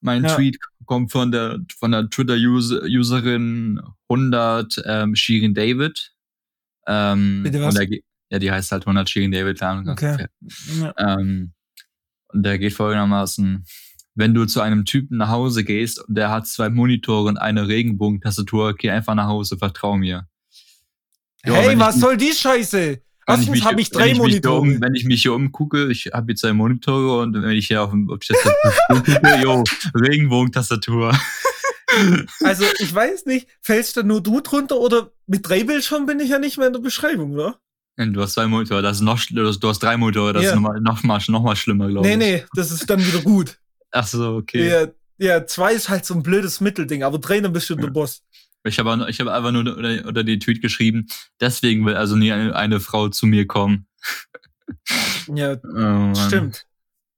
Mein 0.00 0.24
Ja. 0.24 0.34
Tweet 0.34 0.58
kommt 0.86 1.12
von 1.12 1.30
der, 1.30 1.58
von 1.78 1.92
der 1.92 2.08
Twitter-Userin 2.10 3.80
100 4.08 4.82
ähm, 4.86 5.14
Shirin 5.14 5.54
David. 5.54 6.12
Ähm, 6.86 7.42
Bitte 7.42 7.60
was? 7.60 7.68
Und 7.68 7.78
der, 7.78 7.86
ge- 7.86 8.02
ja, 8.30 8.38
die 8.38 8.50
heißt 8.50 8.72
halt 8.72 8.82
100 8.84 9.08
Shirin 9.08 9.30
David. 9.32 9.58
keine 9.58 9.70
Ahnung. 9.80 9.88
Okay. 9.90 10.26
Ja. 10.80 10.94
Ähm, 10.96 11.52
und 12.28 12.42
der 12.44 12.58
geht 12.58 12.72
folgendermaßen. 12.72 13.64
Wenn 14.14 14.34
du 14.34 14.44
zu 14.44 14.60
einem 14.60 14.84
Typen 14.84 15.18
nach 15.18 15.28
Hause 15.28 15.64
gehst 15.64 16.00
und 16.04 16.14
der 16.16 16.30
hat 16.30 16.46
zwei 16.46 16.68
Monitore 16.68 17.28
und 17.28 17.36
eine 17.38 17.68
Regenbogentastatur, 17.68 18.74
geh 18.76 18.90
einfach 18.90 19.14
nach 19.14 19.26
Hause, 19.28 19.56
vertrau 19.56 19.96
mir. 19.96 20.26
Ja, 21.44 21.54
hey, 21.54 21.78
was 21.78 22.00
soll 22.00 22.16
die 22.16 22.32
Scheiße? 22.32 23.00
Wenn 23.32 23.40
Erstens 23.40 23.64
habe 23.64 23.80
ich 23.80 23.90
wenn 23.92 23.98
drei 23.98 24.06
mich 24.06 24.12
hier 24.14 24.22
Monitore. 24.22 24.60
Um, 24.60 24.80
wenn 24.80 24.94
ich 24.94 25.04
mich 25.04 25.22
hier 25.22 25.32
umgucke, 25.34 25.90
ich 25.90 26.10
habe 26.12 26.26
hier 26.26 26.36
zwei 26.36 26.52
Monitore 26.52 27.20
und 27.22 27.34
wenn 27.34 27.50
ich 27.50 27.66
hier 27.68 27.82
auf, 27.82 27.90
dem, 27.90 28.08
Tastatur 28.08 28.52
gucke, 28.88 29.40
jo, 29.42 29.64
Regenbogentastatur. 29.94 31.16
Also, 32.44 32.64
ich 32.78 32.94
weiß 32.94 33.26
nicht, 33.26 33.48
fällst 33.62 33.96
da 33.96 34.04
nur 34.04 34.22
du 34.22 34.40
drunter 34.40 34.76
oder 34.76 35.10
mit 35.26 35.48
drei 35.48 35.64
Bildschirmen 35.64 36.06
bin 36.06 36.20
ich 36.20 36.30
ja 36.30 36.38
nicht 36.38 36.56
mehr 36.56 36.68
in 36.68 36.72
der 36.72 36.78
Beschreibung, 36.80 37.32
oder? 37.34 37.58
Du 37.96 38.20
hast 38.22 38.34
zwei 38.34 38.46
Monitore, 38.46 38.80
das 38.80 38.98
ist 38.98 39.02
noch, 39.02 39.20
du 39.28 39.44
hast- 39.68 39.82
drei 39.82 39.96
Monitore, 39.96 40.32
das 40.32 40.44
Ja. 40.44 40.48
ist 40.50 40.54
noch 40.54 40.62
mal, 40.62 40.80
noch, 40.80 41.02
mal, 41.02 41.20
noch 41.26 41.42
mal 41.42 41.56
schlimmer, 41.56 41.88
glaube 41.88 42.06
Nee, 42.06 42.12
ich. 42.12 42.18
nee, 42.18 42.44
das 42.54 42.70
ist 42.70 42.88
dann 42.88 43.04
wieder 43.04 43.20
gut. 43.22 43.58
Ach 43.90 44.06
so, 44.06 44.36
okay. 44.36 44.68
Ja, 44.68 44.86
ja, 45.18 45.44
zwei 45.46 45.72
ist 45.74 45.88
halt 45.88 46.04
so 46.06 46.14
ein 46.14 46.22
blödes 46.22 46.60
Mittelding, 46.60 47.02
aber 47.02 47.18
drei 47.18 47.40
dann 47.40 47.52
bist 47.52 47.68
du 47.68 47.74
Ja. 47.74 47.80
der 47.80 47.88
Boss. 47.88 48.22
Ich 48.64 48.78
habe 48.78 49.06
ich 49.08 49.20
hab 49.20 49.28
einfach 49.28 49.52
nur 49.52 49.60
unter, 49.74 50.06
unter 50.06 50.22
die 50.24 50.38
Tweet 50.38 50.60
geschrieben, 50.60 51.06
deswegen 51.40 51.86
will 51.86 51.94
also 51.96 52.14
nie 52.16 52.30
eine, 52.32 52.54
eine 52.54 52.78
Frau 52.80 53.08
zu 53.08 53.26
mir 53.26 53.46
kommen. 53.46 53.86
Ja, 55.34 55.56
Oh, 55.64 56.14
stimmt. 56.14 56.66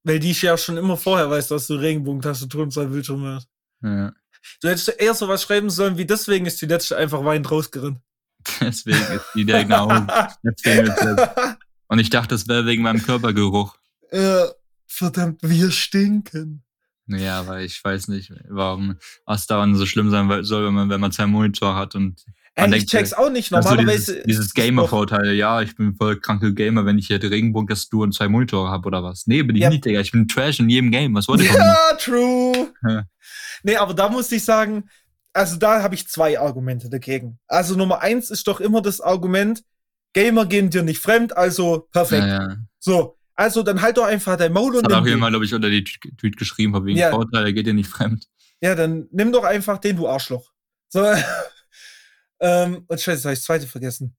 Weil 0.04 0.18
die 0.18 0.32
ja 0.32 0.56
schon 0.58 0.76
immer 0.76 0.96
vorher 0.96 1.30
weiß, 1.30 1.48
dass 1.48 1.66
du 1.68 1.74
Regenbogentastatur 1.74 2.62
und 2.64 2.72
zwei 2.72 2.86
Bildschirme 2.86 3.34
hast. 3.36 3.48
Ja, 3.82 4.12
Du 4.60 4.68
hättest 4.68 4.88
eher 5.00 5.14
sowas 5.14 5.42
schreiben 5.42 5.70
sollen, 5.70 5.96
wie 5.98 6.04
deswegen 6.04 6.46
ist 6.46 6.60
die 6.60 6.66
letzte 6.66 6.96
einfach 6.96 7.24
weinend 7.24 7.50
rausgerannt. 7.50 7.98
deswegen 8.60 8.98
ist 8.98 9.24
die 9.36 9.44
ist 10.84 10.98
das- 10.98 11.56
Und 11.86 11.98
ich 12.00 12.10
dachte, 12.10 12.34
das 12.34 12.48
wäre 12.48 12.66
wegen 12.66 12.82
meinem 12.82 13.02
Körpergeruch. 13.02 13.76
Äh, 14.10 14.46
verdammt, 14.86 15.38
wir 15.42 15.70
stinken. 15.70 16.64
Ja, 17.08 17.40
aber 17.40 17.60
ich 17.60 17.82
weiß 17.82 18.08
nicht, 18.08 18.32
warum 18.48 18.96
was 19.26 19.46
daran 19.46 19.74
so 19.74 19.86
schlimm 19.86 20.10
sein 20.10 20.44
soll, 20.44 20.66
wenn 20.66 20.74
man, 20.74 20.88
wenn 20.90 21.00
man 21.00 21.12
zwei 21.12 21.26
Monitor 21.26 21.74
hat 21.74 21.94
und 21.94 22.22
Ey, 22.54 22.74
ich 22.76 22.86
check's 22.86 23.14
auch 23.14 23.30
nicht. 23.30 23.52
also 23.52 23.70
Normalerweise. 23.70 24.12
dieses, 24.12 24.24
dieses 24.26 24.48
doch- 24.48 24.62
Gamer-Vorteil, 24.62 25.32
ja, 25.32 25.62
ich 25.62 25.74
bin 25.74 25.94
voll 25.96 26.20
kranke 26.20 26.52
Gamer, 26.52 26.84
wenn 26.84 26.98
ich 26.98 27.06
hier 27.06 27.18
die 27.18 27.26
Regenbogen-Tastatur 27.28 28.02
und 28.04 28.14
zwei 28.14 28.28
Monitore 28.28 28.68
habe 28.70 28.86
oder 28.86 29.02
was. 29.02 29.26
Nee, 29.26 29.42
bin 29.42 29.56
ich 29.56 29.62
Ja. 29.62 29.70
nicht, 29.70 29.84
Digga. 29.84 30.00
Ich 30.00 30.12
bin 30.12 30.28
Trash 30.28 30.60
in 30.60 30.68
jedem 30.68 30.90
Game. 30.90 31.14
Was 31.14 31.28
wollte 31.28 31.44
ich? 31.44 31.52
Ja, 31.52 31.76
true. 31.98 32.52
Ja. 32.88 33.04
Nee, 33.62 33.76
aber 33.76 33.94
da 33.94 34.08
muss 34.10 34.30
ich 34.32 34.44
sagen, 34.44 34.84
also 35.32 35.56
da 35.56 35.82
habe 35.82 35.94
ich 35.94 36.08
zwei 36.08 36.38
Argumente 36.38 36.90
dagegen. 36.90 37.38
Also 37.48 37.74
Nummer 37.74 38.00
eins 38.02 38.30
ist 38.30 38.46
doch 38.46 38.60
immer 38.60 38.82
das 38.82 39.00
Argument, 39.00 39.62
Gamer 40.12 40.44
gehen 40.44 40.68
dir 40.68 40.82
nicht 40.82 41.00
fremd, 41.00 41.34
also 41.34 41.88
perfekt. 41.90 42.26
Ja. 42.26 42.56
So, 42.80 43.16
also 43.34 43.62
dann 43.62 43.80
halt 43.80 43.96
doch 43.96 44.04
einfach 44.04 44.36
dein 44.36 44.52
Maul 44.52 44.76
und 44.76 44.86
Das 44.86 44.94
hat 44.94 45.02
auch 45.02 45.06
jemand, 45.06 45.32
glaube 45.32 45.44
ich, 45.44 45.54
unter 45.54 45.70
die 45.70 45.84
Tweet 45.84 46.36
geschrieben, 46.36 46.72
von 46.72 46.84
wegen 46.84 46.98
Ja. 46.98 47.10
Vorteil, 47.10 47.44
der 47.44 47.52
geht 47.52 47.66
dir 47.66 47.74
nicht 47.74 47.88
fremd. 47.88 48.28
Ja, 48.60 48.74
dann 48.74 49.08
nimm 49.10 49.32
doch 49.32 49.44
einfach 49.44 49.78
den, 49.78 49.96
du 49.96 50.08
Arschloch. 50.08 50.52
So. 50.88 51.04
ähm, 52.40 52.84
und 52.86 53.00
scheiße, 53.00 53.24
habe 53.24 53.32
ich 53.32 53.40
das 53.40 53.46
zweite 53.46 53.66
vergessen. 53.66 54.14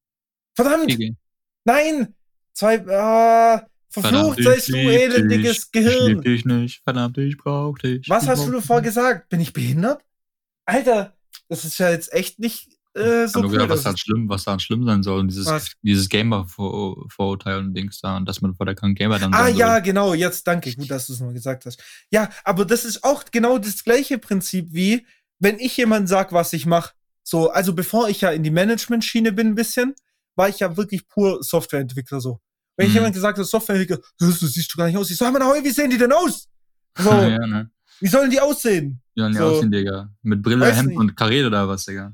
Verdammt! 0.55 0.91
Okay. 0.91 1.15
Nein! 1.63 2.13
Zwei, 2.53 2.85
ah, 2.87 3.65
verflucht 3.89 4.35
Verdammt, 4.35 4.43
seist 4.43 4.69
du, 4.69 4.75
ich 4.75 4.87
elendiges. 4.87 5.57
Ich 5.57 5.71
Gehirn. 5.71 6.07
lieb 6.07 6.21
dich 6.23 6.45
nicht. 6.45 6.83
Verdammt, 6.83 7.17
ich 7.17 7.37
brauch 7.37 7.77
dich. 7.77 8.07
Was 8.09 8.23
Ich 8.23 8.29
hast 8.29 8.47
du 8.47 8.51
davor 8.51 8.81
gesagt? 8.81 9.29
Bin 9.29 9.39
ich 9.39 9.53
behindert? 9.53 10.03
Alter, 10.65 11.15
das 11.49 11.65
ist 11.65 11.77
ja 11.77 11.89
jetzt 11.89 12.13
echt 12.13 12.39
nicht 12.39 12.72
äh, 12.95 13.27
so 13.27 13.39
cool. 13.41 13.49
gedacht, 13.49 13.69
was 13.69 13.83
daran 13.83 13.97
schlimm, 13.97 14.29
was 14.29 14.43
daran 14.43 14.59
schlimm 14.59 14.85
sein 14.85 15.01
soll. 15.03 15.19
Und 15.19 15.27
dieses, 15.29 15.45
Was? 15.47 15.71
dieses 15.81 16.09
Gamer-Vorurteil 16.09 17.59
und 17.59 17.73
Dings 17.73 17.99
da, 18.01 18.17
und 18.17 18.25
dass 18.27 18.41
man 18.41 18.53
vor 18.55 18.65
der 18.65 18.75
kranken 18.75 18.95
Gamer 18.95 19.19
dann 19.19 19.33
Ah 19.33 19.47
ja, 19.47 19.73
soll. 19.73 19.81
genau, 19.81 20.13
jetzt 20.13 20.45
danke, 20.47 20.73
gut, 20.75 20.89
dass 20.91 21.07
du 21.07 21.13
es 21.13 21.19
mal 21.19 21.33
gesagt 21.33 21.65
hast. 21.65 21.81
Ja, 22.11 22.29
aber 22.43 22.65
das 22.65 22.85
ist 22.85 23.03
auch 23.03 23.23
genau 23.31 23.57
das 23.57 23.83
gleiche 23.83 24.17
Prinzip 24.17 24.67
wie, 24.71 25.05
wenn 25.39 25.59
ich 25.59 25.75
jemand 25.77 26.07
sag, 26.09 26.31
was 26.31 26.53
ich 26.53 26.65
mache. 26.65 26.93
So, 27.23 27.49
also 27.49 27.73
bevor 27.73 28.09
ich 28.09 28.21
ja 28.21 28.31
in 28.31 28.43
die 28.43 28.51
Management-Schiene 28.51 29.31
bin 29.31 29.47
ein 29.47 29.55
bisschen, 29.55 29.95
war 30.35 30.49
ich 30.49 30.59
ja 30.59 30.75
wirklich 30.77 31.07
pur 31.07 31.41
Softwareentwickler 31.43 32.19
so. 32.19 32.39
Wenn 32.75 32.87
ich 32.87 32.91
Mhm. 32.93 32.97
jemand 32.97 33.13
gesagt 33.15 33.37
hat, 33.37 33.45
Softwareentwickler, 33.45 33.97
"Hä, 34.19 34.31
so 34.31 34.47
siehst 34.47 34.73
du 34.73 34.77
gar 34.77 34.87
nicht 34.87 34.97
aus. 34.97 35.09
Ich 35.09 35.17
sag 35.17 35.31
mal, 35.31 35.63
wie 35.63 35.69
sehen 35.69 35.89
die 35.89 35.97
denn 35.97 36.11
aus? 36.11 36.47
So, 36.97 37.09
ja, 37.39 37.45
ne? 37.47 37.69
wie 37.99 38.07
sollen 38.07 38.29
die 38.29 38.39
aussehen? 38.39 38.99
Die 39.15 39.21
sollen 39.21 39.33
ja 39.33 39.39
So. 39.41 39.45
aussehen, 39.47 39.71
Digga. 39.71 40.09
Mit 40.23 40.41
Brille, 40.41 40.71
Hemd 40.73 40.89
nicht. 40.89 40.97
und 40.97 41.15
Karriere 41.15 41.47
oder 41.47 41.67
was, 41.67 41.85
Digga. 41.85 42.13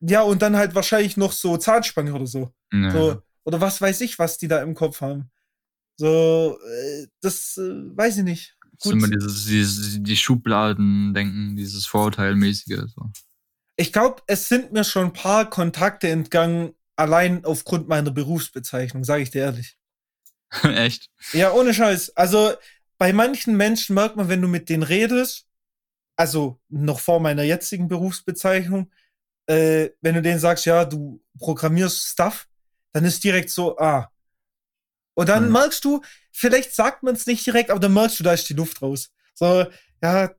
Ja, 0.00 0.22
und 0.22 0.42
dann 0.42 0.56
halt 0.56 0.74
wahrscheinlich 0.74 1.16
noch 1.16 1.32
so 1.32 1.56
Zahnspange 1.56 2.12
oder 2.14 2.26
so. 2.26 2.52
Ja. 2.72 2.90
So, 2.90 3.22
oder 3.44 3.60
was 3.60 3.80
weiß 3.80 4.00
ich, 4.02 4.18
was 4.18 4.38
die 4.38 4.48
da 4.48 4.62
im 4.62 4.74
Kopf 4.74 5.00
haben. 5.00 5.30
So, 5.96 6.58
äh, 6.62 7.06
das 7.20 7.56
äh, 7.56 7.96
weiß 7.96 8.18
ich 8.18 8.24
nicht. 8.24 8.56
Das 8.78 8.86
ist 8.86 8.92
immer 8.92 9.08
dieses, 9.08 9.46
dieses, 9.46 10.02
die 10.02 10.16
Schubladen 10.16 11.14
denken, 11.14 11.56
dieses 11.56 11.86
Vorurteilmäßige. 11.86 12.82
So. 12.94 13.10
Ich 13.76 13.92
glaube, 13.92 14.22
es 14.26 14.48
sind 14.48 14.72
mir 14.72 14.84
schon 14.84 15.06
ein 15.06 15.12
paar 15.12 15.48
Kontakte 15.48 16.08
entgangen, 16.08 16.74
allein 16.96 17.44
aufgrund 17.44 17.88
meiner 17.88 18.10
Berufsbezeichnung, 18.10 19.04
sage 19.04 19.22
ich 19.22 19.30
dir 19.30 19.42
ehrlich. 19.42 19.78
Echt? 20.62 21.10
Ja, 21.32 21.52
ohne 21.52 21.72
Scheiß. 21.72 22.16
Also, 22.16 22.52
bei 22.98 23.12
manchen 23.12 23.56
Menschen 23.56 23.94
merkt 23.94 24.16
man, 24.16 24.28
wenn 24.28 24.42
du 24.42 24.48
mit 24.48 24.68
denen 24.68 24.82
redest, 24.82 25.46
also 26.16 26.60
noch 26.68 27.00
vor 27.00 27.20
meiner 27.20 27.42
jetzigen 27.42 27.88
Berufsbezeichnung, 27.88 28.90
äh, 29.46 29.90
wenn 30.00 30.14
du 30.14 30.22
denen 30.22 30.38
sagst, 30.38 30.66
ja, 30.66 30.84
du 30.84 31.22
programmierst 31.38 32.08
Stuff, 32.08 32.46
dann 32.92 33.04
ist 33.04 33.22
direkt 33.22 33.50
so, 33.50 33.76
ah. 33.78 34.10
Und 35.14 35.28
dann 35.28 35.46
Mhm. 35.46 35.52
merkst 35.52 35.84
du, 35.84 36.02
vielleicht 36.32 36.74
sagt 36.74 37.02
man 37.02 37.14
es 37.14 37.26
nicht 37.26 37.46
direkt, 37.46 37.70
aber 37.70 37.80
dann 37.80 37.94
merkst 37.94 38.18
du, 38.20 38.24
da 38.24 38.32
ist 38.32 38.48
die 38.48 38.54
Luft 38.54 38.82
raus. 38.82 39.10
So, 39.34 39.66
ja, 40.02 40.30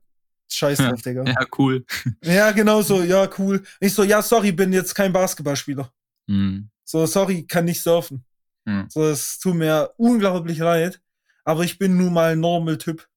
scheiß 0.50 0.78
drauf, 0.78 1.02
Digga. 1.02 1.24
Ja, 1.24 1.46
cool. 1.58 1.84
Ja, 2.24 2.50
genau 2.52 2.82
so, 2.82 3.02
ja, 3.02 3.28
cool. 3.38 3.62
Ich 3.80 3.94
so, 3.94 4.02
ja, 4.04 4.22
sorry, 4.22 4.52
bin 4.52 4.72
jetzt 4.72 4.94
kein 4.94 5.12
Basketballspieler. 5.12 5.92
Hm. 6.28 6.70
So, 6.84 7.06
sorry, 7.06 7.44
kann 7.46 7.64
nicht 7.64 7.82
surfen. 7.82 8.24
Hm. 8.66 8.86
So, 8.88 9.04
es 9.06 9.38
tut 9.38 9.54
mir 9.54 9.92
unglaublich 9.96 10.58
leid, 10.58 11.00
aber 11.44 11.64
ich 11.64 11.78
bin 11.78 11.96
nun 11.96 12.12
mal 12.12 12.32
ein 12.32 12.40
Normal-Typ. 12.40 13.08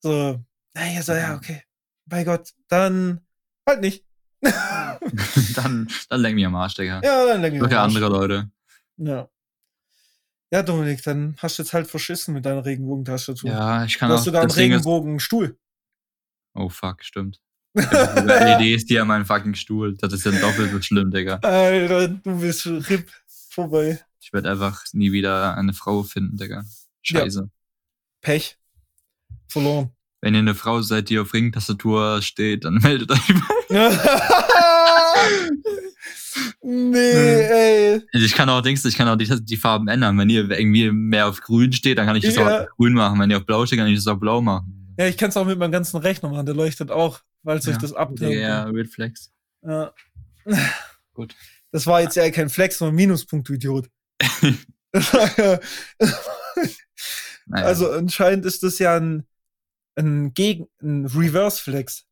So, 0.00 0.42
naja, 0.74 1.02
so, 1.02 1.12
ja, 1.12 1.34
okay. 1.36 1.62
Bei 2.06 2.24
Gott, 2.24 2.52
dann 2.68 3.20
halt 3.68 3.80
nicht. 3.80 4.04
Ja, 4.42 4.98
dann, 5.56 5.88
dann 6.08 6.20
lenk 6.20 6.34
mich 6.34 6.46
am 6.46 6.54
Arsch, 6.54 6.74
Digga. 6.74 7.00
dann 7.00 7.40
lenke 7.40 7.56
ich 7.56 7.60
Doch 7.60 7.68
mich 7.68 7.72
ja 7.72 7.78
am 7.84 7.84
Arsch. 7.90 7.96
andere 7.96 8.10
Leute. 8.12 8.50
Ja. 8.98 9.28
Ja, 10.52 10.62
Dominik, 10.62 11.02
dann 11.02 11.34
hast 11.38 11.58
du 11.58 11.62
jetzt 11.62 11.72
halt 11.72 11.86
verschissen 11.86 12.34
mit 12.34 12.44
deiner 12.44 12.64
Regenbogentastatur. 12.64 13.48
Ja, 13.50 13.84
ich 13.84 13.98
kann 13.98 14.10
du 14.10 14.14
auch. 14.14 14.18
hast 14.18 14.28
einen 14.28 14.34
das 14.34 14.54
Ding 14.54 14.72
ist- 14.72 14.76
Regenbogenstuhl. 14.80 15.58
Oh 16.54 16.68
fuck, 16.68 17.02
stimmt. 17.02 17.40
Hab 17.74 18.18
sogar 18.18 18.58
LEDs 18.60 18.84
hier 18.86 19.00
an 19.00 19.08
meinem 19.08 19.24
fucking 19.24 19.54
Stuhl. 19.54 19.96
Das 19.96 20.12
ist 20.12 20.26
ja 20.26 20.32
doppelt 20.32 20.70
so 20.72 20.82
schlimm, 20.82 21.10
Digga. 21.10 21.36
Alter, 21.36 22.08
du 22.08 22.38
bist 22.40 22.66
RIP 22.66 23.10
vorbei. 23.48 23.98
Ich 24.20 24.30
werde 24.34 24.50
einfach 24.50 24.84
nie 24.92 25.10
wieder 25.12 25.56
eine 25.56 25.72
Frau 25.72 26.02
finden, 26.02 26.36
Digga. 26.36 26.64
Scheiße. 27.00 27.48
Pech. 28.20 28.58
Verloren. 29.48 29.90
Wenn 30.24 30.34
ihr 30.34 30.38
eine 30.40 30.54
Frau 30.54 30.80
seid, 30.82 31.08
die 31.10 31.18
auf 31.18 31.34
Ringtastatur 31.34 32.22
steht, 32.22 32.64
dann 32.64 32.74
meldet 32.82 33.10
euch 33.10 33.20
bei 33.68 33.68
nee, 36.62 36.98
ey. 36.98 38.02
Also 38.12 38.26
Ich 38.26 38.34
kann 38.34 38.48
auch 38.48 38.60
Dings, 38.62 38.84
ich 38.84 38.96
kann 38.96 39.08
auch 39.08 39.16
die, 39.16 39.28
die 39.44 39.56
Farben 39.56 39.88
ändern. 39.88 40.18
Wenn 40.18 40.30
ihr 40.30 40.50
irgendwie 40.50 40.90
mehr 40.90 41.28
auf 41.28 41.40
grün 41.40 41.72
steht, 41.72 41.98
dann 41.98 42.06
kann 42.06 42.16
ich 42.16 42.24
das 42.24 42.36
Ja. 42.36 42.42
auch 42.46 42.60
auf 42.62 42.68
grün 42.76 42.94
machen. 42.94 43.18
Wenn 43.20 43.30
ihr 43.30 43.38
auf 43.38 43.46
blau 43.46 43.66
steht, 43.66 43.78
kann 43.78 43.88
ich 43.88 43.96
das 43.96 44.06
auch 44.06 44.18
blau 44.18 44.40
machen. 44.40 44.94
Ja, 44.98 45.06
ich 45.06 45.16
kann 45.16 45.30
es 45.30 45.36
auch 45.36 45.46
mit 45.46 45.58
meinem 45.58 45.72
ganzen 45.72 45.96
Rechner 45.98 46.28
machen, 46.28 46.46
der 46.46 46.54
leuchtet 46.54 46.90
auch, 46.90 47.20
weil 47.42 47.58
es 47.58 47.66
euch 47.66 47.78
das 47.78 47.92
abtönt. 47.92 48.34
Ja, 48.34 48.64
Red 48.64 48.88
Flex. 48.88 49.30
Ja. 49.62 49.92
Gut. 51.14 51.34
Das 51.72 51.86
war 51.86 52.02
jetzt 52.02 52.16
ja 52.16 52.30
kein 52.30 52.50
Flex, 52.50 52.78
sondern 52.78 52.94
Minuspunkt, 52.96 53.48
du 53.48 53.54
Idiot. 53.54 53.88
Ja- 54.92 55.60
Naja. 57.46 57.66
also 57.66 57.90
anscheinend 57.90 58.46
ist 58.46 58.62
das 58.62 58.78
ja 58.78 58.96
ein, 58.96 59.26
ein 59.96 60.32
Gegen, 60.34 60.66
ein 60.82 61.06
Reverse-Flex. 61.06 62.06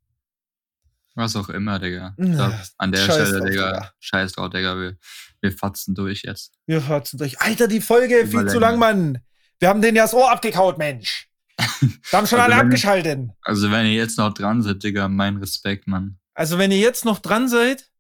was 1.14 1.36
auch 1.36 1.48
immer, 1.48 1.78
Digga. 1.78 2.14
Glaub, 2.16 2.54
an 2.78 2.92
der 2.92 2.98
scheiß 3.06 3.14
Stelle, 3.28 3.38
drauf, 3.38 3.48
Digga, 3.50 3.72
Digga. 3.72 3.92
scheiß 4.00 4.32
drauf, 4.32 4.50
Digga. 4.50 4.76
Wir, 4.76 4.96
wir 5.40 5.52
fatzen 5.52 5.94
durch 5.94 6.22
jetzt. 6.22 6.52
Wir 6.66 6.80
fahren 6.80 7.04
durch. 7.12 7.40
Alter, 7.40 7.68
die 7.68 7.80
Folge 7.80 8.26
viel 8.26 8.46
zu 8.48 8.58
lang, 8.58 8.78
Mann. 8.78 9.18
Wir 9.58 9.68
haben 9.68 9.82
den 9.82 9.96
ja 9.96 10.04
das 10.04 10.14
Ohr 10.14 10.30
abgekaut, 10.30 10.78
Mensch. 10.78 11.28
Wir 11.80 11.90
haben 12.18 12.26
schon 12.26 12.38
Also 12.38 12.52
alle 12.52 12.54
wenn- 12.54 12.66
abgeschaltet. 12.68 13.28
Also, 13.42 13.70
wenn 13.70 13.84
ihr 13.84 13.92
jetzt 13.92 14.16
noch 14.16 14.32
dran 14.32 14.62
seid, 14.62 14.82
Digga, 14.82 15.08
mein 15.08 15.36
Respekt, 15.36 15.86
Mann. 15.86 16.18
Also, 16.32 16.56
wenn 16.56 16.70
ihr 16.70 16.78
jetzt 16.78 17.04
noch 17.04 17.18
dran 17.18 17.48
seid, 17.48 17.90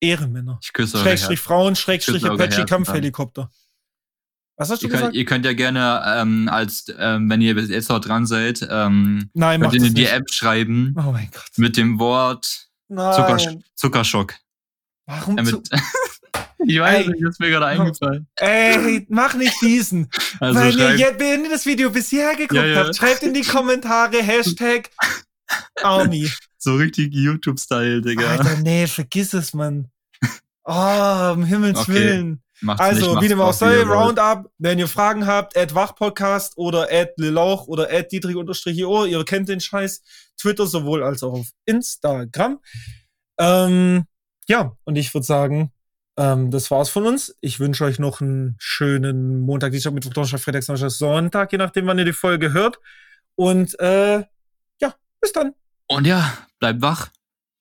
Ehrenmänner. 0.00 0.58
Ich 0.62 0.72
küsse 0.72 0.96
euch. 0.96 1.02
Schrägstrich 1.02 1.40
Frauen, 1.40 1.76
Schrägstrich 1.76 2.24
Apache 2.24 2.64
Kampfhelikopter. 2.64 3.50
Was 4.56 4.70
hast 4.70 4.82
du 4.82 4.86
Ihr 4.86 4.90
könnt, 4.90 5.00
gesagt? 5.02 5.16
ihr 5.16 5.24
könnt 5.24 5.44
ja 5.44 5.52
gerne, 5.52 6.02
ähm, 6.06 6.48
als, 6.48 6.86
ähm, 6.98 7.28
wenn 7.28 7.40
ihr 7.40 7.54
jetzt 7.54 7.88
noch 7.88 8.00
dran 8.00 8.24
seid, 8.26 8.66
ähm, 8.70 9.28
Nein, 9.34 9.60
könnt 9.62 9.74
in 9.74 9.94
die 9.94 10.02
nicht. 10.02 10.12
App 10.12 10.30
schreiben 10.30 10.94
Oh 10.96 11.10
mein 11.12 11.28
Gott. 11.32 11.50
mit 11.56 11.76
dem 11.76 11.98
Wort. 11.98 12.68
Zuckersch 12.88 13.48
Zuckerschock. 13.74 14.34
Warum 15.06 15.36
Damit, 15.36 15.66
zu 15.66 15.74
ich 16.66 16.78
weiß 16.78 17.04
Ey. 17.06 17.08
nicht, 17.10 17.22
das 17.24 17.30
ist 17.32 17.40
mir 17.40 17.50
gerade 17.50 17.66
eingefallen. 17.66 18.26
Ey, 18.36 19.06
mach 19.08 19.34
nicht 19.34 19.60
diesen. 19.60 20.08
Also 20.40 20.60
wenn, 20.60 20.78
ihr 20.78 20.96
jetzt, 20.96 21.18
wenn 21.20 21.44
ihr 21.44 21.50
das 21.50 21.66
Video 21.66 21.90
bisher 21.90 22.32
geguckt 22.36 22.52
Ja, 22.54 22.64
ja. 22.66 22.84
habt, 22.84 22.96
schreibt 22.96 23.22
in 23.24 23.34
die 23.34 23.42
Kommentare 23.42 24.22
Hashtag 24.22 24.90
Army. 25.82 26.30
so 26.58 26.76
richtig 26.76 27.12
YouTube-Style, 27.12 28.02
Digga. 28.02 28.26
Alter, 28.36 28.56
nee, 28.62 28.86
vergiss 28.86 29.34
es, 29.34 29.52
Mann. 29.52 29.88
Oh, 30.64 31.32
um 31.34 31.44
Himmels 31.44 31.80
Okay. 31.80 31.92
Willen. 31.94 32.42
Macht's 32.64 32.80
Also, 32.80 33.14
nicht, 33.14 33.24
wie 33.24 33.28
dem 33.28 33.40
auch 33.40 33.52
sei. 33.52 33.82
Roundup. 33.82 34.50
Wenn 34.58 34.78
ihr 34.78 34.88
Fragen 34.88 35.26
habt, 35.26 35.56
at 35.56 35.74
Wachpodcast 35.74 36.56
oder 36.56 36.88
at 36.90 37.10
Lilauch 37.16 37.66
oder 37.66 37.90
at 37.90 38.10
Dietrich-Ohr. 38.10 39.06
Ihr 39.06 39.24
kennt 39.24 39.48
den 39.48 39.60
Scheiß. 39.60 40.02
Twitter 40.36 40.66
sowohl 40.66 41.02
als 41.02 41.22
auch 41.22 41.34
auf 41.34 41.48
Instagram. 41.66 42.60
Ähm, 43.38 44.04
ja, 44.48 44.76
und 44.84 44.96
ich 44.96 45.12
würde 45.14 45.26
sagen, 45.26 45.72
ähm, 46.16 46.50
das 46.50 46.70
war's 46.70 46.88
von 46.88 47.06
uns. 47.06 47.36
Ich 47.40 47.60
wünsche 47.60 47.84
euch 47.84 47.98
noch 47.98 48.20
einen 48.20 48.56
schönen 48.58 49.40
Montag, 49.40 49.72
Dienstag, 49.72 49.92
Mittwoch, 49.92 50.12
Donnerstag, 50.12 50.40
Freitag, 50.40 50.62
Samstag, 50.62 50.90
Sonntag, 50.90 51.52
je 51.52 51.58
nachdem, 51.58 51.86
wann 51.86 51.98
ihr 51.98 52.04
die 52.04 52.12
Folge 52.12 52.52
hört. 52.52 52.78
Und 53.36 53.78
äh, 53.80 54.24
ja, 54.80 54.94
bis 55.20 55.32
dann. 55.32 55.54
Und 55.88 56.06
ja, 56.06 56.32
bleibt 56.58 56.82
wach. 56.82 57.10